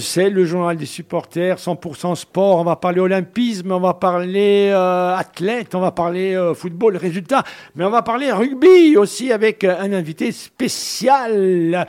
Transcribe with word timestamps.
C'est 0.00 0.30
le 0.30 0.44
journal 0.44 0.76
des 0.76 0.86
supporters, 0.86 1.56
100% 1.56 2.14
sport. 2.14 2.58
On 2.58 2.64
va 2.64 2.76
parler 2.76 3.00
olympisme, 3.00 3.72
on 3.72 3.80
va 3.80 3.94
parler 3.94 4.70
euh, 4.72 5.16
athlète, 5.16 5.74
on 5.74 5.80
va 5.80 5.92
parler 5.92 6.34
euh, 6.34 6.54
football, 6.54 6.96
résultat, 6.96 7.42
mais 7.74 7.84
on 7.84 7.90
va 7.90 8.02
parler 8.02 8.30
rugby 8.30 8.96
aussi 8.96 9.32
avec 9.32 9.64
un 9.64 9.92
invité 9.92 10.32
spécial. 10.32 11.86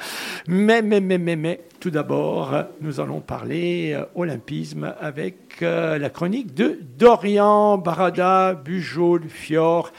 Mais, 0.47 0.81
mais, 0.81 1.01
mais, 1.01 1.17
mais, 1.17 1.35
mais, 1.35 1.61
tout 1.79 1.89
d'abord, 1.89 2.53
nous 2.81 2.99
allons 2.99 3.21
parler 3.21 3.93
euh, 3.93 4.05
olympisme 4.15 4.93
avec 4.99 5.61
la 5.61 6.09
chronique 6.09 6.53
de 6.53 6.79
Dorian 6.97 7.77
Barada, 7.77 8.53
Bujoul, 8.53 9.27
Fior. 9.27 9.91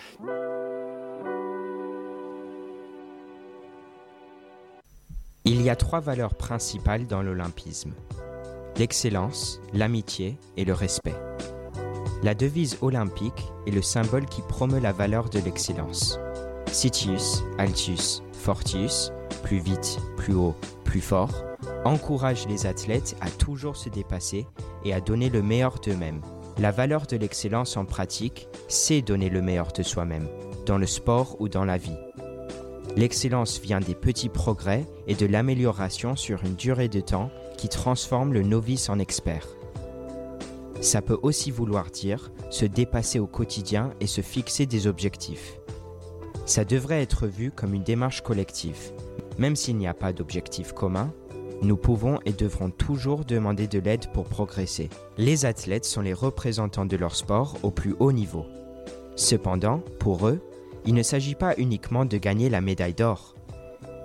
Il 5.47 5.63
y 5.63 5.71
a 5.71 5.77
trois 5.77 6.01
valeurs 6.01 6.35
principales 6.35 7.07
dans 7.07 7.23
l'olympisme. 7.23 7.93
L'excellence, 8.77 9.59
l'amitié 9.73 10.37
et 10.59 10.67
le 10.67 10.75
respect. 10.75 11.15
La 12.23 12.35
devise 12.35 12.77
olympique 12.83 13.51
est 13.67 13.71
le 13.71 13.81
symbole 13.81 14.27
qui 14.27 14.43
promeut 14.43 14.81
la 14.81 14.93
valeur 14.93 15.31
de 15.31 15.39
l'excellence. 15.39 16.21
Citius, 16.67 17.43
Altius, 17.57 18.23
Fortius, 18.35 19.13
plus 19.43 19.59
vite, 19.59 19.99
plus 20.19 20.35
haut, 20.35 20.55
plus 20.85 21.01
fort, 21.01 21.33
encourage 21.87 22.47
les 22.47 22.67
athlètes 22.67 23.17
à 23.23 23.31
toujours 23.31 23.77
se 23.77 23.89
dépasser 23.89 24.47
et 24.85 24.93
à 24.93 25.01
donner 25.01 25.31
le 25.31 25.43
meilleur 25.43 25.81
d'eux-mêmes. 25.81 26.21
La 26.59 26.71
valeur 26.71 27.07
de 27.07 27.17
l'excellence 27.17 27.79
en 27.79 27.87
pratique, 27.87 28.47
c'est 28.69 29.01
donner 29.01 29.31
le 29.31 29.41
meilleur 29.41 29.73
de 29.73 29.83
soi-même, 29.83 30.29
dans 30.67 30.77
le 30.77 30.87
sport 30.87 31.41
ou 31.41 31.49
dans 31.49 31.65
la 31.65 31.79
vie. 31.79 31.97
L'excellence 32.97 33.61
vient 33.61 33.81
des 33.81 33.95
petits 33.95 34.29
progrès 34.29 34.85
et 35.07 35.15
de 35.15 35.27
l'amélioration 35.27 36.17
sur 36.17 36.45
une 36.45 36.57
durée 36.57 36.89
de 36.89 37.01
temps 37.01 37.31
qui 37.57 37.69
transforme 37.69 38.33
le 38.33 38.43
novice 38.43 38.89
en 38.89 38.99
expert. 38.99 39.47
Ça 40.81 41.03
peut 41.03 41.19
aussi 41.23 41.51
vouloir 41.51 41.91
dire 41.91 42.33
se 42.51 42.65
dépasser 42.65 43.19
au 43.19 43.27
quotidien 43.27 43.93
et 44.01 44.07
se 44.07 44.23
fixer 44.23 44.67
des 44.67 44.87
objectifs. 44.87 45.59
Ça 46.47 46.65
devrait 46.65 47.03
être 47.03 47.27
vu 47.27 47.53
comme 47.53 47.75
une 47.75 47.85
démarche 47.85 48.23
collective. 48.23 48.93
Même 49.39 49.57
s'il 49.57 49.77
n'y 49.77 49.87
a 49.87 49.95
pas 49.95 50.13
d'objectif 50.13 50.73
commun, 50.73 51.13
nous 51.63 51.77
pouvons 51.77 52.19
et 52.25 52.33
devrons 52.33 52.71
toujours 52.71 53.25
demander 53.25 53.69
de 53.69 53.79
l'aide 53.79 54.11
pour 54.13 54.25
progresser. 54.25 54.89
Les 55.19 55.45
athlètes 55.45 55.85
sont 55.85 56.01
les 56.01 56.15
représentants 56.15 56.87
de 56.87 56.97
leur 56.97 57.15
sport 57.15 57.57
au 57.63 57.71
plus 57.71 57.95
haut 58.01 58.13
niveau. 58.13 58.47
Cependant, 59.15 59.83
pour 59.99 60.27
eux, 60.27 60.41
il 60.85 60.95
ne 60.95 61.03
s'agit 61.03 61.35
pas 61.35 61.55
uniquement 61.59 62.05
de 62.05 62.17
gagner 62.17 62.49
la 62.49 62.61
médaille 62.61 62.95
d'or. 62.95 63.35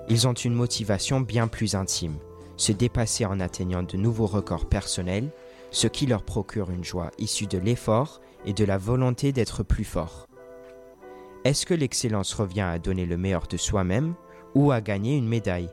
Ils 0.09 0.27
ont 0.27 0.33
une 0.33 0.53
motivation 0.53 1.21
bien 1.21 1.47
plus 1.47 1.75
intime, 1.75 2.17
se 2.57 2.71
dépasser 2.71 3.25
en 3.25 3.39
atteignant 3.39 3.83
de 3.83 3.97
nouveaux 3.97 4.27
records 4.27 4.67
personnels, 4.67 5.31
ce 5.71 5.87
qui 5.87 6.05
leur 6.05 6.23
procure 6.23 6.69
une 6.69 6.83
joie 6.83 7.11
issue 7.17 7.47
de 7.47 7.57
l'effort 7.57 8.21
et 8.45 8.53
de 8.53 8.65
la 8.65 8.77
volonté 8.77 9.31
d'être 9.31 9.63
plus 9.63 9.83
fort. 9.83 10.27
Est-ce 11.43 11.65
que 11.65 11.73
l'excellence 11.73 12.33
revient 12.33 12.61
à 12.61 12.79
donner 12.79 13.05
le 13.05 13.17
meilleur 13.17 13.47
de 13.47 13.57
soi-même 13.57 14.15
ou 14.53 14.71
à 14.71 14.81
gagner 14.81 15.17
une 15.17 15.27
médaille? 15.27 15.69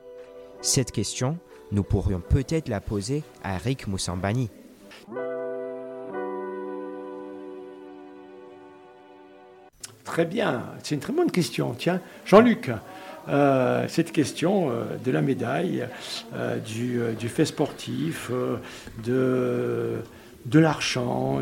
Cette 0.61 0.92
question, 0.92 1.39
nous 1.70 1.83
pourrions 1.83 2.20
peut-être 2.20 2.69
la 2.69 2.81
poser 2.81 3.22
à 3.42 3.56
Rick 3.56 3.87
Moussambani. 3.87 4.50
Très 10.05 10.25
bien, 10.25 10.64
c'est 10.83 10.97
une 10.97 11.00
très 11.00 11.12
bonne 11.12 11.31
question. 11.31 11.75
Tiens, 11.78 12.00
Jean-Luc, 12.25 12.70
euh, 13.28 13.86
cette 13.89 14.11
question 14.11 14.70
euh, 14.70 14.84
de 15.05 15.12
la 15.12 15.22
médaille, 15.22 15.86
euh, 16.34 16.59
du, 16.59 17.28
fait 17.28 17.44
sportif, 17.44 18.31
de, 19.05 19.92
de 20.47 20.59
l'argent, 20.59 21.41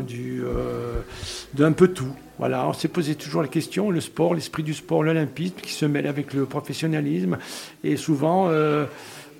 d'un 1.53 1.71
peu 1.71 1.87
tout. 1.87 2.13
Voilà, 2.37 2.67
on 2.67 2.73
s'est 2.73 2.87
posé 2.87 3.15
toujours 3.15 3.41
la 3.41 3.47
question, 3.47 3.89
le 3.89 3.99
sport, 3.99 4.35
l'esprit 4.35 4.63
du 4.63 4.75
sport, 4.75 5.03
l'olympisme 5.03 5.55
qui 5.55 5.71
se 5.71 5.85
mêle 5.85 6.05
avec 6.05 6.33
le 6.33 6.45
professionnalisme. 6.45 7.39
Et 7.83 7.97
souvent, 7.97 8.49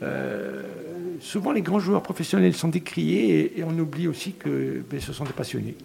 les 0.01 1.61
grands 1.61 1.79
joueurs 1.79 2.03
professionnels 2.03 2.55
sont 2.55 2.69
décriés 2.69 3.59
et, 3.59 3.63
on 3.63 3.77
oublie 3.77 4.07
aussi 4.07 4.33
que 4.33 4.81
ben, 4.89 4.99
ce 4.99 5.13
sont 5.13 5.25
des 5.25 5.33
passionnés. 5.33 5.75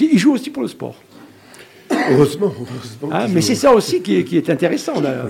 Ils 0.00 0.18
jouent 0.18 0.34
aussi 0.34 0.50
pour 0.50 0.62
le 0.62 0.68
sport. 0.68 0.94
Heureusement, 2.10 2.52
ah, 3.10 3.26
mais 3.28 3.40
c'est 3.40 3.54
ça 3.54 3.72
aussi 3.74 4.02
qui 4.02 4.16
est, 4.16 4.50
intéressant. 4.50 5.00
Là. 5.00 5.26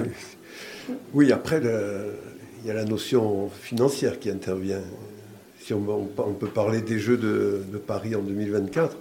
Oui, 1.15 1.33
après, 1.33 1.61
il 2.63 2.67
y 2.67 2.71
a 2.71 2.75
la 2.75 2.85
notion 2.85 3.51
financière 3.63 4.19
qui 4.19 4.31
intervient. 4.31 4.83
Si 5.61 5.75
on, 5.75 5.83
peut 6.39 6.47
parler 6.47 6.81
des 6.81 6.99
Jeux 6.99 7.17
de, 7.17 7.79
Paris 7.79 8.15
en 8.15 8.23
2024, 8.23 8.97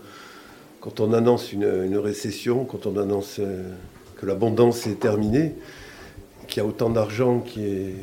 quand 0.82 1.00
on 1.00 1.14
annonce 1.14 1.54
une, 1.54 1.98
récession, 1.98 2.66
quand 2.66 2.86
on 2.86 2.98
annonce 2.98 3.38
euh, 3.40 3.64
que 4.18 4.26
l'abondance 4.26 4.86
est 4.88 5.00
terminée, 5.00 5.54
qu'il 6.48 6.62
y 6.62 6.66
a 6.66 6.68
autant 6.68 6.90
d'argent 6.90 7.40
qui 7.40 7.66
est, 7.66 7.94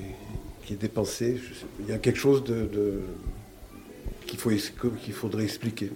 qui 0.65 0.75
est 0.75 0.77
dépensé, 0.77 1.39
il 1.81 1.91
y 1.91 1.93
a 1.93 1.99
quelque 1.99 2.19
chose 2.19 2.43
de, 2.45 3.01
qu'il 4.27 4.39
faudrait 5.15 5.45
expliquer. 5.45 5.91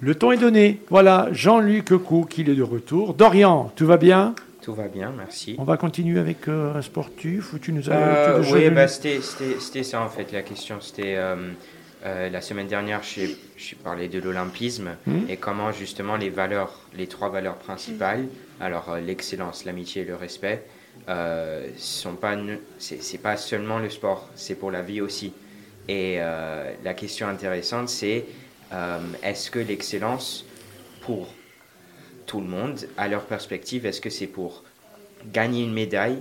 Le 0.00 0.14
temps 0.14 0.32
est 0.32 0.38
donné. 0.38 0.80
Voilà, 0.90 1.28
Jean-Luc 1.32 1.96
Cook, 1.96 2.38
il 2.38 2.50
est 2.50 2.54
de 2.54 2.62
retour. 2.62 3.14
Dorian, 3.14 3.72
tout 3.76 3.86
va 3.86 3.96
bien? 3.96 4.34
Tout 4.68 4.74
va 4.74 4.88
bien, 4.88 5.14
merci. 5.16 5.56
On 5.58 5.64
va 5.64 5.78
continuer 5.78 6.20
avec 6.20 6.46
euh, 6.46 6.74
un 6.74 6.82
sportif 6.82 7.54
ou 7.54 7.58
tu 7.58 7.72
nous 7.72 7.88
as, 7.88 7.94
euh, 7.94 8.44
Oui, 8.52 8.68
bah, 8.68 8.86
c'était 8.86 9.82
ça 9.82 10.02
en 10.02 10.10
fait 10.10 10.30
la 10.30 10.42
question. 10.42 10.78
C'était 10.82 11.16
euh, 11.16 11.54
la 12.04 12.40
semaine 12.42 12.66
dernière, 12.66 13.00
j'ai 13.02 13.38
parlé 13.82 14.08
de 14.08 14.18
l'olympisme 14.20 14.90
hmm. 15.06 15.20
et 15.30 15.38
comment 15.38 15.72
justement 15.72 16.16
les 16.16 16.28
valeurs, 16.28 16.80
les 16.94 17.06
trois 17.06 17.30
valeurs 17.30 17.56
principales, 17.56 18.26
alors 18.60 18.96
l'excellence, 19.04 19.64
l'amitié 19.64 20.02
et 20.02 20.04
le 20.04 20.16
respect, 20.16 20.62
sont 21.78 22.14
pas, 22.16 22.36
c'est 22.78 23.22
pas 23.22 23.38
seulement 23.38 23.78
le 23.78 23.88
sport, 23.88 24.28
c'est 24.34 24.56
pour 24.56 24.70
la 24.70 24.82
vie 24.82 25.00
aussi. 25.00 25.32
Et 25.88 26.18
la 26.18 26.94
question 26.94 27.26
intéressante, 27.26 27.88
c'est 27.88 28.26
euh, 28.72 28.98
est-ce 29.22 29.50
que 29.50 29.58
l'excellence 29.58 30.44
pour 31.00 31.28
tout 32.26 32.40
le 32.40 32.46
monde, 32.46 32.86
à 32.96 33.08
leur 33.08 33.24
perspective, 33.24 33.86
est-ce 33.86 34.00
que 34.00 34.10
c'est 34.10 34.26
pour 34.26 34.64
gagner 35.32 35.64
une 35.64 35.72
médaille 35.72 36.18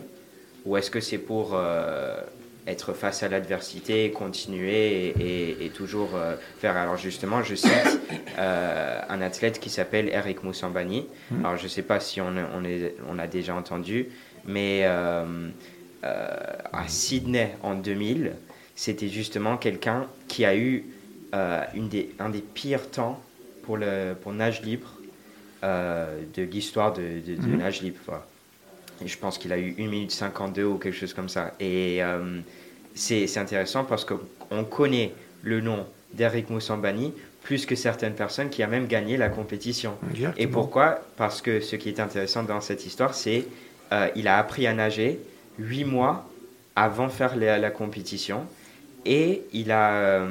ou 0.66 0.78
est-ce 0.78 0.90
que 0.90 1.02
c'est 1.02 1.18
pour 1.18 1.52
euh, 1.54 2.20
être 2.66 2.94
face 2.94 3.24
à 3.24 3.28
l'adversité, 3.28 4.12
continuer 4.12 5.66
et, 5.66 5.70
toujours 5.70 6.16
euh, 6.16 6.36
faire? 6.60 6.78
Alors 6.78 6.98
justement, 6.98 7.44
je 7.44 7.56
cite 7.56 7.72
un 8.38 9.22
athlète 9.22 9.60
qui 9.60 9.70
s'appelle 9.70 10.10
Eric 10.10 10.44
Moussambani. 10.44 11.08
Mmh. 11.32 11.46
Alors 11.46 11.58
je 11.58 11.64
ne 11.64 11.70
sais 11.70 11.82
pas 11.82 12.00
si 12.00 12.22
on, 12.22 12.34
on, 12.56 12.64
est, 12.64 12.96
on, 13.10 13.20
a 13.20 13.28
déjà 13.28 13.54
entendu, 13.56 14.08
mais 14.46 14.86
à 14.86 15.26
Sydney 16.88 17.56
en 17.64 17.76
2000, 17.76 18.34
c'était 18.76 19.10
justement 19.10 19.58
quelqu'un 19.58 20.08
qui 20.28 20.46
a 20.46 20.56
eu 20.56 20.86
une 21.34 21.90
des, 21.90 22.12
un 22.20 22.30
des 22.30 22.42
pires 22.42 22.90
temps 22.90 23.22
pour 23.64 23.78
le 23.78 24.16
pour 24.22 24.34
nage 24.34 24.62
libre 24.62 24.88
euh, 25.64 26.22
de 26.36 26.44
l'histoire 26.44 26.94
de, 26.94 27.02
de, 27.02 27.36
mhm. 27.36 27.58
nage 27.58 27.82
libre. 27.82 27.98
Et 29.04 29.08
je 29.08 29.18
pense 29.18 29.38
qu'il 29.38 29.52
a 29.52 29.58
eu 29.58 29.76
1 29.80 29.88
minute 29.88 30.12
52 30.12 30.64
ou 30.64 30.78
quelque 30.78 30.96
chose 30.96 31.14
comme 31.14 31.30
ça. 31.30 31.54
Et 31.60 32.04
euh, 32.04 32.40
c'est 32.94 33.38
intéressant 33.38 33.84
parce 33.84 34.06
qu'on 34.06 34.64
connaît 34.64 35.14
le 35.42 35.62
nom 35.62 35.86
d'Eric 36.14 36.50
Moussambani 36.50 37.12
plus 37.42 37.66
que 37.66 37.76
certaines 37.76 38.14
personnes 38.14 38.50
qui 38.50 38.62
a 38.62 38.68
même 38.68 38.88
gagné 38.88 39.18
la 39.18 39.30
compétition. 39.30 39.96
Et 40.38 40.48
pourquoi? 40.48 41.02
Parce 41.16 41.42
que 41.42 41.60
ce 41.60 41.76
qui 41.76 41.90
est 41.90 42.00
intéressant 42.00 42.44
dans 42.44 42.62
cette 42.62 42.86
histoire, 42.86 43.14
c'est 43.14 43.46
il 44.16 44.28
a 44.28 44.38
appris 44.38 44.68
à 44.68 44.74
nager 44.74 45.20
8 45.60 45.86
mois 45.86 46.30
avant 46.76 47.10
faire 47.10 47.36
la, 47.36 47.58
la 47.58 47.72
compétition 47.72 48.46
et 49.06 49.44
il 49.54 49.72
a 49.72 50.28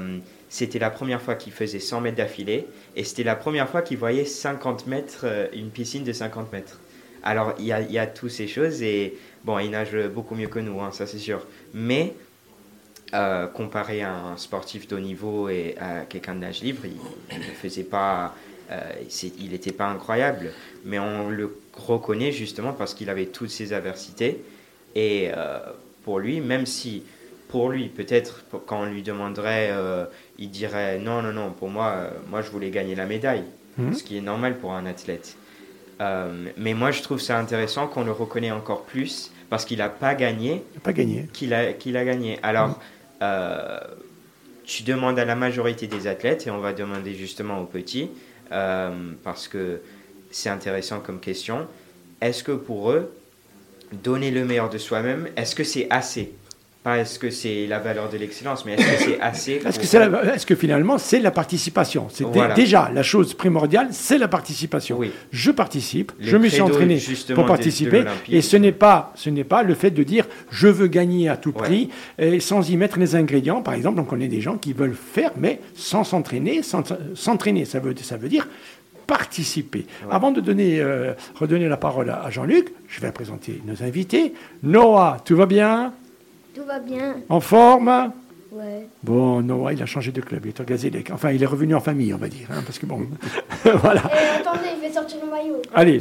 c'était 0.57 0.79
la 0.79 0.89
première 0.89 1.21
fois 1.21 1.35
qu'il 1.35 1.53
faisait 1.53 1.81
100 1.81 2.01
mètres 2.01 2.17
d'affilée 2.17 2.67
et 2.97 3.05
c'était 3.05 3.25
la 3.25 3.37
première 3.37 3.69
fois 3.69 3.83
qu'il 3.83 3.99
voyait 3.99 4.25
50 4.25 4.87
mètres, 4.87 5.25
euh, 5.25 5.49
une 5.53 5.69
piscine 5.69 6.03
de 6.03 6.15
50 6.15 6.51
mètres. 6.51 6.81
Alors 7.23 7.53
il 7.59 7.67
y 7.67 7.73
a, 7.73 7.83
y 7.83 8.15
toutes 8.15 8.31
ces 8.31 8.49
choses 8.49 8.81
et 8.81 9.19
bon, 9.45 9.59
il 9.59 9.71
nage 9.71 9.95
beaucoup 10.15 10.35
mieux 10.35 10.47
que 10.47 10.59
nous, 10.59 10.81
hein, 10.81 10.93
ça 10.93 11.07
c'est 11.07 11.19
sûr. 11.19 11.47
Mais 11.75 12.15
euh, 13.13 13.47
comparé 13.49 14.01
à 14.01 14.15
un 14.15 14.39
sportif 14.39 14.89
de 14.89 14.97
haut 14.97 15.01
niveau 15.01 15.51
et 15.51 15.75
à 15.79 16.07
quelqu'un 16.09 16.35
de 16.35 16.41
nage 16.41 16.63
libre, 16.63 16.85
il 16.87 17.39
ne 17.39 17.43
faisait 17.43 17.85
pas, 17.85 18.35
euh, 18.71 18.81
il 19.39 19.51
n'était 19.51 19.73
pas 19.73 19.89
incroyable, 19.89 20.53
mais 20.87 20.99
on 20.99 21.29
le 21.29 21.55
reconnaît 21.75 22.33
justement 22.33 22.73
parce 22.73 22.95
qu'il 22.95 23.11
avait 23.11 23.27
toutes 23.27 23.51
ces 23.51 23.75
adversités 23.75 24.43
et 24.95 25.29
pour 26.03 26.19
lui, 26.19 26.41
même 26.41 26.65
si 26.65 27.03
pour 27.49 27.71
lui, 27.71 27.89
peut-être 27.89 28.45
quand 28.67 28.83
on 28.83 28.87
lui 28.87 29.03
demanderait, 29.03 29.69
euh, 29.71 30.05
il 30.39 30.51
dirait 30.51 30.99
non, 30.99 31.23
non, 31.23 31.33
non, 31.33 31.51
pour 31.51 31.69
moi, 31.69 31.93
euh, 31.97 32.11
moi 32.29 32.43
je 32.43 32.51
voulais 32.51 32.71
gagner 32.71 32.95
la 32.95 33.07
médaille, 33.07 33.45
mhm. 33.79 33.95
ce 33.95 34.03
qui 34.03 34.17
est 34.17 34.23
normal 34.23 34.59
pour 34.59 34.73
un 34.73 34.87
athlète. 34.87 35.37
Euh, 36.01 36.49
mais 36.57 36.75
moi 36.75 36.91
je 36.91 37.03
trouve 37.03 37.21
ça 37.21 37.39
intéressant 37.39 37.87
qu'on 37.87 38.05
le 38.05 38.13
reconnaît 38.13 38.51
encore 38.51 38.83
plus 38.83 39.31
parce 39.49 39.65
qu'il 39.65 39.79
n'a 39.79 39.89
pas 39.89 40.15
gagné. 40.15 40.63
Pas 40.83 40.93
gagné. 40.93 41.29
Qu'il 41.33 41.55
a, 41.55 41.73
qu'il 41.73 41.97
a 41.97 42.05
gagné. 42.05 42.39
Alors, 42.43 42.79
mhm. 43.21 43.27
tu 44.65 44.83
demandes 44.83 45.19
à 45.19 45.25
la 45.25 45.37
majorité 45.37 45.87
des 45.87 46.09
athlètes, 46.09 46.47
et 46.47 46.51
on 46.51 46.59
va 46.59 46.73
demander 46.73 47.15
justement 47.15 47.61
aux 47.61 47.67
petits, 47.67 48.11
parce 48.51 49.47
que 49.47 49.81
c'est 50.33 50.51
intéressant 50.51 50.99
comme 50.99 51.21
question, 51.21 51.69
est-ce 52.21 52.43
que 52.43 52.53
pour 52.53 52.91
eux, 52.91 53.13
donner 53.93 54.33
le 54.33 54.45
meilleur 54.45 54.69
de 54.69 54.79
soi-même, 54.79 55.29
est-ce 55.37 55.55
que 55.55 55.63
c'est 55.63 55.87
assez? 55.91 56.35
Pas 56.87 56.99
est-ce 56.99 57.19
que 57.19 57.31
c'est 57.31 57.67
la 57.67 57.81
valeur 57.81 58.09
de 58.09 58.17
l'excellence, 58.17 58.65
mais 58.65 58.75
est-ce 58.75 58.87
que 58.87 59.11
c'est 59.11 59.21
assez 59.21 59.53
Est-ce 59.67 59.81
que, 59.81 60.35
est 60.35 60.45
que, 60.45 60.55
finalement 60.55 60.99
c'est 60.99 61.19
la 61.19 61.33
participation? 61.33 62.07
C'est 62.11 62.25
déjà 62.55 62.93
la 62.95 63.03
chose 63.03 63.35
primordiale, 63.35 63.89
c'est 63.91 64.19
la 64.19 64.29
participation. 64.29 65.01
Je 65.33 65.51
participe, 65.51 66.13
je 66.21 66.37
me 66.37 66.49
suis 66.49 66.63
entraîné 66.63 67.03
pour 67.35 67.45
participer, 67.45 68.05
et 68.29 68.41
ce 68.41 68.57
n'est 68.57 68.71
pas 68.71 69.13
ce 69.17 69.31
n'est 69.31 69.43
pas 69.43 69.65
le 69.65 69.75
fait 69.75 69.91
de 69.91 70.05
dire 70.05 70.27
je 70.51 70.69
veux 70.69 70.87
gagner 70.87 71.29
à 71.29 71.37
tout 71.37 71.51
prix 71.51 71.91
et 72.19 72.39
sans 72.39 72.71
y 72.71 72.77
mettre 72.77 73.01
les 73.01 73.17
ingrédients. 73.17 73.63
Par 73.63 73.75
exemple, 73.75 73.99
on 73.99 74.05
connaît 74.05 74.29
des 74.29 74.41
gens 74.41 74.57
qui 74.57 74.73
veulent 74.73 74.95
faire, 74.95 75.33
mais 75.37 75.59
sans 75.75 76.05
s'entraîner, 76.05 76.63
sans 76.63 76.85
s'entraîner, 77.17 77.65
ça 77.65 77.81
veut 77.81 77.97
ça 78.01 78.17
veut 78.17 78.29
dire 78.29 78.47
participer. 79.09 79.87
Avant 80.09 80.31
de 80.31 80.41
donner, 80.41 80.79
euh, 80.81 81.15
redonner 81.35 81.69
la 81.69 81.77
parole 81.77 82.11
à 82.11 82.31
Jean-Luc, 82.31 82.73
je 82.89 83.01
vais 83.01 83.11
présenter 83.11 83.61
nos 83.65 83.83
invités. 83.83 84.35
Noah, 84.63 85.19
tout 85.25 85.37
va 85.37 85.47
bien? 85.47 85.93
Tout 86.57 86.65
va 86.65 86.79
bien. 86.79 87.17
En 87.29 87.41
forme 87.41 88.13
Ouais. 88.51 88.89
Bon, 89.03 89.43
non, 89.43 89.69
il 89.69 89.83
a 89.83 89.87
changé 89.87 90.13
de 90.13 90.23
club, 90.23 90.47
il 90.47 90.49
est 90.49 90.61
au 90.61 91.15
Enfin, 91.15 91.31
il 91.31 91.43
est 91.43 91.47
revenu 91.47 91.75
en 91.75 91.81
famille, 91.81 92.15
on 92.15 92.17
va 92.17 92.29
dire. 92.29 92.47
Hein, 92.51 92.63
parce 92.65 92.79
que 92.79 92.87
bon. 92.87 93.07
voilà. 93.65 94.01
Et 94.05 94.41
attendez, 94.41 94.69
il 94.75 94.81
fait 94.81 94.95
sortir 94.95 95.19
le 95.23 95.31
maillot. 95.31 95.61
Allez, 95.75 95.99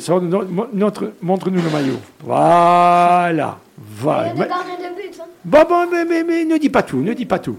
notre, 0.72 1.12
montre-nous 1.22 1.62
le 1.62 1.70
maillot. 1.70 2.00
Voilà. 2.24 3.60
Voilà. 3.78 4.32
Il 4.34 4.40
y 4.40 4.44
a 4.44 4.46
des 4.46 4.96
de 4.96 4.96
but. 4.96 5.20
Hein. 5.20 5.26
Bon, 5.44 5.66
bon, 5.68 5.88
mais, 5.92 6.06
mais, 6.06 6.24
mais, 6.24 6.46
ne 6.46 6.58
dis 6.58 6.70
pas 6.70 6.84
tout, 6.84 7.02
ne 7.02 7.12
dis 7.12 7.26
pas 7.26 7.40
tout. 7.40 7.58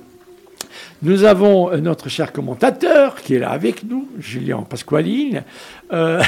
Nous 1.02 1.24
avons 1.24 1.70
euh, 1.70 1.76
notre 1.78 2.08
cher 2.08 2.32
commentateur 2.32 3.16
qui 3.16 3.34
est 3.34 3.40
là 3.40 3.50
avec 3.50 3.84
nous, 3.84 4.08
Julien 4.18 4.62
Pasqualine. 4.62 5.42
Euh, 5.92 6.22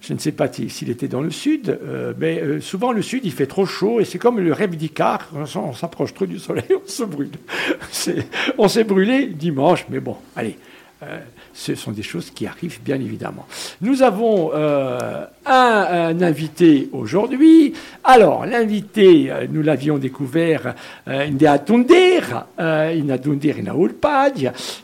je 0.00 0.12
ne 0.12 0.18
sais 0.18 0.32
pas 0.32 0.48
s'il 0.52 0.90
était 0.90 1.08
dans 1.08 1.20
le 1.20 1.30
sud, 1.30 1.78
euh, 1.82 2.12
mais 2.18 2.40
euh, 2.40 2.60
souvent 2.60 2.92
le 2.92 3.02
sud 3.02 3.24
il 3.24 3.32
fait 3.32 3.46
trop 3.46 3.66
chaud 3.66 4.00
et 4.00 4.04
c'est 4.04 4.18
comme 4.18 4.38
le 4.38 4.52
rêve 4.52 4.76
d'Icar, 4.76 5.30
on 5.34 5.72
s'approche 5.72 6.14
trop 6.14 6.26
du 6.26 6.38
soleil, 6.38 6.64
on 6.84 6.88
se 6.88 7.02
brûle. 7.02 7.30
on 8.58 8.68
s'est 8.68 8.84
brûlé 8.84 9.26
dimanche, 9.26 9.86
mais 9.88 10.00
bon, 10.00 10.16
allez, 10.36 10.56
euh, 11.02 11.18
ce 11.56 11.74
sont 11.74 11.90
des 11.90 12.02
choses 12.02 12.30
qui 12.30 12.46
arrivent 12.46 12.80
bien 12.84 12.96
évidemment. 12.96 13.46
Nous 13.80 14.02
avons 14.02 14.50
euh, 14.54 15.24
un, 15.46 16.20
invité 16.20 16.90
aujourd'hui. 16.92 17.72
Alors, 18.04 18.44
l'invité, 18.44 19.30
euh, 19.30 19.46
nous 19.50 19.62
l'avions 19.62 19.96
découvert 19.96 20.74
euh, 21.08 21.26
in 21.26 21.58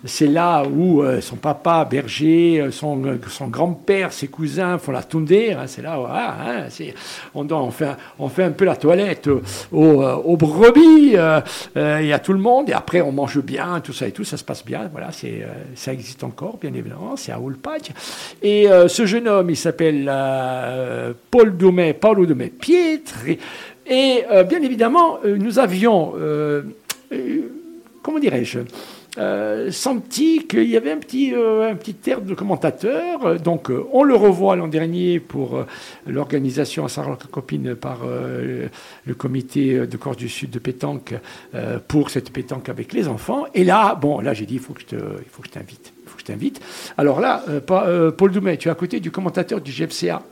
C'est 0.05 0.27
là 0.27 0.65
où 0.65 1.03
son 1.21 1.37
papa, 1.37 1.87
berger, 1.89 2.69
son, 2.71 3.19
son 3.29 3.49
grand-père, 3.49 4.13
ses 4.13 4.29
cousins 4.29 4.79
font 4.79 4.93
la 4.93 5.03
Tunder. 5.03 5.53
Hein, 5.53 5.67
c'est 5.67 5.83
là 5.83 6.01
où 6.01 6.07
ah, 6.09 6.37
hein, 6.41 6.67
on, 7.35 7.51
on, 7.51 7.71
fait, 7.71 7.91
on 8.19 8.29
fait 8.29 8.45
un 8.45 8.51
peu 8.51 8.65
la 8.65 8.77
toilette 8.77 9.29
aux, 9.71 10.03
aux 10.03 10.37
brebis 10.37 11.17
et 11.17 12.13
à 12.13 12.19
tout 12.19 12.33
le 12.33 12.39
monde. 12.39 12.71
Et 12.71 12.73
après, 12.73 13.03
on 13.03 13.13
mange 13.13 13.41
bien, 13.43 13.81
tout 13.81 13.93
ça 13.93 14.07
et 14.07 14.13
tout, 14.13 14.25
ça 14.25 14.39
se 14.39 14.45
passe 14.45 14.65
bien. 14.65 14.89
Voilà, 14.91 15.11
ça 15.75 15.93
existe 15.93 16.25
encore 16.25 16.59
bien 16.63 16.73
évidemment, 16.75 17.17
c'est 17.17 17.33
à 17.33 17.41
Ulpach. 17.41 17.91
Et 18.43 18.71
euh, 18.71 18.89
ce 18.89 19.05
jeune 19.05 19.27
homme, 19.27 19.51
il 19.51 19.57
s'appelle 19.57 20.09
euh, 20.09 21.13
Paul 21.31 21.57
Doumet, 21.57 21.93
Paolo 21.93 22.25
Doumet 22.25 22.49
Pietri. 22.51 23.39
Et 23.87 24.23
euh, 24.31 24.45
bien 24.45 24.63
évidemment, 24.63 25.19
nous 25.25 25.59
avions, 25.59 26.15
comment 28.03 28.19
dirais-je, 28.21 28.61
senti 29.71 30.47
qu'il 30.47 30.69
y 30.69 30.77
avait 30.77 30.93
un 30.93 30.99
petit, 30.99 31.35
un 31.35 31.75
petit 31.75 31.97
air 32.09 32.21
de 32.21 32.33
commentateur. 32.35 33.41
Donc, 33.41 33.71
on 33.93 34.05
le 34.05 34.15
revoit 34.15 34.55
l'an 34.55 34.69
dernier 34.69 35.19
pour 35.19 35.65
l'organisation 36.07 36.85
à 36.85 36.89
Sarah-Copine 36.89 37.75
par 37.75 38.03
le 38.07 39.15
comité 39.15 39.87
de 39.87 39.97
Corse 39.97 40.17
du 40.17 40.29
Sud 40.29 40.51
de 40.51 40.61
pétanque 40.61 41.15
pour 41.89 42.11
cette 42.11 42.33
pétanque 42.33 42.69
avec 42.69 42.93
les 42.93 43.09
enfants. 43.09 43.47
Et 43.53 43.65
là, 43.65 43.97
bon, 43.97 44.21
là, 44.21 44.33
j'ai 44.33 44.47
dit, 44.47 44.55
il 44.55 44.61
faut 44.61 44.73
que 44.73 44.83
je 44.89 45.51
t'invite 45.51 45.93
je 46.23 46.33
t'invite. 46.33 46.61
Alors 46.97 47.21
là, 47.21 47.43
euh, 47.49 47.61
euh, 47.71 48.11
Paul 48.11 48.31
Doumet, 48.31 48.57
tu 48.57 48.69
es 48.69 48.71
à 48.71 48.75
côté 48.75 49.01
du 49.01 49.11
commentateur 49.11 49.61
du 49.61 49.73
GFCA. 49.73 50.23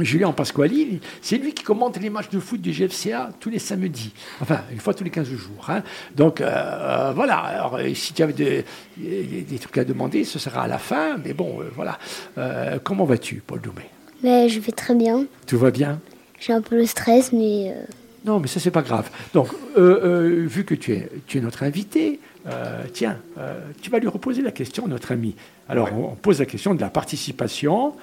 Julien 0.00 0.30
Pasquali, 0.30 1.00
c'est 1.20 1.38
lui 1.38 1.52
qui 1.54 1.64
commente 1.64 1.98
les 2.00 2.08
matchs 2.08 2.28
de 2.28 2.38
foot 2.38 2.60
du 2.60 2.70
GFCA 2.70 3.30
tous 3.40 3.50
les 3.50 3.58
samedis, 3.58 4.12
enfin 4.40 4.60
une 4.70 4.78
fois 4.78 4.94
tous 4.94 5.02
les 5.02 5.10
15 5.10 5.26
jours. 5.28 5.66
Hein. 5.68 5.82
Donc 6.14 6.40
euh, 6.40 7.10
voilà, 7.16 7.38
alors 7.38 7.80
si 7.94 8.12
tu 8.12 8.22
avais 8.22 8.32
des, 8.32 8.64
des, 8.96 9.58
trucs 9.58 9.76
à 9.76 9.84
demander, 9.84 10.22
ce 10.22 10.38
sera 10.38 10.62
à 10.62 10.68
la 10.68 10.78
fin, 10.78 11.16
mais 11.24 11.32
bon, 11.32 11.60
voilà. 11.74 11.98
comment 12.84 13.06
vas-tu, 13.06 13.42
Paul 13.44 13.60
Doumet? 13.60 13.90
Mais 14.22 14.48
Je 14.48 14.60
vais 14.60 14.72
très 14.72 14.94
bien. 14.94 15.24
Tout 15.46 15.58
va 15.58 15.72
bien? 15.72 16.00
J'ai 16.38 16.52
un 16.52 16.62
peu 16.62 16.76
le 16.76 16.86
stress, 16.86 17.32
mais... 17.32 17.74
Non, 18.24 18.38
mais 18.38 18.46
ça, 18.46 18.60
c'est 18.60 18.70
pas 18.70 18.82
grave. 18.82 19.10
Donc, 19.34 19.48
vu 19.76 20.64
que 20.64 20.74
tu 20.76 20.92
es, 20.92 21.08
tu 21.26 21.38
es 21.38 21.40
notre 21.40 21.64
invité, 21.64 22.20
euh, 22.48 22.84
tiens, 22.92 23.18
euh, 23.38 23.60
tu 23.82 23.90
vas 23.90 23.98
lui 23.98 24.08
reposer 24.08 24.42
la 24.42 24.52
question, 24.52 24.86
notre 24.88 25.12
ami. 25.12 25.36
Alors, 25.68 25.92
on, 25.92 26.14
pose 26.14 26.40
la 26.40 26.46
question 26.46 26.74
de 26.74 26.80
la 26.80 26.88
participation. 26.88 27.94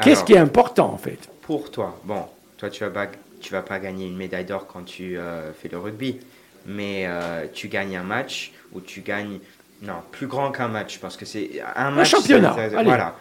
Qu'est-ce 0.00 0.24
qui 0.24 0.34
est 0.34 0.38
important, 0.38 0.92
en 0.92 0.98
fait? 0.98 1.28
Pour 1.42 1.70
toi, 1.70 1.98
bon, 2.04 2.24
toi, 2.58 2.70
tu 2.70 2.84
vas 2.84 2.90
pas, 2.90 3.06
tu 3.40 3.52
vas 3.52 3.62
pas 3.62 3.78
gagner 3.78 4.06
une 4.06 4.16
médaille 4.16 4.44
d'or 4.44 4.66
quand 4.66 4.84
tu 4.84 5.16
euh, 5.16 5.52
fais 5.52 5.68
le 5.68 5.78
rugby, 5.78 6.20
mais 6.66 7.08
tu 7.52 7.68
gagnes 7.68 7.96
un 7.96 8.02
match 8.02 8.52
ou 8.72 8.80
tu 8.80 9.00
gagnes, 9.00 9.38
non, 9.82 9.94
plus 10.10 10.26
grand 10.26 10.50
qu'un 10.52 10.68
match, 10.68 10.98
parce 10.98 11.16
que 11.16 11.24
c'est 11.24 11.62
un 11.74 11.90
match. 11.90 12.14
Un 12.14 12.18
championnat. 12.18 12.56
Voilà. 12.84 13.16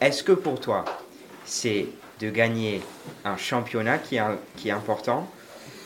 Est-ce 0.00 0.22
que 0.22 0.32
pour 0.32 0.60
toi, 0.60 0.84
c'est 1.44 1.86
de 2.20 2.30
gagner 2.30 2.80
un 3.24 3.36
championnat 3.36 3.98
qui 3.98 4.16
est, 4.16 4.22
qui 4.56 4.68
est 4.68 4.72
important 4.72 5.30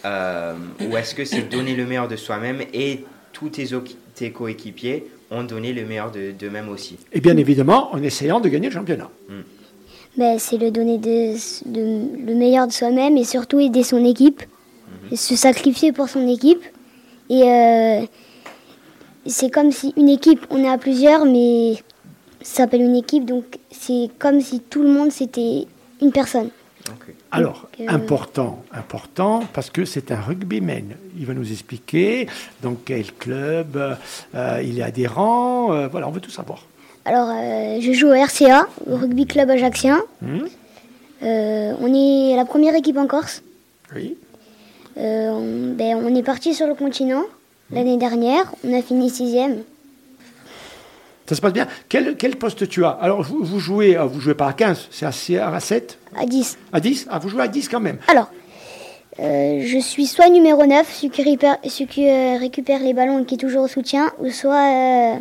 ou 0.05 0.97
est-ce 0.97 1.15
que 1.15 1.25
c'est 1.25 1.43
donner 1.43 1.77
le 1.77 1.87
meilleur 1.87 2.09
de 2.09 2.17
soi-même 2.17 2.63
et 2.73 3.05
tous 3.33 3.51
tes, 4.15 4.31
coéquipiers 4.31 5.07
ont 5.31 5.45
donné 5.45 5.73
le 5.73 5.85
meilleur 5.85 6.11
d'eux-mêmes 6.11 6.69
aussi. 6.69 6.97
Et 7.13 7.21
bien 7.21 7.37
évidemment, 7.37 7.93
en 7.93 8.03
essayant 8.03 8.41
de 8.41 8.49
gagner 8.49 8.69
le 8.69 8.75
championnat. 8.75 9.11
Hmm. 9.29 9.43
Ben, 10.17 10.39
c'est 10.39 10.59
le 10.59 10.71
donner 10.71 10.99
de, 10.99 11.35
le 11.67 12.35
meilleur 12.35 12.67
de 12.67 12.73
soi-même 12.73 13.17
et 13.17 13.25
surtout 13.25 13.61
aider 13.61 13.83
son 13.83 14.05
équipe, 14.05 14.43
mhm. 15.11 15.17
se 15.17 15.37
sacrifier 15.37 15.93
pour 15.93 16.09
son 16.11 16.29
équipe. 16.29 16.63
Et 17.31 17.45
euh, 17.45 18.03
c'est 19.25 19.51
comme 19.51 19.73
si 19.73 19.95
une 19.97 20.11
équipe, 20.11 20.47
on 20.51 20.63
est 20.63 20.69
à 20.69 20.77
plusieurs, 20.77 21.25
mais 21.25 21.77
ça 22.43 22.65
s'appelle 22.65 22.83
une 22.83 22.97
équipe, 22.97 23.25
donc 23.25 23.59
c'est 23.71 24.11
comme 24.19 24.41
si 24.43 24.61
tout 24.61 24.83
le 24.83 24.89
monde 24.89 25.11
c'était 25.11 25.67
une 26.03 26.13
personne. 26.13 26.51
Alors, 27.35 27.67
euh, 27.81 27.87
important, 27.89 28.63
important, 28.73 29.45
parce 29.55 29.71
que 29.71 29.87
c'est 29.87 30.13
un 30.13 30.21
rugbyman. 30.21 30.95
Il 31.19 31.25
va 31.25 31.33
nous 31.33 31.51
expliquer 31.51 32.29
dans 32.63 32.75
quel 32.75 33.11
club 33.11 33.97
euh, 34.35 34.63
il 34.63 34.79
est 34.79 34.83
adhérent. 34.83 35.73
Euh, 35.73 35.89
voilà, 35.89 36.09
on 36.09 36.11
veut 36.11 36.21
tout 36.21 36.31
savoir. 36.31 36.67
Alors, 37.07 37.29
je 37.81 37.93
joue 37.93 38.09
au 38.09 38.13
RCA, 38.13 38.69
au 38.89 38.97
Rugby 38.97 39.27
Club 39.27 39.51
Ajaxien. 39.51 40.03
Hmm. 40.21 40.47
on 41.23 41.95
est 41.95 42.37
la 42.37 42.45
première 42.45 42.75
équipe 42.75 42.99
en 42.99 43.07
Corse. 43.07 43.43
Oui. 43.97 44.17
On, 44.95 45.73
ben, 45.75 45.97
on, 45.97 46.15
est 46.15 46.23
parti 46.23 46.55
sur 46.55 46.67
le 46.67 46.75
continent 46.75 47.25
hmm. 47.71 47.75
l'année 47.75 47.97
dernière. 47.97 48.53
On 48.63 48.79
a 48.79 48.83
fini 48.83 49.09
sixième. 49.09 49.63
Ça 51.27 51.35
se 51.35 51.41
passe 51.41 51.53
bien. 51.53 51.69
Quel, 51.89 52.17
quel 52.17 52.37
poste 52.37 52.69
tu 52.69 52.85
as 52.85 52.91
Alors, 52.91 53.23
vous, 53.23 53.45
vous, 53.45 53.61
jouez, 53.61 53.97
vous 53.97 54.21
jouez 54.21 54.35
pas 54.35 54.49
à 54.49 54.53
15, 54.53 54.89
c'est 54.91 55.07
à, 55.39 55.49
à 55.49 55.61
7 55.61 55.99
À 56.17 56.27
10. 56.27 56.59
À 56.73 56.81
10 56.81 57.07
Ah, 57.11 57.19
vous 57.19 57.29
jouez 57.29 57.43
à 57.43 57.49
10 57.49 57.69
quand 57.69 57.81
même 57.81 57.99
Alors, 58.09 58.31
euh, 59.21 59.63
je 59.65 59.79
suis 59.79 60.07
soit 60.07 60.29
numéro 60.31 60.65
9, 60.65 60.91
celui 60.91 61.11
qui, 61.11 61.23
récupère, 61.23 61.59
celui 61.65 61.87
qui 61.87 62.09
euh, 62.09 62.39
récupère 62.39 62.81
les 62.81 62.95
ballons 62.95 63.21
et 63.21 63.25
qui 63.25 63.35
est 63.35 63.39
toujours 63.39 63.65
au 63.65 63.69
soutien, 63.69 64.11
ou 64.19 64.31
soit 64.31 65.15
euh, 65.15 65.17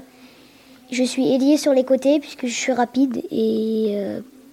je 0.92 1.04
suis 1.04 1.34
ailier 1.34 1.58
sur 1.58 1.74
les 1.74 1.84
côtés 1.84 2.20
puisque 2.20 2.48
je 2.48 2.54
suis 2.54 2.72
rapide 2.72 3.22
et 3.32 3.96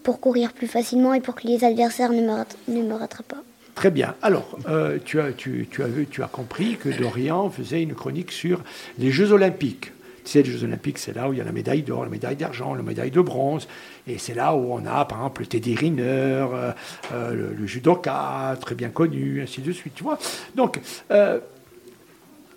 pour 0.03 0.21
courir 0.21 0.53
plus 0.53 0.67
facilement 0.67 1.15
et 1.15 1.21
pour 1.21 1.35
que 1.35 1.47
les 1.47 1.65
adversaires 1.65 2.13
ne 2.13 2.21
me, 2.21 2.45
ne 2.69 2.83
me 2.83 2.95
rattrapent 2.95 3.29
pas. 3.29 3.43
Très 3.75 3.91
bien. 3.91 4.15
Alors, 4.23 4.59
tu, 5.05 5.21
as, 5.21 5.33
tu, 5.33 5.69
tu, 5.71 5.83
as 5.85 5.87
vu, 5.87 6.07
tu 6.11 6.23
as 6.23 6.27
compris 6.27 6.77
que 6.77 6.89
Dorian 6.89 7.49
faisait 7.51 7.83
une 7.83 7.95
chronique 7.95 8.33
sur 8.33 8.63
les 8.99 9.11
Jeux 9.13 9.33
Olympiques 9.33 9.93
les 10.35 10.45
Jeux 10.45 10.65
Olympiques, 10.65 10.99
c'est 10.99 11.15
là 11.15 11.29
où 11.29 11.33
il 11.33 11.39
y 11.39 11.41
a 11.41 11.45
la 11.45 11.53
médaille 11.53 11.83
d'or, 11.83 12.05
la 12.05 12.11
médaille 12.11 12.37
d'argent, 12.37 12.75
la 12.75 12.83
médaille 12.83 13.11
de 13.11 13.21
bronze. 13.21 13.67
Et 14.07 14.19
c'est 14.19 14.35
là 14.35 14.55
où 14.55 14.73
on 14.73 14.85
a, 14.87 15.05
par 15.05 15.19
exemple, 15.19 15.43
le 15.43 15.47
Teddy 15.47 15.75
Riner, 15.75 16.03
euh, 16.05 16.73
euh, 17.13 17.53
le, 17.59 17.67
judoka, 17.67 18.57
très 18.61 18.75
bien 18.75 18.91
connu, 18.91 19.43
ainsi 19.43 19.61
de 19.61 19.73
suite. 19.73 19.95
Tu 19.95 20.03
vois 20.03 20.19
Donc, 20.55 20.81
euh, 21.11 21.41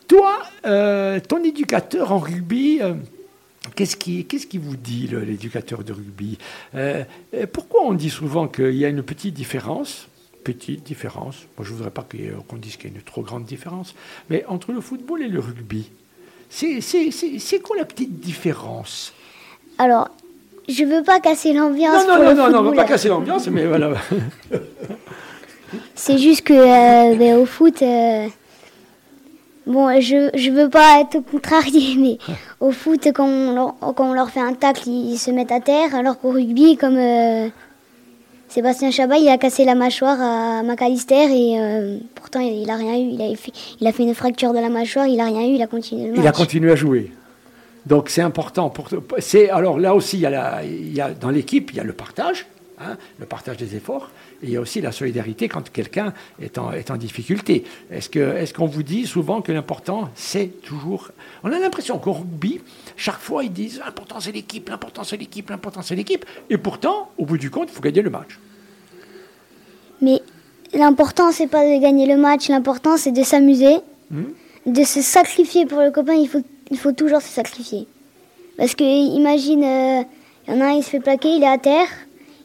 toi, 0.07 0.39
ton 0.63 1.43
éducateur 1.43 2.11
en 2.11 2.19
rugby, 2.19 2.81
Qu'est-ce 3.75 3.95
qui, 3.95 4.25
qu'est-ce 4.25 4.47
qui, 4.47 4.57
vous 4.57 4.75
dit, 4.75 5.07
l'éducateur 5.07 5.83
de 5.83 5.93
rugby? 5.93 6.39
Pourquoi 7.53 7.83
on 7.83 7.93
dit 7.93 8.09
souvent 8.09 8.47
qu'il 8.47 8.73
y 8.73 8.85
a 8.85 8.87
une 8.87 9.03
petite 9.03 9.35
différence? 9.35 10.07
Petite 10.43 10.83
différence. 10.83 11.45
Moi, 11.55 11.65
je 11.65 11.71
ne 11.71 11.75
voudrais 11.75 11.91
pas 11.91 12.03
qu'on 12.47 12.55
dise 12.57 12.77
qu'il 12.77 12.89
y 12.89 12.93
a 12.93 12.97
une 12.97 13.03
trop 13.03 13.21
grande 13.21 13.45
différence. 13.45 13.93
Mais 14.31 14.43
entre 14.47 14.71
le 14.71 14.81
football 14.81 15.21
et 15.21 15.27
le 15.27 15.39
rugby, 15.39 15.91
C'est 16.51 17.59
quoi 17.63 17.77
la 17.77 17.85
petite 17.85 18.19
différence? 18.19 19.13
Alors, 19.77 20.09
je 20.67 20.83
veux 20.83 21.01
pas 21.01 21.19
casser 21.19 21.53
l'ambiance. 21.53 22.05
Non, 22.05 22.21
non, 22.21 22.35
non, 22.35 22.49
non, 22.49 22.59
on 22.59 22.63
va 22.63 22.83
pas 22.83 22.83
casser 22.83 23.07
l'ambiance, 23.07 23.47
mais 23.47 23.65
voilà. 23.65 23.93
C'est 25.95 26.17
juste 26.17 26.43
que 26.43 26.53
euh, 26.53 27.15
ben, 27.15 27.37
au 27.37 27.45
foot, 27.45 27.81
euh, 27.81 28.27
bon, 29.65 29.99
je 30.01 30.29
je 30.33 30.51
veux 30.51 30.69
pas 30.69 30.99
être 30.99 31.19
contrarié, 31.19 31.95
mais 31.97 32.17
au 32.59 32.71
foot, 32.71 33.07
quand 33.13 33.25
on, 33.25 33.55
leur, 33.55 33.75
quand 33.95 34.09
on 34.09 34.13
leur 34.13 34.29
fait 34.29 34.41
un 34.41 34.53
tacle, 34.53 34.89
ils 34.89 35.17
se 35.17 35.31
mettent 35.31 35.53
à 35.53 35.61
terre, 35.61 35.95
alors 35.95 36.19
qu'au 36.19 36.31
rugby, 36.31 36.75
comme 36.75 36.97
euh, 36.97 37.47
Sébastien 38.51 38.91
Chabat, 38.91 39.17
il 39.17 39.29
a 39.29 39.37
cassé 39.37 39.63
la 39.63 39.75
mâchoire 39.75 40.19
à 40.19 40.61
McAllister 40.61 41.23
et 41.31 41.99
pourtant 42.15 42.41
il, 42.41 42.69
a 42.69 42.75
rien 42.75 42.97
eu. 42.97 43.11
Il 43.13 43.21
a, 43.21 43.33
fait, 43.37 43.53
il 43.79 43.87
a 43.87 43.93
fait 43.93 44.03
une 44.03 44.13
fracture 44.13 44.51
de 44.51 44.59
la 44.59 44.67
mâchoire, 44.67 45.07
il 45.07 45.21
a 45.21 45.25
rien 45.25 45.43
eu, 45.43 45.55
il 45.55 45.61
a 45.61 45.67
continué 45.67 46.07
le 46.07 46.11
match. 46.11 46.19
Il 46.19 46.27
a 46.27 46.33
continué 46.33 46.71
à 46.73 46.75
jouer. 46.75 47.11
Donc 47.85 48.09
c'est 48.09 48.21
important. 48.21 48.69
Pour, 48.69 48.89
alors 49.51 49.79
là 49.79 49.95
aussi, 49.95 50.17
il 50.17 50.21
y 50.21 50.25
a, 50.25 50.29
la, 50.29 50.65
il 50.65 50.93
y 50.93 50.99
a 50.99 51.11
dans 51.11 51.29
l'équipe, 51.29 51.71
il 51.71 51.77
y 51.77 51.79
a 51.79 51.83
le 51.85 51.93
partage, 51.93 52.45
hein, 52.77 52.97
le 53.19 53.25
partage 53.25 53.55
des 53.55 53.73
efforts. 53.75 54.11
Il 54.43 54.49
y 54.49 54.57
a 54.57 54.61
aussi 54.61 54.81
la 54.81 54.91
solidarité 54.91 55.47
quand 55.47 55.69
quelqu'un 55.69 56.13
est 56.41 56.57
en, 56.57 56.71
est 56.71 56.89
en 56.89 56.97
difficulté. 56.97 57.63
Est-ce, 57.91 58.53
qu'on 58.53 58.65
vous 58.65 58.83
dit 58.83 59.05
souvent 59.05 59.41
que 59.41 59.51
l'important, 59.51 60.09
c'est 60.15 60.61
toujours... 60.61 61.11
On 61.43 61.51
a 61.51 61.59
l'impression 61.59 61.99
qu'au 61.99 62.13
rugby, 62.13 62.59
chaque 62.95 63.19
fois, 63.19 63.43
ils 63.43 63.53
disent 63.53 63.81
l'important, 63.85 64.19
c'est 64.19 64.31
l'équipe, 64.31 64.67
l'important, 64.69 65.03
c'est 65.03 65.17
l'équipe, 65.17 65.49
l'important, 65.49 65.81
c'est 65.81 65.95
l'équipe. 65.95 66.25
Et 66.49 66.57
pourtant, 66.57 67.11
au 67.17 67.25
bout 67.25 67.37
du 67.37 67.51
compte, 67.51 67.69
il 67.69 67.75
faut 67.75 67.81
gagner 67.81 68.01
le 68.01 68.09
match. 68.09 68.39
Mais 70.01 70.21
l'important, 70.73 71.31
c'est 71.31 71.47
pas 71.47 71.63
de 71.63 71.79
gagner 71.79 72.07
le 72.07 72.17
match, 72.17 72.49
l'important, 72.49 72.97
c'est 72.97 73.11
de 73.11 73.23
s'amuser, 73.23 73.77
hmm. 74.09 74.23
de 74.65 74.83
se 74.83 75.01
sacrifier 75.01 75.65
pour 75.67 75.81
le 75.81 75.91
copain. 75.91 76.13
Il 76.13 76.27
faut, 76.27 76.41
il 76.71 76.77
faut 76.77 76.93
toujours 76.93 77.21
se 77.21 77.29
sacrifier. 77.29 77.87
Parce 78.57 78.75
que, 78.75 78.83
imagine, 78.83 79.63
euh, 79.63 80.03
il 80.47 80.53
y 80.53 80.57
en 80.57 80.61
a 80.61 80.65
un, 80.65 80.71
il 80.71 80.83
se 80.83 80.89
fait 80.89 80.99
plaquer, 80.99 81.29
il 81.29 81.43
est 81.43 81.47
à 81.47 81.57
terre. 81.57 81.87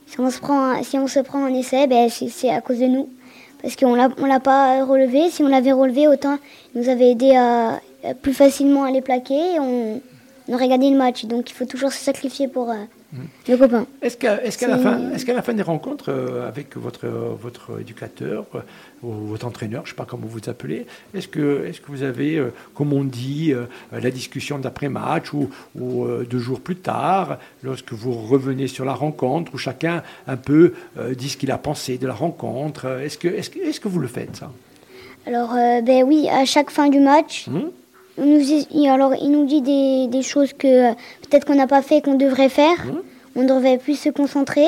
Si 0.06 0.20
on 0.20 0.30
se 0.30 0.38
prend, 0.38 0.82
si 0.82 0.98
on 0.98 1.06
se 1.06 1.18
un 1.34 1.54
essai, 1.54 1.86
ben, 1.86 2.08
c'est 2.08 2.50
à 2.50 2.60
cause 2.60 2.78
de 2.78 2.86
nous. 2.86 3.08
Parce 3.62 3.75
qu'on 3.76 3.96
ne 3.96 4.28
l'a 4.28 4.40
pas 4.40 4.84
relevé. 4.84 5.30
Si 5.30 5.42
on 5.42 5.48
l'avait 5.48 5.72
relevé, 5.72 6.06
autant 6.06 6.38
nous 6.75 6.88
avait 6.88 7.10
aidé 7.10 7.34
à, 7.34 7.80
plus 8.22 8.34
facilement 8.34 8.84
à 8.84 8.90
les 8.90 9.00
plaquer. 9.00 9.54
Et 9.54 9.60
on, 9.60 10.00
on, 10.48 10.54
aurait 10.54 10.68
gagné 10.68 10.90
le 10.90 10.96
match. 10.96 11.25
Donc 11.25 11.50
il 11.50 11.54
faut 11.54 11.64
toujours 11.64 11.92
se 11.92 12.02
sacrifier 12.02 12.48
pour, 12.48 12.70
euh, 12.70 12.75
le 13.49 13.56
copain. 13.56 13.87
Est-ce 14.02 14.16
qu'à 14.16 14.42
est 14.42 14.66
la, 14.66 14.78
fin, 14.78 15.12
est 15.12 15.26
la 15.26 15.42
fin 15.42 15.54
des 15.54 15.62
rencontres 15.62 16.11
euh, 16.11 16.49
avec 16.49 16.76
votre, 16.76 17.06
votre 17.06 17.80
éducateur 17.80 18.46
euh, 18.54 18.61
ou 19.02 19.11
votre 19.11 19.46
entraîneur, 19.46 19.82
je 19.85 19.90
ne 19.90 19.94
sais 19.94 19.96
pas 19.96 20.06
comment 20.06 20.26
vous 20.26 20.49
appelez, 20.49 20.87
est-ce 21.14 21.28
que, 21.28 21.66
est 21.66 21.80
que 21.80 21.88
vous 21.88 22.02
avez, 22.02 22.37
euh, 22.37 22.52
comme 22.75 22.92
on 22.92 23.04
dit, 23.04 23.52
la 23.92 24.11
discussion 24.11 24.58
d'après-match 24.58 25.32
ou, 25.32 25.50
ou 25.78 26.06
deux 26.28 26.38
jours 26.38 26.61
plus 26.61 26.76
tard, 26.76 27.38
lorsque 27.62 27.92
vous 27.92 28.12
revenez 28.12 28.68
sur 28.68 28.85
la 28.85 28.94
rencontre, 28.94 29.54
où 29.54 29.58
chacun 29.58 30.02
un 30.26 30.37
peu 30.37 30.75
dit 31.14 31.28
ce 31.28 31.37
qu'il 31.37 31.50
a 31.50 31.58
pensé 31.58 31.99
de 31.99 32.06
la 32.06 32.14
rencontre 32.14 32.87
Est-ce 33.00 33.18
que, 33.18 33.28
est 33.28 33.40
-ce 33.42 33.80
que 33.80 33.88
vous 33.88 34.00
le 34.00 34.08
faites, 34.08 34.37
ça? 34.37 34.50
Alors, 35.26 35.54
ben 35.82 36.04
oui, 36.04 36.28
à 36.28 36.44
chaque 36.44 36.70
fin 36.70 36.88
du 36.88 37.00
match. 37.00 37.49
Hum 37.49 37.70
nous, 38.18 38.88
alors, 38.88 39.14
il 39.20 39.30
nous 39.30 39.44
dit 39.46 39.61
des, 39.61 40.06
des 40.08 40.23
choses 40.23 40.52
que 40.52 40.92
peut-être 40.92 41.44
qu'on 41.44 41.54
n'a 41.54 41.66
pas 41.66 41.82
fait 41.82 42.00
qu'on 42.00 42.14
devrait 42.14 42.49
faire. 42.49 42.85
Mmh. 42.85 43.00
On 43.37 43.44
devrait 43.44 43.78
plus 43.78 43.99
se 43.99 44.08
concentrer. 44.08 44.66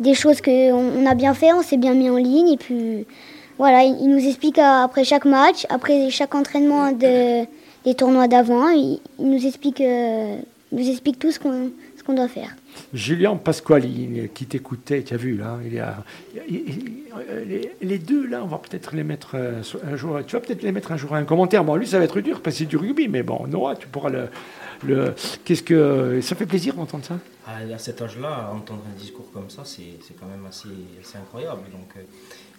Des 0.00 0.14
choses 0.14 0.40
qu'on 0.40 0.52
on 0.52 1.06
a 1.06 1.14
bien 1.14 1.34
fait, 1.34 1.52
on 1.52 1.62
s'est 1.62 1.76
bien 1.76 1.94
mis 1.94 2.08
en 2.08 2.16
ligne. 2.16 2.48
Et 2.48 2.56
puis, 2.56 3.06
voilà, 3.58 3.84
il, 3.84 4.08
nous 4.08 4.26
explique 4.26 4.58
après 4.58 5.04
chaque 5.04 5.24
match, 5.24 5.66
après 5.68 6.10
chaque 6.10 6.34
entraînement 6.34 6.92
de, 6.92 7.44
des 7.84 7.94
tournois 7.94 8.28
d'avant, 8.28 8.68
il, 8.68 9.00
nous 9.18 9.46
explique, 9.46 9.80
euh, 9.80 10.36
nous 10.72 10.88
explique 10.88 11.18
tout 11.18 11.30
ce 11.30 11.38
qu'on 11.38 11.70
qu'on 12.06 12.14
doit 12.14 12.28
faire. 12.28 12.54
Julien 12.92 13.36
Pasquali, 13.36 14.30
qui 14.34 14.46
t'écoutait, 14.46 15.02
tu 15.02 15.14
as 15.14 15.16
vu, 15.16 15.36
là, 15.36 15.58
il 15.64 15.74
y 15.74 15.78
a, 15.78 16.04
les, 17.80 17.98
deux, 17.98 18.26
là, 18.26 18.42
on 18.42 18.46
va 18.46 18.58
peut-être 18.58 18.94
les 18.94 19.04
mettre 19.04 19.32
euh, 19.34 19.62
un 19.84 19.96
jour, 19.96 20.18
tu 20.26 20.34
vas 20.34 20.40
peut-être 20.40 20.62
les 20.62 20.72
mettre 20.72 20.92
un 20.92 20.96
jour 20.96 21.14
un 21.14 21.24
commentaire. 21.24 21.64
Bon, 21.64 21.76
lui, 21.76 21.86
ça 21.86 21.98
va 21.98 22.04
être 22.04 22.20
dur 22.20 22.40
parce 22.40 22.56
que 22.56 22.58
c'est 22.60 22.66
du 22.66 22.76
rugby, 22.76 23.08
mais 23.08 23.22
bon, 23.22 23.46
Noah, 23.46 23.76
tu 23.76 23.86
pourras 23.88 24.10
le. 24.10 24.28
le 24.84 25.14
Qu'est-ce 25.44 25.62
que. 25.62 26.20
Ça 26.20 26.34
fait 26.34 26.46
plaisir 26.46 26.74
d'entendre 26.74 27.04
ça? 27.04 27.18
Ah, 27.46 27.58
À 27.72 27.78
cet 27.78 28.02
âge-là, 28.02 28.50
entendre 28.52 28.82
un 28.92 28.98
discours 28.98 29.30
comme 29.32 29.50
ça, 29.50 29.62
c'est 29.64 29.98
quand 30.18 30.26
même 30.26 30.44
assez, 30.48 30.68
assez 31.00 31.18
incroyable. 31.18 31.62
Donc, 31.72 31.88
euh, 31.96 32.00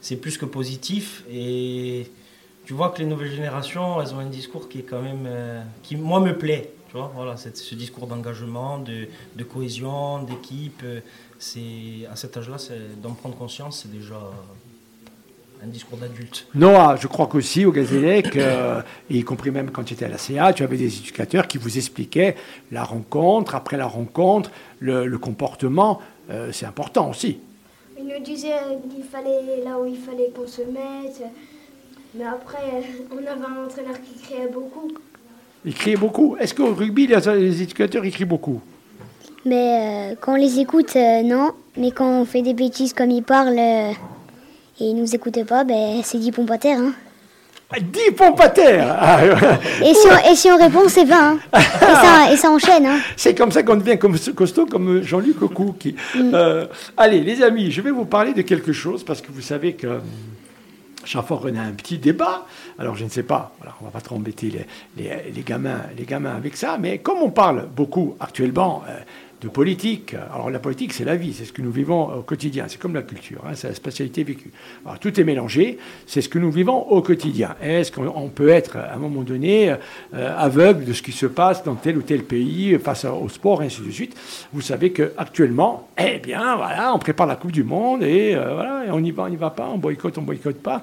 c'est 0.02 0.18
plus 0.18 0.38
que 0.38 0.46
positif 0.46 1.24
et 1.32 2.10
tu 2.66 2.74
vois 2.74 2.90
que 2.90 3.00
les 3.00 3.06
nouvelles 3.06 3.32
générations, 3.32 4.02
elles 4.02 4.14
ont 4.14 4.20
un 4.20 4.26
discours 4.26 4.68
qui 4.70 4.80
est 4.80 4.84
quand 4.84 5.02
même. 5.02 5.26
Euh, 5.26 5.62
qui, 5.84 5.96
moi, 5.96 6.20
me 6.20 6.38
plaît. 6.38 6.74
Vois, 6.98 7.12
voilà, 7.13 7.38
ce 7.38 7.75
discours 7.75 8.08
d'engagement, 8.08 8.80
de, 8.80 9.44
cohésion, 9.44 10.24
d'équipe, 10.24 10.82
euh, 10.84 11.01
c'est 11.38 12.08
à 12.12 12.16
cet 12.16 12.38
âge-là, 12.38 12.58
d'en 13.04 13.12
prendre 13.12 13.38
conscience, 13.38 13.82
c'est 13.84 13.92
déjà 13.92 14.20
un 15.63 15.68
discours 15.68 16.00
d'adulte. 16.00 16.48
Noah, 16.56 16.96
je 17.00 17.06
crois 17.06 17.27
qu'aussi 17.27 17.66
au 17.66 17.72
Gazélec, 17.72 18.36
euh, 18.36 18.82
y 19.12 19.24
compris 19.24 19.51
même 19.51 19.70
quand 19.70 19.84
tu 19.84 19.94
étais 19.94 20.06
à 20.06 20.10
la 20.10 20.18
CA, 20.18 20.54
tu 20.54 20.63
avais 20.63 20.77
des 20.77 20.98
éducateurs 20.98 21.48
qui 21.48 21.60
vous 21.60 21.77
expliquaient 21.77 22.36
la 22.72 22.84
rencontre, 22.84 23.54
après 23.54 23.77
la 23.77 23.86
rencontre, 23.86 24.50
le, 24.80 25.16
comportement, 25.18 26.01
euh, 26.32 26.51
c'est 26.51 26.66
important 26.66 27.12
aussi. 27.12 27.39
Il 28.00 28.08
nous 28.08 28.24
disait 28.24 28.56
qu'il 28.89 29.04
fallait 29.04 29.63
là 29.63 29.77
où 29.80 29.86
il 29.86 29.98
fallait 29.98 30.32
qu'on 30.36 30.48
se 30.48 30.62
mette, 30.62 31.22
mais 32.16 32.25
après, 32.25 32.82
on 33.12 33.18
avait 33.20 33.46
un 33.46 33.66
entraîneur 33.66 34.01
qui 34.01 34.20
criait 34.20 34.48
beaucoup. 34.48 34.92
Ils 35.68 35.74
crient 35.74 35.98
beaucoup. 35.98 36.38
Est-ce 36.40 36.54
qu'au 36.54 36.74
rugby, 36.74 37.08
les, 37.08 37.62
éducateurs, 37.62 38.06
ils 38.06 38.14
crient 38.14 38.24
beaucoup 38.24 38.62
Mais 39.46 40.12
euh, 40.12 40.16
quand 40.22 40.32
on 40.32 40.36
les 40.38 40.60
écoute, 40.60 40.96
euh, 40.96 41.22
non. 41.24 41.52
Mais 41.76 41.92
quand 41.92 42.22
on 42.22 42.24
fait 42.24 42.42
des 42.42 42.54
bêtises 42.54 42.94
comme 42.94 43.12
ils 43.12 43.22
parlent 43.22 43.60
euh, 43.60 43.92
et 44.80 44.86
ils 44.86 44.96
nous 44.96 45.14
écoutent 45.14 45.44
pas, 45.44 45.66
ben, 45.66 46.00
c'est 46.04 46.20
10 46.20 46.32
pompes 46.32 46.52
à 46.52 46.58
terre. 46.58 46.80
Hein. 46.80 46.94
10 47.82 48.00
ah, 48.00 48.12
pompes 48.16 48.40
à 48.40 48.48
terre 48.48 49.60
et, 49.84 49.94
si 49.94 50.08
on, 50.08 50.32
et 50.32 50.36
si 50.38 50.50
on 50.50 50.56
répond, 50.56 50.88
c'est 50.88 51.04
20. 51.04 51.18
Hein. 51.18 51.40
Et, 52.32 52.38
ça, 52.38 52.50
enchaîne. 52.50 52.86
Hein. 52.86 53.00
C'est 53.18 53.36
comme 53.36 53.52
ça 53.52 53.62
qu'on 53.62 53.76
devient 53.76 53.98
comme 53.98 54.18
costaud, 54.34 54.68
comme 54.68 55.02
Jean-Luc 55.02 55.38
Cocou. 55.38 55.76
Qui, 55.78 55.96
mm. 56.16 56.34
allez, 56.96 57.20
les 57.20 57.44
amis, 57.44 57.72
je 57.72 57.82
vais 57.82 57.92
vous 57.92 58.06
parler 58.06 58.34
de 58.34 58.42
quelque 58.42 58.72
chose 58.72 59.04
parce 59.04 59.20
que 59.20 59.34
vous 59.34 59.42
savez 59.42 59.74
que 59.74 60.00
chaque 61.08 61.28
qu'on 61.28 61.56
a 61.56 61.62
un 61.62 61.72
petit 61.72 61.98
débat, 61.98 62.46
alors 62.78 62.96
je 62.96 63.04
ne 63.04 63.10
sais 63.10 63.24
pas, 63.24 63.54
on 63.82 63.86
ne 63.86 63.90
va 63.90 63.92
pas 63.92 64.02
trop 64.02 64.16
embêter 64.16 64.66
les, 64.98 65.10
les, 65.34 65.42
gamins, 65.42 65.82
les 65.98 66.06
gamins 66.06 66.36
avec 66.36 66.56
ça, 66.56 66.78
mais 66.78 67.00
comme 67.00 67.20
on 67.20 67.32
parle 67.32 67.68
beaucoup 67.68 68.16
actuellement 68.20 68.84
euh, 68.88 69.00
de 69.41 69.50
politique. 69.50 70.15
Alors 70.34 70.50
la 70.50 70.60
politique, 70.60 70.94
c'est 70.94 71.06
la 71.06 71.15
vie, 71.15 71.34
c'est 71.34 71.46
ce 71.46 71.53
que 71.53 71.62
nous 71.62 71.72
vivons 71.72 72.12
au 72.12 72.22
quotidien, 72.24 72.65
c'est 72.67 72.79
comme 72.79 72.96
la 72.96 73.03
culture, 73.03 73.44
hein, 73.46 73.51
c'est 73.53 73.67
la 73.67 73.75
spatialité 73.75 74.24
vécue. 74.24 74.51
Alors 74.84 75.00
tout 75.00 75.20
est 75.20 75.24
mélangé, 75.24 75.77
c'est 76.08 76.22
ce 76.22 76.29
que 76.29 76.39
nous 76.39 76.51
vivons 76.51 76.89
au 76.89 77.01
quotidien. 77.01 77.56
Est-ce 77.62 77.91
qu'on 77.91 78.29
peut 78.29 78.50
être 78.50 78.77
à 78.77 78.96
un 78.96 78.98
moment 78.98 79.22
donné 79.22 79.75
euh, 80.13 80.36
aveugle 80.36 80.86
de 80.86 80.94
ce 80.94 81.03
qui 81.03 81.12
se 81.12 81.27
passe 81.27 81.63
dans 81.63 81.75
tel 81.75 81.98
ou 81.98 82.01
tel 82.01 82.24
pays 82.24 82.77
face 82.79 83.06
au 83.06 83.29
sport, 83.29 83.62
ainsi 83.62 83.82
de 83.82 83.91
suite? 83.91 84.15
Vous 84.53 84.62
savez 84.62 84.91
qu'actuellement, 84.91 85.88
eh 86.00 86.17
bien 86.17 86.56
voilà, 86.56 86.94
on 86.96 87.00
prépare 87.00 87.27
la 87.27 87.36
Coupe 87.36 87.51
du 87.51 87.63
Monde 87.63 88.01
et 88.01 88.34
euh, 88.36 88.53
voilà, 88.56 88.86
on 88.91 89.03
y 89.03 89.12
va, 89.12 89.24
on 89.24 89.29
n'y 89.29 89.36
va 89.36 89.51
pas, 89.51 89.70
on 89.72 89.77
boycotte, 89.77 90.17
on 90.17 90.24
boycotte 90.24 90.62
pas. 90.63 90.82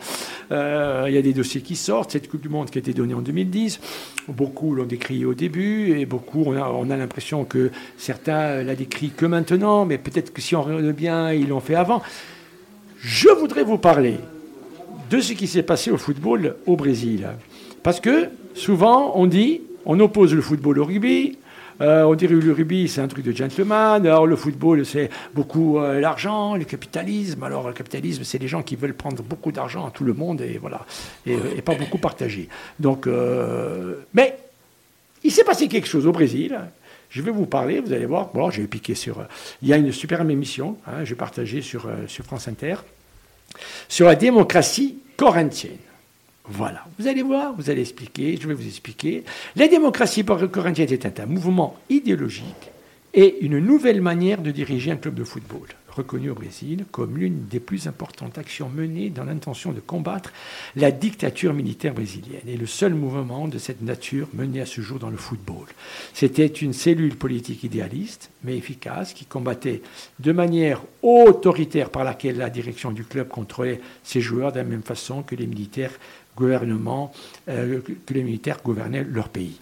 Euh, 0.52 1.06
il 1.08 1.14
y 1.14 1.18
a 1.18 1.23
des 1.23 1.32
dossiers 1.32 1.61
qui 1.61 1.75
sortent, 1.75 2.12
cette 2.12 2.30
Coupe 2.30 2.42
du 2.42 2.49
Monde 2.49 2.70
qui 2.70 2.78
a 2.78 2.80
été 2.80 2.92
donnée 2.92 3.14
en 3.14 3.20
2010, 3.23 3.80
beaucoup 4.28 4.76
l'ont 4.76 4.84
décrié 4.84 5.25
au 5.25 5.34
début 5.34 5.99
et 5.99 6.06
beaucoup, 6.06 6.44
on 6.46 6.90
a 6.90 6.96
l'impression 6.96 7.44
que 7.44 7.73
certains 7.96 8.44
l'a 8.63 8.75
décrit 8.75 9.11
que 9.11 9.27
maintenant, 9.27 9.85
mais 9.85 9.99
peut-être 9.99 10.33
que 10.33 10.41
si 10.41 10.55
on 10.57 10.63
regarde 10.63 10.85
bien, 10.93 11.33
ils 11.33 11.49
l'ont 11.49 11.61
fait 11.61 11.75
avant. 11.75 12.03
Je 13.01 13.29
voudrais 13.29 13.65
vous 13.65 13.79
parler 13.79 14.19
de 15.11 15.21
ce 15.21 15.33
qui 15.35 15.47
s'est 15.47 15.63
passé 15.63 15.91
au 15.91 15.99
football 15.99 16.57
au 16.67 16.77
Brésil. 16.77 17.29
Parce 17.83 18.01
que 18.01 18.29
souvent, 18.55 19.13
on 19.15 19.27
dit, 19.27 19.61
on 19.85 20.01
oppose 20.01 20.35
le 20.35 20.41
football 20.41 20.79
au 20.79 20.85
rugby. 20.85 21.39
Euh, 21.81 22.05
on 22.05 22.15
dirait 22.15 22.35
que 22.35 22.41
le 22.41 22.53
rugby, 22.53 22.89
c'est 22.89 23.01
un 23.01 23.09
truc 23.09 23.25
de 23.25 23.33
gentleman. 23.33 24.07
Alors, 24.07 24.27
le 24.27 24.37
football, 24.37 24.87
c'est 24.87 25.11
beaucoup 25.35 25.79
euh, 25.79 26.01
l'argent, 26.01 26.55
le 26.55 26.65
capitalisme. 26.65 27.43
Alors, 27.43 27.67
le 27.67 27.75
capitalisme, 27.75 28.23
c'est 28.25 28.39
les 28.39 28.49
gens 28.49 28.63
qui 28.63 28.77
veulent 28.77 28.95
prendre 28.95 29.23
beaucoup 29.23 29.53
d'argent 29.53 29.87
à 29.87 29.91
tout 29.91 30.05
le 30.05 30.15
monde 30.15 30.41
et 30.41 30.59
voilà, 30.59 30.87
et, 31.27 31.37
pas 31.63 31.75
beaucoup 31.75 31.99
partager. 31.99 32.49
Donc, 32.79 33.07
euh, 33.07 33.97
mais 34.15 34.39
il 35.25 35.33
s'est 35.33 35.45
passé 35.45 35.69
quelque 35.69 35.89
chose 35.89 36.07
au 36.07 36.13
Brésil 36.13 36.59
je 37.14 37.23
vais 37.23 37.30
vous 37.30 37.47
parler, 37.47 37.78
vous 37.78 37.92
allez 37.92 38.06
voir, 38.06 38.30
bon, 38.35 38.50
j'ai 38.50 38.66
piqué 38.66 38.97
sur... 38.97 39.21
Euh, 39.21 39.25
il 39.62 39.68
y 39.68 39.73
a 39.73 39.76
une 39.76 39.92
superbe 39.92 40.28
émission, 40.30 40.76
hein, 40.85 41.04
je 41.04 41.11
vais 41.11 41.14
partager 41.14 41.62
sur, 41.62 41.87
euh, 41.87 42.09
sur 42.09 42.25
France 42.25 42.49
Inter, 42.49 42.75
sur 43.88 44.06
la 44.06 44.16
démocratie 44.16 44.99
corinthienne. 45.16 45.78
Voilà, 46.47 46.85
vous 46.99 47.06
allez 47.06 47.23
voir, 47.23 47.54
vous 47.54 47.71
allez 47.71 47.83
expliquer, 47.83 48.37
je 48.40 48.49
vais 48.49 48.54
vous 48.54 48.66
expliquer. 48.66 49.23
La 49.54 49.68
démocratie 49.68 50.25
corinthienne 50.25 50.90
est 50.90 51.21
un 51.21 51.26
mouvement 51.26 51.76
idéologique 51.88 52.71
et 53.14 53.38
une 53.42 53.61
nouvelle 53.61 54.00
manière 54.00 54.42
de 54.42 54.50
diriger 54.50 54.90
un 54.90 54.97
club 54.97 55.14
de 55.14 55.25
football. 55.25 55.68
Reconnu 55.95 56.31
au 56.31 56.35
Brésil 56.35 56.85
comme 56.91 57.17
l'une 57.17 57.47
des 57.47 57.61
plus 57.61 57.87
importantes 57.87 58.39
actions 58.39 58.69
menées 58.69 59.11
dans 59.11 59.25
l'intention 59.25 59.73
de 59.73 59.81
combattre 59.81 60.33
la 60.77 60.91
dictature 60.91 61.55
militaire 61.55 61.95
brésilienne 61.95 62.47
et 62.47 62.57
le 62.57 62.67
seul 62.67 62.95
mouvement 62.95 63.49
de 63.49 63.59
cette 63.59 63.83
nature 63.83 64.29
mené 64.35 64.61
à 64.61 64.67
ce 64.67 64.81
jour 64.81 64.99
dans 64.99 65.11
le 65.11 65.17
football. 65.17 65.67
C'était 66.13 66.47
une 66.47 66.73
cellule 66.73 67.17
politique 67.17 67.65
idéaliste, 67.65 68.31
mais 68.43 68.57
efficace, 68.57 69.13
qui 69.13 69.25
combattait 69.25 69.83
de 70.19 70.33
manière 70.33 70.83
autoritaire 71.03 71.91
par 71.91 72.05
laquelle 72.05 72.39
la 72.39 72.51
direction 72.51 72.91
du 72.91 73.05
club 73.05 73.29
contrôlait 73.29 73.81
ses 74.03 74.21
joueurs 74.21 74.53
de 74.53 74.59
la 74.59 74.65
même 74.65 74.83
façon 74.83 75.23
que 75.23 75.35
les 75.35 75.47
militaires 75.47 75.93
euh, 76.41 77.81
que 78.07 78.15
les 78.15 78.23
militaires 78.25 78.59
gouvernaient 78.65 79.05
leur 79.05 79.29
pays. 79.29 79.59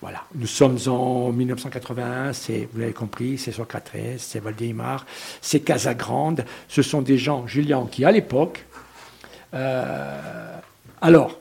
Voilà, 0.00 0.24
nous 0.34 0.46
sommes 0.46 0.78
en 0.86 1.30
1981, 1.30 2.32
c'est, 2.32 2.68
vous 2.72 2.80
l'avez 2.80 2.94
compris, 2.94 3.36
c'est 3.36 3.52
Socrates, 3.52 3.92
c'est 4.16 4.40
Valdemar, 4.40 5.04
c'est 5.42 5.60
Casagrande, 5.60 6.46
ce 6.68 6.80
sont 6.80 7.02
des 7.02 7.18
gens, 7.18 7.46
Julien, 7.46 7.86
qui 7.90 8.06
à 8.06 8.10
l'époque, 8.10 8.64
euh, 9.52 10.56
alors, 11.02 11.38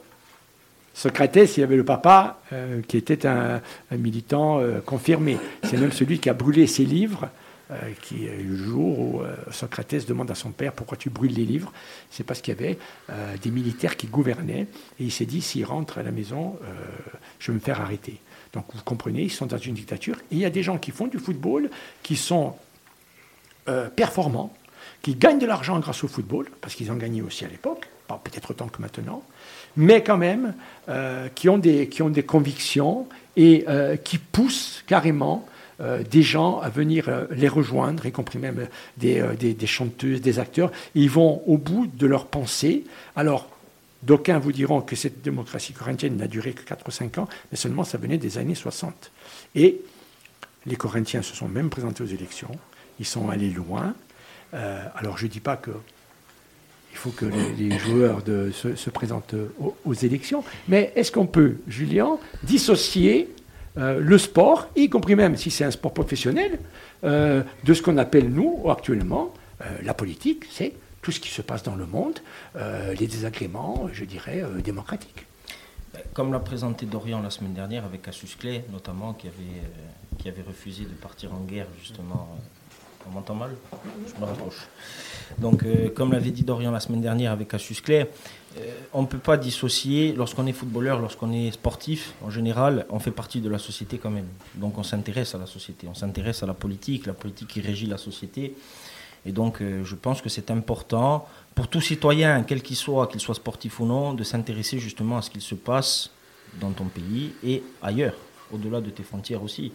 Socrates, 0.93 1.55
il 1.55 1.61
y 1.61 1.63
avait 1.63 1.77
le 1.77 1.85
papa 1.85 2.41
euh, 2.51 2.81
qui 2.85 2.97
était 2.97 3.25
un, 3.25 3.61
militant 3.91 4.61
confirmé. 4.85 5.37
C'est 5.63 5.77
même 5.77 5.93
celui 5.93 6.19
qui 6.19 6.29
a 6.29 6.33
brûlé 6.33 6.67
ses 6.67 6.83
livres 6.83 7.29
euh, 7.71 7.91
qui, 8.01 8.25
le 8.25 8.57
jour 8.57 8.99
où 8.99 9.21
euh, 9.21 9.35
Socrates 9.51 10.07
demande 10.07 10.31
à 10.31 10.35
son 10.35 10.49
père 10.49 10.73
pourquoi 10.73 10.97
tu 10.97 11.11
brûles 11.11 11.35
les 11.35 11.45
livres, 11.45 11.71
c'est 12.09 12.23
parce 12.23 12.41
qu'il 12.41 12.55
y 12.55 12.57
avait 12.57 12.79
euh, 13.11 13.38
des 13.38 13.51
militaires 13.51 13.95
qui 13.95 14.07
gouvernaient 14.07 14.65
et 14.99 15.03
il 15.03 15.11
s'est 15.11 15.27
dit 15.27 15.39
s'il 15.39 15.65
rentre 15.65 15.99
à 15.99 16.03
la 16.03 16.09
maison, 16.09 16.57
je 17.38 17.51
vais 17.51 17.55
me 17.55 17.59
faire 17.59 17.79
arrêter. 17.79 18.19
Donc 18.53 18.65
vous 18.73 18.81
comprenez, 18.81 19.21
ils 19.21 19.31
sont 19.31 19.45
dans 19.45 19.59
une 19.59 19.75
dictature 19.75 20.15
et 20.31 20.35
il 20.35 20.39
y 20.39 20.45
a 20.45 20.49
des 20.49 20.63
gens 20.63 20.79
qui 20.79 20.89
font 20.89 21.05
du 21.05 21.19
football, 21.19 21.69
qui 22.01 22.15
sont 22.15 22.55
performants, 23.95 24.51
qui 25.03 25.13
gagnent 25.13 25.38
de 25.38 25.45
l'argent 25.45 25.79
grâce 25.79 26.03
au 26.03 26.07
football, 26.07 26.47
parce 26.61 26.73
qu'ils 26.73 26.91
en 26.91 26.95
gagnaient 26.95 27.21
aussi 27.21 27.45
à 27.45 27.49
l'époque, 27.49 27.88
peut-être 28.07 28.49
autant 28.49 28.67
que 28.67 28.81
maintenant, 28.81 29.21
mais 29.77 30.03
quand 30.03 30.17
même 30.17 30.55
qui, 31.35 31.49
ont 31.49 31.59
des, 31.59 31.88
qui 31.88 32.01
ont 32.01 32.09
des 32.09 32.23
convictions 32.23 33.07
et 33.38 33.63
qui 34.03 34.17
poussent 34.17 34.83
carrément 34.88 35.47
euh, 35.81 36.03
des 36.03 36.24
gens 36.24 36.59
à 36.59 36.67
venir 36.67 37.07
euh, 37.07 37.25
les 37.31 37.48
rejoindre, 37.48 38.05
y 38.05 38.12
compris 38.12 38.38
même 38.38 38.67
euh, 39.05 39.33
des, 39.38 39.53
des, 39.53 39.67
chanteuses, 39.67 40.19
des 40.19 40.38
acteurs. 40.38 40.74
ils 40.93 41.09
vont 41.09 41.41
au 41.48 41.57
bout 41.57 41.88
de 41.88 42.05
leur 42.05 42.25
pensée. 42.25 42.83
Alors, 43.15 43.48
d'aucuns 44.03 44.39
vous 44.39 44.51
diront 44.51 44.81
que 44.81 44.98
cette 44.98 45.21
démocratie 45.21 45.71
corinthienne 45.71 46.17
n'a 46.17 46.27
duré 46.27 46.51
que 46.51 46.63
4 46.63 46.86
ou 46.86 46.91
5 46.91 47.17
ans, 47.19 47.29
mais 47.50 47.57
seulement 47.57 47.86
ça 47.86 47.98
venait 47.98 48.17
des 48.17 48.38
années 48.38 48.55
60. 48.55 49.12
Et 49.55 49.79
les 50.65 50.75
Corinthiens 50.75 51.21
se 51.21 51.33
sont 51.33 51.48
même 51.48 51.69
présentés 51.69 52.03
aux 52.03 52.07
élections. 52.07 52.51
Ils 53.00 53.05
sont 53.05 53.29
allés 53.29 53.50
loin. 53.50 53.95
alors, 54.51 55.17
je 55.17 55.25
ne 55.25 55.31
dis 55.31 55.39
pas 55.39 55.55
que 55.55 55.71
il 56.91 56.98
faut 56.98 57.12
que 57.12 57.25
les, 57.57 57.77
joueurs 57.77 58.21
se, 58.25 58.89
présentent 58.89 59.36
aux, 59.86 59.93
élections. 59.93 60.43
Mais 60.67 60.91
est-ce 60.95 61.12
qu'on 61.12 61.27
peut, 61.27 61.55
Julien, 61.67 62.17
dissocier 62.43 63.29
euh, 63.79 64.00
le 64.00 64.17
sport, 64.17 64.67
y 64.75 64.89
compris 64.89 65.15
même 65.15 65.38
si 65.38 65.51
c'est 65.51 65.63
un 65.63 65.71
sport 65.71 65.93
professionnel, 65.93 66.59
euh, 67.03 67.43
de 67.63 67.74
ce 67.74 67.81
qu'on 67.81 67.98
appelle 67.98 68.29
nous 68.29 68.69
actuellement 68.69 69.33
euh, 69.62 69.65
la 69.83 69.93
politique, 69.93 70.45
c'est 70.51 70.74
tout 71.01 71.12
ce 71.12 71.19
qui 71.19 71.29
se 71.29 71.41
passe 71.41 71.63
dans 71.63 71.77
le 71.77 71.86
monde, 71.86 72.19
les 73.00 73.07
désagréments, 73.07 73.88
je 73.93 74.03
dirais, 74.03 74.43
démocratiques. 74.62 75.25
Comme 76.12 76.33
l'a 76.33 76.39
présenté 76.39 76.86
Dorian 76.86 77.21
la 77.21 77.29
semaine 77.29 77.53
dernière 77.53 77.86
avec 77.86 78.01
Cassius 78.01 78.36
Clay, 78.36 78.65
notamment, 78.69 79.13
qui 79.13 79.27
avait, 79.29 80.41
refusé 80.45 80.83
de 80.83 80.89
partir 80.89 81.33
en 81.33 81.39
guerre, 81.39 81.67
justement. 81.79 82.38
On 83.07 83.12
m'entend 83.12 83.33
mal 83.33 83.51
Je 84.05 84.19
me 84.19 84.25
rapproche. 84.25 84.67
Donc, 85.38 85.63
comme 85.93 86.12
l'avait 86.12 86.31
dit 86.31 86.43
Dorian 86.43 86.71
la 86.71 86.81
semaine 86.81 87.01
dernière 87.01 87.31
avec 87.31 87.48
Cassius 87.48 87.79
Clay, 87.79 88.09
on 88.93 89.01
ne 89.03 89.07
peut 89.07 89.19
pas 89.19 89.37
dissocier, 89.37 90.13
lorsqu'on 90.13 90.47
est 90.47 90.53
footballeur, 90.53 90.99
lorsqu'on 90.99 91.31
est 91.31 91.51
sportif, 91.51 92.13
en 92.23 92.29
général, 92.29 92.85
on 92.89 92.99
fait 92.99 93.11
partie 93.11 93.41
de 93.41 93.49
la 93.49 93.59
société 93.59 93.97
quand 93.97 94.09
même. 94.09 94.27
Donc 94.55 94.77
on 94.77 94.83
s'intéresse 94.83 95.35
à 95.35 95.37
la 95.37 95.45
société, 95.45 95.87
on 95.87 95.93
s'intéresse 95.93 96.41
à 96.43 96.45
la 96.45 96.53
politique, 96.53 97.05
la 97.05 97.13
politique 97.13 97.49
qui 97.49 97.61
régit 97.61 97.85
la 97.85 97.97
société. 97.97 98.55
Et 99.25 99.31
donc 99.31 99.62
euh, 99.62 99.83
je 99.83 99.95
pense 99.95 100.21
que 100.21 100.29
c'est 100.29 100.49
important 100.49 101.27
pour 101.53 101.67
tout 101.67 101.81
citoyen, 101.81 102.43
quel 102.43 102.62
qu'il 102.62 102.75
soit, 102.75 103.07
qu'il 103.07 103.19
soit 103.19 103.35
sportif 103.35 103.79
ou 103.79 103.85
non, 103.85 104.13
de 104.13 104.23
s'intéresser 104.23 104.79
justement 104.79 105.17
à 105.17 105.21
ce 105.21 105.29
qu'il 105.29 105.41
se 105.41 105.55
passe 105.55 106.09
dans 106.59 106.71
ton 106.71 106.85
pays 106.85 107.33
et 107.43 107.62
ailleurs, 107.81 108.15
au-delà 108.51 108.81
de 108.81 108.89
tes 108.89 109.03
frontières 109.03 109.43
aussi 109.43 109.71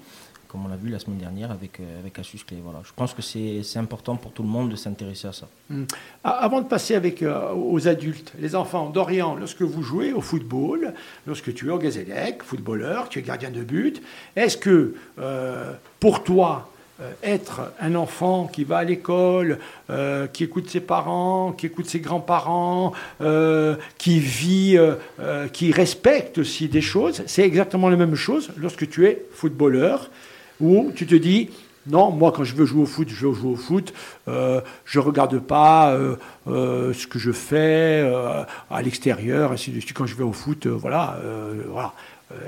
comme 0.54 0.66
on 0.66 0.68
l'a 0.68 0.76
vu 0.76 0.88
la 0.88 1.00
semaine 1.00 1.18
dernière 1.18 1.50
avec, 1.50 1.80
euh, 1.80 1.98
avec 1.98 2.16
Asus 2.16 2.38
Clé. 2.46 2.58
Voilà. 2.62 2.78
Je 2.84 2.92
pense 2.94 3.12
que 3.12 3.22
c'est 3.22 3.76
important 3.76 4.14
pour 4.14 4.30
tout 4.30 4.44
le 4.44 4.48
monde 4.48 4.70
de 4.70 4.76
s'intéresser 4.76 5.26
à 5.26 5.32
ça. 5.32 5.48
Hmm. 5.68 5.82
Avant 6.22 6.60
de 6.60 6.68
passer 6.68 6.94
avec, 6.94 7.24
euh, 7.24 7.52
aux 7.52 7.88
adultes, 7.88 8.32
les 8.38 8.54
enfants, 8.54 8.88
Dorian, 8.88 9.34
lorsque 9.34 9.62
vous 9.62 9.82
jouez 9.82 10.12
au 10.12 10.20
football, 10.20 10.94
lorsque 11.26 11.52
tu 11.54 11.66
es 11.66 11.70
au 11.72 11.78
Gazélec, 11.78 12.44
footballeur, 12.44 13.08
tu 13.08 13.18
es 13.18 13.22
gardien 13.22 13.50
de 13.50 13.64
but, 13.64 14.00
est-ce 14.36 14.56
que 14.56 14.94
euh, 15.18 15.72
pour 15.98 16.22
toi, 16.22 16.70
être 17.24 17.72
un 17.80 17.96
enfant 17.96 18.46
qui 18.46 18.62
va 18.62 18.78
à 18.78 18.84
l'école, 18.84 19.58
qui 20.32 20.44
écoute 20.44 20.70
ses 20.70 20.78
parents, 20.78 21.50
qui 21.50 21.66
écoute 21.66 21.86
ses 21.86 21.98
grands-parents, 21.98 22.92
qui 23.98 24.20
vit, 24.20 24.78
qui 25.52 25.72
respecte 25.72 26.38
aussi 26.38 26.68
des 26.68 26.80
choses, 26.80 27.24
c'est 27.26 27.42
exactement 27.42 27.88
la 27.88 27.96
même 27.96 28.14
chose 28.14 28.52
lorsque 28.56 28.88
tu 28.88 29.08
es 29.08 29.24
footballeur 29.32 30.08
où 30.60 30.92
tu 30.94 31.06
te 31.06 31.14
dis, 31.14 31.50
non, 31.86 32.10
moi 32.10 32.32
quand 32.32 32.44
je 32.44 32.54
veux 32.54 32.64
jouer 32.64 32.82
au 32.82 32.86
foot, 32.86 33.08
je 33.08 33.26
veux 33.26 33.34
jouer 33.34 33.52
au 33.52 33.56
foot, 33.56 33.92
euh, 34.28 34.60
je 34.84 34.98
ne 34.98 35.04
regarde 35.04 35.38
pas 35.38 35.92
euh, 35.92 36.16
euh, 36.46 36.92
ce 36.94 37.06
que 37.06 37.18
je 37.18 37.32
fais 37.32 38.00
à 38.70 38.82
l'extérieur, 38.82 39.52
ainsi 39.52 39.70
de 39.70 39.80
suite. 39.80 39.94
Quand 39.94 40.06
je 40.06 40.14
vais 40.14 40.24
au 40.24 40.32
foot, 40.32 40.66
voilà. 40.66 41.18
voilà. 41.68 41.92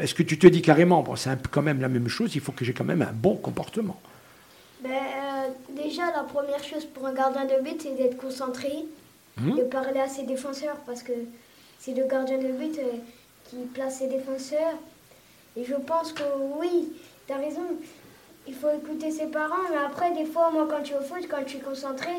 Est-ce 0.00 0.14
que 0.14 0.22
tu 0.22 0.38
te 0.38 0.46
dis 0.46 0.62
carrément, 0.62 1.02
bon, 1.02 1.16
c'est 1.16 1.30
quand 1.50 1.62
même 1.62 1.80
la 1.80 1.88
même 1.88 2.08
chose, 2.08 2.34
il 2.34 2.40
faut 2.40 2.52
que 2.52 2.64
j'ai 2.64 2.72
quand 2.72 2.84
même 2.84 3.02
un 3.02 3.12
bon 3.12 3.36
comportement 3.36 4.00
ben, 4.82 4.90
Déjà, 5.76 6.06
la 6.06 6.22
première 6.22 6.64
chose 6.64 6.86
pour 6.86 7.06
un 7.06 7.12
gardien 7.12 7.44
de 7.44 7.62
but, 7.62 7.80
c'est 7.82 7.96
d'être 7.96 8.16
concentré, 8.16 8.72
mmh. 9.36 9.56
de 9.56 9.62
parler 9.62 10.00
à 10.00 10.08
ses 10.08 10.24
défenseurs, 10.24 10.76
parce 10.86 11.02
que 11.02 11.12
c'est 11.78 11.94
le 11.94 12.08
gardien 12.08 12.38
de 12.38 12.48
but 12.48 12.80
qui 13.50 13.56
place 13.74 13.98
ses 13.98 14.08
défenseurs. 14.08 14.74
Et 15.56 15.64
je 15.64 15.74
pense 15.74 16.12
que 16.12 16.24
oui, 16.58 16.88
T'as 17.26 17.38
raison, 17.38 17.62
il 18.46 18.54
faut 18.54 18.68
écouter 18.70 19.11
ses 19.11 19.26
parents, 19.26 19.68
mais 19.70 19.78
après, 19.85 20.14
des 20.14 20.24
fois, 20.24 20.50
moi, 20.50 20.66
quand 20.70 20.82
tu 20.82 20.94
es 20.94 20.96
au 20.96 21.02
foot, 21.02 21.26
quand 21.28 21.44
tu 21.44 21.56
es 21.56 21.61
concentré, 21.61 22.11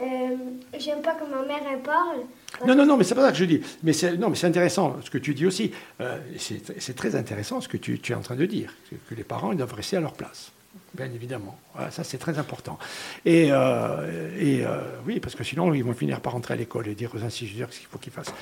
euh, 0.00 0.36
j'aime 0.78 1.00
pas 1.00 1.14
que 1.14 1.24
ma 1.24 1.46
mère 1.46 1.62
elle 1.72 1.80
parle. 1.80 2.18
Non, 2.66 2.74
non, 2.74 2.86
non, 2.86 2.96
mais 2.96 3.04
c'est 3.04 3.14
pas 3.14 3.22
ça 3.22 3.32
que 3.32 3.38
je 3.38 3.44
dis. 3.44 3.60
Mais 3.82 3.92
c'est, 3.92 4.16
non, 4.16 4.30
mais 4.30 4.36
c'est 4.36 4.46
intéressant 4.46 4.96
ce 5.02 5.10
que 5.10 5.18
tu 5.18 5.34
dis 5.34 5.46
aussi. 5.46 5.72
Euh, 6.00 6.18
c'est, 6.38 6.94
très 6.96 7.14
intéressant 7.16 7.60
ce 7.60 7.68
que 7.68 7.76
tu, 7.76 8.00
es 8.08 8.14
en 8.14 8.20
train 8.20 8.36
de 8.36 8.46
dire, 8.46 8.74
que 9.08 9.14
les 9.14 9.24
parents 9.24 9.52
ils 9.52 9.58
doivent 9.58 9.74
rester 9.74 9.96
à 9.96 10.00
leur 10.00 10.12
place. 10.12 10.52
Bien 10.94 11.10
évidemment. 11.14 11.58
ça, 11.90 12.04
c'est 12.04 12.18
très 12.18 12.38
important. 12.38 12.78
Et, 13.24 13.48
euh, 13.50 14.80
oui, 15.06 15.20
parce 15.20 15.34
que 15.34 15.44
sinon, 15.44 15.72
ils 15.74 15.84
vont 15.84 15.92
finir 15.92 16.20
par 16.20 16.32
rentrer 16.32 16.54
à 16.54 16.56
l'école 16.56 16.88
et 16.88 16.94
dire 16.94 17.10
aux 17.14 17.22
instituteurs 17.22 17.72
ce 17.72 17.80
qu'il 17.80 17.88
faut 17.88 17.98
qu'ils 17.98 18.12
fassent. 18.12 18.32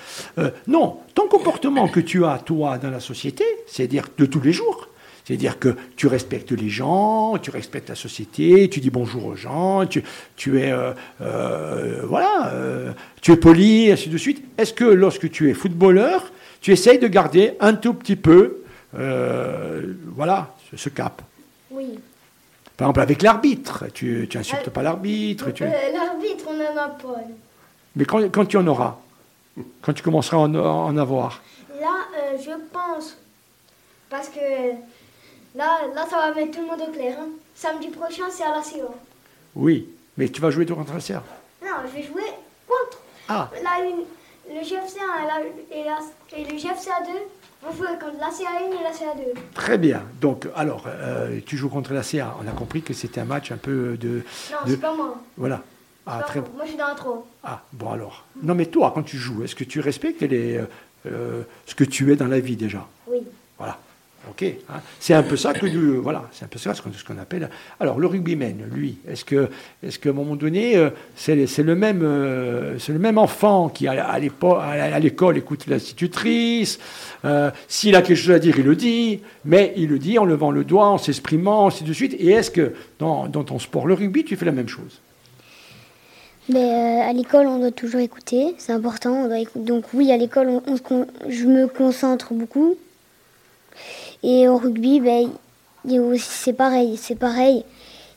non, 0.66 1.00
ton 1.14 1.28
comportement 1.28 1.88
que 1.88 2.00
tu 2.00 2.24
as, 2.24 2.38
toi, 2.38 2.78
dans 2.78 2.90
la 2.90 3.00
société, 3.00 3.44
c'est-à-dire 3.66 4.08
de 4.16 4.26
tous 4.26 4.40
les 4.40 4.52
jours, 4.52 4.88
c'est-à-dire 5.24 5.58
que 5.58 5.74
tu 5.96 6.06
respectes 6.06 6.52
les 6.52 6.68
gens, 6.68 7.38
tu 7.38 7.50
respectes 7.50 7.88
la 7.88 7.94
société, 7.94 8.68
tu 8.68 8.80
dis 8.80 8.90
bonjour 8.90 9.24
aux 9.24 9.36
gens, 9.36 9.86
tu, 9.86 10.02
es, 10.60 10.70
euh, 10.70 10.92
euh, 11.22 12.02
voilà, 12.04 12.50
euh, 12.52 12.92
tu 13.22 13.32
es 13.32 13.36
poli, 13.36 13.90
ainsi 13.90 14.10
de 14.10 14.18
suite. 14.18 14.44
Est-ce 14.58 14.74
que 14.74 14.84
lorsque 14.84 15.30
tu 15.30 15.48
es 15.48 15.54
footballeur, 15.54 16.30
tu 16.60 16.72
essayes 16.72 16.98
de 16.98 17.08
garder 17.08 17.54
un 17.60 17.72
tout 17.72 17.94
petit 17.94 18.16
peu, 18.16 18.58
voilà, 18.92 20.54
ce, 20.76 20.88
cap? 20.90 21.22
Oui. 21.70 21.98
Par 22.76 22.88
exemple, 22.88 23.00
avec 23.00 23.22
l'arbitre, 23.22 23.86
tu 23.94 24.28
n'insultes 24.34 24.70
pas 24.70 24.82
l'arbitre. 24.82 25.46
L'arbitre, 25.46 26.44
on 26.48 26.54
n'en 26.54 26.82
a 26.82 26.88
pas. 26.88 27.24
Mais 27.96 28.04
quand, 28.04 28.44
tu 28.44 28.56
en 28.58 28.66
auras, 28.66 28.98
quand 29.80 29.94
tu 29.94 30.02
commenceras 30.02 30.36
à 30.36 30.40
en, 30.40 30.96
avoir? 30.98 31.42
Là, 31.80 31.96
je 32.38 32.50
pense, 32.72 33.16
parce 34.10 34.28
que 34.28 34.40
Là, 35.54 35.82
là, 35.94 36.04
ça 36.10 36.16
va 36.16 36.34
mettre 36.34 36.56
tout 36.56 36.62
le 36.62 36.66
monde 36.66 36.80
au 36.88 36.90
clair. 36.90 37.16
Hein. 37.20 37.28
Samedi 37.54 37.88
prochain, 37.88 38.24
c'est 38.30 38.42
à 38.42 38.50
la 38.50 38.62
CA. 38.62 38.88
Oui, 39.54 39.88
mais 40.16 40.28
tu 40.28 40.40
vas 40.40 40.50
jouer 40.50 40.66
contre 40.66 40.92
la 40.92 41.00
CA 41.00 41.22
Non, 41.62 41.68
je 41.86 41.96
vais 41.96 42.02
jouer 42.02 42.24
contre. 42.66 42.98
Ah. 43.28 43.50
le 43.54 44.60
GFC 44.62 44.98
1 44.98 45.38
et, 45.70 46.44
le 46.44 46.58
GFC 46.58 46.90
2 47.06 47.12
vont 47.62 47.76
jouer 47.76 47.86
contre 48.00 48.18
la 48.18 48.30
CA1 48.30 48.80
et 48.80 48.82
la 48.82 48.90
CA2. 48.90 49.38
Très 49.54 49.78
bien. 49.78 50.02
Donc, 50.20 50.48
alors, 50.56 50.86
euh, 50.88 51.38
tu 51.46 51.56
joues 51.56 51.68
contre 51.68 51.92
la 51.92 52.02
CA. 52.02 52.34
On 52.42 52.48
a 52.48 52.52
compris 52.52 52.82
que 52.82 52.92
c'était 52.92 53.20
un 53.20 53.24
match 53.24 53.52
un 53.52 53.56
peu 53.56 53.96
de. 53.96 54.22
Non, 54.50 54.58
c'est 54.66 54.80
pas 54.80 54.92
moi. 54.92 55.16
Voilà. 55.36 55.62
Ah, 56.06 56.22
très... 56.26 56.40
Moi, 56.40 56.64
je 56.64 56.70
suis 56.70 56.76
dans 56.76 56.88
la 56.88 56.94
3. 56.94 57.26
Ah, 57.44 57.62
bon 57.72 57.90
alors. 57.92 58.24
Non, 58.42 58.54
mais 58.54 58.66
toi, 58.66 58.92
quand 58.94 59.04
tu 59.04 59.16
joues, 59.16 59.44
est-ce 59.44 59.54
que 59.54 59.64
tu 59.64 59.80
respectes 59.80 60.20
les, 60.20 60.60
euh, 61.06 61.42
ce 61.64 61.74
que 61.74 61.84
tu 61.84 62.12
es 62.12 62.16
dans 62.16 62.26
la 62.26 62.40
vie 62.40 62.56
déjà? 62.56 62.86
Oui. 63.06 63.18
Voilà. 63.56 63.78
Ok, 64.30 64.42
hein. 64.42 64.80
c'est 64.98 65.14
un 65.14 65.22
peu 65.22 65.36
ça 65.36 65.52
que 65.52 65.66
nous, 65.66 66.02
voilà, 66.02 66.24
c'est 66.32 66.44
un 66.44 66.48
peu 66.48 66.58
ça 66.58 66.72
ce 66.74 66.82
qu'on 66.82 67.18
appelle. 67.18 67.50
Alors 67.78 67.98
le 67.98 68.06
rugbyman, 68.06 68.64
lui, 68.72 68.96
est-ce 69.08 69.24
que, 69.24 69.48
est-ce 69.82 69.98
qu'à 69.98 70.10
un 70.10 70.12
moment 70.12 70.34
donné, 70.34 70.76
euh, 70.76 70.90
c'est, 71.14 71.34
le 71.34 71.74
même, 71.74 72.02
euh, 72.02 72.78
c'est 72.78 72.92
le 72.92 72.98
même 72.98 73.18
enfant 73.18 73.68
qui 73.68 73.86
à, 73.86 74.04
à 74.04 74.98
l'école 74.98 75.36
écoute 75.36 75.66
l'institutrice. 75.66 76.78
Euh, 77.24 77.50
s'il 77.68 77.96
a 77.96 78.02
quelque 78.02 78.16
chose 78.16 78.34
à 78.34 78.38
dire, 78.38 78.58
il 78.58 78.64
le 78.64 78.76
dit, 78.76 79.20
mais 79.44 79.72
il 79.76 79.88
le 79.88 79.98
dit 79.98 80.18
en 80.18 80.24
levant 80.24 80.50
le 80.50 80.64
doigt, 80.64 80.88
en 80.88 80.98
s'exprimant, 80.98 81.66
ainsi 81.66 81.84
de 81.84 81.92
suite. 81.92 82.14
Et 82.18 82.30
est-ce 82.30 82.50
que 82.50 82.74
dans, 82.98 83.26
dans 83.26 83.44
ton 83.44 83.58
sport, 83.58 83.86
le 83.86 83.94
rugby, 83.94 84.24
tu 84.24 84.36
fais 84.36 84.46
la 84.46 84.52
même 84.52 84.68
chose? 84.68 85.00
Mais 86.48 87.00
à 87.00 87.12
l'école, 87.12 87.46
on 87.46 87.58
doit 87.58 87.70
toujours 87.70 88.00
écouter, 88.00 88.54
c'est 88.58 88.72
important. 88.72 89.12
On 89.12 89.28
doit 89.28 89.38
Donc 89.56 89.84
oui, 89.94 90.12
à 90.12 90.16
l'école, 90.16 90.60
je 91.28 91.44
me 91.46 91.66
concentre 91.66 92.34
beaucoup. 92.34 92.76
Et 94.24 94.48
au 94.48 94.56
rugby, 94.56 95.00
ben, 95.00 95.28
c'est 96.18 96.54
pareil, 96.54 96.96
c'est 96.96 97.14
pareil. 97.14 97.62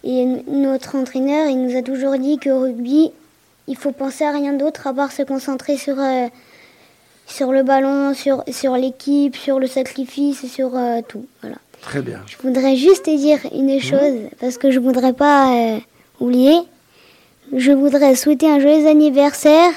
Et 0.05 0.25
notre 0.47 0.95
entraîneur, 0.95 1.47
il 1.49 1.61
nous 1.61 1.77
a 1.77 1.81
toujours 1.81 2.17
dit 2.17 2.39
qu'au 2.39 2.61
rugby, 2.61 3.11
il 3.67 3.75
faut 3.75 3.91
penser 3.91 4.23
à 4.23 4.31
rien 4.31 4.53
d'autre 4.53 4.87
à 4.87 4.93
part 4.93 5.11
se 5.11 5.23
concentrer 5.23 5.75
sur, 5.75 5.99
euh, 5.99 6.27
sur 7.25 7.51
le 7.51 7.63
ballon, 7.63 8.13
sur, 8.13 8.41
sur 8.49 8.77
l'équipe, 8.77 9.35
sur 9.35 9.59
le 9.59 9.67
sacrifice, 9.67 10.49
sur 10.49 10.77
euh, 10.77 11.01
tout. 11.05 11.25
Voilà. 11.41 11.57
Très 11.81 12.01
bien. 12.01 12.21
Je 12.25 12.37
voudrais 12.37 12.77
juste 12.77 13.03
te 13.03 13.15
dire 13.15 13.39
une 13.53 13.75
mmh. 13.75 13.81
chose, 13.81 14.19
parce 14.39 14.57
que 14.57 14.71
je 14.71 14.79
ne 14.79 14.85
voudrais 14.85 15.11
pas 15.11 15.53
euh, 15.53 15.79
oublier. 16.21 16.57
Je 17.53 17.73
voudrais 17.73 18.15
souhaiter 18.15 18.49
un 18.49 18.61
joyeux 18.61 18.87
anniversaire 18.87 19.73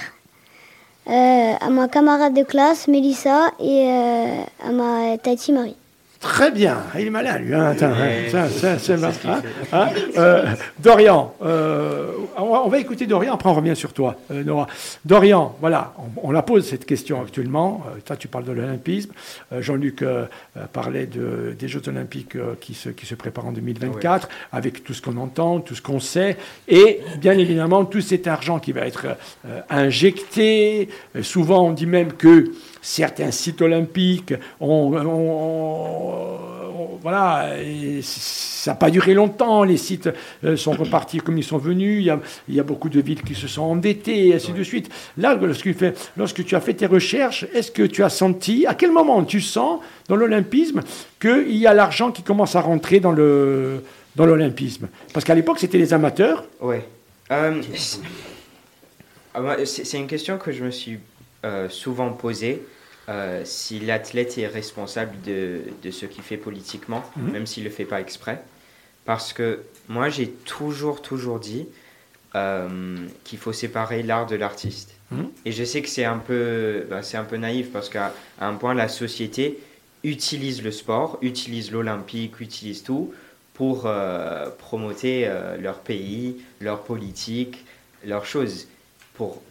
à 1.07 1.71
ma 1.71 1.89
camarade 1.89 2.35
de 2.35 2.45
classe, 2.45 2.87
Mélissa, 2.87 3.51
et 3.59 3.91
à 3.91 4.71
ma 4.71 5.19
tati 5.19 5.53
Marie. 5.53 5.75
Très 6.21 6.51
bien, 6.51 6.83
il 6.99 7.07
est 7.07 7.11
malin 7.11 7.39
lui. 7.39 7.55
Hein. 7.55 7.75
c'est 7.79 8.35
hein. 8.35 9.91
euh, 10.19 10.45
Dorian, 10.79 11.35
euh, 11.43 12.13
on, 12.37 12.69
va, 12.69 12.79
écouter 12.79 13.07
Dorian, 13.07 13.33
après 13.33 13.49
on 13.49 13.55
revient 13.55 13.75
sur 13.75 13.95
toi, 13.95 14.17
euh, 14.31 14.45
Nora. 14.45 14.67
Dorian, 15.07 15.57
voilà, 15.61 15.95
on, 16.23 16.31
la 16.31 16.43
pose 16.43 16.69
cette 16.69 16.85
question 16.85 17.23
actuellement. 17.23 17.87
toi, 18.05 18.17
tu 18.17 18.29
parles 18.29 18.45
de 18.45 18.53
l'olympisme. 18.53 19.13
Jean-Luc 19.61 20.05
parlait 20.75 21.07
de, 21.07 21.57
des 21.59 21.69
Jeux 21.69 21.89
olympiques 21.89 22.37
qui, 22.61 22.75
se, 22.75 22.91
qui 22.91 23.07
se 23.07 23.15
préparent 23.15 23.47
en 23.47 23.53
2024, 23.53 24.29
avec 24.53 24.85
tout 24.85 24.93
ce 24.93 25.01
qu'on 25.01 25.17
entend, 25.17 25.61
tout 25.61 25.75
ce 25.75 25.81
qu'on 25.81 26.01
sait, 26.01 26.37
et 26.69 27.01
bien 27.19 27.39
évidemment 27.39 27.87
tout 27.87 28.03
cet 28.03 28.27
argent 28.27 28.59
qui 28.59 28.73
va 28.73 28.83
être 28.83 29.07
injecté. 29.71 30.91
souvent, 31.23 31.69
on 31.69 31.73
dit 31.73 31.87
même 31.87 32.13
que 32.13 32.53
certains 32.83 33.31
sites 33.31 33.63
olympiques 33.63 34.35
ont, 34.61 34.91
voilà, 37.03 37.51
ça 38.03 38.73
n'a 38.73 38.75
pas 38.75 38.91
duré 38.91 39.15
longtemps. 39.15 39.65
Les 39.65 39.77
sites 39.77 40.11
euh, 40.45 40.57
sont 40.57 40.73
repartis 40.73 41.19
comme 41.19 41.39
ils 41.39 41.45
sont 41.45 41.59
venus. 41.59 42.07
Il 42.49 42.55
y 42.55 42.61
a, 42.61 42.63
beaucoup 42.63 42.89
de 42.89 43.01
villes 43.01 43.23
qui 43.23 43.35
se 43.35 43.49
sont 43.49 43.63
endettées, 43.63 44.29
et 44.29 44.35
ainsi 44.35 44.53
de 44.53 44.63
suite. 44.63 44.91
Lorsque, 45.17 46.45
tu 46.45 46.55
as 46.55 46.61
fait 46.61 46.75
tes 46.75 46.87
recherches, 46.87 47.47
est-ce 47.55 47.71
que 47.71 47.83
tu 47.83 48.03
as 48.03 48.11
senti, 48.11 48.67
à 48.67 48.75
quel 48.75 48.93
moment 48.93 49.25
tu 49.25 49.41
sens 49.41 49.81
dans 50.09 50.17
l'olympisme 50.17 50.83
qu'il 51.21 51.57
y 51.57 51.67
a 51.67 51.75
l'argent 51.75 52.13
qui 52.13 52.23
commence 52.23 52.57
à 52.57 52.61
rentrer 52.61 53.01
dans 53.01 53.13
le 53.13 53.83
dans 54.17 54.27
l'olympisme? 54.27 54.89
Parce 55.13 55.25
qu'à 55.25 55.35
l'époque, 55.35 55.59
c'était 55.59 55.79
les 55.79 55.95
amateurs. 55.95 56.45
Oui. 56.61 56.77
Euh, 57.31 57.63
c'est 59.65 59.99
une 59.99 60.09
question 60.09 60.37
que 60.37 60.51
je 60.53 60.65
me 60.65 60.71
suis 60.71 60.99
euh, 61.45 61.69
souvent 61.69 62.13
posé 62.13 62.63
euh, 63.11 63.43
si 63.45 63.81
l'athlète 63.81 64.39
est 64.39 64.47
responsable 64.47 65.21
de, 65.27 65.63
de, 65.83 65.91
ce 65.91 66.07
qu'il 66.07 66.23
fait 66.23 66.37
politiquement, 66.37 67.03
mhm. 67.17 67.33
même 67.33 67.47
s'il 67.47 67.65
ne 67.65 67.69
le 67.69 67.75
fait 67.75 67.85
pas 67.85 68.01
exprès. 68.01 68.43
Parce 69.05 69.33
que 69.33 69.63
moi, 69.89 70.11
j'ai 70.11 70.29
toujours, 70.31 71.03
toujours 71.03 71.41
dit 71.41 71.67
euh, 72.37 72.69
qu'il 73.25 73.39
faut 73.39 73.53
séparer 73.53 74.05
l'art 74.05 74.27
de 74.27 74.37
l'artiste. 74.37 74.95
Mhm. 75.11 75.31
Et 75.45 75.51
je 75.51 75.65
sais 75.65 75.83
que 75.83 75.89
c'est 75.89 76.05
un, 76.05 76.19
peu, 76.19 76.87
bah, 76.89 77.03
c'est 77.03 77.17
un 77.17 77.25
peu 77.25 77.37
naïf 77.37 77.73
parce 77.73 77.89
qu'à 77.89 78.13
un 78.41 78.55
point, 78.55 78.75
la 78.75 78.89
société 78.89 79.59
utilise 80.05 80.63
le 80.63 80.71
sport, 80.71 81.19
utilise 81.21 81.73
l'olympique, 81.73 82.39
utilise 82.41 82.85
tout 82.85 83.13
pour 83.55 83.87
euh, 83.87 84.49
promoter 84.59 85.29
leur 85.59 85.81
pays, 85.81 86.37
leur 86.61 86.83
politique, 86.83 87.65
leurs 88.05 88.25
choses 88.25 88.69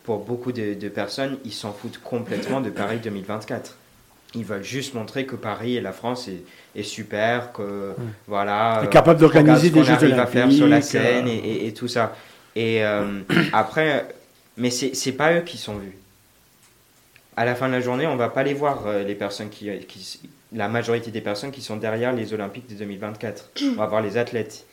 pour, 0.03 0.19
beaucoup 0.19 0.51
de, 0.51 0.89
personnes, 0.89 1.37
ils 1.45 1.53
s'en 1.53 1.71
foutent 1.71 1.99
complètement 1.99 2.61
de 2.61 2.69
Paris 2.69 2.99
2024. 3.03 3.75
Ils 4.35 4.45
veulent 4.45 4.63
juste 4.63 4.93
montrer 4.93 5.25
que 5.25 5.35
Paris 5.35 5.75
et 5.75 5.81
la 5.81 5.91
France 5.91 6.29
est, 6.75 6.83
super, 6.83 7.51
que 7.51 7.95
voilà, 8.27 8.81
est 8.83 8.89
capable 8.89 9.19
d'organiser 9.19 9.69
des 9.69 9.83
Jeux 9.83 9.93
olympiques, 9.93 10.15
va 10.15 10.27
faire 10.27 10.51
sur 10.51 10.67
la 10.67 10.81
scène 10.81 11.27
euh. 11.27 11.65
et, 11.67 11.73
tout 11.73 11.87
ça. 11.87 12.15
Et 12.55 12.83
euh, 12.83 13.21
après, 13.53 14.07
mais 14.57 14.69
c'est 14.69 15.11
pas 15.13 15.33
eux 15.33 15.41
qui 15.41 15.57
sont 15.57 15.77
vus. 15.77 15.97
À 17.35 17.45
la 17.45 17.55
fin 17.55 17.67
de 17.67 17.73
la 17.73 17.81
journée, 17.81 18.05
on 18.05 18.17
va 18.17 18.29
pas 18.29 18.43
les 18.43 18.53
voir 18.53 18.85
euh, 18.85 19.03
les 19.03 19.15
personnes 19.15 19.49
qui, 19.49 19.69
qui, 19.87 20.19
la 20.51 20.67
majorité 20.67 21.09
des 21.09 21.21
personnes 21.21 21.51
qui 21.51 21.61
sont 21.61 21.77
derrière 21.77 22.13
les 22.13 22.33
Olympiques 22.33 22.69
de 22.69 22.75
2024. 22.75 23.51
On 23.63 23.75
va 23.75 23.85
voir 23.85 24.01
les 24.01 24.17
athlètes. 24.17 24.65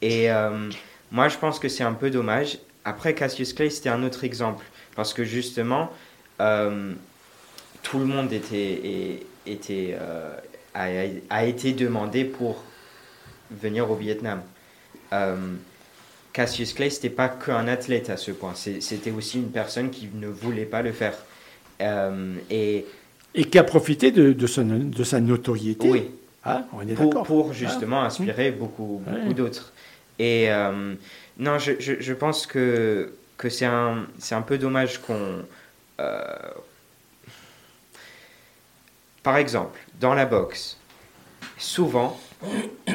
Et 0.00 0.28
moi, 1.10 1.28
je 1.28 1.36
pense 1.36 1.58
que 1.58 1.68
c'est 1.68 1.84
un 1.84 1.92
peu 1.92 2.10
dommage. 2.10 2.58
Après, 2.84 3.14
Cassius 3.14 3.52
Clay, 3.52 3.70
c'était 3.70 3.88
un 3.88 4.02
autre 4.02 4.24
exemple. 4.24 4.64
Parce 4.94 5.14
que 5.14 5.24
justement, 5.24 5.90
euh, 6.40 6.92
tout 7.82 7.98
le 7.98 8.04
monde 8.04 8.32
était, 8.32 9.20
était, 9.46 9.96
euh, 9.98 10.36
a, 10.74 11.44
été 11.44 11.72
demandé 11.72 12.24
pour 12.24 12.62
venir 13.50 13.90
au 13.90 13.94
Vietnam. 13.94 14.42
Euh, 15.12 15.36
Cassius 16.32 16.72
Clay, 16.72 16.90
c'était 16.90 17.10
pas 17.10 17.28
qu'un 17.28 17.68
athlète 17.68 18.10
à 18.10 18.16
ce 18.16 18.30
point. 18.30 18.54
C'était 18.54 19.10
aussi 19.10 19.38
une 19.38 19.50
personne 19.50 19.90
qui 19.90 20.08
ne 20.14 20.28
voulait 20.28 20.64
pas 20.64 20.82
le 20.82 20.92
faire. 20.92 21.14
et, 22.50 22.86
et 23.34 23.44
qui 23.44 23.58
a 23.58 23.64
profité 23.64 24.10
de, 24.10 24.32
de, 24.32 24.46
son, 24.46 24.64
de 24.64 25.04
sa 25.04 25.20
notoriété. 25.20 25.90
Oui. 25.90 26.10
Ah, 26.44 26.64
on 26.72 26.86
est 26.86 26.94
pour, 26.94 27.22
pour, 27.22 27.52
justement 27.52 28.02
ah. 28.02 28.06
inspirer 28.06 28.50
beaucoup, 28.50 29.00
beaucoup 29.06 29.32
d'autres. 29.32 29.72
Et 30.18 30.48
non, 31.38 31.58
je, 31.58 31.72
je, 31.78 31.94
je, 32.00 32.12
pense 32.12 32.46
que, 32.46 33.14
que 33.36 33.48
c'est 33.48 33.66
un, 33.66 34.06
un 34.30 34.42
peu 34.42 34.58
dommage 34.58 34.98
qu'on... 34.98 35.44
Euh, 36.00 36.24
par 39.22 39.36
exemple, 39.36 39.78
dans 40.00 40.14
la 40.14 40.26
boxe, 40.26 40.78
souvent, 41.58 42.20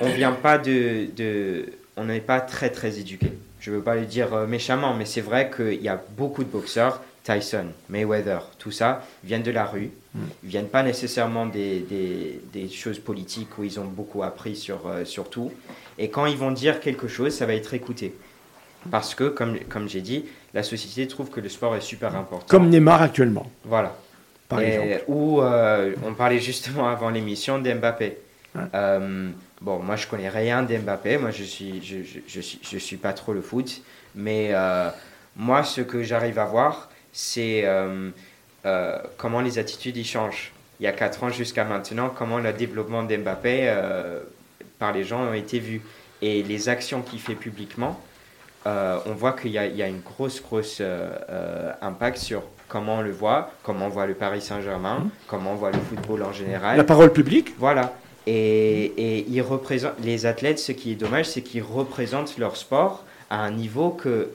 on 0.02 0.10
vient 0.10 0.34
pas 0.34 0.58
de... 0.58 1.08
de 1.16 1.74
on 1.96 2.06
n'est 2.06 2.22
pas 2.22 2.42
très 2.42 2.70
très 2.70 3.00
éduqué. 3.00 3.34
Je 3.60 3.72
ne 3.72 3.78
veux 3.78 3.84
pas 3.84 3.96
le 3.96 4.06
dire 4.06 4.34
euh, 4.34 4.46
méchamment, 4.46 4.94
mais 4.94 5.06
c'est 5.06 5.22
vrai 5.22 5.50
qu'il 5.50 5.82
y 5.82 5.90
a 5.90 6.00
beaucoup 6.12 6.44
de 6.44 6.50
boxeurs, 6.50 7.02
Tyson, 7.28 7.66
Mayweather, 7.90 8.40
tout 8.58 8.72
ça, 8.72 9.04
viennent 9.24 9.44
de 9.44 9.52
la 9.52 9.66
rue. 9.66 9.92
Mm. 10.16 10.20
Ils 10.44 10.50
viennent 10.50 10.68
pas 10.70 10.82
nécessairement 10.82 11.46
des, 11.46 11.80
des, 11.80 12.40
des, 12.54 12.70
choses 12.70 13.00
politiques 13.00 13.58
où 13.58 13.66
ils 13.66 13.80
ont 13.82 13.86
beaucoup 13.86 14.24
appris 14.24 14.56
sur, 14.56 14.88
euh, 14.88 15.04
sur 15.04 15.30
tout. 15.30 15.52
Et 15.98 16.10
quand 16.10 16.26
ils 16.26 16.38
vont 16.38 16.52
dire 16.52 16.80
quelque 16.80 17.10
chose, 17.10 17.34
ça 17.34 17.46
va 17.46 17.54
être 17.54 17.74
écouté. 17.74 18.16
Parce 18.90 19.14
que, 19.14 19.26
comme, 19.26 19.60
comme 19.68 19.90
j'ai 19.90 20.00
dit, 20.00 20.24
la 20.54 20.64
société 20.64 21.06
trouve 21.08 21.30
que 21.30 21.42
le 21.42 21.50
sport 21.50 21.76
est 21.76 21.82
super 21.82 22.16
important. 22.16 22.46
Comme 22.48 22.70
Neymar 22.70 23.02
actuellement. 23.02 23.52
Voilà. 23.66 23.98
Par 24.48 24.62
exemple. 24.62 25.04
Ou 25.10 25.42
euh, 25.42 25.94
on 26.06 26.14
parlait 26.14 26.40
justement 26.40 26.88
avant 26.88 27.10
l'émission 27.10 27.60
d'Mbappé. 27.60 28.20
Euh, 28.74 29.30
bon, 29.60 29.80
moi 29.80 29.98
je 29.98 30.08
connais 30.08 30.30
rien 30.30 30.64
d'Mbappé, 30.64 31.18
moi 31.18 31.32
je 31.32 31.44
suis, 31.44 31.84
je, 31.84 31.98
je, 32.26 32.40
suis, 32.40 32.60
je 32.64 32.78
suis 32.78 32.96
pas 32.96 33.12
trop 33.12 33.34
le 33.34 33.42
foot, 33.42 33.82
mais 34.16 34.54
moi 35.36 35.64
ce 35.64 35.82
que 35.82 36.02
j'arrive 36.02 36.40
à 36.40 36.46
voir, 36.46 36.90
c'est 37.18 37.66
comment 39.18 39.42
les 39.42 39.58
attitudes 39.58 39.98
y 39.98 40.04
changent. 40.04 40.52
Il 40.80 40.84
y 40.84 40.88
a 40.88 40.92
4 40.92 41.24
ans 41.24 41.30
jusqu'à 41.30 41.64
maintenant, 41.64 42.12
comment 42.16 42.38
le 42.38 42.54
développement 42.54 43.02
d'Mbappé 43.02 43.74
par 44.78 44.94
les 44.94 45.04
gens 45.04 45.22
ont 45.22 45.34
été 45.34 45.60
vu. 45.60 45.82
Et 46.22 46.44
les 46.44 46.70
actions 46.70 47.02
qu'il 47.02 47.20
fait 47.20 47.36
publiquement, 47.36 48.00
euh, 48.66 48.98
on 49.06 49.14
voit 49.14 49.34
qu'il 49.34 49.52
y, 49.52 49.58
a 49.58 49.88
une 49.88 50.02
grosse, 50.02 50.42
grosse 50.42 50.80
euh, 50.82 51.10
euh, 51.30 51.72
impact 51.82 52.18
sur 52.18 52.44
comment 52.68 52.98
on 52.98 53.02
le 53.02 53.12
voit, 53.12 53.52
comment 53.64 53.86
on 53.86 53.90
voit 53.90 54.08
le 54.08 54.14
Paris 54.14 54.42
Saint-Germain, 54.42 55.00
mmh. 55.00 55.10
comment 55.28 55.52
on 55.54 55.56
voit 55.56 55.72
le 55.72 55.80
football 55.80 56.24
en 56.24 56.34
général. 56.34 56.76
La 56.76 56.84
parole 56.84 57.14
publique? 57.14 57.54
Voilà. 57.58 57.94
Et, 58.26 58.86
et 58.98 59.26
ils 59.30 59.44
les 60.04 60.26
athlètes, 60.26 60.60
ce 60.60 60.74
qui 60.74 60.92
est 60.92 60.96
dommage, 60.96 61.28
c'est 61.28 61.42
qu'ils 61.42 61.64
représentent 61.64 62.38
leur 62.38 62.58
sport 62.58 63.06
à 63.30 63.40
un 63.40 63.52
niveau 63.52 63.92
que 63.92 64.32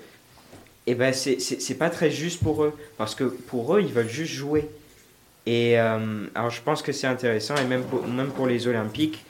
eh 0.87 0.95
ben, 0.95 1.13
c'est 1.13 1.79
pas 1.79 1.91
très 1.91 2.11
juste 2.11 2.43
pour 2.43 2.65
eux. 2.65 2.73
Parce 2.99 3.15
que 3.15 3.25
pour 3.25 3.77
eux, 3.77 3.81
ils 3.81 3.93
veulent 3.93 4.09
juste 4.09 4.33
jouer. 4.33 4.69
Et 5.47 5.77
alors, 5.77 6.51
je 6.51 6.63
pense 6.63 6.83
que 6.83 6.93
c'est 6.93 7.07
intéressant, 7.07 7.57
et 7.57 7.65
même 7.65 7.83
pour, 7.83 8.07
même 8.07 8.31
pour 8.31 8.47
les 8.47 8.67
Olympiques, 8.67 9.25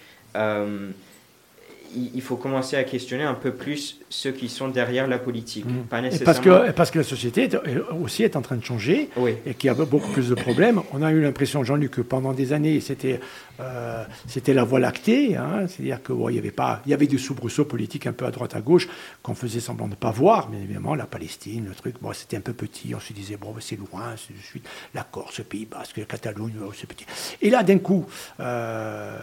il 2.15 2.21
faut 2.23 2.37
commencer 2.37 2.77
à 2.77 2.85
questionner 2.85 3.25
un 3.25 3.35
peu 3.35 3.53
plus 3.53 3.99
ceux 4.09 4.33
qui 4.33 4.49
sont 4.49 4.69
derrière 4.69 5.07
la 5.07 5.19
politique. 5.19 5.65
Mm. 5.67 5.85
Pas 5.89 6.01
nécessairement... 6.01 6.25
parce, 6.27 6.41
que, 6.41 6.71
parce 6.73 6.91
que 6.91 6.99
la 6.99 7.05
société 7.05 7.45
est- 7.45 7.57
aussi 8.03 8.23
est 8.23 8.37
en 8.37 8.43
train 8.43 8.57
de 8.57 8.65
changer 8.65 9.09
Oui. 9.17 9.35
et 9.47 9.55
qu'il 9.55 9.69
y 9.69 9.71
a 9.71 9.75
beaucoup 9.75 10.11
plus 10.11 10.29
de 10.29 10.35
problèmes. 10.35 10.81
On 10.93 11.03
a 11.03 11.11
eu 11.13 11.21
l'impression, 11.21 11.65
Jean-Luc, 11.65 11.91
que 11.93 12.01
pendant 12.01 12.33
des 12.33 12.53
années, 12.53 12.81
c'était 12.81 13.21
euh, 13.61 14.05
c'était 14.27 14.55
la 14.55 14.65
voie 14.65 14.81
lactée. 14.81 15.37
hein. 15.37 15.67
C'est-à-dire 15.69 16.03
qu'il 16.03 16.35
y 16.35 16.39
avait 16.39 16.51
pas, 16.51 16.83
il 16.87 16.91
y 16.91 16.95
avait 16.95 17.07
des 17.07 17.19
soubresauts 17.19 17.65
politiques 17.67 18.07
un 18.07 18.13
peu 18.13 18.25
à 18.25 18.31
droite, 18.31 18.57
à 18.57 18.61
gauche, 18.61 18.89
qu'on 19.23 19.35
faisait 19.35 19.61
semblant 19.61 19.87
de 19.87 19.91
ne 19.93 19.97
pas 19.97 20.11
voir. 20.11 20.49
Mais 20.51 20.59
évidemment, 20.63 20.95
la 20.95 21.07
Palestine, 21.07 21.67
le 21.69 21.75
truc, 21.75 21.97
bon, 22.01 22.13
c'était 22.13 22.37
un 22.37 22.41
peu 22.41 22.55
petit. 22.55 22.95
On 22.95 23.01
se 23.01 23.13
disait, 23.13 23.37
bon, 23.37 23.55
c'est 23.61 23.77
loin, 23.79 24.15
c'est 24.17 24.35
de 24.35 24.43
suite 24.43 24.67
la 24.95 25.05
Corse, 25.05 25.39
le 25.39 25.45
Pays 25.45 25.67
Basque, 25.67 25.99
la 25.99 26.05
Catalogne, 26.07 26.55
oh, 26.67 26.73
c'est 26.77 26.87
petit. 26.89 27.07
Et 27.41 27.51
là, 27.51 27.63
d'un 27.63 27.79
coup, 27.79 28.07
euh, 28.41 29.17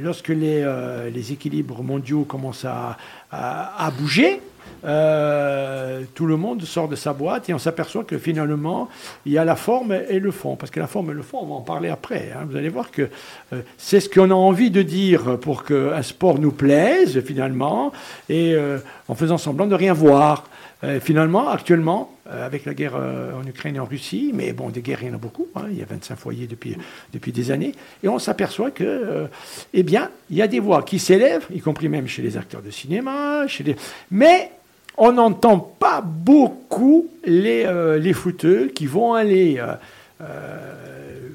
lorsque 0.00 0.28
les, 0.28 0.62
euh, 0.62 1.10
les 1.10 1.32
équilibres 1.32 1.82
mondiaux 1.82 2.01
commencent 2.28 2.64
à, 2.64 2.96
à- 3.30 3.86
à 3.86 3.90
bouger, 3.90 4.40
euh, 4.84 6.02
tout 6.14 6.26
le 6.26 6.36
monde 6.36 6.62
sort 6.62 6.88
de 6.88 6.96
sa 6.96 7.12
boîte 7.12 7.48
et 7.48 7.54
on 7.54 7.58
s'aperçoit 7.58 8.04
que 8.04 8.18
finalement, 8.18 8.88
il 9.26 9.32
y 9.32 9.38
a 9.38 9.44
la 9.44 9.56
forme 9.56 9.92
et 9.92 10.18
le 10.18 10.30
fond. 10.30 10.56
Parce 10.56 10.70
que 10.70 10.80
la 10.80 10.86
forme 10.86 11.10
et 11.10 11.14
le 11.14 11.22
fond, 11.22 11.38
on 11.42 11.46
va 11.46 11.54
en 11.54 11.60
parler 11.60 11.88
après. 11.88 12.32
hein. 12.34 12.44
Vous 12.48 12.56
allez 12.56 12.68
voir 12.68 12.90
que 12.90 13.08
euh, 13.52 13.60
c'est 13.78 14.00
ce 14.00 14.08
qu'on 14.08 14.30
a 14.30 14.34
envie 14.34 14.70
de 14.70 14.82
dire 14.82 15.38
pour 15.40 15.64
qu'un 15.64 16.02
sport 16.02 16.38
nous 16.38 16.52
plaise, 16.52 17.20
finalement, 17.24 17.92
et 18.28 18.54
euh, 18.54 18.78
en 19.08 19.14
faisant 19.14 19.38
semblant 19.38 19.66
de 19.66 19.74
rien 19.74 19.92
voir. 19.92 20.44
Euh, 20.84 20.98
finalement, 20.98 21.48
actuellement, 21.48 22.12
euh, 22.26 22.44
avec 22.44 22.64
la 22.64 22.74
guerre 22.74 22.96
euh, 22.96 23.32
en 23.40 23.46
Ukraine 23.46 23.76
et 23.76 23.78
en 23.78 23.84
Russie, 23.84 24.32
mais 24.34 24.52
bon, 24.52 24.68
des 24.70 24.82
guerres, 24.82 25.02
il 25.02 25.08
y 25.08 25.10
en 25.12 25.14
a 25.14 25.18
beaucoup, 25.18 25.46
hein, 25.54 25.66
il 25.70 25.78
y 25.78 25.82
a 25.82 25.84
25 25.84 26.16
foyers 26.16 26.48
depuis, 26.48 26.76
depuis 27.12 27.30
des 27.30 27.52
années, 27.52 27.72
et 28.02 28.08
on 28.08 28.18
s'aperçoit 28.18 28.72
que, 28.72 29.28
eh 29.72 29.82
bien, 29.84 30.10
il 30.30 30.36
y 30.36 30.42
a 30.42 30.48
des 30.48 30.58
voix 30.58 30.82
qui 30.82 30.98
s'élèvent, 30.98 31.46
y 31.54 31.60
compris 31.60 31.88
même 31.88 32.08
chez 32.08 32.22
les 32.22 32.36
acteurs 32.36 32.62
de 32.62 32.70
cinéma, 32.70 33.46
chez 33.46 33.62
les... 33.62 33.76
mais 34.10 34.50
on 34.96 35.12
n'entend 35.12 35.58
pas 35.58 36.00
beaucoup 36.00 37.08
les, 37.24 37.66
les 37.98 38.12
footeux 38.12 38.66
qui 38.74 38.86
vont 38.86 39.14
aller 39.14 39.58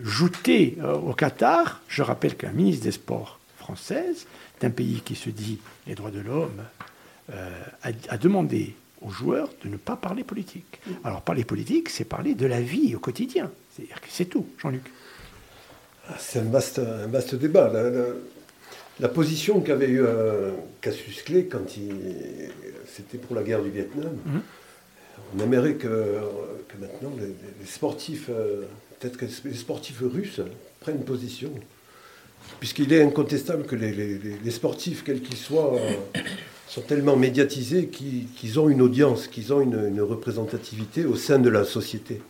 jouter 0.04 0.78
au 1.06 1.14
Qatar. 1.14 1.82
Je 1.88 2.04
rappelle 2.04 2.36
qu'un 2.36 2.52
ministre 2.52 2.84
des 2.84 2.92
Sports 2.92 3.40
française, 3.58 4.28
d'un 4.62 4.70
pays 4.70 5.02
qui 5.04 5.16
se 5.16 5.32
dit 5.32 5.58
les 5.88 5.96
droits 5.96 6.12
de 6.12 6.20
l'homme, 6.20 6.62
a 7.32 8.18
demandé 8.18 8.76
aux 9.02 9.10
joueurs 9.10 9.50
de 9.64 9.70
ne 9.70 9.78
pas 9.78 9.96
parler 9.96 10.24
politique. 10.24 10.80
Alors 11.04 11.22
parler 11.22 11.44
politique, 11.44 11.90
c'est 11.90 12.04
parler 12.06 12.34
de 12.36 12.46
la 12.46 12.62
vie 12.62 12.96
au 12.96 13.00
quotidien. 13.00 13.52
C'est-à-dire 13.76 14.02
que 14.02 14.08
c'est 14.10 14.26
tout, 14.26 14.48
Jean-Luc. 14.58 14.84
Ah, 16.10 16.16
C'est 16.20 16.40
un 16.40 16.44
vaste, 16.50 16.80
un 16.80 17.08
vaste 17.08 17.36
débat. 17.36 17.70
La, 17.72 17.90
la- 17.90 18.06
la 19.00 19.10
position 19.10 19.62
qu'avait 19.62 19.90
eu 19.90 20.02
euh, 20.02 20.52
Cassius 20.82 21.22
Clay 21.22 21.46
quand 21.46 21.78
il, 21.78 21.94
c'était 22.88 23.20
pour 23.20 23.36
la 23.36 23.44
guerre 23.44 23.62
du 23.62 23.70
Vietnam, 23.70 24.18
Mhm. 24.26 24.42
on 25.36 25.44
aimerait 25.44 25.76
que, 25.76 25.88
que 26.68 26.78
maintenant 26.82 27.12
les, 27.20 27.28
les 27.28 27.66
sportifs, 27.68 28.28
euh, 28.32 28.64
peut-être 29.00 29.18
que 29.18 29.26
les 29.46 29.54
sportifs 29.54 30.00
russes 30.02 30.42
prennent 30.80 31.04
position. 31.04 31.52
Puisqu'il 32.60 32.92
est 32.94 33.04
incontestable 33.04 33.66
que 33.66 33.76
les, 33.76 33.92
les- 33.92 34.18
les- 34.18 34.38
les 34.44 34.52
sportifs, 34.52 35.04
quels 35.04 35.22
qu'ils 35.22 35.38
soient, 35.38 35.76
euh, 35.76 35.92
sont 36.68 36.82
tellement 36.82 37.16
médiatisés 37.16 37.88
qu'ils 37.88 38.60
ont 38.60 38.70
une 38.70 38.82
audience, 38.82 39.28
qu'ils 39.28 39.54
ont 39.54 39.62
une, 39.62 39.88
une 39.88 40.02
représentativité 40.02 41.06
au 41.06 41.16
sein 41.16 41.40
de 41.40 41.50
la 41.50 41.64
société. 41.64 42.22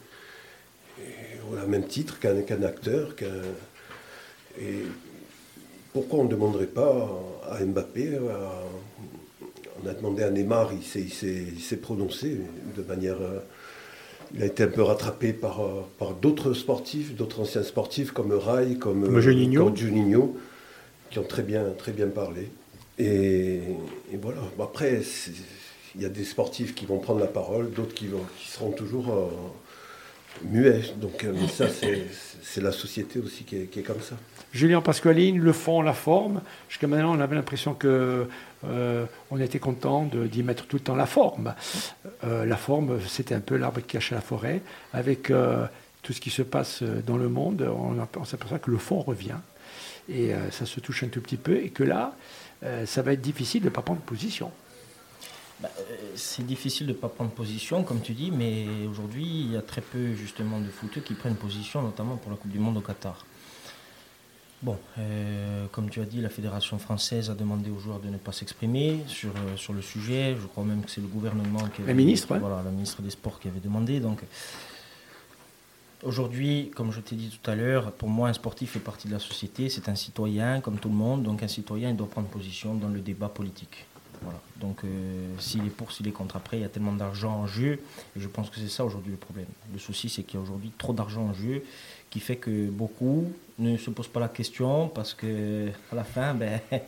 Et 1.00 1.64
au 1.64 1.68
même 1.68 1.86
titre 1.88 2.20
qu'un 2.20 2.64
acteur, 2.64 3.16
qu'un. 3.16 3.26
Et 4.60 4.84
pourquoi 5.94 6.20
on 6.20 6.24
ne 6.26 6.30
demanderait 6.30 6.66
pas 6.68 7.10
à 7.50 7.64
Mbappé 7.64 8.18
à- 8.18 8.64
On 9.84 9.88
a 9.88 9.94
demandé 9.94 10.24
à 10.24 10.32
Neymar, 10.32 10.72
il 10.74 10.84
s'est- 10.84 11.78
prononcé 11.78 12.38
de 12.76 12.82
manière. 12.84 13.22
euh, 13.22 13.40
Il 14.36 14.42
a 14.44 14.46
été 14.46 14.64
un 14.64 14.68
peu 14.68 14.82
rattrapé 14.82 15.32
par, 15.32 15.62
par 16.00 16.14
d'autres 16.14 16.54
sportifs, 16.54 17.16
d'autres 17.16 17.40
anciens 17.40 17.64
sportifs 17.64 18.12
comme 18.12 18.34
Rai, 18.34 18.76
comme, 18.76 19.04
Comme 19.06 19.20
Juninho. 19.22 19.64
comme 19.66 19.78
Juninho, 19.78 20.36
qui 21.10 21.20
ont 21.20 21.24
très 21.24 21.44
bien, 21.44 21.64
très 21.78 21.94
bien 21.94 22.08
parlé. 22.08 22.50
Et, 23.00 23.62
et 24.12 24.18
voilà. 24.22 24.42
Bon, 24.58 24.64
Après, 24.64 25.02
il 25.96 26.02
y 26.02 26.06
a 26.06 26.10
des 26.10 26.24
sportifs 26.24 26.74
qui 26.76 26.86
vont 26.86 27.00
prendre 27.00 27.20
la 27.20 27.28
parole, 27.28 27.72
d'autres 27.72 27.94
qui, 27.94 28.08
vont- 28.08 28.26
qui 28.40 28.48
seront 28.50 28.72
toujours 28.72 29.10
euh, 29.14 29.28
muets. 30.46 30.82
Donc, 30.98 31.24
euh, 31.24 31.34
mais 31.36 31.48
ça, 31.48 31.68
c'est 32.42 32.62
la 32.62 32.72
société 32.72 33.20
aussi 33.20 33.44
qui 33.44 33.58
est, 33.58 33.66
qui 33.66 33.80
est 33.80 33.84
comme 33.84 34.02
ça. 34.02 34.16
Julien 34.54 34.82
Pasqualine, 34.82 35.40
le 35.40 35.54
fond, 35.54 35.82
la 35.82 35.94
forme. 35.94 36.42
Jusqu'à 36.70 36.88
maintenant, 36.88 37.16
on 37.16 37.20
avait 37.20 37.36
l'impression 37.36 37.74
que 37.74 38.28
euh, 38.66 39.06
on 39.30 39.40
était 39.40 39.60
content 39.60 40.06
d'y 40.06 40.42
mettre 40.42 40.66
tout 40.66 40.78
le 40.78 40.82
temps 40.84 40.96
la 40.96 41.06
forme. 41.06 41.54
Euh, 42.24 42.46
la 42.46 42.58
forme, 42.58 43.00
c'était 43.08 43.36
un 43.36 43.42
peu 43.42 43.58
l'arbre 43.58 43.82
qui 43.82 43.88
cachait 43.88 44.16
la 44.16 44.22
forêt. 44.22 44.62
Avec 44.94 45.30
euh, 45.30 45.66
tout 46.02 46.14
ce 46.14 46.22
qui 46.22 46.30
se 46.30 46.42
passe 46.42 46.82
dans 47.06 47.18
le 47.18 47.28
monde, 47.30 47.62
on, 47.70 47.98
on 48.20 48.24
s'aperçoit 48.26 48.60
que 48.60 48.72
le 48.72 48.78
fond 48.78 49.02
revient. 49.02 49.36
Et 50.10 50.32
ça 50.52 50.66
se 50.66 50.80
touche 50.80 51.04
un 51.04 51.10
tout 51.10 51.20
petit 51.20 51.36
peu. 51.36 51.58
Et 51.58 51.70
que 51.70 51.84
là, 51.84 52.16
euh, 52.64 52.86
ça 52.86 53.02
va 53.02 53.14
être 53.14 53.22
difficile 53.22 53.62
de 53.62 53.70
ne 53.70 53.74
pas 53.74 53.82
prendre 53.82 54.02
position. 54.02 54.52
Bah, 55.60 55.70
euh, 55.80 55.82
c'est 56.16 56.46
difficile 56.46 56.88
de 56.88 56.94
ne 56.94 56.98
pas 56.98 57.10
prendre 57.10 57.32
position, 57.32 57.84
comme 57.84 58.02
tu 58.02 58.14
dis, 58.14 58.32
mais 58.32 58.66
aujourd'hui, 58.90 59.26
il 59.26 59.52
y 59.54 59.58
a 59.58 59.62
très 59.62 59.82
peu 59.82 60.14
justement 60.14 60.60
de 60.60 60.70
footeux 60.70 61.02
qui 61.02 61.14
prennent 61.14 61.36
position, 61.36 61.82
notamment 61.82 62.18
pour 62.18 62.32
la 62.32 62.38
Coupe 62.38 62.52
du 62.52 62.60
Monde 62.60 62.78
au 62.78 62.82
Qatar. 62.82 63.26
Bon, 64.64 64.78
euh, 64.98 65.68
comme 65.72 65.90
tu 65.90 66.02
as 66.02 66.06
dit, 66.06 66.20
la 66.20 66.30
Fédération 66.30 66.80
française 66.80 67.30
a 67.30 67.36
demandé 67.36 67.70
aux 67.70 67.78
joueurs 67.78 68.00
de 68.00 68.10
ne 68.10 68.18
pas 68.18 68.32
s'exprimer 68.32 69.04
sur, 69.08 69.32
sur 69.56 69.72
le 69.72 69.84
sujet. 69.84 70.36
Je 70.40 70.48
crois 70.48 70.64
même 70.64 70.84
que 70.84 70.90
c'est 70.90 71.02
le 71.02 71.08
gouvernement 71.08 71.68
qui 71.76 71.84
La 71.84 71.94
ministre, 71.94 72.32
ouais. 72.32 72.40
voilà, 72.40 72.64
la 72.64 72.72
ministre 72.72 73.04
des 73.04 73.12
Sports 73.12 73.40
qui 73.40 73.48
avait 73.48 73.60
demandé. 73.60 74.00
Donc, 74.00 74.22
aujourd'hui, 76.04 76.72
comme 76.76 76.92
je 76.92 77.00
t'ai 77.00 77.16
dit 77.16 77.30
tout 77.30 77.50
à 77.50 77.56
l'heure, 77.56 77.92
pour 77.92 78.10
moi, 78.10 78.30
un 78.30 78.34
sportif 78.34 78.72
fait 78.72 78.80
partie 78.80 79.08
de 79.08 79.14
la 79.14 79.20
société. 79.20 79.70
C'est 79.70 79.90
un 79.90 79.96
citoyen, 79.96 80.62
comme 80.62 80.78
tout 80.78 80.90
le 80.90 80.96
monde. 80.96 81.24
Donc, 81.24 81.44
un 81.44 81.48
citoyen, 81.48 81.90
il 81.90 81.96
doit 81.96 82.10
prendre 82.10 82.28
position 82.28 82.76
dans 82.76 82.90
le 82.90 83.00
débat 83.00 83.30
politique. 83.30 83.86
Voilà. 84.22 84.40
Donc, 84.60 84.84
euh, 84.84 85.34
s'il 85.40 85.66
est 85.66 85.70
pour, 85.70 85.92
s'il 85.92 86.08
est 86.08 86.12
contre, 86.12 86.36
après, 86.36 86.58
il 86.58 86.62
y 86.62 86.66
a 86.66 86.70
tellement 86.70 86.94
d'argent 86.94 87.32
en 87.32 87.48
jeu. 87.48 87.80
Et 88.16 88.20
je 88.20 88.28
pense 88.28 88.50
que 88.50 88.60
c'est 88.60 88.70
ça 88.70 88.84
aujourd'hui 88.84 89.12
le 89.12 89.18
problème. 89.18 89.48
Le 89.72 89.80
souci, 89.80 90.10
c'est 90.10 90.24
qu'il 90.24 90.36
y 90.36 90.38
a 90.40 90.44
aujourd'hui 90.44 90.72
trop 90.78 90.94
d'argent 90.94 91.24
en 91.24 91.34
jeu 91.34 91.64
qui 92.10 92.20
fait 92.20 92.38
que 92.38 92.68
beaucoup 92.70 93.32
ne 93.60 93.76
se 93.76 93.90
posent 93.90 94.08
pas 94.08 94.20
la 94.20 94.28
question 94.28 94.88
parce 94.88 95.16
que 95.16 95.68
à 95.92 95.96
la 95.96 96.04
fin, 96.04 96.36
ben, 96.36 96.60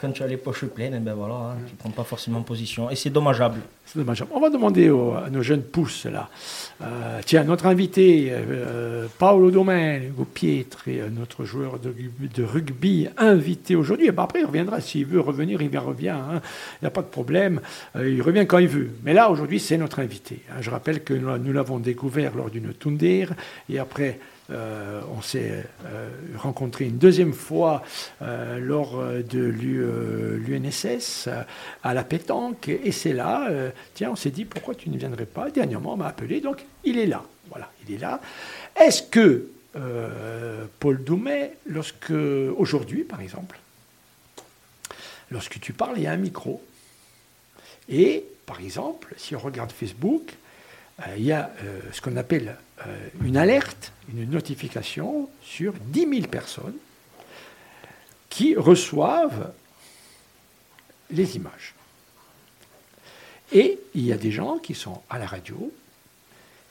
quand 0.00 0.12
tu 0.12 0.22
as 0.22 0.26
les 0.28 0.36
poches 0.36 0.64
pleines, 0.66 0.98
ben 1.02 1.14
voilà, 1.14 1.34
hein, 1.34 1.56
tu 1.66 1.72
ne 1.72 1.78
prends 1.78 1.90
pas 1.90 2.04
forcément 2.04 2.42
position. 2.42 2.88
Et 2.90 2.96
c'est 2.96 3.10
dommageable. 3.10 3.60
C'est 3.84 3.98
dommage. 3.98 4.24
On 4.32 4.38
va 4.38 4.50
demander 4.50 4.86
à 4.88 5.28
nos 5.30 5.42
jeunes 5.42 5.62
pousses 5.64 6.06
là. 6.06 6.28
Euh, 6.80 7.18
tiens, 7.26 7.42
notre 7.42 7.66
invité, 7.66 8.28
euh, 8.30 9.08
Paolo 9.18 9.50
Domenico 9.50 10.24
Pietri, 10.26 11.00
euh, 11.00 11.08
notre 11.10 11.44
joueur 11.44 11.80
de, 11.80 11.92
rugby- 12.44 13.08
invité 13.18 13.74
aujourd'hui. 13.74 14.06
Eh 14.08 14.12
ben 14.12 14.22
après, 14.22 14.40
il 14.42 14.46
reviendra. 14.46 14.80
S'il 14.80 15.06
veut 15.06 15.18
revenir, 15.20 15.60
il 15.60 15.68
vient, 15.70 15.80
revient. 15.80 16.08
hein. 16.10 16.40
Il 16.80 16.84
n'y 16.84 16.86
a 16.88 16.92
pas 16.92 17.02
de 17.02 17.08
problème. 17.08 17.60
Euh, 17.96 18.08
il 18.08 18.22
revient 18.22 18.46
quand 18.46 18.58
il 18.58 18.68
veut. 18.68 18.90
Mais 19.02 19.12
là, 19.12 19.28
aujourd'hui, 19.28 19.58
c'est 19.58 19.76
notre 19.76 19.98
invité. 19.98 20.38
hein. 20.52 20.58
Je 20.60 20.70
rappelle 20.70 21.02
que 21.02 21.14
nous, 21.14 21.52
l'avons 21.52 21.80
découvert 21.80 22.36
lors 22.36 22.48
d'une 22.48 22.72
Tundir. 22.74 23.34
Et 23.68 23.80
après, 23.80 24.20
euh, 24.50 25.00
on 25.16 25.22
s'est 25.22 25.64
euh, 25.86 26.08
rencontré 26.36 26.86
une 26.86 26.98
deuxième 26.98 27.32
fois 27.32 27.82
euh, 28.22 28.58
lors 28.58 29.02
de 29.02 29.40
l'U- 29.40 30.38
l'UNSS 30.38 31.28
à 31.82 31.94
la 31.94 32.04
pétanque. 32.04 32.68
Et 32.68 32.92
c'est 32.92 33.12
là, 33.12 33.48
tiens, 33.94 34.10
on 34.12 34.16
s'est 34.16 34.30
dit 34.30 34.44
pourquoi 34.44 34.74
tu 34.74 34.90
ne 34.90 34.98
viendrais 34.98 35.26
pas? 35.26 35.50
Dernièrement, 35.50 35.94
on 35.94 35.96
m'a 35.96 36.08
appelé, 36.08 36.40
donc 36.40 36.64
il 36.84 36.98
est 36.98 37.06
là. 37.06 37.22
Voilà, 37.50 37.70
il 37.86 37.94
est 37.94 37.98
là. 37.98 38.20
Est-ce 38.80 39.02
que 39.02 39.48
Paul 40.78 41.02
Doumet, 41.04 41.56
lorsque 41.66 42.12
aujourd'hui, 42.56 43.04
par 43.04 43.20
exemple, 43.20 43.58
lorsque 45.30 45.60
tu 45.60 45.72
parles, 45.72 45.94
il 45.96 46.02
y 46.02 46.06
a 46.06 46.12
un 46.12 46.16
micro. 46.16 46.62
Et, 47.88 48.24
par 48.46 48.60
exemple, 48.60 49.14
si 49.16 49.34
on 49.34 49.38
regarde 49.38 49.72
Facebook, 49.72 50.34
il 51.16 51.24
y 51.24 51.32
a 51.32 51.50
euh, 51.62 51.80
ce 51.92 52.00
qu'on 52.00 52.16
appelle 52.16 52.56
euh, 52.86 53.08
une 53.22 53.36
alerte, 53.36 53.92
une 54.12 54.28
notification 54.28 55.28
sur 55.42 55.72
10 55.72 56.08
000 56.08 56.26
personnes 56.28 56.76
qui 58.28 58.54
reçoivent 58.54 59.52
les 61.10 61.36
images. 61.36 61.74
Et 63.52 63.80
il 63.94 64.06
y 64.06 64.12
a 64.12 64.16
des 64.16 64.30
gens 64.30 64.58
qui 64.58 64.74
sont 64.74 65.02
à 65.10 65.18
la 65.18 65.26
radio, 65.26 65.72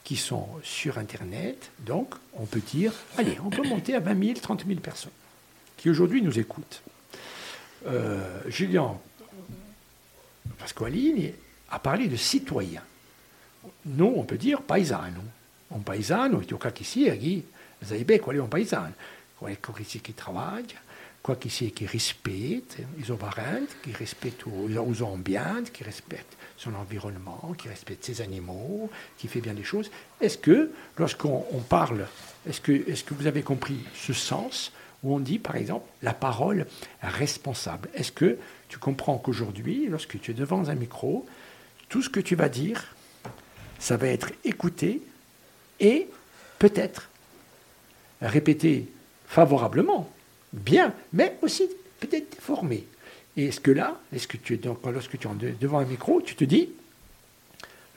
qui 0.04 0.16
sont 0.16 0.48
sur 0.64 0.98
Internet, 0.98 1.72
donc 1.80 2.16
on 2.36 2.46
peut 2.46 2.62
dire, 2.62 2.94
allez, 3.18 3.38
on 3.44 3.50
peut 3.50 3.68
monter 3.68 3.96
à 3.96 4.00
20 4.00 4.24
000, 4.24 4.40
30 4.40 4.66
000 4.66 4.80
personnes 4.80 5.12
qui 5.80 5.90
aujourd'hui 5.90 6.22
nous 6.22 6.38
écoutent. 6.38 6.82
Euh, 7.88 8.42
Julien 8.48 8.98
Pasqualini 10.58 11.32
a 11.70 11.80
parlé 11.80 12.08
de 12.08 12.18
citoyens. 12.18 12.84
Nous, 13.86 14.14
on 14.16 14.24
peut 14.24 14.38
dire 14.38 14.62
paesano. 14.62 15.22
Un 15.72 16.40
tu 16.42 16.56
cas 16.56 16.72
ici, 16.80 17.10
qui, 17.20 17.44
vous 17.82 17.88
savez 17.88 18.04
bien 18.04 18.18
qual 18.18 18.36
è 18.36 18.40
un 18.40 18.48
paesano. 18.48 18.94
Quello 19.40 19.56
qui 19.74 20.00
qui 20.00 20.14
travaille, 20.14 20.66
qu'il 21.36 21.52
c'est 21.52 21.72
qui 21.72 21.86
respecte 21.86 22.78
les 22.98 23.16
parents, 23.16 23.68
qui 23.84 23.92
respecte 23.92 24.44
aux, 24.48 25.02
ambiantes, 25.04 25.72
qui 25.72 25.84
respecte 25.84 26.38
son 26.58 26.74
environnement, 26.76 27.54
qui 27.58 27.70
respecte 27.70 28.04
ses 28.04 28.22
animaux, 28.22 28.90
qui 29.18 29.28
fait 29.28 29.42
bien 29.42 29.54
des 29.54 29.64
choses. 29.64 29.90
Est-ce 30.20 30.38
que, 30.38 30.72
lorsqu'on 30.98 31.64
parle, 31.70 32.06
est-ce 32.48 32.62
que, 32.62 32.72
est 32.72 33.06
que 33.06 33.14
vous 33.14 33.28
avez 33.28 33.44
compris 33.44 33.80
ce 33.96 34.14
sens 34.14 34.72
où 35.04 35.16
on 35.16 35.20
dit, 35.20 35.40
par 35.40 35.56
exemple, 35.56 35.88
la 36.02 36.14
parole 36.14 36.66
responsable? 37.02 37.90
Est-ce 37.94 38.12
que 38.12 38.38
tu 38.68 38.78
comprends 38.78 39.18
qu'aujourd'hui, 39.18 39.88
lorsque 39.88 40.20
tu 40.20 40.32
es 40.32 40.34
devant 40.34 40.68
un 40.68 40.76
micro, 40.76 41.26
tout 41.88 42.02
ce 42.02 42.10
que 42.10 42.20
tu 42.20 42.36
vas 42.36 42.50
dire, 42.50 42.94
ça 43.80 43.98
va 43.98 44.08
être 44.08 44.32
écouté 44.44 45.02
et 45.80 46.08
peut-être 46.60 47.10
répété 48.22 48.88
favorablement, 49.28 50.10
bien, 50.54 50.94
mais 51.14 51.38
aussi 51.42 51.64
peut-être 52.00 52.32
déformé. 52.32 52.86
Et 53.38 53.46
est-ce 53.46 53.60
que 53.60 53.72
là, 53.72 54.00
est-ce 54.14 54.28
que 54.28 54.38
tu 54.38 54.58
donc, 54.58 54.80
lorsque 54.86 55.18
tu 55.18 55.28
es 55.28 55.56
devant 55.60 55.80
un 55.80 55.86
micro, 55.86 56.22
tu 56.22 56.36
te 56.36 56.44
dis, 56.44 56.70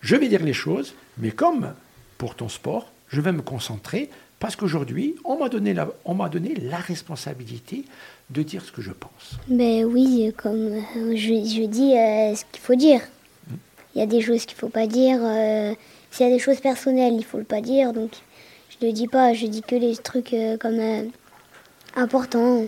je 0.00 0.16
vais 0.16 0.28
dire 0.28 0.44
les 0.44 0.52
choses, 0.52 0.94
mais 1.18 1.30
comme 1.30 1.74
pour 2.18 2.34
ton 2.34 2.48
sport, 2.48 2.90
je 3.08 3.20
vais 3.20 3.32
me 3.32 3.42
concentrer 3.42 4.08
parce 4.38 4.56
qu'aujourd'hui, 4.56 5.14
on 5.24 5.38
m'a 5.38 5.48
donné, 5.48 5.72
la, 5.72 5.88
donné 6.30 6.54
la 6.56 6.78
responsabilité 6.78 7.84
de 8.30 8.42
dire 8.42 8.64
ce 8.64 8.72
que 8.72 8.82
je 8.82 8.90
pense. 8.90 9.38
Ben 9.46 9.84
oui, 9.84 10.32
comme 10.36 10.80
je, 10.94 11.44
je 11.44 11.66
dis 11.66 11.96
euh, 11.96 12.34
ce 12.34 12.44
qu'il 12.50 12.60
faut 12.60 12.74
dire. 12.74 13.02
Il 13.94 14.00
y 14.00 14.02
a 14.02 14.07
des 14.07 14.20
choses 14.20 14.46
qu'il 14.46 14.57
ne 14.57 14.61
faut 14.61 14.68
pas 14.68 14.87
dire. 14.87 15.18
Euh, 15.22 15.74
s'il 16.11 16.26
y 16.26 16.31
a 16.31 16.33
des 16.33 16.38
choses 16.38 16.61
personnelles, 16.61 17.12
il 17.12 17.18
ne 17.18 17.22
faut 17.22 17.38
le 17.38 17.44
pas 17.44 17.61
dire. 17.61 17.92
Donc, 17.92 18.11
je 18.70 18.85
ne 18.85 18.90
le 18.90 18.92
dis 18.94 19.09
pas. 19.09 19.35
Je 19.35 19.46
dis 19.46 19.62
que 19.62 19.74
les 19.76 19.96
trucs 19.96 20.35
comme 20.61 21.11
importants. 21.96 22.64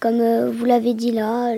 Comme 0.00 0.50
vous 0.50 0.64
l'avez 0.64 0.94
dit 0.94 1.12
là. 1.12 1.54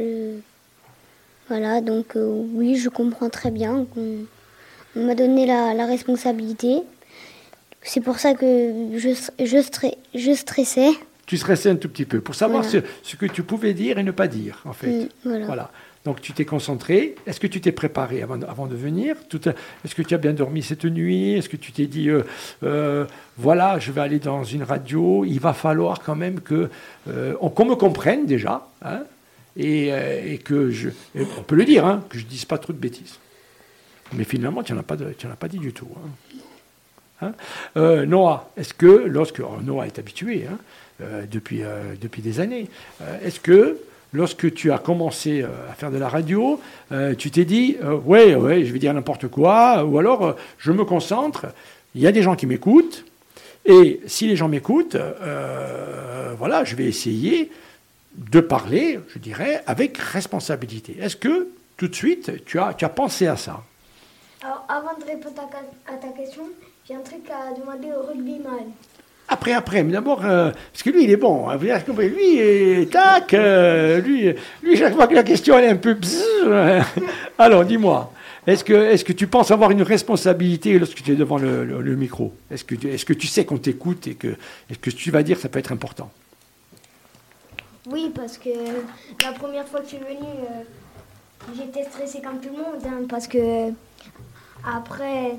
Voilà, 1.48 1.80
donc 1.80 2.16
oui, 2.16 2.76
je 2.76 2.88
comprends 2.88 3.30
très 3.30 3.50
bien 3.50 3.86
qu'on 3.94 4.26
on 4.96 5.06
m'a 5.06 5.14
donné 5.14 5.46
la, 5.46 5.74
la 5.74 5.86
responsabilité. 5.86 6.82
C'est 7.82 8.00
pour 8.00 8.18
ça 8.18 8.34
que 8.34 8.72
je, 8.96 9.10
je, 9.44 9.58
je, 10.14 10.32
stressais. 10.32 10.90
Tu 11.26 11.36
stressais 11.36 11.70
un 11.70 11.76
tout 11.76 11.88
petit 11.88 12.06
peu 12.06 12.20
pour 12.20 12.34
savoir 12.34 12.64
ce, 12.64 12.78
ce, 13.02 13.16
que 13.16 13.26
tu 13.26 13.42
pouvais 13.42 13.74
dire 13.74 13.98
et 13.98 14.02
ne 14.02 14.10
pas 14.10 14.26
dire, 14.26 14.62
en 14.64 14.72
fait. 14.72 15.08
Mm, 15.24 15.44
voilà. 15.46 15.70
Donc 16.04 16.20
tu 16.20 16.32
t'es 16.34 16.44
concentré. 16.44 17.14
Est-ce 17.26 17.40
que 17.40 17.46
tu 17.46 17.60
t'es 17.60 17.72
préparé 17.72 18.22
avant 18.22 18.66
de, 18.66 18.74
venir? 18.74 19.16
Est-ce 19.84 19.94
que 19.94 20.02
tu 20.02 20.14
as 20.14 20.18
bien 20.18 20.34
dormi 20.34 20.62
cette 20.62 20.84
nuit? 20.84 21.32
Est-ce 21.32 21.48
que 21.48 21.56
tu 21.56 21.72
t'es 21.72 21.86
dit, 21.86 22.10
euh, 22.10 22.22
euh, 22.62 23.06
voilà, 23.38 23.78
je 23.78 23.90
vais 23.90 24.02
aller 24.02 24.18
dans 24.18 24.44
une 24.44 24.64
radio, 24.64 25.24
il 25.24 25.40
va 25.40 25.54
falloir 25.54 26.00
quand 26.02 26.14
même 26.14 26.40
que 26.40 26.68
euh, 27.08 27.34
qu'on 27.34 27.64
me 27.64 27.74
comprenne 27.74 28.26
déjà, 28.26 28.68
hein, 28.82 29.04
et, 29.56 30.38
que 30.44 30.70
je, 30.70 30.90
on 31.16 31.42
peut 31.42 31.56
le 31.56 31.64
dire, 31.64 31.86
hein, 31.86 32.04
que 32.10 32.18
je 32.18 32.26
dise 32.26 32.44
pas 32.44 32.58
trop 32.58 32.74
de 32.74 32.78
bêtises. 32.78 33.18
Mais 34.12 34.24
finalement, 34.24 34.62
tu 34.62 34.74
n'en 34.74 34.80
as, 34.80 34.82
pas 34.82 34.96
as 34.96 35.36
pas 35.36 35.48
dit 35.48 35.58
du 35.58 35.72
tout. 35.72 35.88
Hein. 37.22 37.32
Hein? 37.76 38.04
Noah, 38.04 38.50
est-ce 38.58 38.74
que, 38.74 39.06
lorsque 39.06 39.40
oh, 39.40 39.62
Noah 39.62 39.86
est 39.86 39.98
habitué 39.98 40.44
depuis, 41.00 41.62
depuis 42.00 42.20
des 42.20 42.40
années, 42.40 42.68
est-ce 43.22 43.40
que 43.40 43.78
lorsque 44.14 44.54
tu 44.54 44.72
as 44.72 44.78
commencé 44.78 45.42
à 45.42 45.74
faire 45.74 45.90
de 45.90 45.98
la 45.98 46.08
radio, 46.08 46.60
tu 47.18 47.30
t'es 47.30 47.44
dit, 47.44 47.76
ouais, 48.06 48.34
ouais, 48.34 48.64
je 48.64 48.72
vais 48.72 48.78
dire 48.78 48.94
n'importe 48.94 49.28
quoi, 49.28 49.84
ou 49.84 49.98
alors 49.98 50.36
je 50.58 50.72
me 50.72 50.84
concentre, 50.84 51.46
il 51.94 52.00
y 52.00 52.06
a 52.06 52.12
des 52.12 52.22
gens 52.22 52.36
qui 52.36 52.46
m'écoutent, 52.46 53.04
et 53.66 54.00
si 54.06 54.26
les 54.26 54.36
gens 54.36 54.48
m'écoutent, 54.48 54.96
voilà, 56.38 56.64
je 56.64 56.76
vais 56.76 56.84
essayer 56.84 57.50
de 58.16 58.40
parler, 58.40 59.00
je 59.08 59.18
dirais, 59.18 59.62
avec 59.66 59.98
responsabilité. 59.98 60.96
Est-ce 61.00 61.16
que 61.16 61.48
tout 61.76 61.88
de 61.88 61.94
suite, 61.94 62.44
tu 62.44 62.60
as, 62.60 62.72
tu 62.72 62.84
as 62.84 62.88
pensé 62.88 63.26
à 63.26 63.36
ça? 63.36 63.62
Alors, 64.42 64.64
avant 64.68 64.96
de 64.98 65.04
répondre 65.04 65.40
à 65.88 65.94
ta 65.94 66.08
question, 66.08 66.44
j'ai 66.86 66.94
un 66.94 67.00
truc 67.00 67.28
à 67.30 67.58
demander 67.58 67.88
au 67.96 68.06
rugbyman. 68.06 68.70
Après, 69.28 69.52
après, 69.52 69.82
mais 69.82 69.92
d'abord, 69.92 70.24
euh, 70.24 70.50
parce 70.72 70.82
que 70.82 70.90
lui, 70.90 71.04
il 71.04 71.10
est 71.10 71.16
bon. 71.16 71.48
Hein, 71.48 71.56
vous 71.56 71.66
compris, 71.86 72.10
lui, 72.10 72.86
tac, 72.88 73.32
euh, 73.32 74.00
lui, 74.00 74.34
lui, 74.62 74.76
chaque 74.76 74.94
fois 74.94 75.06
que 75.06 75.14
la 75.14 75.22
question 75.22 75.58
elle 75.58 75.64
est 75.64 75.68
un 75.68 75.76
peu. 75.76 75.96
Euh, 76.46 76.80
alors, 77.38 77.64
dis-moi, 77.64 78.12
est-ce 78.46 78.62
que, 78.64 78.74
est 78.74 79.02
que 79.02 79.14
tu 79.14 79.26
penses 79.26 79.50
avoir 79.50 79.70
une 79.70 79.82
responsabilité 79.82 80.78
lorsque 80.78 81.02
tu 81.02 81.12
es 81.12 81.14
devant 81.14 81.38
le, 81.38 81.96
micro? 81.96 82.34
Est-ce 82.50 82.64
que, 82.64 82.74
est 82.86 83.02
que 83.02 83.14
tu 83.14 83.26
sais 83.26 83.46
qu'on 83.46 83.56
t'écoute 83.56 84.06
et 84.06 84.14
que, 84.14 84.28
est-ce 84.70 84.78
que 84.78 84.90
tu 84.90 85.10
vas 85.10 85.22
dire 85.22 85.38
ça 85.38 85.48
peut 85.48 85.58
être 85.58 85.72
important? 85.72 86.10
Oui, 87.90 88.10
parce 88.14 88.36
que 88.36 88.50
la 89.24 89.32
première 89.32 89.66
fois 89.66 89.80
que 89.80 89.86
je 89.86 89.96
suis 89.96 89.98
venue, 89.98 90.44
j'étais 91.56 91.84
stressée 91.84 92.20
comme 92.20 92.40
tout 92.40 92.50
le 92.50 92.62
monde, 92.62 92.82
hein, 92.86 93.06
parce 93.08 93.26
que 93.26 93.70
après 94.66 95.38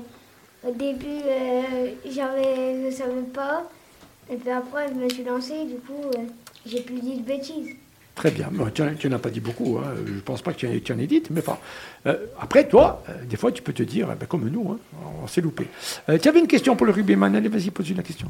au 0.66 0.72
début, 0.72 1.06
euh, 1.06 1.90
j'avais, 2.10 2.90
je 2.90 2.96
savais 2.96 3.22
pas. 3.32 3.68
Et 4.30 4.36
puis 4.36 4.50
après, 4.50 4.88
je 4.88 4.94
me 4.94 5.08
suis 5.08 5.24
lancée, 5.24 5.64
du 5.66 5.76
coup, 5.76 6.02
euh, 6.16 6.22
j'ai 6.64 6.80
plus 6.80 7.00
dit 7.00 7.16
de 7.16 7.22
bêtises. 7.22 7.70
Très 8.14 8.30
bien. 8.30 8.50
tu 8.74 9.08
n'en 9.08 9.16
as 9.16 9.18
pas 9.18 9.30
dit 9.30 9.40
beaucoup. 9.40 9.78
Hein. 9.78 9.94
Je 10.06 10.12
ne 10.14 10.20
pense 10.20 10.40
pas 10.40 10.52
que 10.52 10.58
tu 10.58 10.66
en, 10.66 10.70
tu 10.82 10.92
en 10.92 10.98
aies 10.98 11.06
dites. 11.06 11.30
Mais 11.30 11.40
enfin, 11.40 11.58
euh, 12.06 12.26
après, 12.40 12.66
toi, 12.66 13.04
des 13.28 13.36
fois, 13.36 13.52
tu 13.52 13.62
peux 13.62 13.74
te 13.74 13.82
dire, 13.82 14.08
ben, 14.18 14.26
comme 14.26 14.48
nous, 14.48 14.72
hein, 14.72 14.78
on 15.22 15.26
s'est 15.26 15.42
loupé. 15.42 15.66
tu 16.20 16.28
avais 16.28 16.40
une 16.40 16.46
question 16.46 16.76
pour 16.76 16.86
le 16.86 16.92
rugbyman. 16.92 17.36
Allez, 17.36 17.48
vas-y, 17.48 17.70
pose-lui 17.70 17.94
la 17.94 18.02
question. 18.02 18.28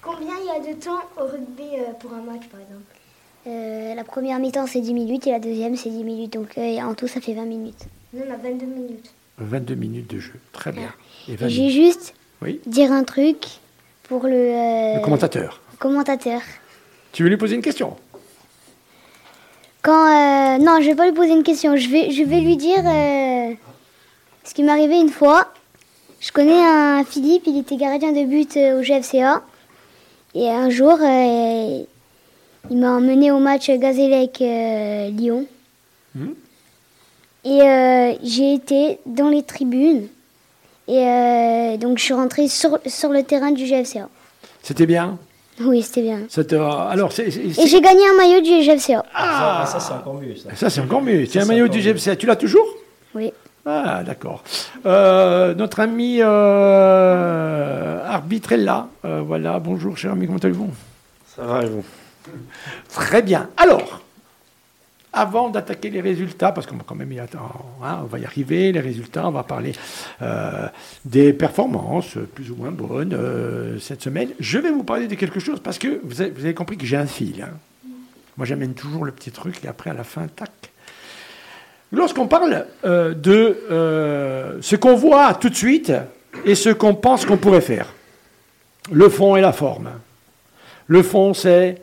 Combien 0.00 0.34
il 0.40 0.46
y 0.46 0.70
a 0.70 0.72
de 0.72 0.80
temps 0.80 1.00
au 1.16 1.26
rugby 1.26 1.76
pour 1.98 2.12
un 2.12 2.22
match, 2.22 2.46
par 2.48 2.60
exemple? 2.60 3.96
La 3.96 4.04
première 4.04 4.38
mi-temps, 4.38 4.68
c'est 4.68 4.80
10 4.80 4.94
minutes 4.94 5.26
et 5.26 5.32
la 5.32 5.40
deuxième, 5.40 5.76
c'est 5.76 5.90
10 5.90 6.04
minutes. 6.04 6.32
Donc 6.34 6.56
en 6.56 6.94
tout, 6.94 7.08
ça 7.08 7.20
fait 7.20 7.34
20 7.34 7.44
minutes. 7.44 7.88
Non, 8.14 8.22
on 8.28 8.32
a 8.32 8.36
22 8.36 8.66
minutes. 8.66 9.12
22 9.38 9.74
minutes 9.74 10.10
de 10.10 10.20
jeu. 10.20 10.34
Très 10.52 10.70
bien. 10.70 10.92
J'ai 11.26 11.70
juste 11.70 12.14
dire 12.66 12.92
un 12.92 13.02
truc 13.04 13.46
pour 14.04 14.24
le, 14.24 14.34
euh, 14.34 14.94
le 14.96 15.00
commentateur. 15.00 15.60
commentateur. 15.78 16.40
Tu 17.12 17.22
veux 17.22 17.28
lui 17.28 17.36
poser 17.36 17.54
une 17.56 17.62
question? 17.62 17.96
Quand 19.82 20.06
euh, 20.06 20.58
non, 20.58 20.80
je 20.80 20.86
vais 20.86 20.94
pas 20.94 21.06
lui 21.06 21.14
poser 21.14 21.32
une 21.32 21.42
question. 21.42 21.76
Je 21.76 21.88
vais, 21.88 22.10
je 22.10 22.22
vais 22.22 22.40
lui 22.40 22.56
dire 22.56 22.78
euh, 22.78 23.54
ce 24.44 24.54
qui 24.54 24.62
m'est 24.62 24.72
arrivé 24.72 24.96
une 24.96 25.08
fois. 25.08 25.48
Je 26.20 26.30
connais 26.30 26.62
un 26.62 27.04
Philippe, 27.04 27.44
il 27.46 27.58
était 27.58 27.76
gardien 27.76 28.12
de 28.12 28.24
but 28.24 28.56
au 28.56 28.80
GFCA. 28.80 29.42
Et 30.34 30.48
un 30.48 30.70
jour, 30.70 30.98
il 31.00 32.76
m'a 32.78 32.92
emmené 32.92 33.32
au 33.32 33.40
match 33.40 33.68
Gazélec-Lyon. 33.68 35.46
Hmm. 36.14 36.30
Et 37.44 38.16
j'ai 38.22 38.54
été 38.54 39.00
dans 39.04 39.28
les 39.28 39.42
tribunes. 39.42 40.06
Et 40.92 41.06
euh, 41.06 41.76
donc 41.78 41.96
je 41.96 42.04
suis 42.04 42.12
rentrée 42.12 42.48
sur, 42.48 42.78
sur 42.84 43.08
le 43.08 43.22
terrain 43.22 43.50
du 43.50 43.64
GFCA. 43.64 44.10
C'était 44.62 44.84
bien? 44.84 45.16
Oui, 45.58 45.80
c'était 45.80 46.02
bien. 46.02 46.20
Alors, 46.90 47.10
Et 47.18 47.30
j'ai 47.30 47.80
gagné 47.80 48.02
un 48.08 48.16
maillot 48.16 48.42
du 48.42 48.60
GFCA. 48.62 49.02
Ah, 49.14 49.64
ça, 49.66 49.80
c'est 49.80 49.94
encore 49.94 50.14
mieux. 50.20 50.34
Ça, 50.54 50.68
c'est 50.68 50.82
encore 50.82 51.00
mieux. 51.00 51.24
C'est 51.24 51.40
un 51.40 51.46
maillot 51.46 51.68
du 51.68 51.80
GFCA. 51.80 52.16
Tu 52.16 52.26
l'as 52.26 52.36
toujours? 52.36 52.66
Oui. 53.14 53.32
Ah, 53.64 54.02
d'accord. 54.04 54.42
Euh, 54.84 55.54
notre 55.54 55.80
ami 55.80 56.18
euh, 56.20 58.04
arbitre 58.06 58.52
est 58.52 58.58
là. 58.58 58.88
Euh, 59.06 59.22
voilà, 59.24 59.60
bonjour, 59.60 59.96
cher 59.96 60.12
ami, 60.12 60.26
comment 60.26 60.40
allez-vous? 60.40 60.70
Ça 61.34 61.42
va 61.44 61.62
et 61.62 61.68
vous? 61.68 61.84
Très 62.92 63.22
bien. 63.22 63.48
Alors, 63.56 64.02
avant 65.12 65.50
d'attaquer 65.50 65.90
les 65.90 66.00
résultats, 66.00 66.52
parce 66.52 66.66
qu'on 66.66 66.76
va 66.76 66.84
quand 66.86 66.94
même 66.94 67.12
y 67.12 67.20
attendre, 67.20 67.64
hein, 67.84 68.00
on 68.02 68.06
va 68.06 68.18
y 68.18 68.24
arriver, 68.24 68.72
les 68.72 68.80
résultats, 68.80 69.28
on 69.28 69.30
va 69.30 69.42
parler 69.42 69.72
euh, 70.22 70.68
des 71.04 71.32
performances 71.32 72.16
plus 72.34 72.50
ou 72.50 72.56
moins 72.56 72.70
bonnes 72.70 73.12
euh, 73.12 73.78
cette 73.78 74.02
semaine. 74.02 74.30
Je 74.40 74.58
vais 74.58 74.70
vous 74.70 74.84
parler 74.84 75.08
de 75.08 75.14
quelque 75.14 75.38
chose 75.38 75.60
parce 75.60 75.78
que 75.78 76.00
vous 76.02 76.22
avez, 76.22 76.54
compris 76.54 76.78
que 76.78 76.86
j'ai 76.86 76.96
un 76.96 77.06
fil. 77.06 77.42
Hein. 77.42 77.50
Moi, 78.38 78.46
j'amène 78.46 78.72
toujours 78.72 79.04
le 79.04 79.12
petit 79.12 79.30
truc 79.30 79.62
et 79.64 79.68
après, 79.68 79.90
à 79.90 79.94
la 79.94 80.04
fin, 80.04 80.26
tac. 80.28 80.50
Lorsqu'on 81.92 82.26
parle 82.26 82.64
euh, 82.86 83.12
de 83.12 84.58
ce 84.62 84.76
qu'on 84.76 84.96
voit 84.96 85.34
tout 85.34 85.50
de 85.50 85.54
suite 85.54 85.92
et 86.46 86.54
ce 86.54 86.70
qu'on 86.70 86.94
pense 86.94 87.26
qu'on 87.26 87.36
pourrait 87.36 87.60
faire, 87.60 87.92
le 88.90 89.10
fond 89.10 89.36
et 89.36 89.42
la 89.42 89.52
forme. 89.52 89.90
Le 90.86 91.02
fond, 91.02 91.34
c'est 91.34 91.82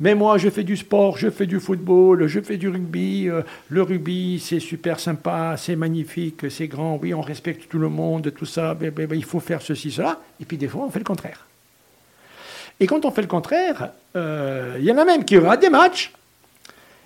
mais 0.00 0.14
moi, 0.14 0.38
je 0.38 0.48
fais 0.48 0.64
du 0.64 0.78
sport, 0.78 1.18
je 1.18 1.28
fais 1.28 1.44
du 1.44 1.60
football, 1.60 2.26
je 2.26 2.40
fais 2.40 2.56
du 2.56 2.70
rugby. 2.70 3.28
Euh, 3.28 3.42
le 3.68 3.82
rugby, 3.82 4.42
c'est 4.42 4.58
super 4.58 4.98
sympa, 4.98 5.56
c'est 5.58 5.76
magnifique, 5.76 6.50
c'est 6.50 6.68
grand. 6.68 6.98
Oui, 7.02 7.12
on 7.12 7.20
respecte 7.20 7.68
tout 7.68 7.78
le 7.78 7.90
monde, 7.90 8.32
tout 8.34 8.46
ça. 8.46 8.74
Mais, 8.80 8.90
il 9.12 9.24
faut 9.24 9.40
faire 9.40 9.60
ceci, 9.60 9.90
cela. 9.90 10.18
Et 10.40 10.46
puis 10.46 10.56
des 10.56 10.68
fois, 10.68 10.84
on 10.86 10.90
fait 10.90 11.00
le 11.00 11.04
contraire. 11.04 11.44
Et 12.80 12.86
quand 12.86 13.04
on 13.04 13.10
fait 13.10 13.20
le 13.20 13.28
contraire, 13.28 13.90
euh, 14.16 14.76
il 14.78 14.86
y 14.86 14.90
en 14.90 14.96
a 14.96 15.04
même 15.04 15.22
qui 15.22 15.36
regardent 15.36 15.60
des 15.60 15.68
matchs. 15.68 16.12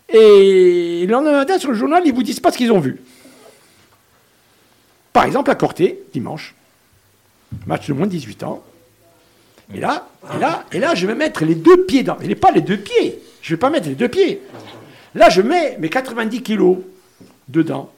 Et 0.08 1.04
le 1.04 1.10
lendemain 1.10 1.58
sur 1.58 1.72
le 1.72 1.76
journal, 1.76 2.02
ils 2.04 2.12
ne 2.12 2.14
vous 2.14 2.22
disent 2.22 2.38
pas 2.38 2.52
ce 2.52 2.58
qu'ils 2.58 2.70
ont 2.70 2.78
vu. 2.78 3.00
Par 5.12 5.24
exemple, 5.24 5.50
à 5.50 5.56
Corté, 5.56 5.98
dimanche, 6.12 6.54
match 7.66 7.88
de 7.88 7.92
moins 7.92 8.06
de 8.06 8.12
18 8.12 8.44
ans. 8.44 8.62
Et 9.72 9.80
là, 9.80 10.08
et 10.34 10.38
là, 10.38 10.64
et 10.72 10.78
là, 10.78 10.94
je 10.94 11.06
vais 11.06 11.14
mettre 11.14 11.44
les 11.44 11.54
deux 11.54 11.84
pieds 11.86 12.02
dans. 12.02 12.16
Mais 12.20 12.34
pas 12.34 12.50
les 12.50 12.60
deux 12.60 12.76
pieds. 12.76 13.18
Je 13.40 13.52
ne 13.52 13.56
vais 13.56 13.60
pas 13.60 13.70
mettre 13.70 13.88
les 13.88 13.94
deux 13.94 14.08
pieds. 14.08 14.42
Là, 15.14 15.30
je 15.30 15.40
mets 15.40 15.78
mes 15.78 15.88
90 15.88 16.42
kilos 16.42 16.78
dedans. 17.48 17.90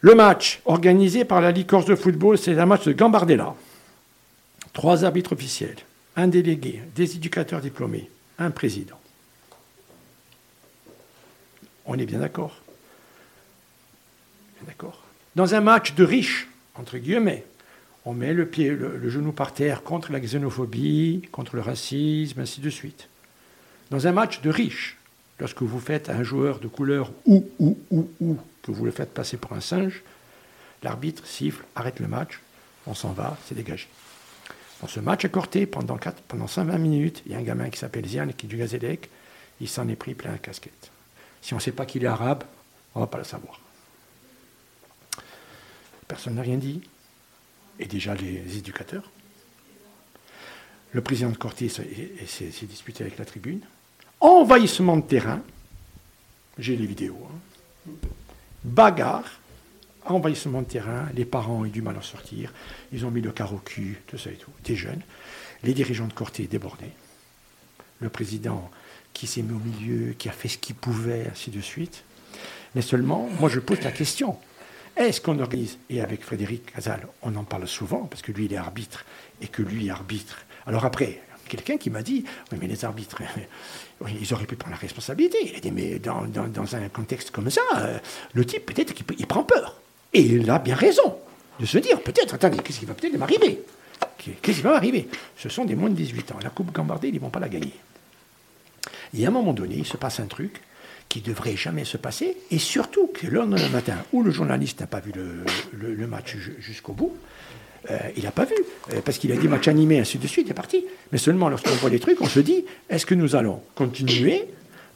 Le 0.00 0.14
match 0.14 0.60
organisé 0.64 1.24
par 1.24 1.40
la 1.40 1.52
Ligue 1.52 1.66
Corse 1.66 1.84
de 1.84 1.94
football, 1.94 2.38
c'est 2.38 2.58
un 2.58 2.66
match 2.66 2.84
de 2.84 2.92
Gambardella. 2.92 3.54
Trois 4.72 5.04
arbitres 5.04 5.34
officiels, 5.34 5.76
un 6.16 6.28
délégué, 6.28 6.82
des 6.94 7.16
éducateurs 7.16 7.60
diplômés, 7.60 8.08
un 8.38 8.50
président. 8.50 8.98
On 11.84 11.98
est 11.98 12.06
bien 12.06 12.20
d'accord? 12.20 12.56
D'accord 14.66 15.02
Dans 15.36 15.54
un 15.54 15.60
match 15.60 15.94
de 15.94 16.04
riches, 16.04 16.48
entre 16.76 16.96
guillemets, 16.98 17.44
on 18.10 18.14
met 18.14 18.34
le 18.34 18.44
pied, 18.44 18.70
le, 18.70 19.08
genou 19.08 19.30
par 19.30 19.54
terre 19.54 19.84
contre 19.84 20.10
la 20.10 20.18
xénophobie, 20.18 21.28
contre 21.30 21.54
le 21.54 21.62
racisme, 21.62 22.40
ainsi 22.40 22.60
de 22.60 22.68
suite. 22.68 23.08
Dans 23.90 24.08
un 24.08 24.12
match 24.12 24.40
de 24.40 24.50
riches, 24.50 24.96
lorsque 25.38 25.62
vous 25.62 25.78
faites 25.78 26.10
un 26.10 26.24
joueur 26.24 26.58
de 26.58 26.66
couleur 26.66 27.12
ou, 27.24 27.48
ou, 27.60 27.78
ou, 27.92 28.10
ou, 28.20 28.36
que 28.62 28.72
vous 28.72 28.84
le 28.84 28.90
faites 28.90 29.14
passer 29.14 29.36
pour 29.36 29.52
un 29.52 29.60
singe, 29.60 30.02
l'arbitre 30.82 31.24
siffle, 31.24 31.64
arrête 31.76 32.00
le 32.00 32.08
match, 32.08 32.40
on 32.88 32.94
s'en 32.94 33.12
va, 33.12 33.38
c'est 33.46 33.54
dégagé. 33.54 33.86
Dans 34.80 34.88
ce 34.88 34.98
match 34.98 35.24
accorté, 35.24 35.66
pendant, 35.66 35.96
4, 35.96 36.20
pendant 36.22 36.48
120 36.48 36.78
minutes, 36.78 37.22
il 37.26 37.32
y 37.32 37.34
a 37.36 37.38
un 37.38 37.42
gamin 37.42 37.70
qui 37.70 37.78
s'appelle 37.78 38.08
Zian, 38.08 38.26
qui 38.36 38.46
est 38.46 38.48
du 38.48 38.56
Gazélec, 38.56 39.08
il 39.60 39.68
s'en 39.68 39.86
est 39.88 39.94
pris 39.94 40.14
plein 40.14 40.32
la 40.32 40.38
casquette. 40.38 40.90
Si 41.42 41.54
on 41.54 41.58
ne 41.58 41.62
sait 41.62 41.70
pas 41.70 41.86
qu'il 41.86 42.02
est 42.02 42.08
arabe, 42.08 42.42
on 42.96 42.98
ne 42.98 43.04
va 43.04 43.08
pas 43.08 43.18
le 43.18 43.24
savoir. 43.24 43.60
Personne 46.08 46.34
n'a 46.34 46.42
rien 46.42 46.56
dit 46.56 46.80
et 47.80 47.86
déjà 47.86 48.14
les 48.14 48.58
éducateurs. 48.58 49.10
Le 50.92 51.00
président 51.00 51.30
de 51.30 51.36
Corté 51.36 51.68
s'est 51.68 52.66
disputé 52.66 53.02
avec 53.02 53.18
la 53.18 53.24
tribune. 53.24 53.60
Envahissement 54.20 54.96
de 54.96 55.02
terrain, 55.02 55.40
j'ai 56.58 56.76
les 56.76 56.86
vidéos. 56.86 57.26
Hein. 57.26 57.90
Bagarre, 58.64 59.40
envahissement 60.04 60.62
de 60.62 60.66
terrain, 60.66 61.08
les 61.14 61.24
parents 61.24 61.60
ont 61.60 61.64
eu 61.64 61.70
du 61.70 61.80
mal 61.80 61.96
à 61.96 62.02
sortir, 62.02 62.52
ils 62.92 63.06
ont 63.06 63.10
mis 63.10 63.22
le 63.22 63.32
carreau 63.32 63.56
au 63.56 63.60
cul, 63.60 63.98
tout 64.06 64.18
ça 64.18 64.30
et 64.30 64.34
tout, 64.34 64.50
des 64.64 64.76
jeunes. 64.76 65.00
Les 65.62 65.72
dirigeants 65.72 66.06
de 66.06 66.12
Corté 66.12 66.46
débordés. 66.46 66.92
Le 68.00 68.08
président 68.08 68.70
qui 69.12 69.26
s'est 69.26 69.42
mis 69.42 69.52
au 69.52 69.58
milieu, 69.58 70.12
qui 70.12 70.28
a 70.28 70.32
fait 70.32 70.48
ce 70.48 70.58
qu'il 70.58 70.74
pouvait, 70.74 71.28
ainsi 71.30 71.50
de 71.50 71.60
suite. 71.60 72.04
Mais 72.74 72.82
seulement, 72.82 73.28
moi 73.38 73.48
je 73.48 73.60
pose 73.60 73.80
la 73.82 73.92
question, 73.92 74.38
est-ce 74.96 75.20
qu'on 75.20 75.38
organise 75.38 75.78
Et 75.88 76.00
avec 76.00 76.22
Frédéric 76.22 76.74
Casal, 76.74 77.06
on 77.22 77.34
en 77.36 77.44
parle 77.44 77.66
souvent, 77.66 78.04
parce 78.06 78.22
que 78.22 78.32
lui, 78.32 78.46
il 78.46 78.52
est 78.52 78.58
arbitre, 78.58 79.04
et 79.40 79.48
que 79.48 79.62
lui 79.62 79.90
arbitre. 79.90 80.38
Alors 80.66 80.84
après, 80.84 81.20
quelqu'un 81.48 81.76
qui 81.76 81.90
m'a 81.90 82.02
dit, 82.02 82.24
oui, 82.52 82.58
mais 82.60 82.66
les 82.66 82.84
arbitres, 82.84 83.22
ils 84.20 84.34
auraient 84.34 84.46
pu 84.46 84.56
prendre 84.56 84.74
la 84.74 84.80
responsabilité. 84.80 85.38
Il 85.62 85.68
a 85.68 85.70
mais 85.70 85.98
dans, 85.98 86.74
un 86.74 86.88
contexte 86.88 87.30
comme 87.30 87.50
ça, 87.50 87.62
euh, 87.76 87.98
le 88.32 88.44
type, 88.44 88.66
peut-être 88.66 88.94
qu'il 88.94 89.26
prend 89.26 89.44
peur. 89.44 89.80
Et 90.12 90.22
il 90.22 90.50
a 90.50 90.58
bien 90.58 90.74
raison 90.74 91.16
de 91.58 91.66
se 91.66 91.78
dire, 91.78 92.00
peut-être, 92.00 92.34
attendez, 92.34 92.58
qu'est-ce 92.58 92.80
qui 92.80 92.86
va 92.86 92.94
peut-être 92.94 93.16
m'arriver? 93.16 93.62
Qu'est-ce 94.18 94.58
qui 94.58 94.62
va 94.62 94.72
m'arriver? 94.72 95.08
Ce 95.36 95.48
sont 95.48 95.64
des 95.64 95.74
moins 95.74 95.90
de 95.90 95.94
18 95.94 96.32
ans. 96.32 96.38
La 96.42 96.50
Coupe 96.50 96.72
Gambardée, 96.72 97.08
ils 97.08 97.14
ne 97.14 97.20
vont 97.20 97.30
pas 97.30 97.40
la 97.40 97.48
gagner. 97.48 97.74
Et 99.14 99.24
à 99.24 99.28
un 99.28 99.32
moment 99.32 99.52
donné, 99.52 99.76
il 99.76 99.86
se 99.86 99.96
passe 99.96 100.20
un 100.20 100.26
truc, 100.26 100.60
qui 101.10 101.20
devrait 101.20 101.56
jamais 101.56 101.84
se 101.84 101.96
passer, 101.96 102.36
et 102.52 102.58
surtout 102.58 103.08
que 103.08 103.26
le 103.26 103.40
lendemain 103.40 103.68
matin, 103.70 103.96
où 104.12 104.22
le 104.22 104.30
journaliste 104.30 104.80
n'a 104.80 104.86
pas 104.86 105.00
vu 105.00 105.12
le, 105.12 106.06
match 106.06 106.36
jusqu'au 106.60 106.92
bout, 106.92 107.12
euh, 107.90 107.98
il 108.16 108.22
n'a 108.22 108.30
pas 108.30 108.44
vu, 108.44 108.54
euh, 108.92 109.00
parce 109.04 109.18
qu'il 109.18 109.32
a 109.32 109.36
dit 109.36 109.48
match 109.48 109.66
animé, 109.66 109.98
ainsi 109.98 110.18
de 110.18 110.26
suite, 110.28 110.46
il 110.46 110.52
est 110.52 110.54
parti. 110.54 110.84
Mais 111.10 111.18
seulement 111.18 111.48
lorsqu'on 111.48 111.74
voit 111.74 111.90
les 111.90 111.98
trucs, 111.98 112.20
on 112.20 112.28
se 112.28 112.38
dit, 112.38 112.64
est-ce 112.88 113.06
que 113.06 113.16
nous 113.16 113.34
allons 113.34 113.60
continuer 113.74 114.44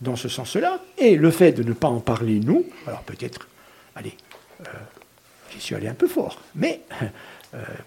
dans 0.03 0.15
ce 0.15 0.29
sens-là? 0.29 0.81
Et 0.99 1.17
le 1.17 1.33
fait 1.33 1.51
de 1.51 1.65
ne 1.65 1.73
pas 1.73 1.89
en 1.89 1.99
parler, 1.99 2.39
nous, 2.39 2.65
alors 2.87 3.03
peut-être, 3.03 3.49
allez, 3.97 4.15
euh, 4.61 4.65
j'y 5.53 5.61
suis 5.61 5.75
allé 5.75 5.89
un 5.89 5.95
peu 5.95 6.07
fort, 6.07 6.41
mais 6.55 6.83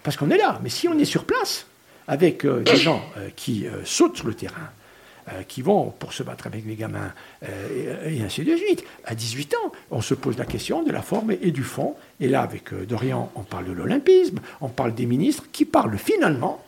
parce 0.02 0.16
qu'on 0.16 0.30
est 0.30 0.38
là, 0.38 0.60
mais 0.62 0.70
si 0.70 0.88
on 0.88 0.98
est 0.98 1.04
sur 1.04 1.24
place, 1.24 1.66
avec 2.06 2.46
des 2.46 2.76
gens 2.76 3.02
qui 3.36 3.66
sautent 3.84 4.16
sur 4.16 4.26
le 4.26 4.32
terrain, 4.32 4.70
euh, 5.32 5.42
qui 5.42 5.62
vont 5.62 5.92
pour 5.98 6.12
se 6.12 6.22
battre 6.22 6.46
avec 6.46 6.64
les 6.64 6.74
gamins, 6.74 7.12
euh, 7.42 8.08
et, 8.08 8.22
ainsi 8.22 8.44
de 8.44 8.56
suite. 8.56 8.84
À 9.04 9.14
18 9.14 9.54
ans, 9.56 9.72
on 9.90 10.00
se 10.00 10.14
pose 10.14 10.38
la 10.38 10.46
question 10.46 10.82
de 10.82 10.92
la 10.92 11.02
forme 11.02 11.32
et 11.32 11.50
du 11.50 11.64
fond. 11.64 11.96
Et 12.20 12.28
là, 12.28 12.42
avec 12.42 12.72
euh, 12.72 12.86
Dorian, 12.86 13.30
on 13.34 13.42
parle 13.42 13.66
de 13.66 13.72
l'olympisme, 13.72 14.38
on 14.60 14.68
parle 14.68 14.94
des 14.94 15.06
ministres 15.06 15.44
qui 15.52 15.64
parlent 15.64 15.98
finalement 15.98 16.64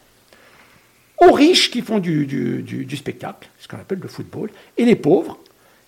aux 1.19 1.33
riches 1.33 1.71
qui 1.71 1.81
font 1.81 2.01
du, 2.01 2.27
du, 2.27 2.97
spectacle, 2.97 3.49
ce 3.61 3.69
qu'on 3.69 3.77
appelle 3.77 4.01
le 4.01 4.09
football, 4.09 4.51
et 4.77 4.85
les 4.85 4.97
pauvres, 4.97 5.39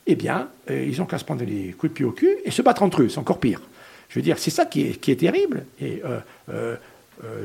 eh 0.06 0.14
bien, 0.14 0.48
ils 0.68 1.00
ont 1.00 1.06
qu'à 1.06 1.18
se 1.18 1.24
prendre 1.24 1.44
les 1.44 1.72
coups 1.72 1.92
de 1.92 1.96
pied 1.96 2.04
au 2.04 2.12
cul 2.12 2.36
et 2.44 2.50
se 2.50 2.62
battre 2.62 2.82
entre 2.82 3.02
eux, 3.02 3.08
c'est 3.08 3.18
encore 3.18 3.40
pire. 3.40 3.60
Je 4.10 4.18
veux 4.18 4.22
dire, 4.22 4.38
c'est 4.38 4.50
ça 4.50 4.66
qui 4.66 4.82
est, 4.82 5.00
qui 5.00 5.10
est, 5.10 5.16
terrible. 5.16 5.64
Et 5.80 6.02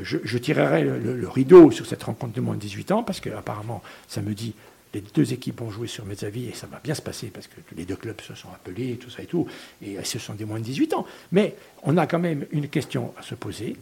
je, 0.02 0.38
tirerai 0.38 0.84
le, 0.84 1.28
rideau 1.28 1.70
sur 1.70 1.86
cette 1.86 2.02
rencontre 2.02 2.34
de 2.34 2.42
moins 2.42 2.56
de 2.56 2.60
18 2.60 2.92
ans, 2.92 3.02
parce 3.02 3.20
qu'apparemment, 3.20 3.82
ça 4.06 4.20
me 4.20 4.34
dit 4.34 4.54
les 4.94 5.00
deux 5.00 5.32
équipes 5.32 5.60
ont 5.60 5.70
joué 5.70 5.86
sur 5.86 6.04
mes 6.04 6.24
avis 6.24 6.48
et 6.48 6.54
ça 6.54 6.66
va 6.66 6.80
bien 6.82 6.94
se 6.94 7.02
passer 7.02 7.28
parce 7.28 7.46
que 7.46 7.56
les 7.76 7.84
deux 7.84 7.96
clubs 7.96 8.20
se 8.20 8.34
sont 8.34 8.48
appelés, 8.48 8.96
tout 8.96 9.10
ça 9.10 9.22
et 9.22 9.26
tout, 9.26 9.46
et 9.82 10.02
ce 10.04 10.18
sont 10.18 10.34
des 10.34 10.44
moins 10.44 10.58
de 10.58 10.64
18 10.64 10.94
ans. 10.94 11.06
Mais 11.32 11.54
on 11.82 11.96
a 11.96 12.06
quand 12.06 12.18
même 12.18 12.46
une 12.52 12.68
question 12.68 13.12
à 13.18 13.22
se 13.22 13.34
poser 13.34 13.76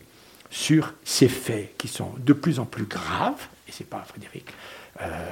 sur 0.51 0.95
ces 1.05 1.29
faits 1.29 1.77
qui 1.77 1.89
sont 1.89 2.13
de 2.19 2.33
plus 2.33 2.59
en 2.59 2.65
plus 2.65 2.85
graves, 2.85 3.49
et 3.69 3.73
ce 3.73 3.83
n'est 3.83 3.89
pas 3.89 4.05
Frédéric 4.05 4.47
euh, 5.01 5.31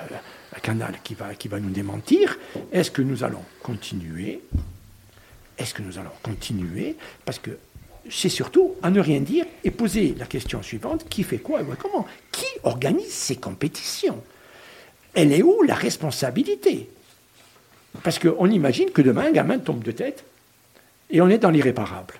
Canal 0.62 0.98
qui 1.02 1.14
va, 1.14 1.34
qui 1.34 1.48
va 1.48 1.60
nous 1.60 1.70
démentir. 1.70 2.36
Est-ce 2.72 2.90
que 2.90 3.02
nous 3.02 3.24
allons 3.24 3.44
continuer? 3.62 4.40
Est-ce 5.58 5.74
que 5.74 5.82
nous 5.82 5.98
allons 5.98 6.10
continuer? 6.22 6.96
Parce 7.24 7.38
que 7.38 7.58
c'est 8.10 8.28
surtout 8.28 8.74
à 8.82 8.90
ne 8.90 9.00
rien 9.00 9.20
dire 9.20 9.46
et 9.62 9.70
poser 9.70 10.14
la 10.18 10.26
question 10.26 10.62
suivante. 10.62 11.08
Qui 11.08 11.22
fait 11.22 11.38
quoi 11.38 11.62
et 11.62 11.64
comment? 11.78 12.06
Qui 12.30 12.46
organise 12.64 13.12
ces 13.12 13.36
compétitions? 13.36 14.22
Elle 15.14 15.32
est 15.32 15.42
où 15.42 15.62
la 15.62 15.74
responsabilité? 15.74 16.88
Parce 18.02 18.18
qu'on 18.18 18.46
imagine 18.46 18.90
que 18.90 19.02
demain, 19.02 19.26
un 19.26 19.32
gamin 19.32 19.58
tombe 19.58 19.82
de 19.82 19.92
tête 19.92 20.24
et 21.10 21.20
on 21.20 21.28
est 21.28 21.38
dans 21.38 21.50
l'irréparable. 21.50 22.14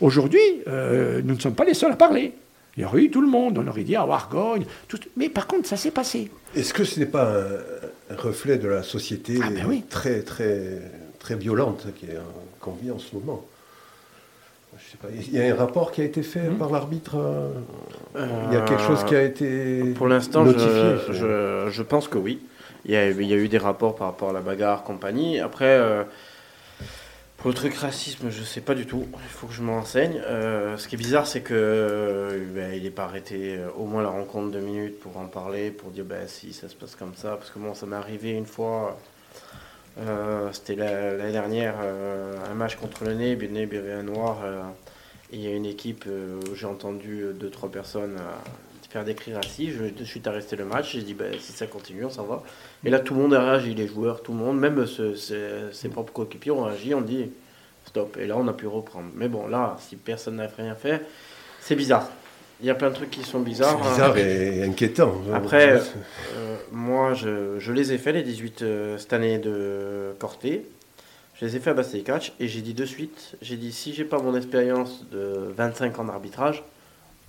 Aujourd'hui, 0.00 0.40
euh, 0.66 1.20
nous 1.22 1.34
ne 1.34 1.40
sommes 1.40 1.54
pas 1.54 1.64
les 1.64 1.74
seuls 1.74 1.92
à 1.92 1.96
parler. 1.96 2.32
Il 2.76 2.82
y 2.82 2.86
aurait 2.86 3.02
eu 3.02 3.10
tout 3.10 3.20
le 3.20 3.28
monde, 3.28 3.58
on 3.58 3.66
aurait 3.66 3.82
dit 3.82 3.96
ah, 3.96 4.02
Argogne, 4.02 4.64
tout... 4.88 4.98
mais 5.16 5.28
par 5.28 5.46
contre, 5.46 5.68
ça 5.68 5.76
s'est 5.76 5.90
passé. 5.90 6.30
Est-ce 6.54 6.72
que 6.72 6.84
ce 6.84 6.98
n'est 6.98 7.06
pas 7.06 7.34
un, 8.10 8.16
reflet 8.16 8.56
de 8.56 8.68
la 8.68 8.82
société 8.82 9.38
ah, 9.42 9.50
ben 9.50 9.82
très, 9.88 10.22
très, 10.22 10.80
très 11.18 11.36
violente 11.36 11.86
qu'on 12.60 12.72
vit 12.72 12.90
en 12.90 12.98
ce 12.98 13.14
moment? 13.14 13.44
Il 15.10 15.34
y 15.34 15.40
a 15.40 15.52
un 15.52 15.56
rapport 15.56 15.92
qui 15.92 16.00
a 16.00 16.04
été 16.04 16.22
fait 16.22 16.48
hmm. 16.48 16.58
par 16.58 16.70
l'arbitre 16.70 17.16
euh, 17.16 18.26
Il 18.48 18.54
y 18.54 18.56
a 18.56 18.62
quelque 18.62 18.82
chose 18.82 19.04
qui 19.04 19.14
a 19.14 19.22
été 19.22 19.92
Pour 19.94 20.08
l'instant, 20.08 20.44
je, 20.46 21.68
je, 21.70 21.82
pense 21.82 22.08
que 22.08 22.18
oui. 22.18 22.40
Il 22.84 22.92
y, 22.92 22.96
a, 22.96 23.10
il 23.10 23.26
y, 23.26 23.32
a, 23.32 23.36
eu 23.36 23.48
des 23.48 23.58
rapports 23.58 23.94
par 23.94 24.08
rapport 24.08 24.30
à 24.30 24.32
la 24.32 24.40
bagarre, 24.40 24.84
compagnie. 24.84 25.38
Après, 25.38 25.66
euh, 25.66 26.02
pour 27.36 27.48
le 27.48 27.54
truc 27.54 27.74
racisme, 27.74 28.30
je 28.30 28.40
ne 28.40 28.44
sais 28.44 28.62
pas 28.62 28.74
du 28.74 28.86
tout. 28.86 29.06
Il 29.12 29.28
faut 29.28 29.46
que 29.46 29.52
je 29.52 29.62
m'enseigne. 29.62 30.20
Euh, 30.26 30.76
ce 30.76 30.88
qui 30.88 30.94
est 30.94 30.98
bizarre, 30.98 31.26
c'est 31.26 31.42
que 31.42 32.40
ben, 32.54 32.72
il 32.74 32.84
n'est 32.84 32.90
pas 32.90 33.04
arrêté 33.04 33.58
au 33.76 33.84
moins 33.84 34.02
la 34.02 34.08
rencontre 34.08 34.50
deux 34.50 34.60
minutes 34.60 34.98
pour 34.98 35.18
en 35.18 35.26
parler, 35.26 35.70
pour 35.70 35.90
dire 35.90 36.04
ben, 36.04 36.26
si 36.26 36.52
ça 36.52 36.68
se 36.68 36.74
passe 36.74 36.96
comme 36.96 37.14
ça. 37.14 37.36
Parce 37.36 37.50
que 37.50 37.58
bon, 37.58 37.74
ça 37.74 37.86
m'est 37.86 37.96
arrivé 37.96 38.30
une 38.30 38.46
fois. 38.46 38.98
C'était 40.52 40.76
l'année 40.76 41.32
dernière, 41.32 41.76
un 41.80 42.54
match 42.54 42.76
contre 42.76 43.04
le 43.04 43.14
nez, 43.14 43.36
Nez, 43.36 43.68
un 43.92 44.02
Noir 44.02 44.38
il 45.32 45.40
y 45.40 45.46
a 45.46 45.54
une 45.54 45.66
équipe 45.66 46.04
euh, 46.06 46.40
où 46.50 46.54
j'ai 46.54 46.66
entendu 46.66 47.22
euh, 47.22 47.32
deux, 47.32 47.50
trois 47.50 47.70
personnes 47.70 48.16
euh, 48.18 48.88
faire 48.90 49.04
des 49.04 49.14
cris 49.14 49.32
racistes. 49.32 49.76
Je, 49.98 50.04
suite 50.04 50.26
arrêté 50.26 50.56
le 50.56 50.64
match. 50.64 50.92
J'ai 50.92 51.02
dit, 51.02 51.14
bah, 51.14 51.26
si 51.38 51.52
ça 51.52 51.66
continue, 51.66 52.04
on 52.04 52.10
s'en 52.10 52.24
va. 52.24 52.42
Et 52.84 52.90
là, 52.90 52.98
tout 52.98 53.14
le 53.14 53.20
monde 53.20 53.34
a 53.34 53.42
réagi, 53.42 53.74
les 53.74 53.86
joueurs, 53.86 54.22
tout 54.22 54.32
le 54.32 54.38
monde, 54.38 54.58
même 54.58 54.84
ses, 54.86 55.88
propres 55.88 56.12
coéquipiers 56.12 56.50
ont 56.50 56.64
réagi. 56.64 56.94
On 56.94 57.00
dit, 57.00 57.30
stop. 57.84 58.16
Et 58.16 58.26
là, 58.26 58.36
on 58.36 58.48
a 58.48 58.52
pu 58.52 58.66
reprendre. 58.66 59.08
Mais 59.14 59.28
bon, 59.28 59.46
là, 59.46 59.76
si 59.78 59.96
personne 59.96 60.36
n'a 60.36 60.48
rien 60.48 60.74
fait, 60.74 61.06
c'est 61.60 61.76
bizarre. 61.76 62.10
Il 62.60 62.66
y 62.66 62.70
a 62.70 62.74
plein 62.74 62.90
de 62.90 62.94
trucs 62.94 63.10
qui 63.10 63.22
sont 63.22 63.40
bizarres. 63.40 63.78
C'est 63.82 63.90
bizarre 63.90 64.16
et 64.18 64.62
inquiétant. 64.64 65.14
Après, 65.32 65.80
moi, 66.72 67.14
je, 67.14 67.58
je, 67.58 67.72
les 67.72 67.92
ai 67.92 67.98
fait, 67.98 68.12
les 68.12 68.22
18 68.22 68.64
cette 68.98 69.12
année 69.12 69.38
de 69.38 70.14
Corté. 70.18 70.66
Je 71.40 71.46
les 71.46 71.56
ai 71.56 71.60
fait 71.60 71.70
à 71.70 71.74
Bastille 71.74 72.04
Catch 72.04 72.34
et 72.38 72.48
j'ai 72.48 72.60
dit 72.60 72.74
de 72.74 72.84
suite, 72.84 73.34
j'ai 73.40 73.56
dit 73.56 73.72
si 73.72 73.94
j'ai 73.94 74.04
pas 74.04 74.20
mon 74.20 74.36
expérience 74.36 75.06
de 75.10 75.50
25 75.56 75.98
ans 75.98 76.04
d'arbitrage, 76.04 76.62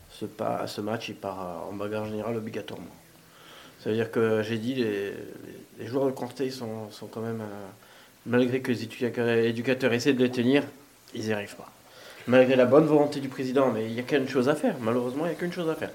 ce, 0.09 0.25
pas, 0.25 0.67
ce 0.67 0.81
match 0.81 1.07
il 1.07 1.15
part 1.15 1.65
en 1.69 1.73
bagarre 1.73 2.05
générale 2.07 2.35
obligatoirement. 2.35 2.91
Ça 3.79 3.89
veut 3.89 3.95
dire 3.95 4.11
que 4.11 4.43
j'ai 4.43 4.57
dit 4.57 4.75
les, 4.75 5.13
les, 5.79 5.87
joueurs 5.87 6.07
de 6.07 6.11
Corté 6.11 6.49
sont, 6.51 6.91
sont 6.91 7.07
quand 7.07 7.21
même, 7.21 7.39
euh, 7.39 7.67
malgré 8.25 8.59
que 8.59 8.73
les 8.73 8.83
éducateurs, 8.83 9.93
essaient 9.93 10.13
de 10.13 10.23
les 10.23 10.29
tenir, 10.29 10.63
ils 11.15 11.27
n'y 11.27 11.31
arrivent 11.31 11.55
pas. 11.55 11.71
Malgré 12.27 12.55
la 12.55 12.65
bonne 12.65 12.85
volonté 12.85 13.19
du 13.19 13.29
président, 13.29 13.71
mais 13.71 13.85
il 13.87 13.93
n'y 13.93 13.99
a 13.99 14.03
qu'une 14.03 14.27
chose 14.27 14.49
à 14.49 14.55
faire. 14.55 14.75
Malheureusement, 14.81 15.25
il 15.25 15.29
n'y 15.29 15.35
a 15.35 15.37
qu'une 15.37 15.53
chose 15.53 15.69
à 15.69 15.75
faire. 15.75 15.91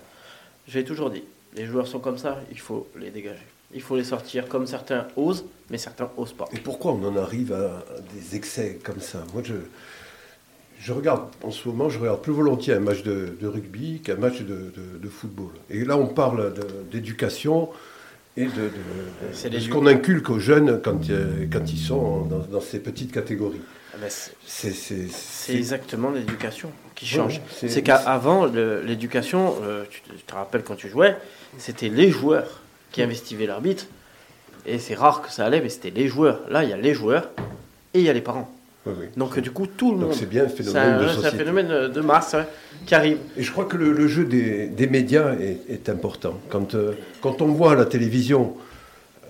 J'ai 0.68 0.84
toujours 0.84 1.10
dit, 1.10 1.22
les 1.54 1.66
joueurs 1.66 1.86
sont 1.86 2.00
comme 2.00 2.18
ça, 2.18 2.40
il 2.50 2.58
faut 2.58 2.88
les 2.98 3.10
dégager. 3.10 3.46
Il 3.74 3.82
faut 3.82 3.96
les 3.96 4.04
sortir 4.04 4.48
comme 4.48 4.66
certains 4.66 5.06
osent, 5.16 5.44
mais 5.70 5.78
certains 5.78 6.08
osent 6.16 6.32
pas. 6.32 6.48
Et 6.52 6.58
pourquoi 6.58 6.92
on 6.92 7.04
en 7.04 7.16
arrive 7.16 7.52
à 7.52 7.84
des 8.14 8.36
excès 8.36 8.78
comme 8.82 9.00
ça? 9.00 9.24
Moi, 9.32 9.42
je, 9.44 9.54
je 10.78 10.92
regarde, 10.92 11.22
en 11.42 11.50
ce 11.50 11.68
moment, 11.68 11.88
je 11.88 11.98
regarde 11.98 12.20
plus 12.20 12.32
volontiers 12.32 12.74
un 12.74 12.80
match 12.80 13.02
de, 13.02 13.34
rugby 13.42 14.00
qu'un 14.00 14.16
match 14.16 14.42
de, 14.42 15.08
football. 15.08 15.50
Et 15.70 15.84
là, 15.84 15.96
on 15.96 16.06
parle 16.06 16.54
d'éducation 16.90 17.70
et 18.36 18.46
de, 18.46 18.70
ce 19.32 19.68
qu'on 19.70 19.86
inculque 19.86 20.28
aux 20.28 20.38
jeunes 20.38 20.80
quand, 20.82 21.08
euh, 21.08 21.46
quand 21.50 21.72
ils 21.72 21.78
sont 21.78 22.26
dans, 22.26 22.60
ces 22.60 22.80
petites 22.80 23.10
catégories. 23.10 23.62
Ah 23.96 24.02
ben, 24.02 24.10
c'est 24.46 25.54
exactement 25.54 26.10
l'éducation 26.10 26.70
qui 26.94 27.06
change. 27.06 27.40
c'est 27.50 27.82
qu'avant, 27.82 28.44
l'éducation, 28.44 29.54
euh, 29.62 29.84
tu 29.88 30.02
te 30.26 30.34
rappelles 30.34 30.62
quand 30.62 30.76
tu 30.76 30.88
jouais, 30.88 31.16
c'était 31.56 31.88
les 31.88 32.10
joueurs 32.10 32.60
qui 32.92 33.02
investigaient 33.02 33.46
l'arbitre. 33.46 33.86
Et 34.66 34.78
c'est 34.78 34.94
rare 34.94 35.22
que 35.22 35.30
ça 35.30 35.46
allait, 35.46 35.60
mais 35.60 35.68
c'était 35.68 35.90
les 35.90 36.08
joueurs. 36.08 36.40
Là, 36.50 36.64
il 36.64 36.70
y 36.70 36.72
a 36.72 36.76
les 36.76 36.92
joueurs 36.92 37.30
et 37.94 38.00
il 38.00 38.04
y 38.04 38.10
a 38.10 38.12
les 38.12 38.20
parents. 38.20 38.52
Donc 39.16 39.38
du 39.40 39.50
coup, 39.50 39.66
tout 39.66 39.92
le 39.92 39.98
monde. 39.98 40.14
C'est 40.14 40.28
bien 40.28 40.44
un 40.44 40.48
phénomène 40.48 40.98
de 40.98 41.26
un 41.26 41.30
phénomène 41.30 41.88
de 41.88 42.00
masse 42.00 42.36
qui 42.84 42.94
arrive. 42.94 43.18
Et 43.36 43.42
je 43.42 43.50
crois 43.50 43.64
que 43.64 43.76
le, 43.76 44.06
jeu 44.06 44.24
des, 44.24 44.86
médias 44.86 45.34
est, 45.34 45.88
important. 45.88 46.38
Quand, 46.50 46.74
euh, 46.74 46.92
quand 47.20 47.42
on 47.42 47.46
voit 47.46 47.72
à 47.72 47.74
la 47.74 47.86
télévision 47.86 48.56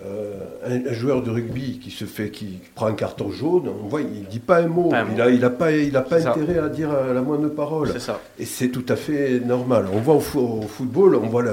euh, 0.05 0.33
un, 0.65 0.93
joueur 0.93 1.23
de 1.23 1.31
rugby 1.31 1.79
qui 1.79 1.91
se 1.91 2.05
fait, 2.05 2.29
qui 2.29 2.59
prend 2.75 2.87
un 2.87 2.93
carton 2.93 3.31
jaune, 3.31 3.67
on 3.67 3.87
voit, 3.87 4.01
il 4.01 4.25
dit 4.25 4.39
pas 4.39 4.57
un 4.57 4.67
mot. 4.67 4.91
il 5.09 5.17
n'a 5.17 5.29
il 5.29 5.43
a 5.43 5.49
pas, 5.49 5.71
il 5.71 5.95
a 5.97 6.01
pas 6.01 6.27
intérêt 6.27 6.59
à 6.59 6.69
dire 6.69 6.89
la 7.13 7.21
moindre 7.21 7.49
parole. 7.49 7.99
Ça. 7.99 8.19
Et 8.37 8.45
c'est 8.45 8.69
tout 8.69 8.85
à 8.89 8.95
fait 8.95 9.39
normal. 9.39 9.87
On 9.91 9.99
voit 9.99 10.15
au, 10.15 10.19
football, 10.19 11.15
on 11.15 11.27
voit 11.27 11.43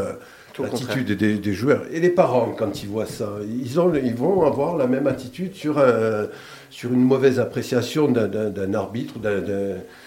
l'attitude 0.58 1.12
des, 1.12 1.38
des, 1.38 1.52
joueurs. 1.54 1.82
Et 1.90 2.00
les 2.00 2.10
parents, 2.10 2.54
quand 2.56 2.82
ils 2.82 2.88
voient 2.88 3.06
ça, 3.06 3.30
ils, 3.48 3.80
ont, 3.80 3.92
ils 3.94 4.14
vont 4.14 4.44
avoir 4.44 4.76
la 4.76 4.86
même 4.86 5.06
attitude 5.06 5.54
sur 5.54 5.78
un 5.78 6.26
sur 6.74 6.92
une 6.92 7.04
mauvaise 7.04 7.38
appréciation 7.38 8.08
d'un 8.10 8.74
arbitre 8.74 9.14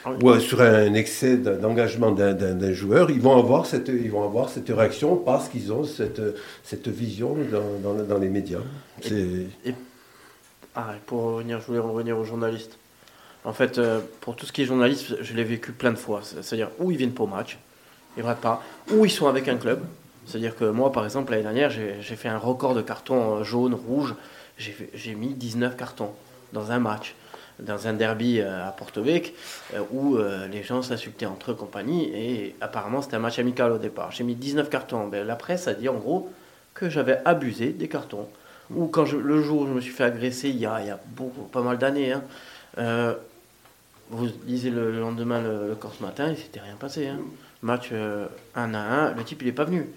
ah 0.03 0.11
ou 0.21 0.37
sur 0.37 0.59
un 0.59 0.93
excès 0.95 1.37
d'engagement 1.37 2.11
d'un 2.11 2.73
joueur, 2.73 3.09
ils 3.09 3.21
vont, 3.21 3.39
avoir 3.39 3.65
cette, 3.65 3.87
ils 3.87 4.11
vont 4.11 4.25
avoir 4.25 4.49
cette 4.49 4.67
réaction 4.67 5.15
parce 5.15 5.47
qu'ils 5.47 5.71
ont 5.71 5.85
cette, 5.85 6.21
cette 6.63 6.89
vision 6.89 7.37
dans, 7.81 7.93
dans, 8.03 8.17
les 8.17 8.27
médias. 8.27 8.59
ah, 10.75 10.95
pour 11.05 11.21
revenir, 11.35 11.61
je 11.61 11.67
voulais 11.67 11.79
revenir 11.79 12.17
aux 12.17 12.25
journalistes. 12.25 12.77
En 13.45 13.53
fait, 13.53 13.77
euh, 13.77 14.01
pour 14.19 14.35
tout 14.35 14.45
ce 14.45 14.51
qui 14.51 14.63
est 14.63 14.65
journaliste, 14.65 15.23
je 15.23 15.33
l'ai 15.35 15.45
vécu 15.45 15.71
plein 15.71 15.93
de 15.93 15.97
fois. 15.97 16.19
C'est-à-dire, 16.21 16.69
où 16.79 16.91
ils 16.91 16.97
viennent 16.97 17.15
au 17.17 17.27
match, 17.27 17.57
ils 18.17 18.25
ne 18.25 18.33
pas, 18.33 18.61
ou 18.91 19.05
ils 19.05 19.09
sont 19.09 19.27
avec 19.27 19.47
un 19.47 19.55
club. 19.55 19.85
C'est-à-dire 20.25 20.57
que 20.57 20.65
moi, 20.65 20.91
par 20.91 21.05
exemple, 21.05 21.31
l'année 21.31 21.43
dernière, 21.43 21.69
j'ai 21.69 22.15
fait 22.17 22.27
un 22.27 22.37
record 22.37 22.75
de 22.75 22.81
cartons 22.81 23.41
jaune, 23.45 23.73
rouge. 23.73 24.15
J'ai 24.57 25.15
mis 25.15 25.33
19 25.33 25.77
cartons 25.77 26.11
dans 26.53 26.71
un 26.71 26.79
match, 26.79 27.15
dans 27.59 27.87
un 27.87 27.93
derby 27.93 28.39
euh, 28.39 28.67
à 28.67 28.71
Porto 28.71 29.01
Vecchio, 29.01 29.33
euh, 29.73 29.81
où 29.91 30.17
euh, 30.17 30.47
les 30.47 30.63
gens 30.63 30.81
s'insultaient 30.81 31.25
entre 31.25 31.51
eux, 31.51 31.55
compagnie, 31.55 32.05
et 32.13 32.55
apparemment 32.61 33.01
c'était 33.01 33.15
un 33.15 33.19
match 33.19 33.39
amical 33.39 33.71
au 33.71 33.77
départ. 33.77 34.11
J'ai 34.11 34.23
mis 34.23 34.35
19 34.35 34.69
cartons. 34.69 35.07
Ben, 35.07 35.25
la 35.25 35.35
presse 35.35 35.67
a 35.67 35.73
dit 35.73 35.89
en 35.89 35.95
gros 35.95 36.31
que 36.73 36.89
j'avais 36.89 37.19
abusé 37.25 37.69
des 37.69 37.87
cartons. 37.87 38.27
Ou 38.69 38.87
quand 38.87 39.05
je, 39.05 39.17
le 39.17 39.41
jour 39.41 39.61
où 39.61 39.67
je 39.67 39.71
me 39.71 39.81
suis 39.81 39.93
fait 39.93 40.03
agresser, 40.03 40.49
il 40.49 40.57
y 40.57 40.65
a, 40.65 40.81
il 40.81 40.87
y 40.87 40.91
a 40.91 40.99
beaucoup, 41.07 41.43
pas 41.43 41.61
mal 41.61 41.77
d'années, 41.77 42.13
hein, 42.13 43.15
vous 44.09 44.27
lisez 44.45 44.69
le, 44.69 44.99
lendemain 44.99 45.41
le, 45.41 45.75
corps 45.75 45.93
ce 45.97 46.03
matin, 46.03 46.29
il 46.29 46.37
s'était 46.37 46.59
rien 46.59 46.75
passé. 46.75 47.07
Hein. 47.07 47.19
Match 47.61 47.91
1 47.91 48.73
à 48.73 48.77
1, 48.77 49.13
le 49.13 49.23
type 49.23 49.41
il 49.41 49.45
n'est 49.45 49.53
pas 49.53 49.63
venu. 49.63 49.87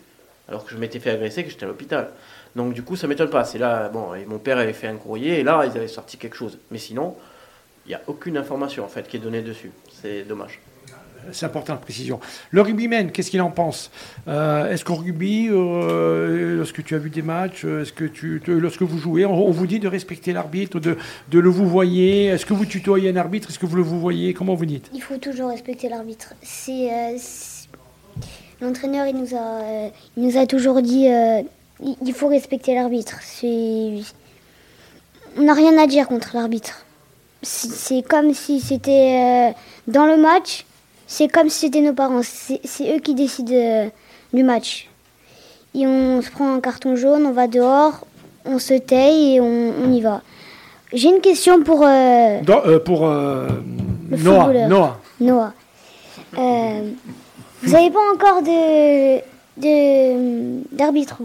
Alors 0.49 0.65
que 0.65 0.71
je 0.71 0.77
m'étais 0.77 0.99
fait 0.99 1.11
agresser, 1.11 1.45
que 1.45 1.51
j'étais 1.51 1.65
à 1.65 1.69
l'hôpital. 1.69 2.11
Donc 2.57 2.73
du 2.73 2.83
coup, 2.83 2.97
ça 2.97 3.07
m'étonne 3.07 3.31
pas. 3.31 3.45
C'est 3.45 3.59
là, 3.59 3.89
bon, 3.89 4.15
et 4.15 4.25
mon 4.25 4.39
père 4.39 4.59
avait 4.59 4.73
fait 4.73 4.89
un 4.89 4.97
courrier 4.97 5.41
et 5.41 5.43
là, 5.43 5.65
ils 5.65 5.77
avaient 5.77 5.89
sorti 5.89 6.17
quelque 6.17 6.37
chose. 6.37 6.59
Mais 6.71 6.79
sinon, 6.79 7.17
il 7.87 7.91
n'y 7.91 7.95
a 7.95 8.03
aucune 8.07 8.37
information 8.37 8.85
en 8.85 8.89
fait 8.89 9.09
qui 9.09 9.17
est 9.17 9.21
donnée 9.21 9.43
dessus. 9.43 9.71
C'est 9.91 10.23
dommage. 10.23 10.61
C'est 11.33 11.47
important 11.47 11.75
la 11.75 11.79
précision. 11.79 12.19
Le 12.51 12.63
rugbyman, 12.63 13.11
qu'est-ce 13.13 13.31
qu'il 13.31 13.43
en 13.43 13.51
pense? 13.51 13.91
Euh, 14.29 14.73
Est-ce 14.73 14.85
qu'au 14.85 14.95
rugby, 14.95 15.49
euh, 15.51 16.57
lorsque 16.57 16.83
tu 16.83 16.95
as 16.95 16.99
vu 16.99 17.11
des 17.11 17.23
matchs, 17.23 17.65
euh, 17.65 17.83
est-ce 17.83 17.93
que 17.93 18.05
tu, 18.05 18.41
lorsque 18.47 18.83
vous 18.83 18.99
jouez, 18.99 19.27
on, 19.27 19.51
vous 19.51 19.67
dit 19.67 19.79
de 19.81 19.89
respecter 19.89 20.33
l'arbitre, 20.33 20.81
de, 20.81 20.97
de, 21.29 21.39
le 21.39 21.49
vous 21.51 21.69
voyez 21.69 22.27
Est-ce 22.27 22.47
que 22.47 22.55
vous 22.55 22.65
tutoyez 22.65 23.11
un 23.11 23.17
arbitre? 23.17 23.51
Est-ce 23.51 23.59
que 23.59 23.67
vous 23.67 23.77
le 23.77 23.83
vous 23.83 24.01
voyez? 24.01 24.33
Comment 24.35 24.55
vous 24.55 24.67
dites? 24.67 24.91
Il 24.95 25.03
faut 25.03 25.19
toujours 25.19 25.51
respecter 25.51 25.89
l'arbitre. 25.89 26.35
C'est 26.43 26.89
l'entraîneur, 28.61 29.07
il 29.07 29.17
nous 29.17 29.35
a, 29.35 29.91
il 30.17 30.23
nous 30.23 30.37
a 30.39 30.47
toujours 30.47 30.81
dit 30.83 31.07
il 31.83 32.13
faut 32.13 32.29
respecter 32.29 32.75
l'arbitre. 32.75 33.19
On 35.37 35.43
n'a 35.43 35.55
rien 35.55 35.79
à 35.79 35.87
dire 35.87 36.09
contre 36.09 36.31
l'arbitre. 36.35 36.85
C'est 37.43 38.03
comme 38.03 38.35
si 38.35 38.61
c'était 38.61 39.51
euh, 39.51 39.53
dans 39.87 40.05
le 40.07 40.19
match, 40.19 40.67
c'est 41.07 41.29
comme 41.29 41.49
si 41.49 41.61
c'était 41.61 41.81
nos 41.81 41.95
parents. 41.95 42.21
C'est 42.23 42.97
eux 42.97 42.99
qui 43.01 43.15
décident 43.15 43.55
euh, 43.55 43.89
du 44.35 44.43
match. 44.43 44.89
Et 45.75 45.87
on 45.87 46.21
se 46.21 46.31
prend 46.31 46.53
un 46.53 46.61
carton 46.61 46.97
jaune, 46.97 47.25
on 47.25 47.33
va 47.33 47.47
dehors, 47.47 48.07
on 48.45 48.59
se 48.59 48.75
tait 48.75 49.35
et 49.35 49.41
on, 49.41 49.91
y 49.93 50.01
va. 50.01 50.21
J'ai 50.93 51.09
une 51.09 51.21
question 51.21 51.63
pour. 51.63 51.87
Euh, 51.87 52.41
pour 52.81 53.09
Noah. 53.09 54.67
Noah. 54.69 54.99
Noah. 55.21 55.53
vous 56.33 57.73
n'avez 57.73 57.91
pas 57.91 58.01
encore 58.13 58.43
de 58.43 59.21
d'arbitre 60.73 61.23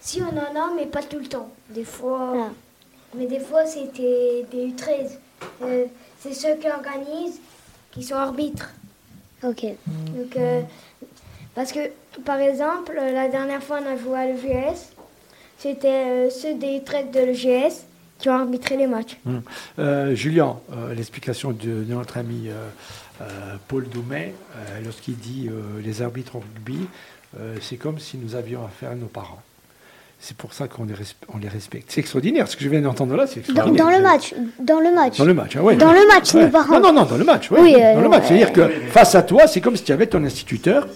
si 0.00 0.22
on 0.22 0.28
en 0.28 0.60
a, 0.60 0.74
mais 0.74 0.86
pas 0.86 1.02
tout 1.02 1.18
le 1.18 1.26
temps. 1.26 1.50
Des 1.70 1.84
fois, 1.84 2.34
ah. 2.34 2.50
mais 3.14 3.26
des 3.26 3.40
fois 3.40 3.66
c'était 3.66 4.46
des 4.50 4.68
U13. 4.68 5.18
Euh, 5.62 5.84
c'est 6.20 6.34
ceux 6.34 6.56
qui 6.56 6.68
organisent 6.68 7.40
qui 7.92 8.02
sont 8.02 8.16
arbitres. 8.16 8.70
Ok. 9.42 9.64
Donc, 9.86 10.36
euh, 10.36 10.62
parce 11.54 11.72
que 11.72 11.80
par 12.24 12.38
exemple, 12.38 12.94
la 12.94 13.28
dernière 13.28 13.62
fois 13.62 13.80
on 13.82 13.86
a 13.86 13.96
joué 13.96 14.18
à 14.18 14.26
l'EGS, 14.26 14.92
c'était 15.58 15.88
euh, 15.88 16.30
ceux 16.30 16.54
des 16.54 16.80
U13 16.80 17.10
de 17.10 17.20
l'EGS 17.20 17.84
qui 18.18 18.28
ont 18.28 18.34
arbitré 18.34 18.76
les 18.76 18.88
matchs. 18.88 19.16
Hum. 19.26 19.42
Julien, 20.16 20.58
l'explication 20.96 21.52
de, 21.52 21.84
notre 21.86 22.18
ami 22.18 22.48
Paul 23.68 23.88
Doumet, 23.88 24.34
lorsqu'il 24.82 25.16
dit 25.16 25.48
les 25.84 26.02
arbitres 26.02 26.34
en 26.34 26.40
rugby, 26.40 26.88
c'est 27.60 27.76
comme 27.76 28.00
si 28.00 28.16
nous 28.16 28.34
avions 28.34 28.64
affaire 28.64 28.90
à 28.90 28.94
nos 28.96 29.06
parents. 29.06 29.40
C'est 30.20 30.36
pour 30.36 30.52
ça 30.52 30.66
qu'on 30.66 30.84
les, 30.84 30.94
on 31.32 31.38
les 31.38 31.48
respecte. 31.48 31.92
C'est 31.92 32.00
extraordinaire. 32.00 32.48
Ce 32.48 32.56
que 32.56 32.64
je 32.64 32.68
viens 32.68 32.80
d'entendre 32.80 33.14
là, 33.14 33.26
c'est 33.26 33.40
extraordinaire. 33.40 33.84
Dans, 33.84 33.90
le 33.90 34.02
match. 34.02 34.34
Dans 34.58 34.80
le 34.80 34.92
match. 34.92 35.18
Dans 35.18 35.24
le 35.24 35.34
match, 35.34 35.56
ah 35.56 35.60
oui. 35.62 35.76
Dans 35.76 35.92
le 35.92 36.06
match, 36.08 36.34
ouais. 36.34 36.48
parents. 36.48 36.80
Non, 36.80 36.92
non, 36.92 36.92
non, 36.92 37.04
dans 37.04 37.16
le 37.16 37.24
match. 37.24 37.50
Ouais. 37.50 37.60
Oui, 37.60 37.76
euh, 37.78 37.94
dans 37.94 38.00
le 38.00 38.08
match. 38.08 38.24
C'est-à-dire 38.26 38.52
que 38.52 38.68
face 38.90 39.14
à 39.14 39.22
toi, 39.22 39.46
c'est 39.46 39.60
comme 39.60 39.76
si 39.76 39.84
tu 39.84 39.92
avais 39.92 40.06
ton 40.06 40.22
instituteur, 40.24 40.88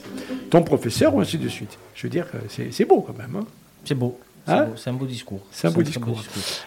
ton 0.51 0.63
professeur, 0.63 1.15
ou 1.15 1.21
ainsi 1.21 1.39
de 1.39 1.49
suite. 1.49 1.79
Je 1.95 2.03
veux 2.03 2.11
dire, 2.11 2.27
c'est 2.49 2.85
beau 2.85 3.01
quand 3.01 3.17
même. 3.17 3.37
Hein. 3.37 3.47
C'est 3.85 3.95
beau. 3.95 4.19
Hein 4.49 4.67
c'est 4.77 4.91
un 4.91 4.95
beau 4.95 5.07
discours. 5.07 5.41
C'est 5.53 5.69
un, 5.69 5.71
beau 5.71 5.83
discours. 5.83 6.21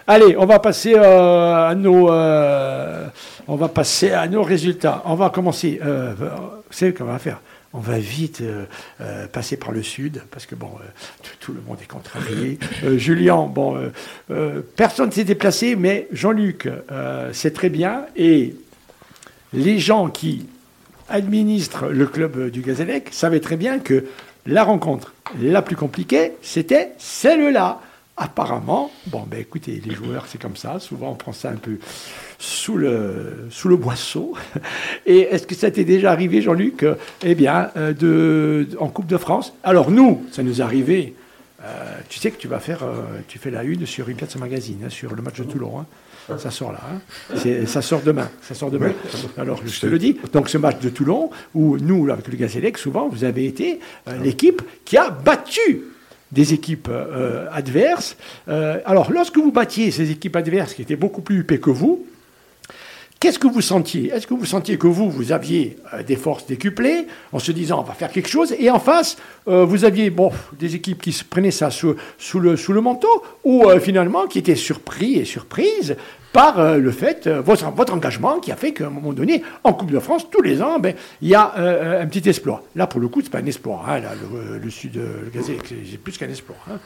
Allez, 0.08 0.38
on 0.38 0.46
va 0.46 0.60
passer 0.60 0.96
euh, 0.96 1.68
à 1.68 1.76
nos, 1.76 2.10
euh, 2.10 3.06
on 3.48 3.56
va 3.56 3.68
passer 3.68 4.12
à 4.12 4.28
nos 4.28 4.44
résultats. 4.44 5.04
On 5.06 5.16
va 5.16 5.30
commencer. 5.30 5.80
Euh, 5.84 6.14
vous 6.18 6.28
savez 6.70 6.94
qu'on 6.94 7.04
va 7.06 7.20
faire 7.20 7.42
on 7.76 7.80
va 7.80 8.00
vite 8.00 8.40
euh, 8.42 8.66
euh, 9.02 9.28
passer 9.28 9.58
par 9.58 9.72
le 9.72 9.84
sud, 9.84 10.22
parce 10.32 10.46
que 10.46 10.56
bon, 10.56 10.72
euh, 10.80 11.28
tout, 11.40 11.54
le 11.54 11.62
monde 11.62 11.78
est 11.82 11.88
contrarié. 11.88 12.58
Julien, 12.96 13.48
bon, 13.48 13.92
personne 14.76 15.10
ne 15.10 15.14
s'est 15.14 15.24
déplacé, 15.24 15.76
mais 15.76 16.08
Jean-Luc, 16.12 16.70
c'est 17.34 17.54
très 17.54 17.70
bien. 17.70 18.06
Et 18.16 18.56
les 19.54 19.80
gens 19.80 20.10
qui 20.10 20.48
administrent 21.10 21.88
le 21.88 22.08
club 22.08 22.50
du 22.50 22.62
Gazélec 22.62 23.10
savaient 23.12 23.40
très 23.40 23.58
bien 23.58 23.80
que 23.80 24.06
la 24.46 24.64
rencontre 24.64 25.14
la 25.40 25.62
plus 25.62 25.76
compliquée, 25.76 26.34
c'était 26.42 26.94
celle-là. 26.98 27.82
Apparemment, 28.18 28.92
bon, 29.08 29.26
ben 29.30 29.42
écoutez, 29.42 29.82
les 29.86 29.94
joueurs, 29.94 30.26
c'est 30.28 30.42
comme 30.42 30.56
ça. 30.56 30.80
Souvent, 30.80 31.10
on 31.12 31.16
prend 31.16 31.34
ça 31.34 31.50
un 31.50 31.58
peu 31.58 31.78
sous 32.40 32.78
le, 32.78 33.48
sous 33.50 33.68
le 33.68 33.76
boisseau. 33.76 34.36
Et 35.06 35.20
est-ce 35.20 35.46
que 35.46 35.54
ça 35.54 35.70
t'est 35.70 35.84
déjà 35.84 36.14
arrivé, 36.14 36.42
Jean-Luc 36.42 36.86
Eh 37.24 37.36
bien, 37.36 37.72
euh, 37.76 37.92
de, 37.92 38.70
en 38.80 38.88
Coupe 38.88 39.08
de 39.08 39.18
France. 39.18 39.54
Alors, 39.66 39.92
nous, 39.92 40.26
ça 40.32 40.44
nous 40.44 40.62
est 40.62 40.64
arrivé. 40.64 41.14
Euh, 41.62 41.98
tu 42.08 42.20
sais 42.20 42.32
que 42.32 42.38
tu 42.38 42.48
vas 42.48 42.60
faire, 42.60 42.84
euh, 42.84 43.02
tu 43.28 43.38
fais 43.38 43.52
la 43.52 43.64
une 43.64 43.86
sur 43.86 44.08
une 44.08 44.16
pièce 44.16 44.38
magazine, 44.38 44.84
hein, 44.86 44.90
sur 44.90 45.14
le 45.14 45.22
match 45.22 45.38
de 45.38 45.44
Toulon. 45.44 45.80
Hein. 45.80 45.86
Ça 46.38 46.52
sort 46.52 46.72
là. 46.72 46.80
Hein. 46.90 47.66
Ça 47.66 47.82
sort 47.82 48.02
demain. 48.02 48.30
Ça 48.42 48.56
sort 48.56 48.72
demain. 48.72 48.94
Alors, 49.38 49.60
je 49.66 49.78
te 49.78 49.88
le 49.88 50.00
dis. 50.00 50.18
Donc, 50.32 50.48
ce 50.48 50.58
match 50.58 50.80
de 50.80 50.88
Toulon, 50.88 51.32
où 51.54 51.78
nous, 51.80 52.10
avec 52.10 52.30
le 52.30 52.38
Gazélec, 52.38 52.78
souvent, 52.78 53.10
vous 53.10 53.26
avez 53.26 53.46
été 53.46 53.82
l'équipe 54.24 54.62
qui 54.86 54.98
a 54.98 55.10
battu 55.10 55.84
des 56.32 56.54
équipes 56.54 56.90
adverses. 57.52 58.18
alors, 58.48 59.12
lorsque 59.12 59.38
vous 59.38 59.52
battiez 59.52 59.92
ces 59.92 60.12
équipes 60.12 60.36
adverses 60.36 60.74
qui 60.74 60.82
étaient 60.82 60.96
beaucoup 60.96 61.22
plus 61.22 61.40
huppées 61.40 61.60
que 61.60 61.70
vous, 61.70 62.06
Qu'est-ce 63.26 63.40
que 63.40 63.48
vous 63.48 63.62
sentiez? 63.62 64.12
Est-ce 64.12 64.28
que 64.28 64.36
vous 64.36 64.46
sentiez 64.46 64.78
que 64.78 64.86
vous, 64.86 65.10
vous 65.10 65.32
aviez 65.32 65.78
euh, 65.96 66.04
des 66.04 66.16
forces 66.16 66.46
décuplées, 66.46 67.08
en 67.32 67.40
se 67.40 67.52
disant 67.52 67.80
on 67.80 67.84
va 67.84 67.96
faire 67.96 68.12
quelque 68.12 68.30
chose, 68.30 68.54
et 68.60 68.70
en 68.70 68.78
face, 68.78 69.18
euh, 69.48 69.66
vous 69.66 69.84
aviez 69.84 70.12
bon, 70.12 70.32
des 70.60 70.76
équipes 70.76 71.02
qui 71.02 71.12
se 71.12 71.24
prenaient 71.24 71.50
ça 71.50 71.72
sous, 71.72 71.96
le, 72.40 72.82
manteau, 72.82 73.24
ou 73.44 73.68
euh, 73.68 73.80
finalement 73.80 74.28
qui 74.28 74.38
étaient 74.38 74.54
surpris 74.54 75.16
et 75.16 75.26
surprises 75.26 75.96
par 76.34 76.78
le 76.78 76.92
fait, 76.92 77.28
votre, 77.28 77.66
engagement 77.94 78.40
qui 78.40 78.52
a 78.52 78.56
fait 78.56 78.74
qu'à 78.74 78.86
un 78.86 78.90
moment 78.92 79.12
donné, 79.12 79.42
en 79.64 79.74
Coupe 79.74 79.90
de 79.90 80.00
France, 80.00 80.30
tous 80.30 80.44
les 80.44 80.62
ans, 80.62 80.78
ben, 80.78 80.94
il 81.24 81.30
y 81.30 81.34
a 81.34 81.56
un 81.56 82.06
petit 82.06 82.30
exploit. 82.30 82.62
Là, 82.76 82.86
pour 82.86 83.00
le 83.00 83.08
coup, 83.08 83.22
ce 83.22 83.26
n'est 83.26 83.32
pas 83.32 83.40
un 83.40 83.46
exploit. 83.46 83.84
Hein, 83.88 84.02
là, 84.02 84.12
le, 84.62 84.70
Sud, 84.70 84.98
le 84.98 85.32
Gazet, 85.34 85.58
c'est 85.66 85.98
plus 85.98 86.16
qu'un 86.16 86.30
exploit. 86.30 86.58
Hein. 86.70 86.78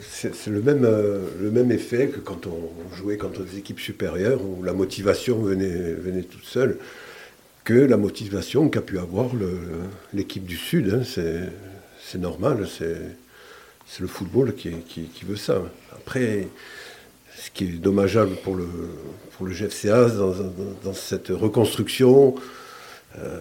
C'est 0.00 0.46
le 0.48 0.60
même, 0.60 0.84
euh, 0.84 1.26
le 1.40 1.50
même 1.50 1.72
effet 1.72 2.08
que 2.08 2.20
quand 2.20 2.46
on 2.46 2.94
jouait 2.94 3.16
contre 3.16 3.42
des 3.42 3.58
équipes 3.58 3.80
supérieures 3.80 4.42
où 4.42 4.62
la 4.62 4.72
motivation 4.72 5.38
venait, 5.38 5.92
venait 5.94 6.22
toute 6.22 6.44
seule, 6.44 6.78
que 7.64 7.74
la 7.74 7.96
motivation 7.96 8.68
qu'a 8.68 8.82
pu 8.82 8.98
avoir 8.98 9.30
l'équipe 10.12 10.44
du 10.44 10.56
Sud. 10.56 10.92
Hein, 10.92 11.02
c'est 11.04 12.18
normal, 12.18 12.68
c'est 12.68 14.00
le 14.00 14.06
football 14.06 14.54
qui, 14.54 14.72
qui, 14.82 15.24
veut 15.24 15.36
ça. 15.36 15.62
Après, 15.92 16.48
ce 17.36 17.50
qui 17.50 17.64
est 17.64 17.68
dommageable 17.68 18.36
pour 18.44 18.56
le, 18.56 18.68
pour 19.32 19.46
le 19.46 19.54
GFCA 19.54 20.10
dans, 20.10 20.34
dans 20.84 20.92
cette 20.92 21.28
reconstruction, 21.28 22.34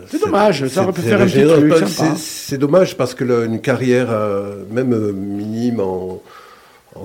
c'est 0.07 0.19
dommage, 0.19 0.67
ça 0.67 0.83
aurait 0.83 0.93
pu 0.93 1.01
faire 1.01 1.21
un 1.21 1.25
petit 1.25 1.43
truc 1.43 2.17
C'est 2.17 2.57
dommage 2.57 2.95
parce 2.95 3.13
que 3.13 3.45
une 3.45 3.61
carrière, 3.61 4.11
euh, 4.11 4.63
même 4.69 4.93
euh, 4.93 5.11
minime 5.11 5.79
en, 5.79 6.21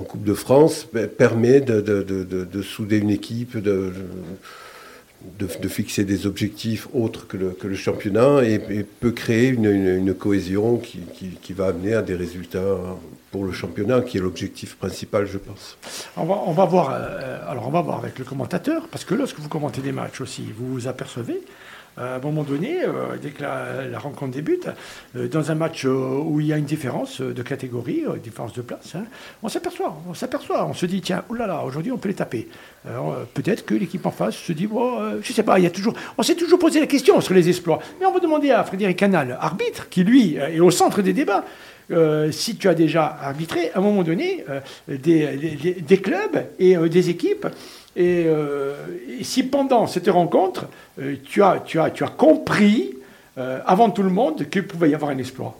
Coupe 0.07 0.23
de 0.23 0.35
France, 0.35 0.87
ben, 0.93 1.07
permet 1.07 1.61
de, 1.61 2.61
souder 2.61 2.99
une 2.99 3.09
équipe, 3.09 3.57
de, 3.57 3.91
fixer 5.67 6.03
des 6.03 6.27
objectifs 6.27 6.87
autres 6.93 7.27
que 7.27 7.37
le, 7.37 7.75
championnat 7.75 8.43
et, 8.43 8.59
peut 8.99 9.11
créer 9.11 9.47
une, 9.47 10.13
cohésion 10.13 10.77
qui, 10.77 11.53
va 11.53 11.67
amener 11.67 11.95
à 11.95 12.03
des 12.03 12.13
résultats 12.13 12.77
pour 13.31 13.45
le 13.45 13.51
championnat, 13.51 14.01
qui 14.01 14.17
est 14.17 14.21
l'objectif 14.21 14.75
principal, 14.75 15.25
je 15.25 15.39
pense. 15.39 15.75
On 16.15 16.25
va, 16.25 16.43
on 16.45 16.51
va 16.51 16.65
voir. 16.65 16.91
alors, 17.47 17.67
on 17.67 17.71
va 17.71 17.81
voir 17.81 17.97
avec 17.97 18.19
le 18.19 18.25
commentateur, 18.25 18.87
parce 18.91 19.05
que 19.05 19.15
lorsque 19.15 19.39
vous 19.39 19.49
commentez 19.49 19.81
des 19.81 19.91
matchs 19.91 20.21
aussi, 20.21 20.43
vous 20.55 20.71
vous 20.71 20.87
apercevez 20.87 21.41
à 21.97 22.15
un 22.15 22.19
moment 22.19 22.43
donné, 22.43 22.83
euh, 22.83 23.17
dès 23.21 23.29
que 23.29 23.41
la, 23.41 23.99
rencontre 23.99 24.31
débute, 24.31 24.67
euh, 25.15 25.27
dans 25.27 25.51
un 25.51 25.55
match 25.55 25.85
euh, 25.85 26.19
où 26.23 26.39
il 26.39 26.47
y 26.47 26.53
a 26.53 26.57
une 26.57 26.65
différence 26.65 27.21
de 27.21 27.41
catégorie, 27.41 28.03
une 28.07 28.21
différence 28.21 28.53
de 28.53 28.61
place, 28.61 28.95
hein, 28.95 29.03
on 29.43 29.49
s'aperçoit, 29.49 30.01
on 30.07 30.13
s'aperçoit, 30.13 30.65
on 30.65 30.73
se 30.73 30.85
dit 30.85 31.01
tiens, 31.01 31.23
oulala, 31.29 31.63
aujourd'hui 31.63 31.91
on 31.91 31.97
peut 31.97 32.09
les 32.09 32.15
taper. 32.15 32.47
Peut-être 33.33 33.65
que 33.65 33.75
l'équipe 33.75 34.05
en 34.05 34.11
face 34.11 34.35
se 34.35 34.53
dit 34.53 34.65
bon, 34.65 35.19
je 35.21 35.33
sais 35.33 35.43
pas, 35.43 35.59
il 35.59 35.63
y 35.63 35.67
a 35.67 35.69
toujours, 35.69 35.93
on 36.17 36.23
s'est 36.23 36.35
toujours 36.35 36.59
posé 36.59 36.79
la 36.79 36.87
question 36.87 37.19
sur 37.19 37.33
les 37.33 37.49
exploits, 37.49 37.79
mais 37.99 38.05
on 38.05 38.13
va 38.13 38.19
demander 38.19 38.51
à 38.51 38.63
Frédéric 38.63 38.97
Canal, 38.97 39.37
arbitre, 39.39 39.89
qui 39.89 40.03
lui 40.03 40.35
est 40.35 40.61
au 40.61 40.71
centre 40.71 41.01
des 41.01 41.11
débats. 41.11 41.43
si 42.31 42.55
tu 42.55 42.69
as 42.69 42.73
déjà 42.73 43.17
arbitré, 43.21 43.71
à 43.73 43.79
un 43.79 43.81
moment 43.81 44.03
donné, 44.03 44.45
des, 44.87 45.99
clubs 46.01 46.45
et 46.57 46.77
des 46.77 47.09
équipes 47.09 47.47
euh, 47.99 48.75
et, 49.19 49.23
si 49.23 49.43
pendant 49.43 49.87
cette 49.87 50.07
rencontre, 50.07 50.67
euh, 50.99 51.15
tu, 51.23 51.43
as, 51.43 51.59
tu, 51.59 51.79
as, 51.79 51.91
tu 51.91 52.03
as 52.03 52.09
compris, 52.09 52.95
euh, 53.37 53.59
avant 53.65 53.89
tout 53.89 54.03
le 54.03 54.09
monde, 54.09 54.49
qu'il 54.49 54.65
pouvait 54.65 54.89
y 54.89 54.95
avoir 54.95 55.11
un 55.11 55.17
exploit 55.17 55.57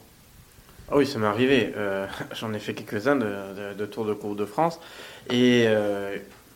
ah 0.89 0.97
Oui, 0.97 1.05
ça 1.05 1.19
m'est 1.19 1.27
arrivé. 1.27 1.73
J'en 2.33 2.53
ai 2.53 2.59
fait 2.59 2.73
quelques-uns 2.73 3.15
de, 3.15 3.73
de, 3.77 3.85
Tour 3.85 4.05
de 4.05 4.13
Coupe 4.13 4.37
de 4.37 4.45
France. 4.45 4.79
Et 5.29 5.67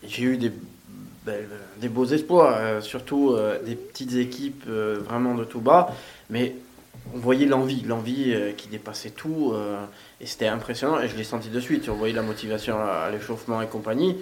j'ai 0.07 0.23
eu 0.23 0.37
des, 0.37 0.51
des 1.77 1.89
beaux 1.89 2.05
exploits, 2.05 2.81
surtout 2.81 3.35
des 3.63 3.75
petites 3.75 4.15
équipes 4.15 4.67
vraiment 4.67 5.35
de 5.35 5.43
tout 5.43 5.61
bas. 5.61 5.93
Mais 6.31 6.55
on 7.13 7.19
voyait 7.19 7.45
l'envie, 7.45 7.83
l'envie 7.83 8.35
qui 8.57 8.69
dépassait 8.69 9.11
tout. 9.11 9.53
et 10.19 10.25
c'était 10.25 10.47
impressionnant. 10.47 10.99
Et 10.99 11.07
je 11.09 11.15
l'ai 11.15 11.23
senti 11.23 11.49
de 11.49 11.59
suite. 11.59 11.87
On 11.87 11.93
voyait 11.93 12.15
la 12.15 12.23
motivation 12.23 12.77
à 12.79 13.11
l'échauffement 13.11 13.61
et 13.61 13.67
compagnie. 13.67 14.17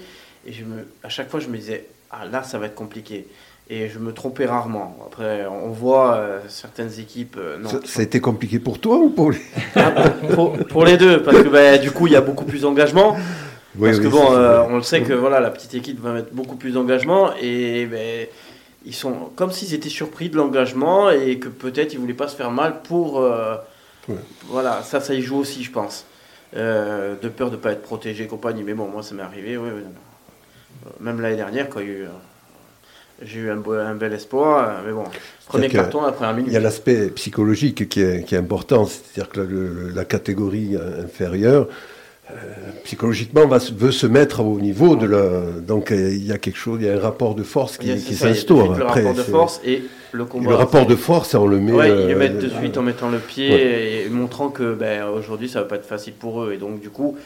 Et 0.46 0.54
je 0.54 0.64
me, 0.64 0.88
à 1.04 1.10
chaque 1.10 1.30
fois, 1.30 1.40
je 1.40 1.48
me 1.48 1.58
disais, 1.58 1.86
ah 2.10 2.26
là, 2.26 2.44
ça 2.44 2.58
va 2.58 2.66
être 2.66 2.76
compliqué. 2.76 3.28
Et 3.70 3.88
je 3.88 4.00
me 4.00 4.12
trompais 4.12 4.46
rarement. 4.46 4.98
Après, 5.08 5.46
on 5.46 5.70
voit 5.70 6.16
euh, 6.16 6.40
certaines 6.50 7.00
équipes. 7.00 7.38
Euh, 7.40 7.58
non, 7.58 7.70
ça, 7.86 8.02
a 8.02 8.04
été 8.04 8.20
compliqué 8.20 8.60
pour 8.60 8.80
toi 8.80 8.98
ou 8.98 9.10
pour 9.10 9.32
les 9.32 9.42
ah, 9.76 10.10
pour, 10.70 10.84
les 10.84 10.98
deux, 10.98 11.24
parce 11.24 11.42
que 11.42 11.48
bah, 11.48 11.78
du 11.78 11.92
coup, 11.92 12.08
il 12.08 12.14
y 12.14 12.18
a 12.18 12.22
beaucoup 12.22 12.44
plus 12.44 12.62
d'engagement. 12.62 13.16
parce 13.80 14.00
que 14.00 14.08
bon, 14.08 14.34
euh, 14.34 14.62
on 14.68 14.76
le 14.76 14.82
sait 14.82 15.04
que 15.04 15.14
voilà, 15.14 15.40
la 15.40 15.52
petite 15.52 15.74
équipe 15.74 16.02
va 16.02 16.12
mettre 16.12 16.34
beaucoup 16.34 16.58
plus 16.58 16.72
d'engagement 16.72 17.32
et 17.42 17.86
ben, 17.86 18.28
ils 18.86 18.96
sont 18.96 19.30
comme 19.38 19.52
s'ils 19.52 19.74
étaient 19.74 19.90
surpris 19.90 20.30
de 20.30 20.36
l'engagement 20.36 21.10
et 21.10 21.40
que 21.40 21.48
peut-être 21.48 21.94
ils 21.94 22.00
voulaient 22.00 22.14
pas 22.14 22.28
se 22.28 22.36
faire 22.36 22.52
mal 22.52 22.82
pour. 22.82 23.26
Voilà, 24.48 24.82
ça, 24.84 25.00
ça 25.00 25.14
y 25.14 25.22
joue 25.22 25.38
aussi, 25.38 25.64
je 25.64 25.72
pense. 25.72 26.06
de 26.54 27.30
peur 27.30 27.52
de 27.52 27.56
pas 27.56 27.72
être 27.72 27.84
protégé, 27.84 28.28
compagnie. 28.28 28.64
Mais 28.64 28.74
bon, 28.74 28.90
moi, 28.90 29.02
ça 29.02 29.16
m'est 29.16 29.24
arrivé. 29.24 29.56
Oui, 29.56 29.70
oui, 29.74 29.84
même 31.00 31.22
l'année 31.22 31.36
dernière, 31.36 31.70
quand 31.70 31.80
eu, 31.82 32.06
j'ai 33.22 33.40
eu 33.40 33.52
un, 33.52 33.96
bel 33.96 34.14
espoir, 34.14 34.68
euh, 34.68 34.72
mais 34.86 34.94
bon, 34.94 35.04
premier 35.48 35.70
carton 35.70 36.04
après 36.04 36.26
un 36.26 36.34
minute. 36.34 36.52
Il 36.52 36.54
y 36.54 36.58
a 36.58 36.62
l'aspect 36.62 37.10
psychologique 37.10 37.88
qui 37.90 38.02
est, 38.02 38.34
important, 38.34 38.86
c'est-à-dire 38.86 39.30
que 39.30 39.92
la, 39.94 40.06
catégorie 40.06 40.76
inférieure, 40.76 41.68
euh, 42.32 42.34
psychologiquement, 42.84 43.48
va, 43.48 43.58
veut 43.76 43.92
se 43.92 44.08
mettre 44.08 44.42
au 44.42 44.60
niveau 44.60 44.96
de 44.96 45.06
la. 45.06 45.42
Donc 45.60 45.92
euh, 45.92 46.12
il 46.12 46.26
y 46.26 46.32
a 46.32 46.38
quelque 46.38 46.58
chose, 46.58 46.80
il 46.82 46.88
y 46.88 46.90
a 46.90 46.94
un 46.94 47.00
rapport 47.00 47.36
de 47.36 47.44
force 47.44 47.78
qui, 47.78 48.00
s'instaure. 48.00 48.78
Le 48.78 48.84
rapport 48.86 49.14
de 49.14 49.24
force 49.24 49.62
et 49.66 49.84
le 50.12 50.26
combat. 50.26 50.50
le 50.50 50.56
rapport 50.56 50.86
de 50.86 50.96
force, 50.96 51.36
on 51.36 51.48
le 51.48 51.60
met. 51.60 51.72
Oui, 51.72 51.86
ils 51.88 52.08
le 52.10 52.16
mettent 52.16 52.40
de 52.40 52.50
suite 52.50 52.78
en 52.78 52.84
mettant 52.84 53.10
le 53.10 53.18
pied 53.18 54.06
et 54.06 54.10
montrant 54.10 54.50
que 54.50 54.74
ben, 54.74 55.08
aujourd'hui 55.08 55.50
ça 55.50 55.62
va 55.62 55.68
pas 55.68 55.76
être 55.76 55.86
facile 55.86 56.14
pour 56.14 56.44
eux. 56.44 56.54
Et 56.54 56.58
donc 56.58 56.80
du 56.80 56.90
coup, 56.90 57.18
euh, 57.18 57.22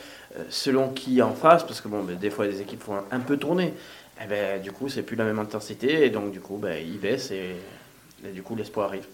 selon 0.50 0.90
qui 0.90 1.22
en 1.22 1.34
face, 1.34 1.64
parce 1.64 1.82
que 1.82 1.88
bon, 1.88 2.04
ben, 2.04 2.18
des 2.18 2.30
fois 2.30 2.46
les 2.46 2.62
équipes 2.62 2.82
font 2.82 2.98
un, 3.12 3.20
peu 3.20 3.38
tourner, 3.38 3.68
et 3.68 4.24
eh 4.24 4.28
ben, 4.28 4.62
du 4.62 4.72
coup 4.72 4.90
c'est 4.90 5.04
plus 5.04 5.16
la 5.16 5.26
même 5.26 5.40
intensité, 5.40 6.06
et 6.06 6.10
donc 6.10 6.32
du 6.32 6.40
coup 6.40 6.58
ben, 6.58 6.78
ils 6.86 7.00
baissent 7.00 7.32
et, 7.32 7.56
du 8.34 8.42
coup 8.42 8.56
l'espoir 8.56 8.88
arrive. 8.88 9.06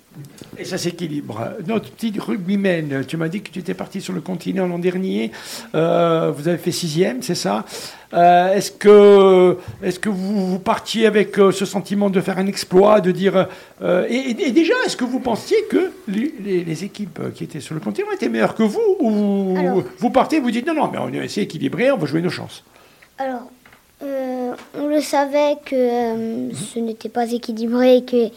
Et 0.58 0.66
ça 0.66 0.78
s'équilibre. 0.78 1.54
Notre 1.68 1.89
petit 1.91 2.14
rugbyman, 2.18 3.06
tu 3.06 3.18
m'as 3.18 3.28
dit 3.28 3.41
que 3.41 3.49
tu 3.49 3.60
étais 3.60 3.74
parti 3.74 4.02
sur 4.02 4.14
le 4.14 4.22
continent 4.22 4.68
l'an 4.68 4.80
dernier, 4.80 5.32
euh, 5.76 6.32
vous 6.32 6.47
avez 6.47 6.58
fait 6.58 6.72
sixième, 6.72 7.22
c'est 7.22 7.36
ça 7.36 7.66
euh, 8.14 8.54
Est-ce 8.54 8.72
que, 8.72 9.58
est 9.84 9.99
que 9.99 10.10
vous, 10.10 10.47
vous, 10.47 10.60
partiez 10.60 11.08
avec 11.08 11.36
ce 11.36 11.66
sentiment 11.66 12.10
de 12.10 12.22
faire 12.22 12.38
un 12.38 12.47
exploit, 12.47 13.02
de 13.02 13.12
dire... 13.12 13.47
Et, 14.10 14.52
déjà, 14.52 14.74
est-ce 14.86 14.95
que 14.95 15.06
vous 15.06 15.20
pensiez 15.20 15.58
que 15.70 15.91
les, 16.08 16.84
équipes 16.84 17.34
qui 17.34 17.43
étaient 17.43 17.60
sur 17.60 17.74
le 17.74 17.82
continent 17.82 18.12
étaient 18.14 18.30
meilleures 18.30 18.56
que 18.56 18.64
vous 18.64 18.97
Ou 18.99 19.84
vous 19.97 20.10
partez, 20.10 20.39
vous 20.39 20.52
dites 20.52 20.68
non, 20.68 20.74
non, 20.74 20.89
mais 20.91 20.99
on 20.99 21.12
est 21.14 21.24
assez 21.24 21.41
équilibré, 21.41 21.91
on 21.91 21.97
va 21.97 22.06
jouer 22.06 22.22
nos 22.22 22.30
chances 22.30 22.64
Alors, 23.18 23.49
euh, 24.04 24.56
on 24.76 24.88
le 24.88 25.02
savait 25.02 25.58
que 25.64 25.76
euh, 25.76 26.52
ce 26.54 26.80
n'était 26.80 27.10
pas 27.10 27.32
équilibré, 27.32 28.04
que 28.04 28.30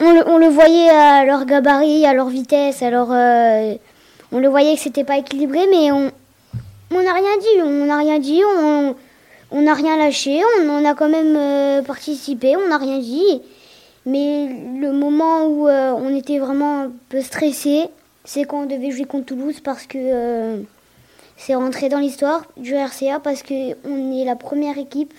on 0.00 0.12
le, 0.12 0.28
on 0.28 0.38
le, 0.38 0.48
voyait 0.48 0.90
à 0.90 1.24
leur 1.24 1.44
gabarit, 1.44 2.06
à 2.06 2.14
leur 2.14 2.28
vitesse, 2.28 2.82
alors 2.82 3.12
euh, 3.12 3.74
on 4.32 4.38
le 4.38 4.48
voyait 4.48 4.74
que 4.74 4.80
c'était 4.80 5.04
pas 5.04 5.18
équilibré, 5.18 5.60
mais 5.70 5.92
on 5.92 7.02
n'a 7.02 7.12
rien 7.12 7.38
dit, 7.40 7.62
on 7.62 7.86
n'a 7.86 7.98
rien 7.98 8.18
dit, 8.18 8.42
on 9.50 9.62
n'a 9.62 9.74
rien 9.74 9.96
lâché, 9.96 10.42
on, 10.66 10.84
a 10.84 10.94
quand 10.94 11.08
même 11.08 11.84
participé, 11.84 12.56
on 12.56 12.68
n'a 12.68 12.78
rien 12.78 12.98
dit. 12.98 13.42
Mais 14.06 14.48
le 14.78 14.92
moment 14.92 15.46
où 15.46 15.68
euh, 15.68 15.92
on 15.92 16.14
était 16.16 16.38
vraiment 16.38 16.84
un 16.84 16.92
peu 17.10 17.20
stressé, 17.20 17.88
c'est 18.24 18.44
quand 18.44 18.62
on 18.62 18.66
devait 18.66 18.90
jouer 18.90 19.04
contre 19.04 19.26
Toulouse 19.26 19.60
parce 19.60 19.86
que 19.86 19.98
euh, 19.98 20.62
c'est 21.36 21.54
rentré 21.54 21.88
dans 21.88 21.98
l'histoire 21.98 22.44
du 22.56 22.74
RCA 22.74 23.20
parce 23.20 23.42
qu'on 23.42 23.52
est 24.12 24.24
la 24.24 24.36
première 24.36 24.78
équipe 24.78 25.12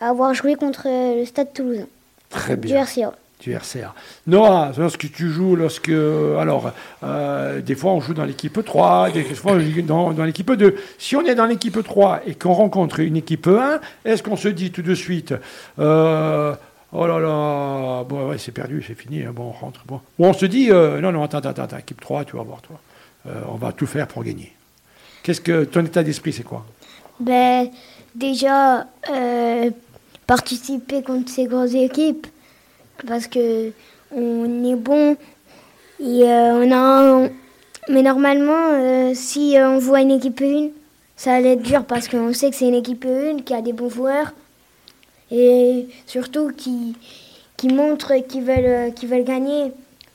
à 0.00 0.08
avoir 0.08 0.34
joué 0.34 0.56
contre 0.56 0.86
euh, 0.86 1.20
le 1.20 1.24
Stade 1.24 1.52
Toulousain. 1.52 1.86
Très 2.30 2.56
bien. 2.56 2.82
Du 2.82 2.82
RCA. 2.82 3.14
Du 3.44 3.54
RCA. 3.54 3.94
Noah, 4.26 4.72
lorsque 4.78 5.12
tu 5.12 5.28
joues, 5.28 5.54
lorsque. 5.54 5.90
Alors, 5.90 6.72
des 7.02 7.74
fois 7.74 7.92
on 7.92 8.00
joue 8.00 8.14
dans 8.14 8.24
l'équipe 8.24 8.64
3, 8.64 9.10
des 9.10 9.22
fois 9.22 9.52
on 9.52 9.60
joue 9.60 9.82
dans, 9.82 10.12
dans 10.12 10.24
l'équipe 10.24 10.50
2. 10.50 10.76
Si 10.98 11.14
on 11.14 11.22
est 11.26 11.34
dans 11.34 11.44
l'équipe 11.44 11.82
3 11.82 12.22
et 12.26 12.34
qu'on 12.34 12.54
rencontre 12.54 13.00
une 13.00 13.18
équipe 13.18 13.46
1, 13.46 13.80
est-ce 14.06 14.22
qu'on 14.22 14.36
se 14.36 14.48
dit 14.48 14.70
tout 14.70 14.80
de 14.80 14.94
suite. 14.94 15.34
Oh 16.96 17.08
là 17.08 17.18
là, 17.18 18.04
bon, 18.04 18.28
ouais, 18.28 18.38
c'est 18.38 18.52
perdu, 18.52 18.82
c'est 18.86 18.94
fini, 18.94 19.24
hein, 19.24 19.32
bon, 19.34 19.48
on 19.48 19.50
rentre. 19.50 19.82
Bon. 19.84 20.00
Ou 20.20 20.26
on 20.26 20.32
se 20.32 20.46
dit, 20.46 20.70
euh, 20.70 21.00
non, 21.00 21.10
non, 21.10 21.24
attends, 21.24 21.38
attends, 21.38 21.64
attends, 21.64 21.78
équipe 21.78 22.00
3, 22.00 22.24
tu 22.24 22.36
vas 22.36 22.44
voir, 22.44 22.62
toi. 22.62 22.78
Euh, 23.26 23.40
on 23.48 23.56
va 23.56 23.72
tout 23.72 23.86
faire 23.86 24.06
pour 24.06 24.22
gagner. 24.22 24.52
Qu'est-ce 25.24 25.40
que 25.40 25.64
ton 25.64 25.84
état 25.84 26.04
d'esprit, 26.04 26.32
c'est 26.32 26.44
quoi? 26.44 26.64
Ben, 27.18 27.68
déjà, 28.14 28.86
euh, 29.10 29.70
participer 30.28 31.02
contre 31.02 31.32
ces 31.32 31.46
grosses 31.46 31.74
équipes, 31.74 32.28
parce 33.06 33.26
que 33.26 33.72
on 34.14 34.64
est 34.64 34.76
bon, 34.76 35.16
et 36.00 36.24
on 36.24 36.72
a. 36.72 37.28
Mais 37.88 38.02
normalement, 38.02 39.14
si 39.14 39.56
on 39.58 39.78
voit 39.78 40.00
une 40.00 40.12
équipe 40.12 40.40
1, 40.40 40.68
ça 41.16 41.34
allait 41.34 41.52
être 41.52 41.62
dur 41.62 41.84
parce 41.84 42.08
qu'on 42.08 42.32
sait 42.32 42.50
que 42.50 42.56
c'est 42.56 42.68
une 42.68 42.74
équipe 42.74 43.04
1 43.04 43.42
qui 43.42 43.54
a 43.54 43.60
des 43.60 43.72
bons 43.72 43.90
joueurs 43.90 44.32
et 45.30 45.86
surtout 46.06 46.50
qui, 46.56 46.96
qui 47.56 47.68
montrent 47.68 48.14
qu'ils 48.26 48.44
veulent, 48.44 48.92
qu'ils 48.94 49.08
veulent 49.08 49.24
gagner. 49.24 49.72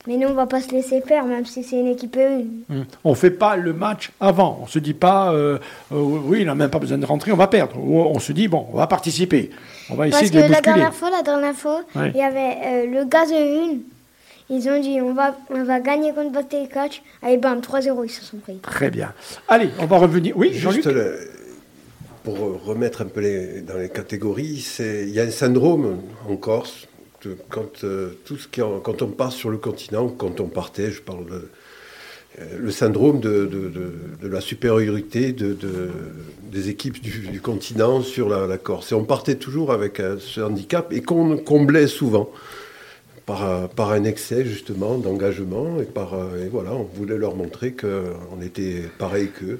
Mais 0.07 0.17
nous, 0.17 0.27
on 0.29 0.33
va 0.33 0.47
pas 0.47 0.61
se 0.61 0.71
laisser 0.71 1.01
faire, 1.01 1.25
même 1.25 1.45
si 1.45 1.61
c'est 1.63 1.77
une 1.79 1.87
équipe 1.87 2.15
une. 2.15 2.63
Hum. 2.69 2.85
On 3.03 3.13
fait 3.15 3.31
pas 3.31 3.55
le 3.57 3.73
match 3.73 4.11
avant. 4.19 4.59
On 4.63 4.67
se 4.67 4.79
dit 4.79 4.93
pas, 4.93 5.33
euh, 5.33 5.59
euh, 5.91 5.95
oui, 5.99 6.39
il 6.41 6.45
n'a 6.45 6.55
même 6.55 6.69
pas 6.69 6.79
besoin 6.79 6.97
de 6.97 7.05
rentrer, 7.05 7.31
on 7.31 7.35
va 7.37 7.47
perdre. 7.47 7.75
Ou 7.77 7.99
on 7.99 8.17
se 8.19 8.31
dit, 8.31 8.47
bon, 8.47 8.65
on 8.73 8.77
va 8.77 8.87
participer. 8.87 9.49
On 9.89 9.95
va 9.95 10.07
essayer 10.07 10.21
Parce 10.29 10.31
que 10.31 10.35
de 10.37 10.41
la 10.41 10.47
bousculer. 10.47 10.73
dernière 10.75 10.93
fois, 10.93 11.09
la 11.11 11.21
dernière 11.21 11.53
fois, 11.55 11.81
Ouais. 11.95 12.11
il 12.15 12.19
y 12.19 12.23
avait 12.23 12.57
euh, 12.65 12.85
le 12.87 13.05
gaz 13.05 13.29
de 13.29 13.35
une. 13.35 13.81
Ils 14.51 14.67
ont 14.69 14.79
dit, 14.81 14.99
on 15.01 15.13
va, 15.13 15.37
on 15.51 15.63
va 15.63 15.79
gagner 15.79 16.11
contre 16.13 16.41
Catch. 16.73 17.03
Allez, 17.21 17.37
bam, 17.37 17.59
3-0, 17.59 18.03
ils 18.05 18.09
se 18.09 18.23
sont 18.23 18.37
pris. 18.37 18.57
Très 18.63 18.89
bien. 18.89 19.13
Allez, 19.47 19.69
on 19.79 19.85
va 19.85 19.97
revenir. 19.97 20.35
Oui, 20.35 20.53
Jean-Luc 20.53 20.83
Juste 20.83 20.95
le- 20.95 21.19
pour 22.23 22.35
remettre 22.65 23.01
un 23.01 23.05
peu 23.05 23.19
les- 23.19 23.61
dans 23.61 23.77
les 23.77 23.89
catégories, 23.89 24.59
c'est- 24.61 25.03
il 25.07 25.13
y 25.13 25.19
a 25.19 25.23
un 25.23 25.29
syndrome 25.29 25.99
en 26.27 26.35
Corse, 26.35 26.87
quand, 27.49 27.83
euh, 27.83 28.09
tout 28.25 28.37
ce 28.37 28.47
qui 28.47 28.61
quand 28.61 29.01
on 29.01 29.07
part 29.07 29.31
sur 29.31 29.49
le 29.49 29.57
continent, 29.57 30.07
quand 30.07 30.39
on 30.39 30.47
partait, 30.47 30.91
je 30.91 31.01
parle 31.01 31.25
de, 31.25 31.49
euh, 32.39 32.57
le 32.59 32.71
syndrome 32.71 33.19
de, 33.19 33.49
la 34.21 34.41
supériorité 34.41 35.31
de, 35.31 35.53
de- 35.53 35.89
des 36.43 36.69
équipes 36.69 37.01
du, 37.01 37.41
continent 37.41 38.01
sur 38.01 38.29
la, 38.29 38.57
Corse. 38.57 38.91
Et 38.91 38.95
on 38.95 39.03
partait 39.03 39.35
toujours 39.35 39.71
avec 39.71 39.99
euh, 39.99 40.17
ce 40.19 40.41
handicap 40.41 40.93
et 40.93 41.01
qu'on 41.01 41.37
comblait 41.37 41.87
souvent 41.87 42.29
par, 43.25 43.91
un 43.91 44.03
excès 44.05 44.43
justement 44.43 44.97
d'engagement 44.97 45.77
et 45.79 46.47
voilà, 46.49 46.73
on 46.73 46.83
voulait 46.95 47.17
leur 47.17 47.35
montrer 47.35 47.73
qu'on 47.73 48.41
était 48.41 48.89
pareil 48.97 49.29
qu'eux. 49.29 49.59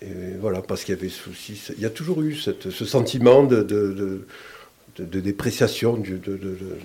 et 0.00 0.06
voilà, 0.40 0.62
parce 0.62 0.82
qu'il 0.82 0.94
y 0.94 0.98
avait 0.98 1.10
ce 1.10 1.24
souci. 1.24 1.60
Il 1.76 1.82
y 1.82 1.84
a 1.84 1.90
toujours 1.90 2.22
eu 2.22 2.34
ce 2.34 2.84
sentiment 2.86 3.42
de, 3.42 4.24
de, 4.96 5.04
de- 5.04 5.08
de- 5.08 5.14
de 5.16 5.20
dépréciation 5.20 5.94
du- 5.94 6.18
de, 6.18 6.32
de- 6.32 6.36
de- 6.38 6.78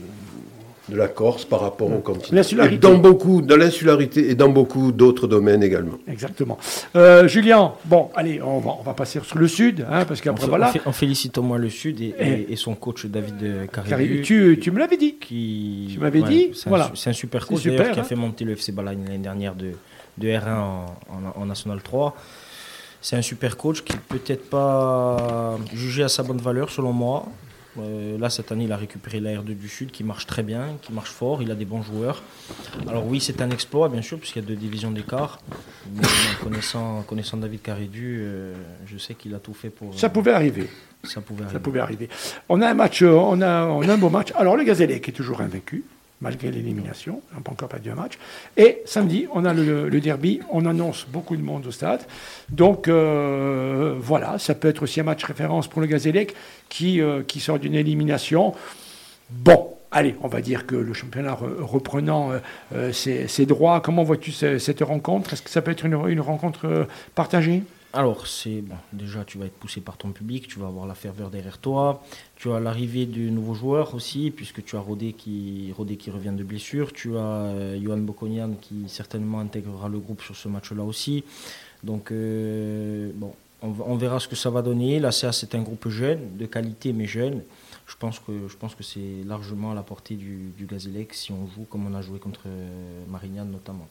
de 0.89 0.95
la 0.95 1.09
Corse 1.09 1.43
par 1.43 1.59
rapport 1.59 1.91
au 1.91 1.99
continent. 1.99 2.37
L'insularité. 2.37 2.75
Et 2.75 2.77
Dans 2.77 2.97
beaucoup, 2.97 3.41
dans 3.41 3.57
l'insularité 3.57 4.29
et 4.31 4.35
dans 4.35 4.47
beaucoup 4.47 4.93
d'autres 4.93 5.27
domaines 5.27 5.61
également. 5.61 5.97
Exactement. 6.07 6.57
Euh, 6.95 7.27
Julien, 7.27 7.73
bon, 7.83 8.09
allez, 8.15 8.41
on 8.41 8.59
va, 8.59 8.71
on 8.79 8.83
va 8.83 8.93
passer 8.93 9.19
sur 9.21 9.37
le 9.37 9.49
sud, 9.49 9.85
hein, 9.91 10.05
parce 10.05 10.21
On, 10.21 10.23
qu'après, 10.23 10.47
voilà. 10.47 10.71
on 10.85 10.93
félicite 10.93 11.37
au 11.37 11.41
moins 11.41 11.57
le 11.57 11.69
Sud 11.69 11.99
et, 11.99 12.15
Et- 12.17 12.27
et- 12.29 12.53
et 12.53 12.55
son 12.55 12.73
coach 12.75 13.05
David 13.05 13.35
euh, 13.43 13.65
Car 13.67 13.83
Caribu. 13.83 14.21
tu, 14.21 14.57
tu 14.61 14.71
me 14.71 14.79
l'avais 14.79 14.95
dit. 14.95 15.15
qui 15.15 15.89
Tu 15.95 15.99
m'avais 15.99 16.21
dit, 16.21 16.51
c'est 16.53 16.67
un, 16.67 16.69
voilà. 16.69 16.85
su- 16.85 16.91
c'est 16.95 17.09
un 17.09 17.13
super 17.13 17.45
coach 17.45 17.59
super, 17.63 17.91
qui 17.91 17.99
a 17.99 18.03
hein. 18.03 18.05
fait 18.05 18.15
monter 18.15 18.45
le 18.45 18.53
FC 18.53 18.71
Balagne 18.71 18.99
l'année 19.05 19.17
dernière 19.17 19.55
de, 19.55 19.71
de 20.17 20.27
R1 20.29 20.53
en, 20.57 20.85
en- 21.09 21.41
en 21.41 21.45
National 21.45 21.81
3. 21.81 22.15
C'est 23.01 23.17
un 23.17 23.21
super 23.21 23.57
coach 23.57 23.83
qui 23.83 23.93
peut-être 24.07 24.49
pas 24.49 25.57
jugé 25.73 26.03
à 26.03 26.07
sa 26.07 26.23
bonne 26.23 26.37
valeur 26.39 26.69
selon 26.69 26.93
moi. 26.93 27.25
Euh, 27.79 28.17
là 28.17 28.29
cette 28.29 28.51
année 28.51 28.65
il 28.65 28.71
a 28.71 28.77
récupéré 28.77 29.19
la 29.19 29.31
R2 29.41 29.55
du 29.55 29.69
Sud 29.69 29.91
qui 29.91 30.03
marche 30.03 30.25
très 30.25 30.43
bien, 30.43 30.77
qui 30.81 30.91
marche 30.93 31.11
fort, 31.11 31.41
il 31.41 31.51
a 31.51 31.55
des 31.55 31.65
bons 31.65 31.81
joueurs. 31.83 32.23
Alors 32.87 33.05
oui 33.05 33.19
c'est 33.19 33.41
un 33.41 33.49
exploit 33.51 33.89
bien 33.89 34.01
sûr 34.01 34.17
puisqu'il 34.19 34.41
y 34.41 34.45
a 34.45 34.47
deux 34.47 34.55
divisions 34.55 34.91
d'écart. 34.91 35.39
Mais 35.93 36.01
connaissant, 36.43 37.03
connaissant 37.03 37.37
David 37.37 37.61
Caridu, 37.61 38.19
euh, 38.23 38.53
je 38.85 38.97
sais 38.97 39.13
qu'il 39.13 39.33
a 39.35 39.39
tout 39.39 39.53
fait 39.53 39.69
pour... 39.69 39.97
Ça 39.97 40.09
pouvait 40.09 40.33
arriver. 40.33 40.69
ça 41.03 41.21
pouvait 41.21 41.41
Ça 41.43 41.45
arriver. 41.49 41.59
pouvait 41.61 41.79
arriver. 41.79 42.09
On 42.49 42.61
a 42.61 42.67
un 42.69 42.73
match, 42.73 43.01
euh, 43.03 43.11
on 43.11 43.41
a, 43.41 43.65
on 43.65 43.81
a 43.87 43.93
un 43.93 43.97
beau 43.97 44.09
match. 44.09 44.33
Alors, 44.35 44.57
le 44.57 44.63
Gazélec 44.63 45.07
est 45.07 45.11
toujours 45.13 45.41
invaincu, 45.41 45.83
malgré 46.21 46.51
l'élimination. 46.51 47.21
On 47.31 47.35
n'a 47.35 47.41
pas 47.41 47.51
encore 47.51 47.69
perdu 47.69 47.91
un 47.91 47.95
match. 47.95 48.13
Et 48.55 48.81
samedi, 48.85 49.27
on 49.33 49.45
a 49.45 49.53
le, 49.53 49.89
derby. 50.01 50.39
On 50.51 50.65
annonce 50.65 51.05
beaucoup 51.07 51.35
de 51.37 51.41
monde 51.43 51.65
au 51.67 51.71
stade. 51.71 52.01
Donc, 52.49 52.87
euh, 52.87 53.95
voilà, 53.99 54.39
ça 54.39 54.55
peut 54.55 54.67
être 54.67 54.83
aussi 54.83 54.99
un 54.99 55.03
match 55.03 55.23
référence 55.23 55.67
pour 55.67 55.81
le 55.81 55.87
Gazélec 55.87 56.33
qui, 56.69 57.01
euh, 57.01 57.23
qui 57.23 57.39
sort 57.39 57.59
d'une 57.59 57.75
élimination. 57.75 58.53
Bon. 59.29 59.73
Allez, 59.89 60.15
on 60.21 60.27
va 60.27 60.41
dire 60.41 60.65
que 60.65 60.75
le 60.75 60.91
championnat 60.93 61.31
re- 61.31 61.61
reprenant 61.61 62.31
euh, 62.75 62.91
ses, 62.91 63.45
droits, 63.45 63.79
comment 63.79 64.03
vois-tu 64.03 64.33
ce- 64.33 64.57
cette 64.57 64.81
rencontre? 64.81 65.31
Est-ce 65.31 65.41
que 65.41 65.49
ça 65.49 65.61
peut 65.61 65.71
être 65.71 65.85
une, 65.85 66.19
rencontre 66.19 66.87
partagée? 67.15 67.63
Alors, 67.93 68.27
c'est 68.27 68.61
bon, 68.61 68.75
déjà, 68.91 69.23
tu 69.23 69.37
vas 69.37 69.45
être 69.45 69.57
poussé 69.57 69.79
par 69.79 69.97
ton 69.97 70.11
public, 70.11 70.47
tu 70.47 70.59
vas 70.59 70.67
avoir 70.67 70.85
la 70.85 70.93
ferveur 70.93 71.29
derrière 71.29 71.57
toi, 71.57 72.03
tu 72.35 72.51
as 72.51 72.59
l'arrivée 72.59 73.05
de 73.05 73.29
nouveaux 73.29 73.53
joueurs 73.53 73.95
aussi, 73.95 74.29
puisque 74.29 74.63
tu 74.63 74.75
as 74.75 74.79
Rodé 74.79 75.13
qui, 75.13 75.73
revient 75.75 76.33
de 76.35 76.43
blessure, 76.43 76.91
tu 76.91 77.17
as 77.17 77.21
euh, 77.21 77.81
Johan 77.81 77.97
Bokonian 77.97 78.51
qui 78.61 78.85
certainement 78.87 79.39
intégrera 79.39 79.87
le 79.87 79.99
groupe 79.99 80.21
sur 80.21 80.35
ce 80.35 80.49
match-là 80.49 80.83
aussi. 80.83 81.23
Donc, 81.83 82.11
euh, 82.11 83.09
bon, 83.15 83.33
on, 83.61 83.95
verra 83.95 84.19
ce 84.19 84.27
que 84.27 84.35
ça 84.35 84.49
va 84.49 84.61
donner. 84.61 84.99
La 84.99 85.11
CA, 85.11 85.31
c'est 85.31 85.55
un 85.55 85.61
groupe 85.61 85.87
jeune, 85.87 86.37
de 86.37 86.45
qualité, 86.45 86.91
mais 86.91 87.05
jeune. 87.05 87.41
Je 87.87 87.95
pense 87.95 88.19
que, 88.19 88.47
je 88.49 88.57
pense 88.57 88.75
que 88.75 88.83
c'est 88.83 89.23
largement 89.25 89.71
à 89.71 89.75
la 89.75 89.83
portée 89.83 90.15
du, 90.15 90.51
du 90.57 90.65
Gazélec 90.65 91.13
si 91.13 91.31
on 91.31 91.47
joue 91.47 91.63
comme 91.69 91.87
on 91.87 91.95
a 91.95 92.01
joué 92.01 92.19
contre 92.19 92.41
euh, 92.47 93.03
Marignane 93.07 93.49
notamment. 93.49 93.87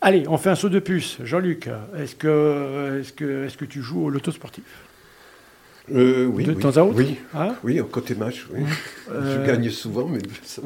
Allez, 0.00 0.24
on 0.28 0.38
fait 0.38 0.50
un 0.50 0.54
saut 0.54 0.68
de 0.70 0.78
puce. 0.78 1.18
Jean-Luc, 1.24 1.68
est-ce 1.98 2.14
que, 2.14 3.00
est 3.02 3.14
que, 3.14 3.46
est 3.46 3.56
que 3.56 3.64
tu 3.66 3.82
joues 3.82 4.04
au 4.06 4.10
loto 4.10 4.30
sportif 4.32 4.64
Euh, 5.94 6.24
oui, 6.26 6.44
De 6.44 6.52
oui. 6.52 6.58
temps 6.62 6.76
à 6.76 6.80
autre 6.82 6.94
Oui, 6.96 7.18
Hein 7.34 7.54
oui, 7.62 7.80
au 7.80 7.84
côté 7.84 8.14
match, 8.14 8.46
oui. 8.52 8.62
Euh, 9.10 9.42
Je 9.44 9.46
gagne 9.50 9.68
souvent, 9.70 10.06
mais 10.08 10.20
ça- 10.42 10.62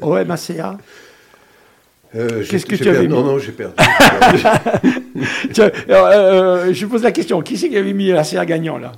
OMACA 0.00 0.78
Euh, 2.14 2.42
Qu'est-ce 2.48 2.64
que 2.64 2.74
tu 2.74 2.88
avais 2.88 3.02
mis 3.02 3.08
Non, 3.08 3.22
non, 3.22 3.38
j'ai 3.38 3.52
perdu. 3.52 3.74
Tiens, 5.52 5.70
euh, 5.90 6.72
Je 6.72 6.86
pose 6.86 7.02
la 7.02 7.12
question. 7.12 7.42
Qui 7.42 7.58
c'est 7.58 7.68
qui 7.68 7.76
avait 7.76 7.92
mis 7.92 8.06
la 8.08 8.24
CA 8.24 8.46
gagnant, 8.46 8.78
là? 8.78 8.92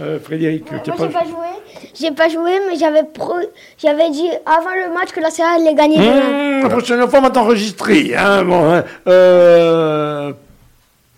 Euh, 0.00 0.18
Frédéric, 0.18 0.70
Ouais, 0.70 0.80
tu 0.82 0.90
moi, 0.90 0.98
as 1.00 1.06
j'ai 1.06 1.12
pas... 1.12 1.20
pas 1.20 1.26
joué. 1.26 1.46
J'ai 1.94 2.10
pas 2.10 2.28
joué, 2.28 2.50
mais 2.68 2.76
j'avais 2.76 3.04
pro... 3.04 3.34
j'avais 3.78 4.10
dit 4.10 4.28
avant 4.46 4.74
le 4.74 4.92
match 4.92 5.10
que 5.12 5.20
la 5.20 5.30
CA 5.30 5.50
allait 5.56 5.74
gagner. 5.74 5.98
Mmh, 5.98 6.62
la 6.62 6.68
prochaine 6.68 7.08
fois, 7.08 7.18
on 7.20 7.22
va 7.22 7.30
t'enregistrer. 7.30 8.14
Hein, 8.16 8.44
bon, 8.44 8.72
hein. 8.72 8.84
Euh, 9.06 10.32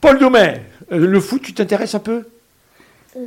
Paul 0.01 0.19
euh, 0.23 0.59
le 0.91 1.21
foot, 1.21 1.43
tu 1.43 1.53
t'intéresses 1.53 1.95
un 1.95 2.01
peu? 2.01 2.25
Euh, 3.17 3.21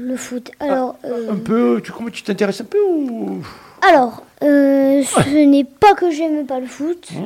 le 0.00 0.16
foot. 0.16 0.50
Alors, 0.60 0.96
euh, 1.04 1.30
Un 1.32 1.36
peu 1.36 1.80
tu, 1.82 1.92
comment, 1.92 2.10
tu 2.10 2.22
t'intéresses 2.22 2.60
un 2.60 2.64
peu 2.64 2.78
ou... 2.82 3.42
alors 3.88 4.24
euh, 4.42 5.02
ce 5.04 5.44
n'est 5.44 5.64
pas 5.64 5.94
que 5.94 6.10
j'aime 6.10 6.46
pas 6.46 6.58
le 6.60 6.66
foot. 6.66 7.08
Mmh. 7.12 7.24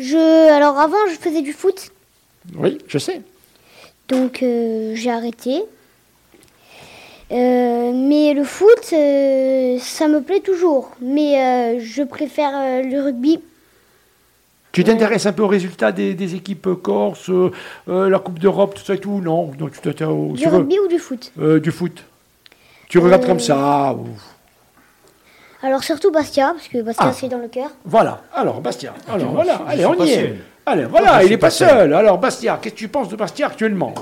Je, 0.00 0.50
alors 0.50 0.78
avant, 0.78 0.96
je 1.10 1.14
faisais 1.14 1.42
du 1.42 1.52
foot, 1.52 1.90
Oui, 2.56 2.78
je 2.88 2.98
sais. 2.98 3.20
donc 4.08 4.42
euh, 4.42 4.92
j'ai 4.94 5.10
arrêté. 5.10 5.62
Euh, 7.30 7.92
mais 7.94 8.32
le 8.32 8.42
foot, 8.44 8.90
euh, 8.92 9.78
ça 9.80 10.08
me 10.08 10.20
plaît 10.22 10.40
toujours. 10.40 10.92
Mais 11.02 11.38
euh, 11.40 11.80
je 11.80 12.02
préfère 12.02 12.50
euh, 12.54 12.82
le 12.82 13.02
rugby. 13.02 13.40
Tu 14.72 14.84
t'intéresses 14.84 15.26
un 15.26 15.32
peu 15.32 15.42
aux 15.42 15.48
résultats 15.48 15.92
des, 15.92 16.14
des 16.14 16.34
équipes 16.34 16.68
corses, 16.82 17.30
euh, 17.30 17.50
euh, 17.88 18.08
la 18.08 18.18
Coupe 18.18 18.38
d'Europe, 18.38 18.74
tout 18.74 18.84
ça 18.84 18.94
et 18.94 18.98
tout 18.98 19.20
Non, 19.20 19.50
non 19.58 19.68
tu 19.68 19.80
t'intéresses 19.80 20.14
au- 20.14 20.32
Du 20.34 20.42
tu 20.42 20.48
rugby 20.48 20.78
ou 20.78 20.88
du 20.88 20.98
foot? 20.98 21.32
Euh, 21.38 21.58
du 21.60 21.70
foot. 21.70 22.04
Tu 22.88 22.98
regardes 22.98 23.26
comme 23.26 23.40
ça. 23.40 23.92
ou- 23.94 24.06
Alors 25.62 25.82
surtout 25.82 26.10
Bastia, 26.10 26.52
parce 26.54 26.68
que 26.68 26.80
Bastia 26.80 27.06
Ah. 27.08 27.12
c'est 27.12 27.28
dans 27.28 27.38
le 27.38 27.48
cœur. 27.48 27.70
Voilà. 27.84 28.22
Alors, 28.32 28.60
Bastia. 28.60 28.94
Alors, 29.08 29.32
voilà. 29.32 29.60
Allez, 29.66 29.84
on 29.84 29.94
y 30.04 30.10
est. 30.10 30.14
seul. 30.14 30.36
Allez, 30.64 30.84
voilà, 30.84 31.22
il 31.24 31.30
n'est 31.30 31.36
pas 31.38 31.46
pas 31.48 31.50
seul. 31.50 31.68
seul. 31.68 31.94
Alors, 31.94 32.18
Bastia, 32.18 32.58
qu'est-ce 32.62 32.74
que 32.74 32.78
tu 32.78 32.88
penses 32.88 33.08
de 33.08 33.16
Bastia 33.16 33.46
actuellement? 33.48 33.92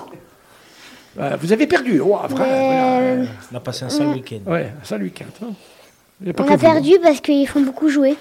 Vous 1.41 1.53
avez 1.53 1.67
perdu. 1.67 2.01
Oh, 2.01 2.17
après, 2.17 2.45
voilà. 2.45 3.25
On 3.53 3.57
a 3.57 3.61
passé 3.61 3.85
un 3.85 3.89
sale 3.89 4.09
week-end. 4.09 4.51
Ouais, 4.51 4.73
ça 4.83 4.99
lui 4.99 5.11
quinte. 5.11 5.29
hein. 5.43 5.53
Il 6.21 6.27
y 6.29 6.31
a 6.31 6.33
pas 6.33 6.45
On 6.45 6.47
que 6.47 6.53
a 6.53 6.57
vous, 6.57 6.67
hein. 6.67 6.73
perdu 6.73 6.93
parce 7.03 7.21
qu'ils 7.21 7.47
font 7.47 7.61
beaucoup 7.61 7.89
jouer. 7.89 8.17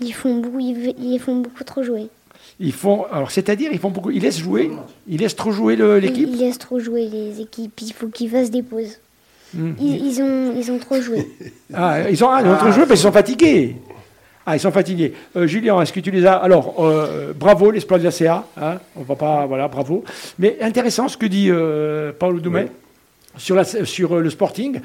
Ils 0.00 0.12
font 0.12 0.36
beaucoup, 0.36 0.58
ils, 0.60 0.94
ils 0.98 1.18
font 1.18 1.36
beaucoup 1.36 1.64
trop 1.64 1.82
jouer. 1.82 2.08
Ils 2.58 2.72
font, 2.72 3.04
alors 3.12 3.30
c'est-à-dire, 3.30 3.70
ils 3.72 3.78
font 3.78 3.90
beaucoup, 3.90 4.10
ils 4.10 4.22
laissent 4.22 4.38
jouer, 4.40 4.70
ils 5.08 5.18
laissent 5.20 5.36
trop 5.36 5.50
jouer 5.50 5.76
le- 5.76 5.98
l'équipe? 5.98 6.28
Ils 6.30 6.38
laissent 6.38 6.58
trop 6.58 6.78
jouer 6.78 7.08
les 7.08 7.40
équipes. 7.40 7.72
Il 7.82 7.92
faut 7.92 8.08
qu'ils 8.08 8.28
fassent 8.30 8.50
des 8.50 8.62
pauses. 8.62 8.98
Hmm. 9.54 9.72
Ils, 9.80 10.06
ils 10.06 10.22
ont, 10.22 10.54
ils 10.56 10.70
ont 10.70 10.78
trop 10.78 11.00
joué. 11.00 11.26
Ah, 11.74 12.08
ils 12.10 12.22
ont, 12.22 12.28
ah, 12.30 12.40
ils 12.44 12.48
ont 12.48 12.56
trop 12.56 12.70
joué 12.70 12.80
parce 12.86 13.00
qu'ils 13.00 13.08
sont 13.08 13.12
fatigués. 13.12 13.76
Ah, 14.46 14.56
ils 14.56 14.60
sont 14.60 14.72
fatigués. 14.72 15.12
Euh, 15.36 15.46
Julien, 15.46 15.80
est-ce 15.82 15.92
que 15.92 16.00
tu 16.00 16.10
les 16.10 16.24
as? 16.26 16.34
Alors, 16.34 16.76
euh, 16.82 17.32
bravo 17.34 17.70
l'exploit 17.70 17.98
de 17.98 18.04
la 18.04 18.10
CA. 18.10 18.46
Hein, 18.60 18.78
on 18.96 19.02
va 19.02 19.14
pas, 19.16 19.46
voilà, 19.46 19.68
bravo. 19.68 20.02
Mais 20.38 20.56
intéressant 20.60 21.08
ce 21.08 21.16
que 21.16 21.26
dit 21.26 21.48
euh, 21.50 22.12
Paolo 22.18 22.40
Doumet. 22.40 22.68
Sur, 23.36 23.54
la, 23.54 23.62
sur 23.64 24.16
euh, 24.16 24.20
le 24.22 24.28
sporting, 24.30 24.80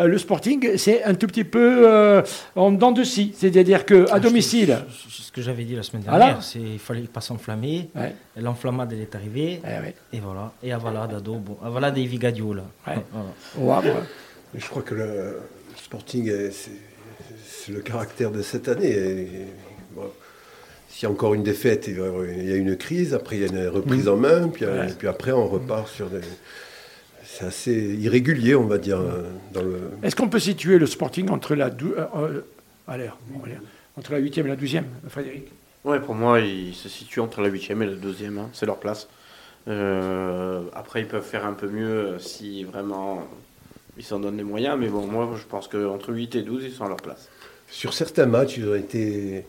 Euh, 0.00 0.06
le 0.06 0.16
sporting, 0.16 0.78
c'est 0.78 1.04
un 1.04 1.12
tout 1.14 1.26
petit 1.26 1.44
peu 1.44 1.86
euh, 1.86 2.22
en 2.56 2.70
dents 2.70 2.92
de 2.92 3.04
scie, 3.04 3.34
c'est-à-dire 3.36 3.84
que 3.84 4.04
à 4.10 4.14
Ah, 4.14 4.20
domicile, 4.20 4.78
je- 4.88 5.22
Ce 5.22 5.30
que 5.30 5.42
j'avais 5.42 5.64
dit 5.64 5.76
la 5.76 5.82
semaine 5.82 6.02
Voilà. 6.08 6.24
dernière, 6.26 6.42
c'est 6.42 6.58
qu'il 6.58 6.78
fallait 6.78 7.02
pas 7.02 7.20
s'enflammer. 7.20 7.90
Ouais. 7.94 8.14
L'enflammade, 8.36 8.90
elle 8.94 9.02
est 9.02 9.14
arrivée. 9.14 9.60
Eh 9.62 9.80
ouais. 9.82 9.94
Et 10.14 10.18
voilà. 10.18 10.50
Et 10.62 10.72
Avalade, 10.72 11.12
Ado, 11.14 11.34
bon. 11.34 11.56
Avalade 11.62 11.98
et 11.98 12.04
Vigadio, 12.06 12.54
là. 12.54 12.62
Ouais. 12.86 12.94
Voilà. 13.56 13.80
Ouais, 13.82 13.88
ouais. 13.90 13.96
Je 14.54 14.66
crois 14.66 14.82
que 14.82 14.94
le, 14.94 15.38
Sporting, 15.84 16.26
est- 16.28 16.50
c'est 16.50 16.70
c'est 16.70 16.89
le 17.70 17.80
caractère 17.80 18.30
de 18.30 18.42
cette 18.42 18.68
année. 18.68 18.90
Et, 18.90 19.28
bon, 19.94 20.02
S'il 20.88 21.04
y 21.04 21.06
a 21.06 21.10
encore 21.12 21.34
une 21.34 21.42
défaite, 21.44 21.86
il 21.88 21.96
y 21.96 22.52
a 22.52 22.56
une 22.56 22.76
crise, 22.76 23.14
après 23.14 23.36
il 23.36 23.42
y 23.42 23.44
a 23.44 23.48
une 23.48 23.68
reprise 23.68 24.08
en 24.08 24.16
main, 24.16 24.48
puis, 24.48 24.64
euh, 24.64 24.86
Ouais. 24.86 24.92
puis 24.98 25.08
après 25.08 25.32
on 25.32 25.46
repart 25.46 25.88
sur 25.88 26.10
des, 26.10 26.20
c'est 27.24 27.44
assez 27.46 27.72
irrégulier, 27.72 28.54
on 28.56 28.66
va 28.66 28.76
dire. 28.78 29.00
Dans 29.52 29.62
le... 29.62 29.78
Est-ce 30.02 30.16
qu'on 30.16 30.28
peut 30.28 30.40
situer 30.40 30.78
le 30.78 30.86
Sporting 30.86 31.30
entre 31.30 31.54
la, 31.54 31.70
dou- 31.70 31.94
euh, 31.96 32.04
euh, 32.16 32.40
allez, 32.88 33.08
entre 33.96 34.12
la 34.12 34.20
8e 34.20 34.40
et 34.46 34.48
la 34.48 34.56
12e, 34.56 34.82
Frédéric? 35.08 35.44
Ouais, 35.84 36.00
pour 36.00 36.14
moi, 36.14 36.40
ils 36.40 36.74
se 36.74 36.88
situent 36.88 37.20
entre 37.20 37.40
la 37.40 37.48
8e 37.50 37.80
et 37.82 37.86
la 37.86 37.94
2e, 37.96 38.36
hein, 38.38 38.48
c'est 38.52 38.66
leur 38.66 38.78
place. 38.78 39.08
Euh, 39.68 40.62
après, 40.74 41.00
ils 41.02 41.06
peuvent 41.08 41.24
faire 41.24 41.46
un 41.46 41.52
peu 41.52 41.68
mieux 41.68 42.18
si 42.18 42.64
vraiment 42.64 43.26
ils 43.96 44.04
s'en 44.04 44.18
donnent 44.18 44.36
les 44.38 44.42
moyens, 44.44 44.76
mais 44.78 44.88
bon, 44.88 45.06
moi, 45.06 45.30
je 45.40 45.44
pense 45.46 45.68
qu'entre 45.68 46.12
8 46.12 46.34
et 46.34 46.42
12, 46.42 46.64
ils 46.64 46.72
sont 46.72 46.84
à 46.84 46.88
leur 46.88 46.96
place. 46.96 47.28
Sur 47.70 47.94
certains 47.94 48.26
matchs, 48.26 48.56
ils 48.58 48.68
ont 48.68 48.74
été. 48.74 49.44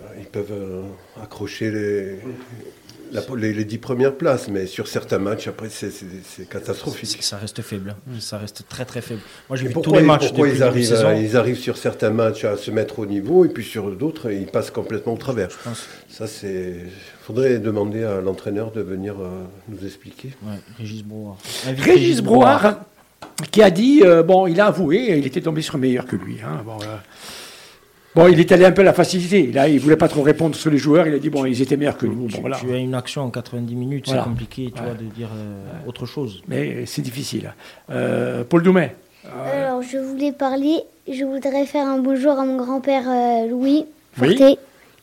euh, 0.00 0.04
Ils 0.18 0.26
peuvent 0.26 0.52
euh, 0.52 0.82
accrocher 1.22 1.70
les, 1.70 2.18
la- 3.12 3.22
les, 3.36 3.52
les 3.54 3.64
10 3.64 3.78
premières 3.78 4.14
places, 4.14 4.48
mais 4.48 4.66
sur 4.66 4.88
certains 4.88 5.18
matchs, 5.18 5.48
après, 5.48 5.68
c'est- 5.70 5.90
c'est 5.90 6.04
c'est 6.06 6.42
C'est- 6.42 6.48
catastrophique. 6.48 7.22
Ça 7.22 7.38
reste 7.38 7.62
faible. 7.62 7.96
hein. 7.96 8.12
Ça 8.20 8.36
reste 8.36 8.64
très 8.68 8.84
très 8.84 9.00
faible. 9.00 9.20
Moi, 9.48 9.56
j'ai 9.56 9.68
vu 9.68 9.72
tous 9.72 9.80
pourquoi, 9.82 9.98
les 10.00 10.04
ils- 10.04 10.06
matchs 10.06 10.28
pourquoi 10.28 10.48
ils, 10.48 10.62
arrivent, 10.62 10.92
à- 10.94 11.14
ils 11.14 11.36
arrivent 11.36 11.58
sur 11.58 11.76
certains 11.78 12.10
matchs 12.10 12.44
à 12.44 12.56
se 12.58 12.70
mettre 12.70 12.98
au 12.98 13.06
niveau, 13.06 13.44
et 13.44 13.48
puis 13.48 13.64
sur 13.64 13.90
d'autres, 13.96 14.30
ils 14.30 14.46
passent 14.46 14.70
complètement 14.70 15.14
au 15.14 15.18
travers. 15.18 15.48
Je 15.50 15.56
pense. 15.64 15.86
Ça, 16.10 16.26
c'est. 16.26 16.76
faudrait 17.22 17.58
demander 17.58 18.04
à 18.04 18.20
l'entraîneur 18.20 18.70
de 18.70 18.82
venir 18.82 19.14
euh, 19.20 19.28
nous 19.68 19.84
expliquer. 19.84 20.30
Ouais, 20.44 20.58
Régis 20.78 21.02
Brouard. 21.02 21.38
Régis 21.78 22.20
Brouard, 22.20 22.80
qui 23.50 23.62
a 23.62 23.70
dit, 23.70 24.02
euh, 24.04 24.22
bon, 24.22 24.46
il 24.46 24.60
a 24.60 24.66
avoué, 24.66 25.16
il 25.18 25.26
était 25.26 25.40
tombé 25.40 25.62
sur 25.62 25.78
meilleur 25.78 26.06
que 26.06 26.16
lui. 26.16 26.38
hein, 26.44 26.62
bon, 26.64 26.78
euh, 26.82 26.96
bon, 28.14 28.28
il 28.28 28.40
est 28.40 28.50
allé 28.52 28.64
un 28.64 28.72
peu 28.72 28.80
à 28.82 28.84
la 28.84 28.92
facilité. 28.92 29.50
Là, 29.52 29.68
il 29.68 29.78
voulait 29.78 29.96
pas 29.96 30.08
trop 30.08 30.22
répondre 30.22 30.54
sur 30.54 30.70
les 30.70 30.78
joueurs. 30.78 31.06
Il 31.06 31.14
a 31.14 31.18
dit, 31.18 31.28
bon, 31.30 31.44
ils 31.44 31.60
étaient 31.60 31.76
meilleurs 31.76 31.96
que 31.98 32.06
nous. 32.06 32.28
Tu, 32.28 32.36
Bon, 32.36 32.40
voilà. 32.42 32.56
tu 32.56 32.72
as 32.72 32.76
une 32.78 32.94
action 32.94 33.22
en 33.22 33.30
90 33.30 33.74
minutes, 33.74 34.06
Voilà. 34.06 34.22
c'est 34.22 34.28
compliqué 34.28 34.72
tu 34.74 34.80
Ouais. 34.80 34.86
vois, 34.88 34.94
de 34.96 35.04
dire 35.04 35.28
euh, 35.36 35.88
autre 35.88 36.06
chose. 36.06 36.42
Mais 36.48 36.86
c'est 36.86 37.02
difficile. 37.02 37.52
Euh, 37.90 38.44
Paul 38.44 38.62
Doumet. 38.62 38.94
Alors, 39.52 39.82
je 39.82 39.98
voulais 39.98 40.32
parler, 40.32 40.80
je 41.10 41.24
voudrais 41.24 41.66
faire 41.66 41.86
un 41.86 41.98
bonjour 41.98 42.38
à 42.38 42.44
mon 42.44 42.56
grand-père 42.56 43.02
euh, 43.08 43.48
Louis 43.48 43.84
Oui. 44.22 44.38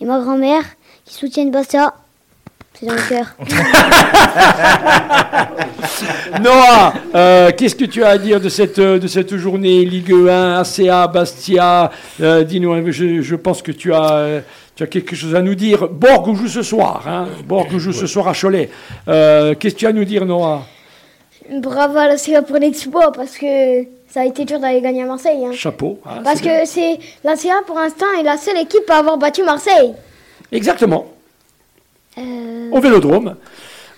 Et 0.02 0.06
ma 0.06 0.20
grand-mère 0.20 0.64
qui 1.06 1.14
soutiennent 1.14 1.52
Basta. 1.52 1.94
C'est 2.84 2.90
dans 2.90 2.96
le 2.96 3.10
cœur. 3.10 3.36
Noah, 6.42 6.94
euh, 7.16 7.52
qu'est-ce 7.56 7.76
que 7.76 7.86
tu 7.86 8.04
as 8.04 8.10
à 8.10 8.18
dire 8.18 8.42
de 8.42 8.50
cette, 8.50 8.80
euh, 8.80 9.00
de 9.00 9.08
cette 9.08 9.36
journée 9.38 9.86
Ligue 9.86 10.12
1, 10.12 10.60
ACA, 10.60 11.08
Bastia 11.08 11.92
euh, 12.22 12.44
Dis-nous, 12.44 12.92
je, 12.92 13.22
je 13.22 13.36
pense 13.36 13.62
que 13.62 13.72
tu 13.72 13.94
as, 13.94 14.42
tu 14.76 14.84
as 14.84 14.88
quelque 14.88 15.16
chose 15.16 15.36
à 15.36 15.42
nous 15.42 15.56
dire. 15.56 15.88
Borg 15.90 16.34
joue 16.36 16.48
ce 16.48 16.62
soir. 16.64 17.04
Hein 17.08 17.28
Borg 17.48 17.70
joue 17.78 17.94
ce 17.94 18.08
soir 18.08 18.28
à 18.28 18.34
Cholet. 18.34 18.70
Euh, 19.08 19.54
qu'est-ce 19.56 19.76
que 19.76 19.80
tu 19.80 19.86
as 19.86 19.90
à 19.90 19.94
nous 19.94 20.06
dire, 20.06 20.26
Noah 20.26 20.64
Bravo 21.52 21.98
à 21.98 22.08
la 22.08 22.18
CA 22.18 22.42
pour 22.42 22.58
l'exploit 22.58 23.12
parce 23.12 23.38
que 23.38 23.84
ça 24.10 24.22
a 24.22 24.26
été 24.26 24.46
dur 24.46 24.60
d'aller 24.60 24.82
gagner 24.82 25.04
à 25.04 25.06
Marseille. 25.06 25.46
hein. 25.46 25.52
Chapeau. 25.54 26.00
hein, 26.06 26.22
Parce 26.24 26.38
c'est 26.38 26.44
bien. 26.44 26.62
que 26.62 26.66
c'est 26.68 27.00
la 27.24 27.36
CA 27.36 27.56
pour 27.68 27.78
l'instant 27.78 28.06
est 28.20 28.24
la 28.24 28.38
seule 28.38 28.58
équipe 28.58 28.90
à 28.90 28.98
avoir 29.00 29.18
battu 29.18 29.44
Marseille. 29.44 29.94
Exactement, 30.54 31.08
Euh, 32.18 32.70
au 32.72 32.80
Vélodrome. 32.80 33.36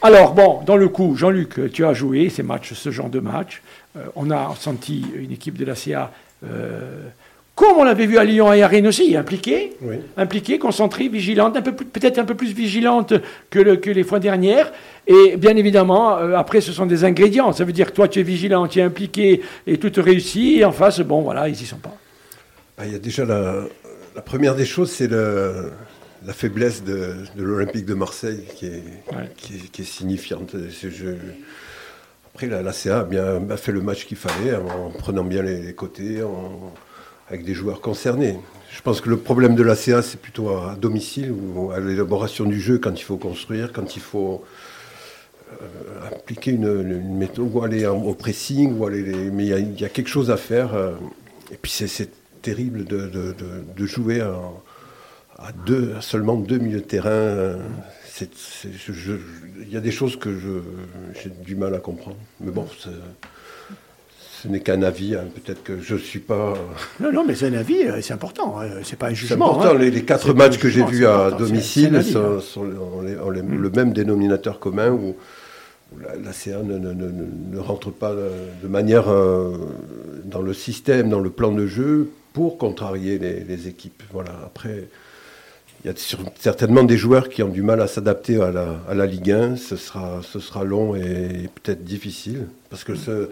Alors, 0.02 0.34
bon, 0.34 0.62
dans 0.66 0.78
le 0.78 0.88
coup, 0.90 1.16
Jean-Luc, 1.16 1.72
tu 1.72 1.86
as 1.86 1.94
joué 1.94 2.30
ces 2.30 2.44
matchs, 2.44 2.74
ce 2.74 2.92
genre 2.92 3.10
de 3.10 3.20
match. 3.20 3.62
Euh, 3.98 4.02
on 4.16 4.30
a 4.32 4.54
senti 4.60 5.06
une 5.16 5.32
équipe 5.32 5.58
de 5.58 5.66
la 5.66 5.74
CA, 5.76 6.12
euh, 6.46 7.02
comme 7.56 7.78
on 7.78 7.84
l'avait 7.86 8.06
vu 8.06 8.18
à 8.18 8.24
Lyon 8.26 8.52
et 8.54 8.62
à 8.62 8.68
Rennes 8.68 8.88
aussi, 8.88 9.16
impliquée. 9.16 9.74
Oui. 9.82 9.96
impliquée, 10.18 10.60
concentrée, 10.60 11.08
vigilante, 11.08 11.56
un 11.58 11.62
peu 11.62 11.72
plus- 11.72 11.86
peut-être 11.86 12.20
un 12.20 12.26
peu 12.26 12.36
plus 12.36 12.54
vigilante 12.54 13.14
que, 13.50 13.60
le- 13.60 13.78
que 13.78 13.90
les 13.90 14.04
fois 14.04 14.20
dernières. 14.20 14.72
Et 15.08 15.38
bien 15.38 15.56
évidemment, 15.56 16.18
euh, 16.18 16.36
après, 16.36 16.60
ce 16.62 16.72
sont 16.74 16.86
des 16.86 17.04
ingrédients. 17.06 17.54
Ça 17.54 17.64
veut 17.64 17.72
dire 17.72 17.88
que 17.88 17.96
toi, 17.96 18.08
tu 18.10 18.20
es 18.20 18.24
vigilant, 18.24 18.68
tu 18.68 18.80
es 18.80 18.84
impliqué 18.84 19.42
et 19.66 19.78
tout 19.78 19.90
te 19.90 20.02
réussit. 20.02 20.60
Et 20.60 20.66
en 20.66 20.72
face, 20.74 21.00
bon, 21.00 21.22
voilà, 21.22 21.48
ils 21.48 21.60
y 21.60 21.66
sont 21.66 21.78
pas. 21.78 21.96
Ah, 22.78 22.86
Il 22.86 22.92
y 22.92 22.96
a 22.96 23.00
déjà 23.00 23.24
la, 23.26 23.64
la 24.16 24.22
première 24.22 24.56
des 24.56 24.66
choses, 24.66 24.92
c'est 24.92 25.08
le- 25.08 25.72
la 26.26 26.34
faiblesse 26.34 26.84
de, 26.84 27.16
de 27.36 27.44
l'Olympique 27.44 27.86
de 27.86 27.94
Marseille 27.94 28.44
qui 28.56 28.66
est, 28.68 28.84
Ouais. 29.12 29.30
qui 29.38 29.56
est, 29.56 29.72
qui 29.72 29.82
est 29.82 29.86
signifiante. 29.86 30.56
Je- 30.70 31.16
après, 32.34 32.48
la, 32.48 32.62
la 32.62 32.74
CA 32.74 33.00
a, 33.00 33.04
bien, 33.04 33.50
a 33.50 33.58
fait 33.58 33.72
le 33.72 33.82
match 33.82 34.06
qu'il 34.06 34.18
fallait 34.18 34.56
en, 34.56 34.90
prenant 34.90 35.24
bien 35.24 35.42
les, 35.42 35.62
les 35.62 35.74
côtés, 35.74 36.22
en- 36.24 36.74
avec 37.30 37.46
des 37.46 37.54
joueurs 37.54 37.80
concernés. 37.82 38.38
Je 38.76 38.82
pense 38.82 39.00
que 39.02 39.10
le 39.10 39.18
problème 39.18 39.56
de 39.56 39.64
la 39.64 39.76
CA, 39.76 40.02
c'est 40.02 40.20
plutôt 40.20 40.50
à, 40.50 40.72
à 40.74 40.76
domicile 40.76 41.32
ou 41.32 41.72
à 41.72 41.80
l'élaboration 41.80 42.44
du 42.46 42.60
jeu 42.60 42.78
quand 42.78 43.00
il 43.00 43.04
faut 43.04 43.18
construire, 43.18 43.72
quand 43.72 43.96
il 43.96 44.02
faut 44.02 44.44
euh, 45.62 46.08
appliquer 46.08 46.52
une, 46.52 46.66
une 46.66 47.18
méthode, 47.18 47.50
ou 47.54 47.62
aller 47.64 47.86
en- 47.88 48.02
au 48.02 48.14
pressing, 48.16 48.78
ou 48.78 48.86
aller 48.86 49.02
les- 49.04 49.32
mais 49.32 49.44
il 49.46 49.50
y, 49.50 49.54
a, 49.54 49.60
il 49.60 49.80
y 49.80 49.86
a 49.86 49.90
quelque 49.90 50.10
chose 50.10 50.30
à 50.32 50.38
faire. 50.38 50.74
euh, 50.76 50.94
et 51.52 51.58
puis 51.62 51.72
c'est- 51.72 51.88
c'est 51.88 52.10
terrible 52.42 52.84
de, 52.86 52.98
de- 53.08 53.32
de- 53.34 53.64
de 53.78 53.86
jouer 53.86 54.22
en- 54.22 54.62
à, 55.38 55.52
deux, 55.66 55.94
à 55.98 56.02
seulement 56.02 56.36
deux 56.36 56.58
milieux 56.58 56.80
de 56.80 56.86
terrain. 56.86 57.56
c'est- 58.08 58.30
c'est- 58.36 58.70
Il 59.62 59.70
y 59.74 59.76
a 59.78 59.82
des 59.82 59.92
choses 59.92 60.16
que 60.16 60.30
j'ai 61.22 61.30
du 61.30 61.56
mal 61.56 61.76
à 61.76 61.80
comprendre. 61.80 62.16
Mais 62.40 62.52
bon, 62.52 62.66
c'est- 62.80 62.90
ce 64.42 64.48
n'est 64.48 64.62
qu'un 64.62 64.84
avis. 64.84 65.16
hein. 65.16 65.26
Peut-être 65.36 65.64
que 65.64 65.82
je 65.82 65.96
ne 65.96 66.00
suis 66.00 66.20
pas. 66.20 66.54
Non, 67.02 67.12
non, 67.12 67.26
mais 67.26 67.36
c'est 67.36 67.48
un 67.48 67.54
avis, 67.54 67.84
euh, 67.84 68.00
c'est 68.02 68.14
important. 68.14 68.62
euh, 68.62 68.80
C'est 68.84 68.98
pas 68.98 69.08
un 69.08 69.10
C'est 69.10 69.16
jugement. 69.16 69.52
important. 69.52 69.76
hein. 69.76 69.80
Les, 69.80 69.92
les 69.92 70.06
quatre 70.06 70.28
C'est 70.28 70.34
matchs 70.34 70.58
que 70.60 70.70
j'ai 70.70 70.84
vus 70.86 71.00
c'est 71.00 71.06
à 71.06 71.30
c'est- 71.32 71.38
domicile 71.38 71.90
c'est 71.92 71.98
avis, 71.98 72.12
sont, 72.14 72.38
hein. 72.38 72.40
sont 72.40 72.62
ont 72.62 73.02
les- 73.02 73.18
ont 73.18 73.30
les- 73.32 73.42
le 73.42 73.70
même 73.72 73.92
dénominateur 73.92 74.60
commun 74.60 74.92
où, 74.92 75.16
où 75.94 76.00
la, 76.00 76.16
la 76.16 76.32
CA 76.32 76.64
ne, 76.64 76.78
ne- 76.78 76.94
ne- 76.94 77.10
ne- 77.12 77.56
ne 77.56 77.60
rentre 77.60 77.92
pas 77.92 78.12
euh, 78.12 78.48
de 78.64 78.68
manière 78.70 79.10
euh, 79.10 79.58
dans 80.24 80.42
le 80.42 80.54
système, 80.54 81.10
dans 81.10 81.20
le 81.20 81.30
plan 81.32 81.52
de 81.52 81.66
jeu 81.68 82.10
pour 82.34 82.58
contrarier 82.58 83.18
les, 83.20 83.44
les 83.44 83.68
équipes. 83.68 84.04
Voilà. 84.14 84.32
Après, 84.46 84.88
il 85.86 85.90
y 85.90 85.92
a 85.92 86.32
certainement 86.40 86.84
des 86.84 86.98
joueurs 86.98 87.30
qui 87.30 87.44
ont 87.44 87.50
du 87.50 87.62
mal 87.62 87.80
à 87.80 87.86
s'adapter 87.88 88.42
à 88.42 88.52
la, 88.52 88.66
à 88.90 88.96
la 88.96 89.06
Ligue 89.06 89.30
1. 89.32 89.56
Ce 89.56 89.76
sera, 89.76 90.22
ce 90.24 90.40
sera 90.40 90.64
long 90.64 90.96
et, 90.96 91.48
peut-être 91.62 91.84
difficile 91.84 92.48
parce 92.72 92.84
que 92.84 92.96
ce, 92.96 93.12
euh, 93.12 93.28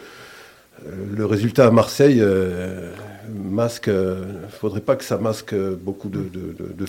le 1.16 1.26
résultat 1.26 1.66
à 1.66 1.72
Marseille 1.72 2.20
euh, 2.22 2.92
masque. 3.34 3.88
Il 3.88 4.52
faudrait 4.60 4.82
pas 4.82 4.96
que 4.96 5.04
ça 5.04 5.18
masque 5.18 5.56
beaucoup 5.56 6.10
de, 6.10 6.20
de, 6.20 6.54
de- 6.60 6.74
de 6.74 6.86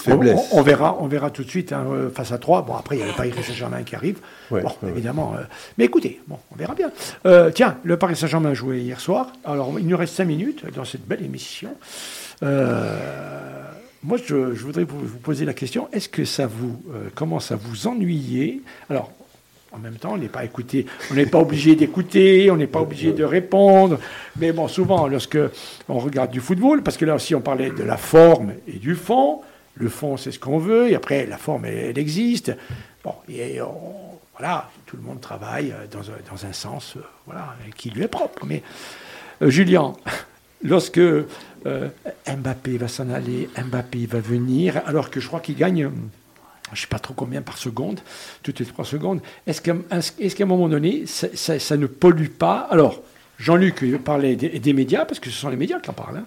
On, 0.53 0.61
verra, 0.63 0.99
on 1.01 1.07
verra 1.07 1.31
tout 1.31 1.45
de 1.45 1.49
suite 1.49 1.73
hein, 1.73 1.85
euh, 1.91 2.11
face 2.11 2.33
à 2.33 2.37
3. 2.39 2.63
Bon, 2.67 2.75
après, 2.75 2.97
il 2.97 3.01
y 3.01 3.03
a 3.03 3.07
le 3.07 3.13
Paris 3.15 3.33
Saint-Germain 3.35 3.85
qui 3.85 3.97
arrive. 3.97 4.19
Ouais, 4.51 4.61
bon, 4.61 4.71
ouais, 4.83 4.91
évidemment. 4.91 5.35
euh, 5.39 5.45
mais 5.79 5.85
écoutez, 5.87 6.21
bon, 6.29 6.37
on 6.53 6.57
verra 6.57 6.75
bien. 6.75 6.91
Euh, 7.25 7.51
tiens, 7.51 7.79
le 7.85 7.97
Paris 7.97 8.17
Saint-Germain 8.17 8.51
a 8.51 8.55
joué 8.55 8.81
hier 8.81 9.01
soir. 9.01 9.33
Alors, 9.47 9.73
il 9.79 9.87
nous 9.87 9.97
reste 9.97 10.15
5 10.15 10.27
minutes 10.27 10.65
dans 10.75 10.85
cette 10.85 11.07
belle 11.07 11.25
émission. 11.25 11.71
Euh, 12.43 12.99
moi, 14.05 14.19
je, 14.25 14.55
je 14.55 14.63
voudrais 14.65 14.85
vous, 14.85 15.01
vous 15.01 15.19
poser 15.19 15.45
la 15.45 15.55
question 15.55 15.89
est-ce 15.93 16.09
que 16.09 16.25
ça 16.25 16.47
vous 16.47 16.81
euh, 16.93 17.09
commence 17.15 17.51
à 17.51 17.57
vous 17.57 17.87
ennuyer 17.87 18.61
Alors, 18.91 19.11
en 19.73 19.79
même 19.79 19.97
temps, 19.97 20.13
on 20.13 20.19
n'est 20.19 20.29
pas 20.29 20.45
écouté, 20.45 20.87
on 21.11 21.15
n'est 21.15 21.27
pas 21.27 21.41
obligé 21.41 21.75
d'écouter, 21.75 22.49
on 22.51 22.57
n'est 22.57 22.69
pas 22.69 22.81
obligé 22.81 23.13
de 23.13 23.25
répondre. 23.25 23.99
Mais 24.39 24.53
bon, 24.53 24.69
souvent, 24.69 25.09
lorsque 25.09 25.39
on 25.89 25.99
regarde 25.99 26.31
du 26.31 26.41
football, 26.41 26.83
parce 26.83 26.97
que 26.97 27.05
là 27.05 27.17
aussi, 27.17 27.35
on 27.35 27.41
parlait 27.41 27.71
de 27.71 27.83
la 27.83 27.97
forme 27.97 28.53
et 28.69 28.79
du 28.79 28.95
fond. 28.95 29.41
Le 29.77 29.89
fond, 29.89 30.17
c'est 30.17 30.31
ce 30.31 30.39
qu'on 30.39 30.59
veut, 30.59 30.91
et 30.91 30.95
après, 30.95 31.27
la 31.27 31.37
forme, 31.39 31.65
elle, 31.65 31.75
elle 31.79 31.99
existe. 31.99 32.53
Bon, 33.03 33.15
et 33.29 33.61
on- 33.61 34.05
voilà, 34.39 34.71
tout 34.87 34.97
le 34.97 35.03
monde 35.03 35.21
travaille 35.21 35.73
euh, 35.73 35.87
dans 35.91 36.09
un, 36.11 36.15
dans 36.31 36.47
un 36.47 36.53
sens, 36.53 36.95
euh, 36.97 37.01
voilà, 37.27 37.57
qui 37.77 37.91
lui 37.91 38.03
est 38.03 38.09
propre. 38.09 38.45
Mais 38.47 38.63
euh, 39.43 39.51
Julien, 39.51 39.95
lorsque 40.63 41.01
euh, 41.67 41.89
Mbappé 42.27 42.77
va 42.79 42.89
s'en 42.89 43.09
aller, 43.11 43.49
Mbappé 43.59 44.07
va 44.07 44.21
venir, 44.21 44.83
alors 44.87 45.11
que 45.11 45.21
je 45.21 45.27
crois 45.29 45.41
qu'il 45.41 45.57
gagne, 45.57 45.91
je 46.67 46.71
ne 46.73 46.77
sais 46.77 46.87
pas 46.87 46.99
trop 46.99 47.15
combien 47.15 47.43
par 47.43 47.59
seconde, 47.59 48.01
toutes 48.43 48.61
les 48.61 48.67
trois 48.67 48.85
secondes, 48.85 49.21
est-ce 49.47 49.61
qu'à 49.61 49.75
est 50.19 50.35
qu'à 50.35 50.45
un 50.45 50.47
moment 50.47 50.69
donné, 50.69 51.07
ça, 51.07 51.29
ça- 51.35 51.59
ça 51.59 51.77
ne 51.77 51.87
pollue 51.87 52.29
pas? 52.29 52.67
Alors, 52.71 53.01
Jean-Luc 53.39 53.85
parlait 54.05 54.37
des, 54.37 54.59
des 54.61 54.73
médias, 54.73 55.05
parce 55.05 55.21
que 55.21 55.31
ce 55.31 55.37
sont 55.39 55.49
les 55.49 55.57
médias 55.57 55.81
qui 55.81 55.91
en 55.91 55.95
parlent. 55.95 56.19
hein. 56.19 56.27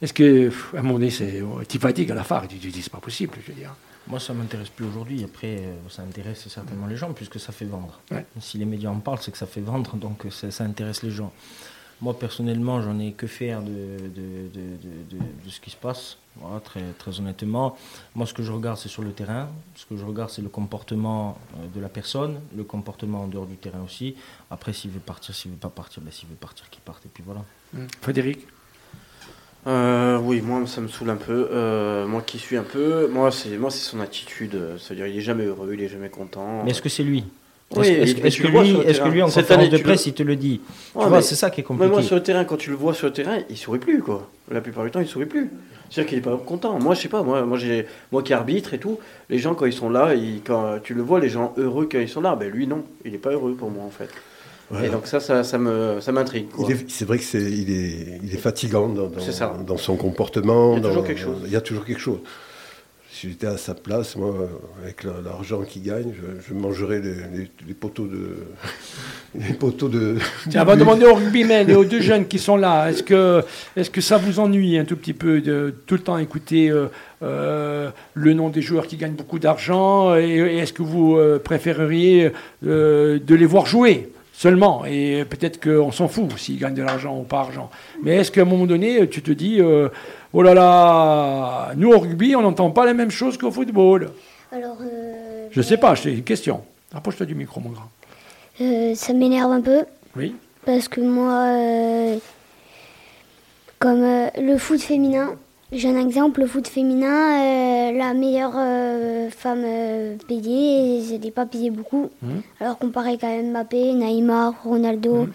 Est-ce 0.00 0.12
que, 0.12 0.48
pff, 0.48 0.74
à 0.74 0.78
un 0.78 0.82
moment 0.82 0.94
donné, 0.94 1.10
c'est, 1.10 1.42
tu 1.68 1.78
fatigues 1.78 2.12
à 2.12 2.14
la 2.14 2.22
fin, 2.24 2.40
tu 2.48 2.56
te 2.56 2.66
dis, 2.68 2.82
c'est 2.82 2.92
pas 2.92 2.98
possible, 2.98 3.34
je 3.44 3.52
veux 3.52 3.58
dire. 3.58 3.74
Moi, 4.06 4.20
ça 4.20 4.32
m'intéresse 4.32 4.68
plus 4.70 4.86
aujourd'hui. 4.86 5.22
Après, 5.24 5.56
euh, 5.58 5.74
ça 5.90 6.02
intéresse 6.02 6.46
certainement 6.48 6.86
les 6.86 6.96
gens 6.96 7.12
puisque 7.12 7.38
ça 7.38 7.52
fait 7.52 7.66
vendre. 7.66 8.00
Ouais. 8.10 8.24
Si 8.40 8.56
les 8.56 8.64
médias 8.64 8.88
en 8.90 9.00
parlent, 9.00 9.18
c'est 9.20 9.32
que 9.32 9.36
ça 9.36 9.46
fait 9.46 9.60
vendre, 9.60 9.96
donc 9.96 10.24
euh, 10.24 10.30
ça, 10.30 10.50
ça 10.50 10.64
intéresse 10.64 11.02
les 11.02 11.10
gens. 11.10 11.30
Moi, 12.00 12.16
personnellement, 12.16 12.80
j'en 12.80 12.98
ai 13.00 13.10
que 13.12 13.26
faire 13.26 13.60
de, 13.60 13.68
de, 13.70 14.08
de, 14.08 14.60
de- 14.82 15.16
de- 15.16 15.44
de 15.44 15.50
ce 15.50 15.60
qui 15.60 15.70
se 15.70 15.76
passe. 15.76 16.16
Voilà, 16.36 16.60
très, 16.60 16.80
très 16.96 17.18
honnêtement. 17.18 17.76
Moi, 18.14 18.24
ce 18.24 18.32
que 18.32 18.44
je 18.44 18.52
regarde, 18.52 18.78
c'est 18.78 18.88
sur 18.88 19.02
le 19.02 19.10
terrain. 19.10 19.48
Ce 19.74 19.84
que 19.84 19.96
je 19.96 20.04
regarde, 20.04 20.30
c'est 20.30 20.42
le 20.42 20.48
comportement 20.48 21.36
euh, 21.56 21.66
de 21.74 21.80
la 21.80 21.88
personne, 21.88 22.38
le 22.56 22.62
comportement 22.62 23.22
en 23.22 23.26
dehors 23.26 23.46
du 23.46 23.56
terrain 23.56 23.82
aussi. 23.84 24.14
Après, 24.48 24.72
s'il 24.72 24.92
veut 24.92 25.00
partir, 25.00 25.34
s'il 25.34 25.50
veut 25.50 25.56
pas 25.56 25.70
partir, 25.70 26.00
ben, 26.02 26.12
s'il 26.12 26.28
veut 26.28 26.36
partir, 26.36 26.70
qu'il 26.70 26.82
parte. 26.82 27.04
Et 27.04 27.08
puis 27.12 27.24
voilà. 27.26 27.42
Frédéric? 28.00 28.46
Euh, 29.66 30.18
oui, 30.20 30.40
moi 30.40 30.66
ça 30.66 30.80
me 30.80 30.88
saoule 30.88 31.10
un 31.10 31.16
peu. 31.16 31.48
Euh, 31.50 32.06
moi 32.06 32.22
qui 32.22 32.38
suis 32.38 32.56
un 32.56 32.62
peu, 32.62 33.08
moi 33.08 33.30
c'est 33.32 33.58
moi 33.58 33.70
c'est 33.70 33.80
son 33.90 34.00
attitude. 34.00 34.56
C'est-à-dire 34.78 35.08
il 35.08 35.18
est 35.18 35.20
jamais 35.20 35.44
heureux, 35.44 35.74
il 35.74 35.82
est 35.82 35.88
jamais 35.88 36.08
content. 36.08 36.62
Mais 36.64 36.70
est-ce 36.70 36.80
que 36.80 36.88
c'est 36.88 37.02
lui? 37.02 37.24
Oui, 37.76 37.86
est-ce 37.86 38.12
est 38.12 38.42
que, 38.42 38.46
lui, 38.46 38.70
est 38.86 39.02
que 39.02 39.08
lui, 39.08 39.22
en 39.22 39.28
Cette 39.28 39.50
année, 39.50 39.68
de 39.68 39.76
presse, 39.78 40.06
il 40.06 40.14
te 40.14 40.22
le 40.22 40.36
dit 40.36 40.60
Tu 40.92 41.06
vois, 41.06 41.20
c'est 41.20 41.34
ça 41.34 41.50
qui 41.50 41.60
est 41.60 41.64
compliqué. 41.64 41.90
moi, 41.90 42.02
sur 42.02 42.16
le 42.16 42.22
terrain, 42.22 42.44
quand 42.44 42.56
tu 42.56 42.70
le 42.70 42.76
vois 42.76 42.94
sur 42.94 43.08
le 43.08 43.12
terrain, 43.12 43.38
il 43.50 43.56
sourit 43.56 43.78
plus, 43.78 44.02
quoi. 44.02 44.28
La 44.50 44.60
plupart 44.60 44.84
du 44.84 44.90
temps, 44.90 45.00
il 45.00 45.06
sourit 45.06 45.26
plus. 45.26 45.50
C'est-à-dire 45.90 46.08
qu'il 46.08 46.18
est 46.18 46.22
pas 46.22 46.36
content. 46.36 46.78
Moi, 46.78 46.94
je 46.94 47.00
sais 47.00 47.08
pas, 47.08 47.22
moi, 47.22 47.42
moi, 47.44 47.58
moi 48.12 48.22
qui 48.22 48.32
arbitre 48.32 48.74
et 48.74 48.78
tout, 48.78 48.98
les 49.28 49.38
gens, 49.38 49.54
quand 49.54 49.66
ils 49.66 49.72
sont 49.72 49.90
là, 49.90 50.12
quand 50.46 50.78
tu 50.82 50.94
le 50.94 51.02
vois, 51.02 51.20
les 51.20 51.28
gens 51.28 51.54
heureux 51.56 51.88
quand 51.90 51.98
ils 51.98 52.08
sont 52.08 52.20
là, 52.20 52.36
ben 52.36 52.50
lui, 52.50 52.66
non. 52.66 52.84
Il 53.04 53.12
n'est 53.12 53.18
pas 53.18 53.30
heureux 53.30 53.54
pour 53.54 53.70
moi, 53.70 53.84
en 53.84 53.90
fait. 53.90 54.10
Et 54.84 54.88
donc 54.90 55.06
ça, 55.06 55.18
ça, 55.18 55.44
ça 55.44 55.56
me, 55.56 55.98
ça 56.00 56.12
m'intrigue. 56.12 56.46
C'est 56.88 57.06
vrai 57.06 57.16
que 57.16 57.24
c'est, 57.24 57.40
il 57.40 57.70
est, 57.70 58.20
il 58.22 58.34
est 58.34 58.38
fatigant 58.38 58.88
dans, 58.88 59.08
dans, 59.08 59.62
dans, 59.66 59.76
son 59.78 59.96
comportement. 59.96 60.76
Il 60.76 60.82
y 60.82 60.84
a 60.84 60.88
toujours 60.88 61.04
quelque 61.06 61.20
chose. 61.20 61.40
Il 61.46 61.52
y 61.52 61.56
a 61.56 61.60
toujours 61.62 61.84
quelque 61.86 62.00
chose 62.00 62.18
si 63.18 63.30
j'étais 63.30 63.48
à 63.48 63.56
sa 63.56 63.74
place, 63.74 64.14
moi, 64.14 64.32
avec 64.80 65.02
l'argent 65.02 65.62
qu'il 65.62 65.82
gagne, 65.82 66.12
je, 66.46 66.54
mangerais 66.54 67.00
les, 67.00 67.74
poteaux 67.74 68.06
de. 68.06 68.46
les 69.34 69.54
poteaux 69.54 69.88
de. 69.88 70.18
Tiens, 70.48 70.62
on 70.62 70.66
va 70.66 70.76
demander 70.76 71.04
aux 71.04 71.14
rugbymen 71.14 71.68
et 71.68 71.74
aux 71.74 71.84
deux 71.84 72.00
jeunes 72.00 72.28
qui 72.28 72.38
sont 72.38 72.56
là. 72.56 72.88
Est-ce 72.88 73.02
que, 73.02 73.42
est 73.76 73.90
que 73.90 74.00
ça 74.00 74.18
vous 74.18 74.38
ennuie 74.38 74.78
un 74.78 74.84
tout 74.84 74.96
petit 74.96 75.14
peu 75.14 75.40
de 75.40 75.74
tout 75.86 75.94
le 75.94 76.00
temps 76.00 76.16
écouter 76.16 76.70
euh, 76.70 76.86
euh, 77.24 77.90
le 78.14 78.34
nom 78.34 78.50
des 78.50 78.62
joueurs 78.62 78.86
qui 78.86 78.96
gagnent 78.96 79.16
beaucoup 79.16 79.40
d'argent 79.40 80.14
Et, 80.16 80.58
est-ce 80.58 80.72
que 80.72 80.82
vous 80.82 81.16
euh, 81.16 81.40
préféreriez 81.40 82.30
de 82.62 83.34
les 83.34 83.46
voir 83.46 83.66
jouer? 83.66 84.12
Seulement. 84.38 84.84
Et 84.86 85.24
peut-être 85.28 85.60
qu'on 85.60 85.90
s'en 85.90 86.06
fout 86.06 86.38
s'ils 86.38 86.60
gagnent 86.60 86.74
de 86.74 86.82
l'argent 86.82 87.18
ou 87.18 87.24
pas 87.24 87.40
argent. 87.40 87.70
Mais 88.04 88.16
est-ce 88.16 88.30
qu'à 88.30 88.42
un 88.42 88.44
moment 88.44 88.66
donné, 88.66 89.08
tu 89.08 89.20
te 89.20 89.32
dis, 89.32 89.60
euh, 89.60 89.88
oh 90.32 90.42
là 90.42 90.54
là, 90.54 91.72
nous 91.76 91.90
au 91.90 91.98
rugby, 91.98 92.36
on 92.36 92.42
n'entend 92.42 92.70
pas 92.70 92.86
la 92.86 92.94
même 92.94 93.10
chose 93.10 93.36
qu'au 93.36 93.50
football 93.50 94.12
Alors. 94.52 94.78
Euh, 94.80 95.48
je 95.50 95.60
sais 95.60 95.76
pas, 95.76 95.96
c'est 95.96 96.12
une 96.12 96.22
question. 96.22 96.62
Rapproche-toi 96.92 97.26
du 97.26 97.34
micro, 97.34 97.60
mon 97.60 97.70
grand. 97.70 97.90
Euh, 98.60 98.94
ça 98.94 99.12
m'énerve 99.12 99.50
un 99.50 99.60
peu. 99.60 99.84
Oui. 100.16 100.36
Parce 100.64 100.86
que 100.86 101.00
moi, 101.00 102.16
comme 103.80 104.02
le 104.38 104.56
foot 104.56 104.80
féminin, 104.80 105.34
j'ai 105.70 105.88
un 105.88 106.00
exemple, 106.00 106.40
le 106.40 106.46
foot 106.46 106.66
féminin, 106.66 107.42
euh, 107.42 107.92
la 107.92 108.14
meilleure 108.14 108.54
euh, 108.56 109.28
femme 109.28 109.64
euh, 109.66 110.16
payée, 110.26 111.14
elle 111.14 111.20
n'est 111.20 111.30
pas 111.30 111.44
payée 111.44 111.70
beaucoup. 111.70 112.10
Mmh. 112.22 112.28
Alors 112.60 112.78
comparé 112.78 113.18
quand 113.20 113.28
même 113.28 113.50
Mbappé, 113.52 113.92
Neymar, 113.92 114.54
Ronaldo, 114.64 115.24
mmh. 115.24 115.30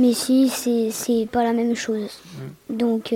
Messi, 0.00 0.50
c'est 0.90 1.28
pas 1.30 1.44
la 1.44 1.52
même 1.52 1.76
chose. 1.76 2.18
Mmh. 2.68 2.76
Donc. 2.76 3.14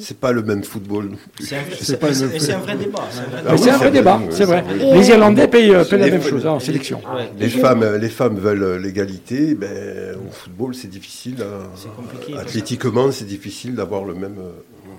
C'est 0.00 0.18
pas 0.18 0.32
le 0.32 0.42
même 0.42 0.64
football. 0.64 1.10
C'est 1.38 1.54
un, 1.54 2.58
vrai 2.58 2.76
débat. 2.76 3.08
C'est 3.56 3.70
un 3.70 3.76
vrai 3.76 3.90
débat, 3.92 4.20
c'est 4.30 4.44
vrai. 4.46 4.64
les 4.76 5.08
Irlandais 5.08 5.46
payent, 5.46 5.70
la 5.70 5.98
même 5.98 6.22
chose 6.22 6.46
hein, 6.46 6.52
en 6.52 6.60
sélection. 6.60 7.00
Les, 7.38 7.48
femmes, 7.48 7.96
les 8.00 8.08
femmes 8.08 8.38
veulent 8.38 8.82
l'égalité. 8.82 9.54
Ben, 9.54 10.16
au 10.16 10.32
football, 10.32 10.74
c'est 10.74 10.90
difficile. 10.90 11.36
Hein. 11.42 12.38
Athlétiquement, 12.38 13.12
c'est 13.12 13.26
difficile 13.26 13.76
d'avoir 13.76 14.04
le 14.04 14.14
même. 14.14 14.36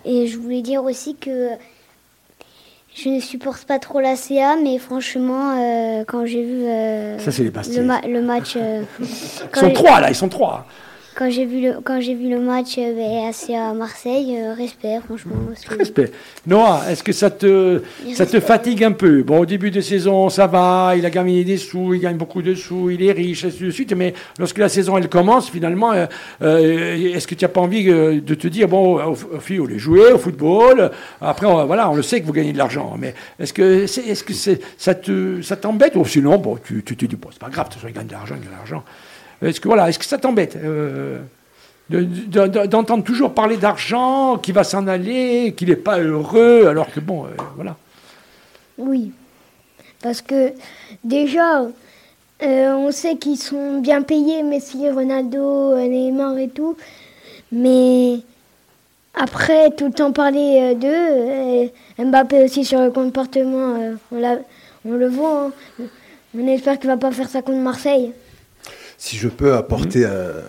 Et 0.06 0.28
je 0.28 0.38
voulais 0.38 0.62
dire 0.62 0.84
aussi 0.84 1.16
que 1.16 1.49
je 2.93 3.10
ne 3.10 3.20
supporte 3.20 3.64
pas 3.64 3.80
trop 3.80 3.99
la 3.99 4.16
CA, 4.16 4.58
mais 4.62 4.78
franchement, 4.78 5.58
euh, 5.58 6.04
quand 6.06 6.26
j'ai 6.26 6.43
vu 6.43 6.64
euh, 6.66 7.18
le, 7.18 8.14
le, 8.14 8.22
match. 8.22 8.54
Euh, 8.58 8.84
ils 8.99 9.08
sont 9.08 9.72
trois 9.72 10.02
là, 10.02 10.10
ils 10.10 10.16
sont 10.16 10.30
trois. 10.30 10.66
Quand 11.16 11.30
j'ai 11.30 11.45
vu 11.45 11.62
le 11.62 11.82
quand 11.84 11.99
j'ai 11.99 12.16
vu 12.16 12.30
le 12.30 12.39
match 12.39 12.78
euh, 12.78 12.93
ben, 12.95 13.59
à 13.59 13.74
Marseille, 13.74 14.38
euh, 14.38 14.53
respect 14.53 14.99
franchement. 15.05 15.36
Respect. 15.78 16.12
Noah, 16.47 16.84
est-ce 16.89 17.03
que 17.03 17.12
ça 17.12 17.30
te 17.30 17.82
ça 18.14 18.26
te 18.26 18.39
fatigue 18.39 18.84
un 18.84 18.93
peu? 18.93 19.22
Bon, 19.24 19.39
au 19.39 19.45
début 19.45 19.72
de 19.72 19.82
saison, 19.82 20.30
ça 20.30 20.47
va, 20.47 20.93
il 20.95 21.05
a 21.05 21.09
gagné 21.09 21.43
des 21.43 21.57
sous, 21.57 21.93
il 21.93 21.99
gagne 21.99 22.16
beaucoup 22.16 22.41
de 22.41 22.55
sous, 22.55 22.91
il 22.91 23.03
est 23.03 23.12
riche, 23.12 23.43
ainsi 23.43 23.64
de 23.64 23.72
suite. 23.72 23.93
Mais 23.93 24.14
lorsque 24.39 24.57
la 24.57 24.70
saison 24.70 24.97
elle 24.97 25.09
commence, 25.09 25.49
finalement, 25.49 25.91
euh, 26.41 27.14
est-ce 27.16 27.28
que 27.28 27.36
tu 27.36 27.43
n'as 27.43 27.49
pas 27.49 27.62
envie 27.62 27.84
de 27.86 28.36
te 28.36 28.47
dire 28.47 28.70
bon, 28.70 29.03
aux 29.03 29.39
filles, 29.39 29.59
on 29.59 29.66
les 29.66 29.80
jouer 29.80 30.14
au 30.14 30.18
football. 30.18 30.91
Après, 31.20 31.45
voilà, 31.66 31.89
on 31.89 31.95
le 31.95 32.03
sait 32.03 32.22
que 32.22 32.26
vous 32.26 32.34
gagnez 32.34 32.53
de 32.53 32.57
l'argent. 32.57 32.95
Mais 32.97 33.14
est-ce 33.38 33.51
que 33.51 33.84
est-ce 33.84 34.24
que 34.24 34.34
ça 34.78 34.95
te 34.95 35.41
ça 35.41 35.57
t'embête 35.57 35.95
ou 35.97 36.05
sinon 36.05 36.38
bon, 36.38 36.57
tu, 36.64 36.84
tu 36.84 36.95
te 36.95 37.05
dis 37.05 37.18
bon, 37.18 37.30
c'est 37.32 37.41
pas 37.41 37.49
grave, 37.49 37.68
de 37.68 37.74
toute 37.74 37.82
façon, 37.82 37.91
il 37.91 37.95
gagne 37.95 38.07
de 38.07 38.14
l'argent, 38.14 38.36
il 38.36 38.41
gagne 38.41 38.51
de 38.51 38.55
l'argent. 38.55 38.84
Est-ce 39.42 39.60
que, 39.60 39.68
voilà, 39.68 39.89
est-ce 39.89 39.98
que 39.98 40.06
ça 40.06 40.20
t'embête 40.20 40.56
euh, 40.56 41.20
d'entendre 41.89 43.04
toujours 43.04 43.34
parler 43.34 43.58
d'argent, 43.58 44.38
qui 44.38 44.52
va 44.52 44.64
s'en 44.64 44.88
aller, 44.88 45.54
qu'il 45.58 45.70
n'est 45.70 45.76
pas 45.76 46.00
heureux, 46.00 46.68
alors 46.68 46.92
que 46.92 47.00
bon, 47.00 47.26
euh, 47.26 47.30
voilà. 47.56 47.76
Oui, 48.78 49.12
parce 50.02 50.22
que 50.22 50.54
déjà, 51.04 51.64
euh, 52.44 52.74
on 52.74 52.92
sait 52.92 53.16
qu'ils 53.16 53.38
sont 53.38 53.80
bien 53.80 54.04
payés, 54.04 54.44
Messi, 54.44 54.89
Ronaldo, 54.89 55.76
Neymar 55.76 56.38
et 56.38 56.50
tout, 56.50 56.78
mais 57.52 58.20
après, 59.16 59.72
tout 59.72 59.88
le 59.88 59.94
temps 59.94 60.12
parler 60.12 60.76
d'eux, 60.76 61.72
Mbappé 62.04 62.44
aussi 62.44 62.64
sur 62.64 62.80
le 62.80 62.92
comportement, 62.92 63.98
on, 64.12 64.39
on, 64.86 64.92
le 64.94 65.08
voit, 65.08 65.52
hein. 65.80 65.84
on 66.38 66.48
espère 66.48 66.80
qu'il 66.80 66.89
ne 66.89 66.96
va 66.96 67.00
pas 67.00 67.12
faire 67.12 67.28
ça 67.28 67.42
contre 67.42 67.58
Marseille. 67.58 68.14
Si 69.04 69.18
je 69.18 69.30
peux 69.30 69.56
apporter 69.56 70.06
un, 70.06 70.43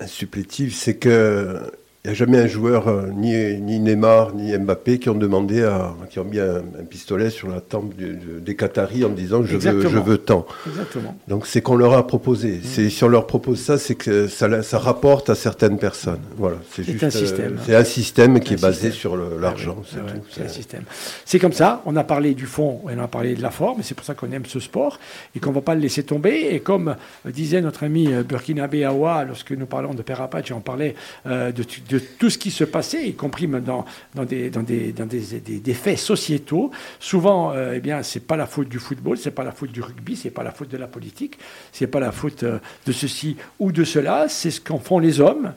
un 0.00 0.06
supplétif, 0.06 0.74
c'est 0.74 0.96
que 0.96 1.70
n'y 2.06 2.12
a 2.12 2.14
jamais 2.14 2.38
un 2.38 2.46
joueur, 2.46 2.88
euh, 2.88 3.08
ni, 3.14 3.32
ni, 3.60 3.80
Neymar, 3.80 4.34
ni 4.34 4.56
Mbappé, 4.56 4.98
qui 4.98 5.10
ont 5.10 5.14
demandé, 5.14 5.62
à, 5.64 5.94
qui 6.08 6.18
ont 6.18 6.24
mis 6.24 6.38
un, 6.38 6.62
pistolet 6.88 7.30
sur 7.30 7.48
la 7.48 7.60
tempe 7.60 7.94
des 7.96 8.54
Qataris 8.54 9.04
en 9.04 9.08
disant 9.08 9.42
je 9.42 9.56
veux, 9.56 9.88
je 9.88 9.98
veux 9.98 10.18
tant. 10.18 10.46
Exactement. 10.68 11.16
Donc 11.26 11.46
c'est 11.46 11.62
qu'on 11.62 11.74
leur 11.74 11.94
a 11.94 12.06
proposé. 12.06 12.60
Mmh. 12.62 12.90
Si 12.90 13.04
on 13.04 13.08
leur 13.08 13.26
propose 13.26 13.60
ça, 13.60 13.76
c'est 13.76 13.96
que 13.96 14.28
ça, 14.28 14.62
ça, 14.62 14.78
rapporte 14.78 15.30
à 15.30 15.34
certaines 15.34 15.78
personnes. 15.78 16.20
Voilà, 16.36 16.58
c'est 16.70 16.84
juste 16.84 17.02
un 17.02 17.10
système. 17.10 17.54
Euh, 17.54 17.62
c'est 17.66 17.74
un 17.74 17.84
système 17.84 18.40
qui 18.40 18.54
est, 18.54 18.62
basé 18.62 18.92
sur 18.92 19.16
l'argent. 19.16 19.82
c'est 20.30 20.44
un 20.44 20.48
système. 20.48 20.84
C'est 21.24 21.40
comme 21.40 21.52
ça. 21.52 21.82
On 21.86 21.96
a 21.96 22.04
parlé 22.04 22.34
du 22.34 22.46
fond, 22.46 22.80
on 22.84 22.98
a 22.98 23.08
parlé 23.08 23.34
de 23.34 23.42
la 23.42 23.50
forme, 23.50 23.80
et 23.80 23.82
c'est 23.82 23.94
pour 23.94 24.06
ça 24.06 24.14
qu'on 24.14 24.30
aime 24.30 24.46
ce 24.46 24.60
sport 24.60 25.00
et 25.34 25.40
qu'on 25.40 25.50
ne 25.50 25.56
va 25.56 25.60
pas 25.60 25.74
le 25.74 25.80
laisser 25.80 26.04
tomber. 26.04 26.48
Et 26.52 26.60
comme 26.60 26.94
disait 27.24 27.60
notre 27.60 27.82
ami 27.82 28.08
Burkinabé 28.28 28.84
Awa, 28.84 29.24
lorsque 29.24 29.52
nous 29.52 29.66
parlons 29.66 29.94
de 29.94 30.02
Père 30.02 30.20
Apache, 30.20 30.52
on 30.52 30.60
parlait 30.60 30.94
de, 31.24 31.52
de 31.88 31.95
tout 31.98 32.30
ce 32.30 32.38
qui 32.38 32.50
se 32.50 32.64
passait, 32.64 33.08
y 33.08 33.14
compris 33.14 33.46
dans, 33.46 33.84
dans, 34.14 34.24
des, 34.24 34.50
dans, 34.50 34.62
des, 34.62 34.92
dans 34.92 35.06
des, 35.06 35.20
des, 35.40 35.74
faits 35.74 35.98
sociétaux. 35.98 36.70
Souvent, 37.00 37.52
euh, 37.52 37.74
eh 37.76 37.80
bien, 37.80 38.02
c'est 38.02 38.26
pas 38.26 38.36
la 38.36 38.46
faute 38.46 38.68
du 38.68 38.78
football, 38.78 39.18
c'est 39.18 39.30
pas 39.30 39.44
la 39.44 39.52
faute 39.52 39.72
du 39.72 39.82
rugby, 39.82 40.16
c'est 40.16 40.30
pas 40.30 40.42
la 40.42 40.50
faute 40.50 40.68
de 40.68 40.76
la 40.76 40.86
politique, 40.86 41.38
c'est 41.72 41.86
pas 41.86 42.00
la 42.00 42.12
faute 42.12 42.42
euh, 42.42 42.58
de 42.86 42.92
ceci 42.92 43.36
ou 43.58 43.72
de 43.72 43.84
cela, 43.84 44.26
c'est 44.28 44.50
ce 44.50 44.60
qu'en 44.60 44.78
font 44.78 44.98
les 44.98 45.20
hommes. 45.20 45.52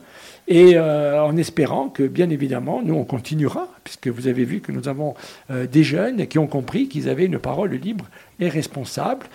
Et 0.48 0.78
euh, 0.78 1.24
en 1.24 1.38
espérant 1.38 1.90
que, 1.90 2.04
bien 2.04 2.30
évidemment, 2.30 2.82
nous, 2.84 2.96
on 2.96 3.04
continuera, 3.04 3.68
puisque 3.84 4.08
vous 4.08 4.28
avez 4.28 4.46
vu 4.46 4.62
que 4.62 4.72
nous 4.72 4.88
avons 4.88 5.14
des 5.50 5.84
jeunes 5.84 6.26
qui 6.26 6.40
ont 6.40 6.48
compris 6.48 6.88
qu'ils 6.88 7.08
avaient 7.08 7.26
une 7.26 7.38
parole 7.38 7.72
libre 7.76 8.06
et 8.40 8.50
responsable. 8.50 9.28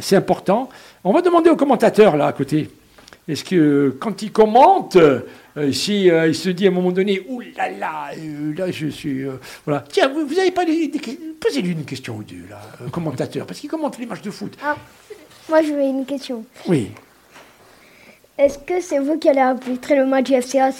c'est 0.00 0.14
important. 0.14 0.68
On 1.02 1.12
va 1.12 1.22
demander 1.22 1.50
aux 1.50 1.56
commentateurs, 1.56 2.16
là, 2.16 2.28
à 2.28 2.32
côté. 2.32 2.70
Est-ce 3.26 3.42
que 3.42 3.96
quand 3.98 4.22
ils 4.22 4.30
commentent, 4.30 4.98
euh, 5.56 5.72
si 5.72 6.10
euh, 6.10 6.28
il 6.28 6.34
se 6.34 6.50
dit 6.50 6.66
à 6.66 6.70
un 6.70 6.72
moment 6.72 6.92
donné, 6.92 7.22
ouh 7.28 7.40
là 7.56 7.70
là, 7.70 8.10
euh, 8.18 8.54
là 8.56 8.70
je 8.70 8.88
suis, 8.88 9.24
voilà. 9.64 9.84
Tiens, 9.88 10.08
vous, 10.08 10.34
n'avez 10.34 10.50
pas 10.50 10.64
posez-lui 11.40 11.72
une 11.72 11.84
question 11.84 12.16
ou 12.16 12.22
deux 12.22 12.44
là, 12.50 12.60
commentateur, 12.90 13.46
parce 13.46 13.60
qu'il 13.60 13.70
commente 13.70 13.98
les 13.98 14.04
matchs 14.04 14.20
de 14.20 14.30
foot. 14.30 14.56
Ah, 14.62 14.76
moi 15.48 15.62
je 15.62 15.72
veux 15.72 15.80
une 15.80 16.04
question. 16.04 16.44
Oui. 16.68 16.90
Est-ce 18.36 18.58
que 18.58 18.82
c'est 18.82 18.98
vous 18.98 19.18
qui 19.18 19.30
allez 19.30 19.40
arbitrer 19.40 19.96
le 19.96 20.04
match 20.04 20.30
FCA 20.30 20.70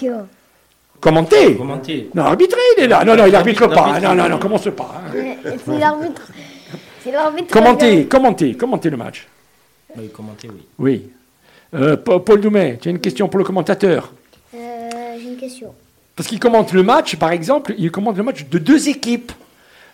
Commenter 1.00 1.56
Commenter. 1.56 2.10
Non, 2.14 2.24
arbitrer, 2.24 2.60
il 2.76 2.84
est 2.84 2.88
là. 2.88 3.02
Non, 3.04 3.16
non, 3.16 3.26
il 3.26 3.34
arbitre 3.34 3.66
pas. 3.68 3.98
Non, 4.00 4.14
non, 4.14 4.28
non, 4.28 4.38
commence 4.38 4.68
pas. 4.76 5.02
Hein. 5.06 5.36
C'est 5.64 5.78
l'arbitre. 5.78 6.28
C'est 7.02 7.12
l'arbitre. 7.12 7.50
Commenter, 7.50 8.06
commenter, 8.06 8.54
commenter 8.54 8.90
le 8.90 8.96
match. 8.98 9.26
Oui, 9.96 10.10
commenter, 10.10 10.50
oui. 10.78 11.10
Oui. 11.72 11.90
Paul 12.04 12.40
Doumet, 12.40 12.78
tu 12.80 12.88
as 12.88 12.90
une 12.90 13.00
question 13.00 13.28
pour 13.28 13.38
le 13.38 13.44
commentateur 13.44 14.12
question. 15.46 15.74
Parce 16.14 16.28
qu'il 16.28 16.40
commente 16.40 16.72
le 16.72 16.82
match, 16.82 17.16
par 17.16 17.30
exemple, 17.30 17.74
il 17.76 17.90
commente 17.90 18.16
le 18.16 18.22
match 18.22 18.46
de 18.46 18.58
deux 18.58 18.88
équipes. 18.88 19.32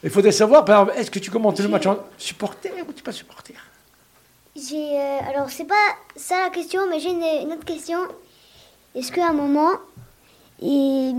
Il 0.04 0.10
faudrait 0.10 0.32
savoir, 0.32 0.64
est-ce 0.96 1.10
que 1.10 1.18
tu 1.18 1.30
commentes 1.30 1.58
le 1.60 1.68
match 1.68 1.86
en 1.86 1.98
supporter 2.16 2.72
ou 2.88 2.92
tu 2.92 3.02
pas 3.02 3.12
supporter? 3.12 3.54
J'ai, 4.54 5.00
euh, 5.00 5.18
alors 5.30 5.50
c'est 5.50 5.64
pas 5.64 5.88
ça 6.14 6.44
la 6.44 6.50
question, 6.50 6.82
mais 6.90 7.00
j'ai 7.00 7.10
une, 7.10 7.52
autre 7.52 7.64
question. 7.64 7.98
Est-ce 8.94 9.10
qu'à 9.10 9.28
un 9.28 9.32
moment, 9.32 9.72
et, 10.62 11.12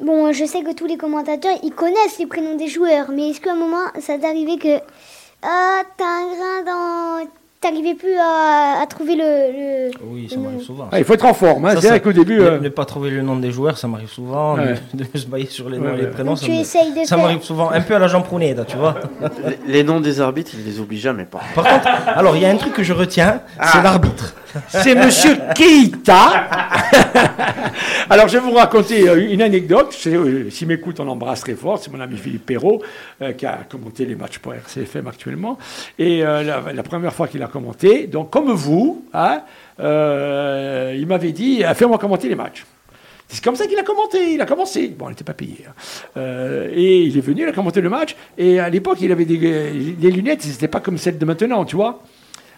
bon, 0.00 0.32
je 0.32 0.44
sais 0.44 0.62
que 0.62 0.72
tous 0.72 0.86
les 0.86 0.96
commentateurs, 0.96 1.58
ils 1.62 1.72
connaissent 1.72 2.18
les 2.18 2.26
prénoms 2.26 2.56
des 2.56 2.68
joueurs, 2.68 3.10
mais 3.10 3.30
est-ce 3.30 3.40
qu'à 3.40 3.52
un 3.52 3.56
moment, 3.56 3.86
ça 4.00 4.16
t'est 4.18 4.26
arrivé 4.26 4.58
que, 4.58 4.78
ah, 5.42 5.82
t'as 5.96 6.04
un 6.04 6.26
grain 6.34 6.62
dans 6.64 7.28
t'arrivais 7.60 7.94
plus 7.94 8.14
à, 8.16 8.80
à 8.82 8.86
trouver 8.86 9.16
le. 9.16 9.22
le- 9.22 9.90
Oui, 10.04 10.28
ça 10.28 10.36
le 10.36 10.42
m'arrive 10.42 10.62
souvent. 10.62 10.88
Ah, 10.92 10.98
il 10.98 11.04
faut 11.04 11.14
être 11.14 11.24
en 11.24 11.34
forme. 11.34 11.64
hein. 11.66 11.74
C'est 11.80 11.88
vrai 11.88 12.00
qu'au 12.00 12.12
début. 12.12 12.36
Ne, 12.38 12.42
euh, 12.44 12.58
ne 12.60 12.68
pas 12.68 12.84
trouver 12.84 13.10
le 13.10 13.22
nom 13.22 13.36
des 13.36 13.50
joueurs, 13.50 13.76
ça 13.78 13.88
m'arrive 13.88 14.08
souvent. 14.10 14.56
Ouais. 14.56 14.74
De, 14.94 15.04
de 15.12 15.18
se 15.18 15.26
bailler 15.26 15.46
sur 15.46 15.68
les 15.68 15.78
Ouais, 15.78 15.88
noms 15.88 15.94
et 15.96 16.00
les 16.02 16.06
prénoms, 16.08 16.36
ça 16.36 16.46
tu 16.46 16.52
me- 16.52 16.58
essayes 16.60 16.92
de 16.92 17.00
ça 17.04 17.16
faire. 17.16 17.18
m'arrive 17.18 17.42
souvent. 17.42 17.70
Un 17.70 17.80
peu 17.80 17.94
à 17.94 17.98
la 17.98 18.06
Jean 18.08 18.22
Prounet, 18.22 18.54
tu 18.66 18.76
vois. 18.76 18.94
Les, 19.66 19.72
les 19.72 19.82
noms 19.84 20.00
des 20.00 20.20
arbitres, 20.20 20.52
ils 20.54 20.64
les 20.64 20.78
oublient 20.80 20.98
jamais 21.00 21.24
pas. 21.24 21.40
Par 21.54 21.64
contre, 21.64 21.88
alors 22.06 22.36
il 22.36 22.42
y 22.42 22.46
a 22.46 22.50
un 22.50 22.56
truc 22.56 22.72
que 22.74 22.82
je 22.82 22.92
retiens, 22.92 23.40
Ah. 23.58 23.68
c'est 23.72 23.82
l'arbitre. 23.82 24.34
C'est 24.68 24.94
Monsieur 24.94 25.36
Keita. 25.54 26.48
Alors, 28.10 28.26
je 28.26 28.38
vais 28.38 28.42
vous 28.42 28.54
raconter 28.54 29.06
euh, 29.06 29.30
une 29.30 29.42
anecdote. 29.42 29.94
Euh, 30.06 30.48
S'il 30.48 30.66
m'écoute, 30.66 30.98
on 30.98 31.04
l'embrasse 31.04 31.40
très 31.40 31.54
fort. 31.54 31.78
C'est 31.78 31.92
mon 31.92 32.00
ami 32.00 32.16
Philippe 32.16 32.46
Perrault 32.46 32.80
euh, 33.20 33.32
qui 33.32 33.44
a 33.44 33.58
commenté 33.68 34.06
les 34.06 34.14
matchs 34.14 34.38
pour 34.38 34.54
RCFM 34.54 35.06
actuellement. 35.08 35.58
Et 35.98 36.20
la, 36.22 36.82
première 36.82 37.12
fois 37.12 37.28
qu'il 37.28 37.42
a 37.42 37.48
commenté, 37.48 38.06
donc 38.06 38.30
comme 38.30 38.50
vous, 38.52 39.04
hein, 39.12 39.42
il 39.78 41.06
m'avait 41.06 41.32
dit 41.32 41.62
Fais-moi 41.74 41.98
commenter 41.98 42.28
les 42.30 42.34
matchs. 42.34 42.64
C'est 43.28 43.44
comme 43.44 43.56
ça 43.56 43.66
qu'il 43.66 43.78
a 43.78 43.82
commenté, 43.82 44.32
il 44.32 44.40
a 44.40 44.46
commencé. 44.46 44.88
Bon, 44.88 45.08
il 45.08 45.10
n'était 45.10 45.24
pas 45.24 45.34
payé. 45.34 45.66
hein. 45.66 46.20
Et 46.72 47.02
il 47.02 47.18
est 47.18 47.20
venu, 47.20 47.42
il 47.42 47.48
a 47.48 47.52
commenté 47.52 47.82
le 47.82 47.90
match. 47.90 48.16
Et 48.38 48.58
à 48.58 48.70
l'époque, 48.70 48.98
il 49.02 49.12
avait 49.12 49.26
des, 49.26 49.36
des 49.36 50.10
lunettes, 50.10 50.42
c'était 50.42 50.68
pas 50.68 50.80
comme 50.80 50.96
celles 50.96 51.18
de 51.18 51.24
maintenant, 51.26 51.66
tu 51.66 51.76
vois 51.76 52.02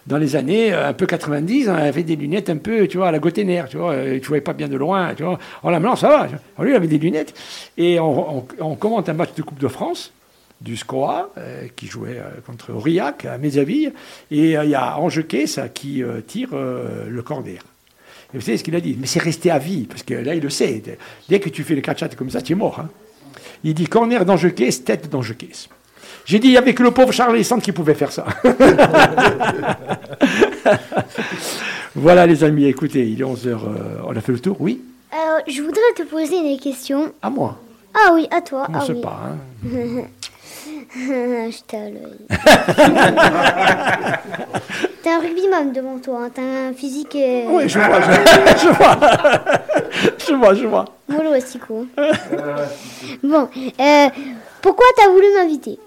dans 0.07 0.19
les 0.19 0.37
années 0.37 0.73
euh, 0.73 0.89
un 0.89 0.93
peu 0.93 1.07
90, 1.07 1.69
on 1.69 1.75
avait 1.75 2.03
des 2.03 2.17
lunettes 2.17 2.51
un 2.51 2.57
peu, 2.57 2.87
tu 2.89 2.97
vois, 2.99 3.09
à 3.09 3.13
la 3.13 3.19
Gotener, 3.19 3.65
tu 3.69 3.77
vois, 3.77 3.93
euh, 3.93 4.19
tu 4.21 4.29
voyais 4.29 4.41
pas 4.41 4.53
bien 4.53 4.69
de 4.69 4.77
loin, 4.77 5.15
tu 5.15 5.23
vois. 5.23 5.39
Alors 5.63 5.73
là, 5.73 5.81
maintenant, 5.81 5.97
ça 5.97 6.09
va. 6.09 6.21
Alors, 6.21 6.39
lui, 6.61 6.73
il 6.73 6.75
avait 6.77 6.87
des 6.87 6.99
lunettes. 6.99 7.35
Et 7.77 7.99
on, 8.01 8.47
commente 8.79 9.09
un 9.09 9.15
match 9.15 9.31
de 9.37 9.43
Coupe 9.43 9.59
de 9.59 9.69
France 9.69 10.13
du 10.61 10.77
SCOA, 10.77 11.31
euh, 11.39 11.69
qui 11.75 11.87
jouait 11.87 12.21
contre 12.47 12.73
Aurillac, 12.73 13.25
à 13.25 13.39
Mézaville. 13.39 13.93
Et 14.31 14.53
il 14.53 14.69
y 14.69 14.75
a 14.75 14.99
Angequet, 14.99 15.47
ça, 15.47 15.69
qui 15.69 16.03
tire 16.27 16.51
le 16.55 17.23
corner. 17.23 17.63
Et 18.33 18.37
vous 18.37 18.43
savez 18.43 18.59
ce 18.59 18.65
qu'il 18.65 18.77
a 18.77 18.81
dit? 18.81 18.97
Mais 19.01 19.07
c'est 19.07 19.23
resté 19.23 19.51
à 19.51 19.59
vie, 19.59 19.87
parce 19.87 20.03
que 20.03 20.15
là, 20.15 20.35
il 20.35 20.43
le 20.43 20.51
sait. 20.51 20.83
Dès 21.29 21.41
que 21.41 21.49
tu 21.49 21.65
fais 21.65 21.75
le 21.75 21.81
catch 21.81 22.15
comme 22.15 22.31
ça, 22.31 22.43
tu 22.43 22.53
es 22.53 22.57
mort. 22.57 22.79
hein. 22.81 22.89
Il 23.65 23.75
dit 23.75 23.87
corner 23.87 24.25
d'Angequet, 24.25 24.71
tête 24.85 25.09
d'Angequet. 25.11 25.51
J'ai 26.25 26.39
dit, 26.39 26.49
il 26.49 26.53
n'y 26.53 26.57
avait 26.59 26.75
que 26.75 26.83
le 26.83 26.91
pauvre 26.93 27.13
Charles 27.13 27.35
Alessandre 27.35 27.63
qui 27.63 27.73
pouvait 27.73 27.95
faire 27.95 28.13
ça. 28.13 28.25
voilà, 31.95 32.27
les 32.27 32.45
amis, 32.45 32.67
écoutez, 32.67 33.07
il 33.09 33.21
est 33.21 33.25
11h, 33.25 33.57
on 34.07 34.17
a 34.17 34.21
fait 34.21 34.33
le 34.33 34.39
tour, 34.41 34.57
oui 34.61 34.81
Alors, 35.13 35.41
je 35.49 35.61
voudrais 35.63 35.81
te 35.97 36.03
poser 36.05 36.37
une 36.37 36.59
question. 36.59 37.13
À 37.23 37.31
moi, 37.31 37.57
Ah 37.95 38.13
oui, 38.15 38.29
à 38.31 38.41
toi. 38.41 38.67
commence 38.67 38.91
ah 38.91 38.93
oui. 38.93 39.01
pas. 39.01 39.21
hein. 39.25 39.37
je 41.51 41.63
t'ai 41.67 41.77
à 41.77 41.91
l'œil. 41.91 42.27
T'as 45.03 45.17
un 45.17 45.21
rugbyman 45.21 45.73
devant 45.75 45.99
toi, 45.99 46.25
hein. 46.27 46.31
t'as 46.33 46.43
un 46.43 46.73
physique 46.75 47.17
euh, 47.17 47.45
Oui, 47.49 47.69
je 47.69 47.79
vois, 47.79 48.01
je, 48.01 48.11
je 48.61 48.69
vois. 48.69 48.99
je 50.29 50.35
vois, 50.35 50.55
je 50.55 50.67
vois. 50.67 50.85
mollo 51.09 51.35
aussi 51.37 51.59
quoi. 51.59 51.83
bon, 53.23 53.49
euh, 53.81 54.09
pourquoi 54.63 54.87
t'as 54.97 55.09
voulu 55.11 55.27
m'inviter? 55.37 55.79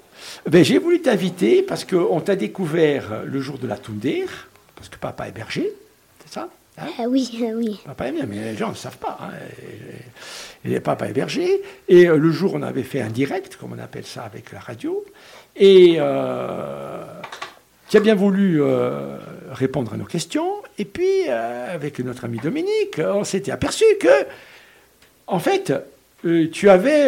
Ben, 0.50 0.64
j'ai 0.64 0.78
voulu 0.78 1.02
t'inviter 1.02 1.62
parce 1.62 1.86
qu'on 1.86 2.20
t'a 2.20 2.36
découvert 2.36 3.24
le 3.26 3.40
jour 3.40 3.58
de 3.58 3.68
la 3.68 3.78
Toundère, 3.78 4.50
parce 4.76 4.90
que 4.90 4.98
papa 4.98 5.28
est 5.28 5.32
berger, 5.32 5.72
c'est 6.26 6.34
ça 6.34 6.50
hein? 6.78 6.88
Ah 7.00 7.04
oui, 7.08 7.30
ah 7.42 7.54
oui. 7.56 7.80
Papa 7.86 8.08
est 8.10 8.12
bien, 8.12 8.26
mais 8.28 8.52
les 8.52 8.58
gens 8.58 8.70
ne 8.70 8.76
savent 8.76 8.98
pas. 8.98 9.18
hein. 9.22 9.30
Et, 10.66 10.74
et 10.74 10.80
papa 10.82 11.08
est 11.08 11.14
berger. 11.14 11.62
Et 11.88 12.08
euh, 12.10 12.18
le 12.18 12.32
jour, 12.32 12.56
on 12.56 12.62
avait 12.62 12.84
fait 12.84 13.00
un 13.02 13.10
direct, 13.10 13.56
comme 13.56 13.72
on 13.74 13.80
appelle 13.82 14.06
ça 14.06 14.24
avec 14.24 14.52
la 14.52 14.60
radio. 14.60 15.06
Et 15.56 15.96
euh, 16.00 17.04
tu 17.90 17.96
as 17.96 18.02
bien 18.02 18.16
voulu 18.16 18.62
euh, 18.62 19.18
répondre 19.52 19.94
à 19.94 19.98
nos 19.98 20.06
questions. 20.06 20.62
Et 20.78 20.86
puis, 20.86 21.28
avec 21.30 22.00
notre 22.00 22.26
ami 22.26 22.40
Dominique, 22.40 23.00
on 23.00 23.24
s'était 23.24 23.52
aperçu 23.52 23.86
que, 24.00 24.26
en 25.28 25.40
fait, 25.40 25.72
tu 26.52 26.70
avais. 26.70 27.06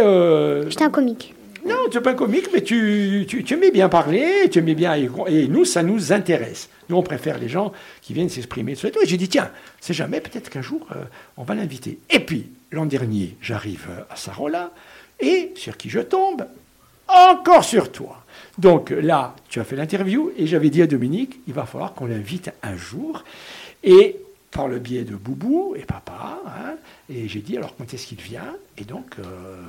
J'étais 0.69 0.83
un 0.83 0.89
comique. 0.89 1.33
Non, 1.65 1.89
tu 1.89 1.97
n'es 1.97 2.03
pas 2.03 2.11
un 2.11 2.15
comique, 2.15 2.49
mais 2.53 2.61
tu, 2.61 3.25
tu, 3.27 3.53
aimais 3.53 3.71
bien 3.71 3.89
parler, 3.89 4.49
tu 4.51 4.59
aimais 4.59 4.75
bien. 4.75 4.93
Et 4.93 5.47
nous, 5.47 5.65
ça 5.65 5.81
nous 5.81 6.13
intéresse. 6.13 6.69
Nous, 6.89 6.95
on 6.95 7.01
préfère 7.01 7.39
les 7.39 7.49
gens 7.49 7.73
qui 8.01 8.13
viennent 8.13 8.29
s'exprimer. 8.29 8.73
Et 8.73 9.05
j'ai 9.05 9.17
dit, 9.17 9.27
tiens, 9.27 9.49
c'est 9.81 9.93
jamais, 9.93 10.21
peut-être 10.21 10.49
qu'un 10.49 10.61
jour, 10.61 10.85
euh, 10.91 11.03
on 11.37 11.43
va 11.43 11.55
l'inviter. 11.55 11.97
Et 12.11 12.19
puis, 12.19 12.51
l'an 12.71 12.85
dernier, 12.85 13.35
j'arrive 13.41 13.87
à 14.09 14.15
Sarola, 14.15 14.71
et 15.19 15.53
sur 15.55 15.75
qui 15.77 15.89
je 15.89 15.99
tombe 15.99 16.45
Encore 17.07 17.63
sur 17.63 17.91
toi. 17.91 18.23
Donc 18.57 18.91
là, 18.91 19.35
tu 19.49 19.59
as 19.59 19.63
fait 19.63 19.75
l'interview, 19.75 20.31
et 20.37 20.45
j'avais 20.45 20.69
dit 20.69 20.81
à 20.81 20.87
Dominique, 20.87 21.39
il 21.47 21.53
va 21.53 21.65
falloir 21.65 21.93
qu'on 21.93 22.05
l'invite 22.05 22.51
un 22.61 22.75
jour. 22.75 23.23
Et 23.83 24.17
par 24.55 24.67
le 24.69 24.79
biais 24.79 25.03
de 25.03 25.15
Boubou 25.15 25.75
et 25.75 25.83
papa, 25.83 26.39
hein, 26.47 26.75
et 27.09 27.27
j'ai 27.27 27.41
dit, 27.41 27.57
alors 27.57 27.75
quand 27.77 27.93
est-ce 27.93 28.07
qu'il 28.07 28.21
vient? 28.21 28.55
Et 28.77 28.85
donc, 28.85 29.05
euh, 29.19 29.23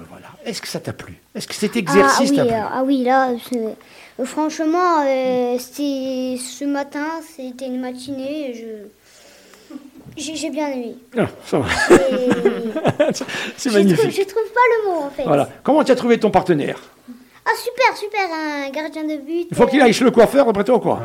voilà. 0.08 0.28
Est-ce 0.44 0.62
que 0.62 0.68
ça 0.68 0.78
t'a 0.78 0.92
plu? 0.92 1.14
Est-ce 1.34 1.48
que 1.48 1.54
cet 1.54 1.72
Ah, 1.72 1.74
ah 1.74 1.78
exercice 1.80 2.30
oui, 2.30 2.36
t'a 2.36 2.44
plu? 2.44 2.54
euh, 2.54 2.60
ah 2.72 2.82
oui, 2.84 3.02
là, 3.02 3.30
euh, 3.54 4.24
franchement, 4.24 5.00
euh, 5.04 5.56
c'était 5.58 6.36
ce 6.40 6.64
matin, 6.64 7.06
c'était 7.36 7.66
une 7.66 7.80
matinée, 7.80 8.54
je... 8.54 9.76
J'ai 10.18 10.48
bien 10.50 10.68
aimé. 10.68 10.94
Ah, 11.18 11.26
ça 11.44 11.58
va. 11.58 11.66
Et- 11.90 13.12
C'est 13.12 13.24
je, 13.24 13.68
trouve, 13.68 13.72
magnifique. 13.74 14.10
je 14.12 14.22
trouve 14.22 14.50
pas 14.54 14.60
le 14.70 14.88
mot 14.88 14.98
en 15.04 15.10
fait. 15.10 15.24
Voilà. 15.24 15.50
Comment 15.62 15.84
tu 15.84 15.92
as 15.92 15.96
trouvé 15.96 16.18
ton 16.18 16.30
partenaire? 16.30 16.80
Ah 17.48 17.54
super, 17.56 17.96
super, 17.96 18.20
un 18.32 18.70
gardien 18.70 19.04
de 19.04 19.16
but. 19.22 19.46
Il 19.50 19.56
faut 19.56 19.66
qu'il 19.66 19.80
aille 19.80 19.92
chez 19.92 20.04
le 20.04 20.10
coiffeur 20.10 20.48
après 20.48 20.64
toi, 20.64 20.80
quoi. 20.80 21.00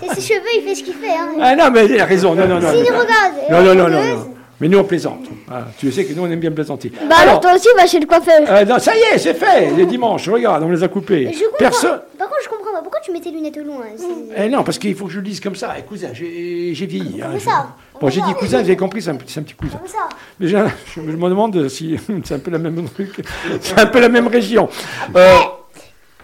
C'est 0.00 0.14
ses 0.14 0.20
cheveux, 0.20 0.46
il 0.56 0.62
fait 0.62 0.74
ce 0.76 0.84
qu'il 0.84 0.94
fait. 0.94 1.10
Hein. 1.10 1.32
Ah 1.40 1.56
non, 1.56 1.70
mais 1.72 1.86
il 1.86 2.00
a 2.00 2.04
raison. 2.04 2.34
Non, 2.34 2.46
non, 2.46 2.60
non. 2.60 2.70
S'il 2.70 2.84
regarde. 2.84 3.34
Non, 3.50 3.56
euh, 3.58 3.62
non, 3.62 3.74
non, 3.74 3.88
non, 3.88 4.16
non. 4.16 4.31
Mais 4.62 4.68
nous, 4.68 4.78
on 4.78 4.84
plaisante. 4.84 5.26
Ah, 5.50 5.64
tu 5.76 5.90
sais 5.90 6.04
que 6.04 6.14
nous, 6.14 6.22
on 6.22 6.30
aime 6.30 6.38
bien 6.38 6.52
plaisanter. 6.52 6.92
Bah 7.08 7.16
alors, 7.18 7.40
toi 7.40 7.52
aussi, 7.54 7.66
va 7.76 7.84
chez 7.84 7.98
le 7.98 8.06
coiffeur. 8.06 8.40
euh, 8.48 8.64
non, 8.64 8.78
ça 8.78 8.92
y 8.94 9.00
est, 9.14 9.18
c'est 9.18 9.34
fait. 9.34 9.70
Les 9.76 9.84
dimanches, 9.86 10.28
regarde, 10.28 10.62
on 10.62 10.70
les 10.70 10.82
a 10.84 10.88
coupés. 10.88 11.30
je 11.32 11.38
comprends. 11.46 11.56
Personne. 11.58 12.00
Par 12.16 12.28
contre, 12.28 12.40
je 12.44 12.48
comprends 12.48 12.72
pas. 12.72 12.80
Pourquoi 12.80 13.00
tu 13.00 13.10
mets 13.10 13.20
tes 13.20 13.32
lunettes 13.32 13.56
loin 13.56 13.82
c'est- 13.96 14.04
Eh 14.36 14.48
non, 14.48 14.62
parce 14.62 14.78
qu'il 14.78 14.94
faut 14.94 15.06
que 15.06 15.10
je 15.10 15.18
le 15.18 15.24
dise 15.24 15.40
comme 15.40 15.56
ça. 15.56 15.74
Eh, 15.76 15.82
cousin, 15.82 16.10
j'ai 16.12 16.72
j'ai 16.74 16.86
vieilli. 16.86 17.20
hein. 17.20 17.30
Je- 17.34 17.40
ça. 17.40 17.74
Bon, 18.00 18.08
j'ai 18.08 18.20
dit 18.20 18.32
cousin, 18.34 18.58
vous 18.58 18.64
avez 18.68 18.76
compris, 18.76 19.02
c'est 19.02 19.10
un, 19.10 19.16
petit- 19.16 19.32
c'est 19.32 19.40
un 19.40 19.42
petit 19.42 19.54
cousin. 19.54 19.78
Comme 19.78 19.88
ça. 19.88 20.08
Mais 20.38 20.46
j'ai- 20.46 20.64
je 20.94 21.00
me 21.00 21.28
demande 21.28 21.68
si 21.68 21.96
c'est 22.24 22.34
un 22.34 22.38
peu 22.38 22.52
la 22.52 22.58
même 22.58 22.88
truc. 22.88 23.20
C'est 23.60 23.80
un 23.80 23.86
peu 23.86 23.98
la 24.00 24.08
même 24.08 24.28
région. 24.28 24.68
Euh, 25.16 25.34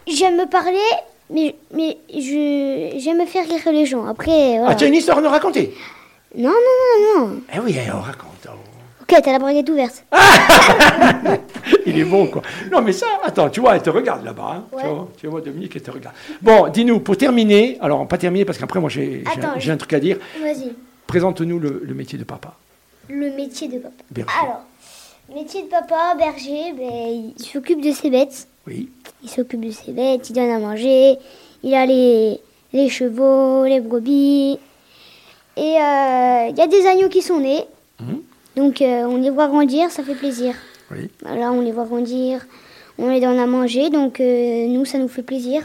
J'aime 0.06 0.36
me 0.36 0.46
parler, 0.46 0.78
mais, 1.28 1.54
mais 1.74 1.98
je 2.14 2.98
j'aime 2.98 3.18
me 3.18 3.26
faire 3.26 3.44
rire 3.46 3.72
les 3.72 3.84
gens. 3.84 4.06
Après, 4.06 4.58
voilà. 4.58 4.68
Ah, 4.70 4.74
tu 4.76 4.84
as 4.84 4.86
une 4.86 4.94
histoire 4.94 5.18
à 5.18 5.20
nous 5.20 5.28
raconter 5.28 5.74
Non, 6.36 6.50
non, 6.50 7.20
non, 7.20 7.26
non. 7.26 7.40
Eh 7.54 7.58
oui, 7.60 7.74
eh, 7.76 7.90
on 7.92 8.00
raconte. 8.00 8.46
oh. 8.48 8.50
Ok, 9.02 9.22
t'as 9.22 9.32
la 9.32 9.38
braguette 9.38 9.68
ouverte. 9.70 10.04
Il 11.86 11.98
est 11.98 12.04
bon, 12.04 12.26
quoi. 12.26 12.42
Non, 12.70 12.82
mais 12.82 12.92
ça, 12.92 13.06
attends, 13.24 13.48
tu 13.48 13.60
vois, 13.60 13.76
elle 13.76 13.82
te 13.82 13.88
regarde 13.90 14.24
là-bas. 14.24 14.56
hein. 14.56 14.64
Ouais. 14.72 14.82
Tu, 14.82 14.88
vois, 14.88 15.08
tu 15.20 15.26
vois, 15.28 15.40
Dominique, 15.40 15.72
elle 15.76 15.82
te 15.82 15.90
regarde. 15.90 16.14
Bon, 16.42 16.68
dis-nous, 16.68 17.00
pour 17.00 17.16
terminer, 17.16 17.78
alors, 17.80 18.06
pas 18.06 18.18
terminer, 18.18 18.44
parce 18.44 18.58
qu'après, 18.58 18.80
moi, 18.80 18.90
j'ai 18.90 19.24
j'ai 19.60 19.70
un- 19.70 19.74
un 19.74 19.76
truc 19.78 19.92
à 19.94 20.00
dire. 20.00 20.18
Vas-y. 20.42 20.74
Présente-nous 21.06 21.58
le, 21.58 21.82
le 21.84 21.94
métier 21.94 22.18
de 22.18 22.24
papa. 22.24 22.54
Le 23.08 23.30
métier 23.34 23.68
de 23.68 23.78
papa. 23.78 23.94
Berger. 24.10 24.30
Alors, 24.42 24.60
métier 25.34 25.62
de 25.62 25.68
papa, 25.68 26.14
berger, 26.18 26.74
ben, 26.76 27.32
il 27.38 27.42
s'occupe 27.42 27.80
de 27.82 27.92
ses 27.92 28.10
bêtes. 28.10 28.46
Oui. 28.66 28.90
Il 29.22 29.30
s'occupe 29.30 29.64
de 29.64 29.70
ses 29.70 29.92
bêtes, 29.92 30.28
il 30.28 30.34
donne 30.34 30.50
à 30.50 30.58
manger, 30.58 31.16
il 31.62 31.74
a 31.74 31.86
les, 31.86 32.38
les 32.74 32.88
chevaux, 32.90 33.64
les 33.64 33.80
brebis. 33.80 34.58
Et 35.58 35.74
euh, 35.76 36.46
il 36.50 36.56
y 36.56 36.60
a 36.62 36.66
des 36.68 36.86
agneaux 36.86 37.08
qui 37.08 37.20
sont 37.20 37.40
nés. 37.40 37.64
Mhm. 38.00 38.22
Donc 38.56 38.80
euh, 38.80 39.02
on 39.04 39.16
les 39.16 39.30
voit 39.30 39.48
grandir, 39.48 39.90
ça 39.90 40.02
fait 40.04 40.14
plaisir. 40.14 40.54
Oui. 40.92 41.10
Voilà, 41.22 41.50
on 41.52 41.60
les 41.60 41.72
voit 41.72 41.84
grandir, 41.84 42.46
on 42.96 43.08
les 43.10 43.20
donne 43.20 43.38
à 43.38 43.46
manger, 43.46 43.90
donc 43.90 44.20
euh, 44.20 44.66
nous, 44.68 44.84
ça 44.84 44.98
nous 44.98 45.08
fait 45.08 45.22
plaisir. 45.22 45.62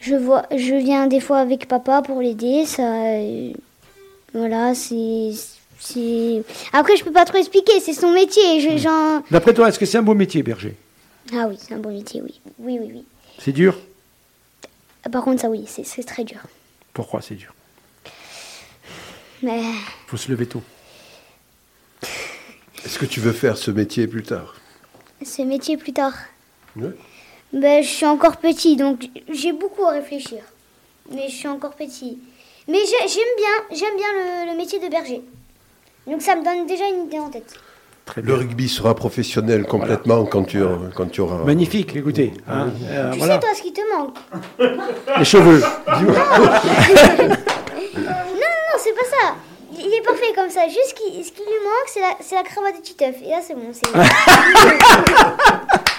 Je, 0.00 0.16
vois, 0.16 0.42
je 0.54 0.74
viens 0.74 1.06
des 1.06 1.20
fois 1.20 1.38
avec 1.38 1.68
papa 1.68 2.02
pour 2.02 2.20
l'aider, 2.20 2.66
ça... 2.66 2.82
euh, 2.82 3.52
voilà, 4.34 4.74
c'est... 4.74 5.30
Après, 6.72 6.96
je 6.96 7.04
peux 7.04 7.12
pas 7.12 7.24
trop 7.24 7.38
expliquer, 7.38 7.78
c'est 7.80 7.92
son 7.92 8.10
métier. 8.12 8.60
Je, 8.60 8.76
j'en- 8.78 9.22
D'après 9.30 9.52
toi, 9.54 9.68
est-ce 9.68 9.78
que 9.78 9.86
c'est 9.86 9.98
un 9.98 10.02
beau 10.02 10.14
métier, 10.14 10.42
berger? 10.42 10.74
Ah 11.34 11.46
oui, 11.48 11.56
c'est 11.60 11.74
un 11.74 11.78
bon 11.78 11.90
métier, 11.92 12.20
oui. 12.22 12.40
Oui, 12.58 12.78
oui, 12.80 12.90
oui. 12.94 13.04
C'est 13.38 13.52
dur? 13.52 13.76
Par 15.10 15.22
contre, 15.24 15.40
ça, 15.42 15.48
oui, 15.50 15.64
c'est 15.66 16.02
très 16.04 16.24
dur. 16.24 16.38
Pourquoi 16.92 17.20
c'est 17.20 17.34
dur? 17.34 17.52
Mais 19.42 19.62
faut 20.06 20.16
se 20.16 20.30
lever 20.30 20.46
tôt. 20.46 20.62
Est-ce 22.84 22.98
que 22.98 23.06
tu 23.06 23.20
veux 23.20 23.32
faire 23.32 23.56
ce 23.56 23.70
métier 23.70 24.06
plus 24.06 24.22
tard? 24.22 24.54
ce 25.24 25.42
métier 25.42 25.76
plus 25.76 25.92
tard, 25.92 26.14
Ouais. 26.74 26.90
ben, 27.52 27.80
je 27.80 27.88
suis 27.88 28.06
encore 28.06 28.38
petit, 28.38 28.74
donc 28.74 29.08
j'ai 29.32 29.52
beaucoup 29.52 29.84
à 29.84 29.92
réfléchir. 29.92 30.40
Mais 31.14 31.28
je 31.28 31.34
suis 31.36 31.46
encore 31.46 31.74
petit. 31.74 32.18
Mais 32.66 32.78
j'ai- 32.78 33.08
j'aime 33.08 33.34
bien, 33.36 33.76
j'aime 33.78 33.96
bien 33.96 34.06
le, 34.46 34.50
le 34.50 34.56
métier 34.56 34.80
de 34.80 34.88
berger. 34.88 35.22
Donc 36.08 36.22
ça 36.22 36.34
me 36.34 36.44
donne 36.44 36.66
déjà 36.66 36.88
une 36.88 37.06
idée 37.06 37.20
en 37.20 37.30
tête. 37.30 37.54
Le 38.16 38.34
rugby 38.34 38.68
sera 38.68 38.96
professionnel 38.96 39.64
complètement 39.64 40.24
quand, 40.26 40.42
tu, 40.42 40.60
quand 40.96 41.06
tu 41.06 41.20
auras. 41.20 41.44
Magnifique, 41.44 41.94
écoutez. 41.94 42.32
Hein, 42.48 42.70
euh, 42.90 43.12
tu 43.12 43.20
sais, 43.20 43.38
toi, 43.38 43.48
ce 43.54 43.62
qui 43.62 43.72
te 43.72 43.80
manque 43.96 44.16
Les 45.18 45.24
cheveux. 45.24 45.62
Il 49.84 49.92
est 49.92 50.02
parfait 50.02 50.32
comme 50.34 50.50
ça. 50.50 50.66
Juste 50.66 50.88
ce 50.88 50.94
qui 50.94 51.10
lui 51.10 51.58
manque, 51.64 51.88
c'est 51.88 52.00
la, 52.00 52.16
la, 52.36 52.42
cravate 52.42 52.76
de 52.76 52.82
Titeuf. 52.82 53.16
Et 53.24 53.30
là, 53.30 53.40
c'est 53.42 53.54
bon. 53.54 53.62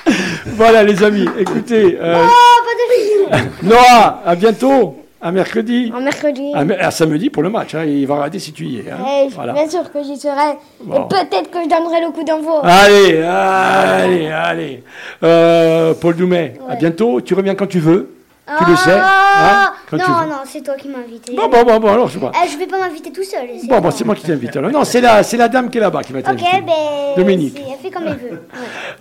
voilà, 0.56 0.84
les 0.84 1.04
amis, 1.04 1.28
écoutez. 1.38 1.98
Euh... 2.00 2.26
Oh, 2.26 2.62
pas 2.64 3.36
de 3.40 3.68
Noah, 3.68 4.22
à 4.26 4.36
bientôt. 4.36 4.98
À 5.22 5.32
mercredi. 5.32 5.90
À 5.96 6.02
mercredi. 6.02 6.52
À, 6.54 6.92
samedi 6.92 7.30
pour 7.30 7.44
le 7.44 7.50
match. 7.50 7.76
Hein. 7.76 7.86
Il 7.86 8.06
va 8.06 8.16
regarder 8.16 8.40
si 8.40 8.52
tu 8.52 8.66
y 8.66 8.80
es. 8.80 8.92
Hein. 8.92 8.98
Eh, 9.08 9.30
voilà. 9.30 9.54
Bien 9.54 9.70
sûr 9.70 9.90
que 9.90 10.04
j'y 10.04 10.18
serai. 10.18 10.58
Et 10.82 11.00
peut-être 11.10 11.50
que 11.50 11.64
je 11.64 11.70
donnerai 11.70 12.02
le 12.02 12.12
coup 12.12 12.26
d'envoi. 12.26 12.60
Allez, 12.66 13.22
allez, 13.22 14.28
allez. 14.28 14.84
Euh, 15.24 15.94
Paul 15.94 16.18
Doumet, 16.18 16.56
à 16.70 16.76
bientôt. 16.76 17.22
Tu 17.22 17.34
reviens 17.36 17.56
quand 17.56 17.68
tu 17.68 17.80
veux. 17.80 18.13
Tu 18.46 18.70
le 18.70 18.76
sais. 18.76 18.92
Hein, 18.92 19.72
non, 19.94 19.98
non, 19.98 20.42
c'est 20.46 20.62
toi 20.62 20.76
qui 20.76 20.90
m'as 20.90 21.00
invité. 21.00 21.34
Bon, 21.34 21.48
bon, 21.48 21.64
bon, 21.64 21.80
bon, 21.80 21.94
alors 21.94 22.08
je 22.10 22.16
sais 22.16 22.20
pas. 22.20 22.32
Eh, 22.44 22.50
je 22.50 22.58
vais 22.58 22.68
pas 22.68 22.78
m'inviter 22.78 23.12
tout 23.12 23.24
seul. 23.24 23.48
Bon, 23.70 23.80
bon, 23.80 23.90
c'est 23.90 24.04
moi 24.04 24.16
qui 24.16 24.24
t'invite. 24.24 24.56
Non, 24.58 24.84
c'est 24.84 25.00
la, 25.00 25.24
c'est 25.24 25.38
la 25.38 25.48
dame 25.48 25.70
qui 25.70 25.78
est 25.78 25.82
là-bas 25.82 26.04
qui 26.04 26.12
m'a 26.12 26.20
invité. 26.20 26.46
Ok, 26.46 26.66
ben. 26.66 26.74
Dominique. 27.16 27.58
Elle 27.58 27.80
fait 27.82 27.90
comme 27.90 28.04
elle 28.08 28.18
veut. 28.18 28.42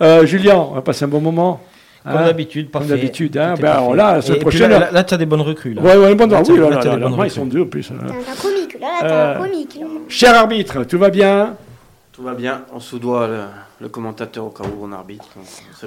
Euh, 0.01 0.25
Julien, 0.25 0.55
on 0.55 0.75
va 0.75 0.81
passer 0.81 1.03
un 1.05 1.09
bon 1.09 1.19
moment. 1.19 1.59
Comme 2.03 2.17
hein 2.17 2.25
d'habitude, 2.25 2.69
Comme 2.69 2.87
d'habitude, 2.87 3.37
hein. 3.37 3.53
Ben, 3.59 3.93
là, 3.95 4.21
ce 4.21 4.33
prochain. 4.33 4.67
Là, 4.67 4.91
là, 4.91 5.03
tu 5.03 5.13
as 5.13 5.17
des 5.17 5.25
bonnes 5.25 5.41
recrues. 5.41 5.73
Là. 5.73 5.81
Ouais, 5.81 5.95
ouais, 5.95 6.15
bon, 6.15 6.29
là, 6.29 6.41
oui, 6.45 6.57
là, 6.57 6.69
là, 6.69 6.83
là, 6.83 6.97
là, 6.97 7.25
ils 7.25 7.31
sont 7.31 7.45
deux 7.45 7.61
en 7.61 7.65
plus. 7.65 7.87
T'as 7.87 7.93
un 7.95 8.35
comique, 8.41 8.79
là, 8.79 8.87
là, 8.87 8.99
t'as 9.01 9.07
un 9.07 9.09
euh, 9.09 9.37
comique. 9.37 9.79
Cher 10.09 10.35
arbitre, 10.35 10.83
tout 10.83 10.99
va 10.99 11.09
bien? 11.09 11.55
Tout 12.11 12.23
va 12.23 12.33
bien, 12.33 12.61
on 12.73 12.79
sous-doit 12.79 13.27
le, 13.83 13.89
commentateur 13.89 14.45
au 14.45 14.49
cas 14.49 14.63
où 14.63 14.83
on 14.83 14.91
arbitre. 14.91 15.29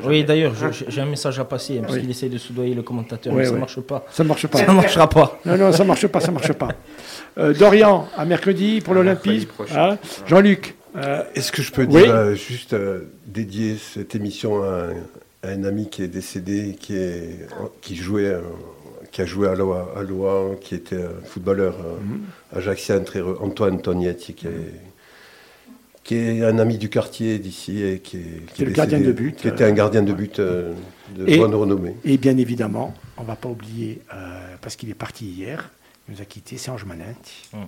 Oui, 0.04 0.24
d'ailleurs, 0.24 0.54
j'ai 0.88 1.00
un 1.00 1.06
message 1.06 1.38
à 1.38 1.44
passer, 1.44 1.80
parce 1.80 1.98
qu'il 1.98 2.10
essaie 2.10 2.28
de 2.28 2.38
soudoyer 2.38 2.74
le 2.74 2.82
commentateur, 2.82 3.34
mais 3.34 3.44
ça 3.44 3.52
ne 3.52 3.58
marche 3.58 3.80
pas. 3.80 4.04
Ça 4.10 4.22
ne 4.22 4.28
marche 4.28 4.46
pas. 4.46 4.58
Ça 4.58 4.66
ne 4.66 4.76
marchera 4.76 5.08
pas. 5.08 5.38
Non, 5.44 5.56
non, 5.56 5.72
ça 5.72 5.82
ne 5.82 5.88
marche 5.88 6.06
pas, 6.06 6.20
ça 6.20 6.28
ne 6.28 6.34
marche 6.34 6.52
pas. 6.52 6.68
Euh, 7.38 7.52
Dorian, 7.52 8.08
à 8.16 8.24
mercredi 8.24 8.80
pour 8.80 8.94
l'Olympisme. 8.94 9.50
Hein 9.76 9.98
Jean-Luc. 10.26 10.74
Euh, 10.96 11.22
Est-ce 11.34 11.52
que 11.52 11.60
je 11.60 11.70
peux 11.70 11.86
dire 11.86 12.34
juste 12.34 12.74
dédier 13.26 13.76
cette 13.76 14.14
émission 14.14 14.62
à 14.62 14.86
un 15.42 15.64
ami 15.64 15.88
qui 15.88 16.02
est 16.02 16.08
décédé, 16.08 16.76
qui, 16.78 16.96
est, 16.96 17.46
qui 17.80 17.96
jouait, 17.96 18.24
euh, 18.24 18.40
qui 19.12 19.22
a 19.22 19.26
joué 19.26 19.48
à 19.48 19.54
Loa, 19.54 19.92
à 19.96 20.02
Loa 20.02 20.56
qui 20.60 20.74
était 20.74 21.02
un 21.02 21.24
footballeur 21.24 21.76
euh, 21.84 22.58
ajaxien 22.58 23.00
très 23.00 23.20
Antoine 23.20 23.80
Tognetti, 23.80 24.34
qui 24.34 24.46
est, 24.46 24.50
qui 26.06 26.14
est 26.14 26.44
un 26.44 26.58
ami 26.58 26.78
du 26.78 26.88
quartier 26.88 27.38
d'ici 27.40 27.82
et 27.82 27.98
qui 27.98 28.18
est, 28.18 28.52
qui 28.54 28.62
est 28.62 28.66
le 28.66 28.70
gardien 28.70 29.00
de 29.00 29.10
but, 29.10 29.36
qui 29.36 29.48
était 29.48 29.64
un 29.64 29.72
gardien 29.72 30.02
de 30.02 30.12
but 30.12 30.38
euh, 30.38 30.72
de 31.16 31.36
bonne 31.36 31.54
renommée. 31.54 31.96
Et 32.04 32.16
bien 32.16 32.36
évidemment, 32.36 32.94
on 33.16 33.22
ne 33.22 33.26
va 33.26 33.34
pas 33.34 33.48
oublier, 33.48 34.02
parce 34.60 34.76
qu'il 34.76 34.88
est 34.88 34.94
parti 34.94 35.26
hier, 35.26 35.70
il 36.08 36.14
nous 36.14 36.22
a 36.22 36.24
quittés, 36.24 36.58
c'est 36.58 36.70
Ange 36.70 36.84
Manenti. 36.84 37.48
Mm. 37.52 37.58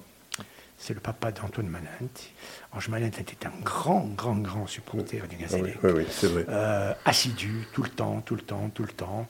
C'est 0.81 0.95
le 0.95 1.01
papa 1.01 1.33
d'Antoine 1.33 1.67
Manenti. 1.67 2.31
Ange 2.73 2.89
Malin 2.89 3.09
était 3.09 3.45
un 3.45 3.65
grand, 3.65 4.09
grand, 4.17 4.37
grand 4.37 4.69
supporter 4.69 5.27
du 5.29 5.35
Gazélec. 5.35 5.77
Oui, 5.83 5.91
oui, 5.97 6.05
c'est 6.09 6.29
vrai. 6.29 6.47
Euh, 6.49 6.93
assidu, 7.05 7.67
tout 7.73 7.83
le 7.83 7.89
temps, 7.89 8.23
tout 8.25 8.37
le 8.37 8.43
temps, 8.43 8.71
tout 8.73 8.85
le 8.85 8.93
temps. 8.93 9.27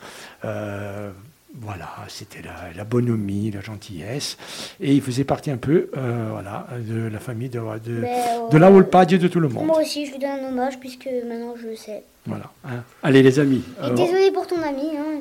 Euh, 1.49 1.59
voilà, 1.61 1.89
c'était 2.09 2.41
la, 2.77 2.85
bonhomie, 2.85 3.51
la 3.51 3.61
gentillesse. 3.61 4.37
Et 4.81 4.95
il 4.95 5.03
faisait 5.03 5.25
partie 5.25 5.51
un 5.51 5.57
peu 5.57 5.91
euh, 5.97 6.29
voilà, 6.33 6.67
de 6.79 7.09
la 7.09 7.19
famille 7.19 7.49
de, 7.49 7.59
de, 7.59 8.03
de 8.51 8.59
la 8.59 8.71
de 8.71 9.29
tout 9.29 9.41
le 9.41 9.49
monde. 9.49 9.67
Moi 9.67 9.81
aussi, 9.81 10.07
je 10.07 10.13
lui 10.13 10.19
donne 10.19 10.31
un 10.31 10.49
hommage 10.49 10.79
puisque 10.79 11.09
maintenant 11.27 11.55
je 11.61 11.69
le 11.69 11.77
sais. 11.77 12.03
Voilà. 12.27 12.51
Hein. 12.65 12.83
Allez, 13.03 13.23
les 13.23 13.39
amis. 13.39 13.63
Et 13.85 13.91
désolé 13.95 14.31
pour 14.33 14.47
ton 14.47 14.63
ami. 14.63 14.91
Hein, 14.97 15.21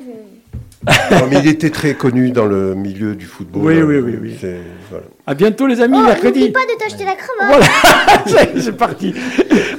mais 1.30 1.40
il 1.40 1.48
était 1.48 1.70
très 1.70 1.94
connu 1.94 2.30
dans 2.30 2.46
le 2.46 2.74
milieu 2.76 3.16
du 3.16 3.26
football. 3.26 3.62
Oui, 3.64 3.82
oui, 3.82 3.98
oui. 3.98 4.18
oui. 4.22 4.36
Voilà. 4.90 5.06
À 5.26 5.34
bientôt, 5.34 5.66
les 5.66 5.80
amis, 5.80 5.98
oh, 5.98 6.04
mercredi. 6.04 6.38
N'oublie 6.38 6.52
pas 6.52 6.60
de 6.60 6.78
t'acheter 6.78 7.04
la 7.04 7.16
cravate. 7.16 7.68
Voilà, 8.26 8.60
c'est 8.60 8.76
parti. 8.76 9.12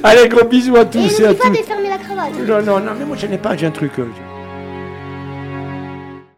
Allez, 0.02 0.28
gros 0.28 0.44
bisous 0.44 0.76
à 0.76 0.84
tous 0.84 0.98
et, 0.98 1.22
et 1.22 1.26
à 1.26 1.34
tous. 1.34 1.44
N'oublie 1.44 1.58
pas 1.58 1.62
de 1.62 1.66
fermer 1.66 1.88
la 1.88 1.98
cravate. 1.98 2.46
Non, 2.46 2.62
non, 2.62 2.80
non, 2.80 2.92
mais 2.98 3.06
moi 3.06 3.16
je 3.16 3.26
n'ai 3.26 3.38
pas, 3.38 3.56
j'ai 3.56 3.66
un 3.66 3.70
truc. 3.70 3.92
Euh, 3.98 4.04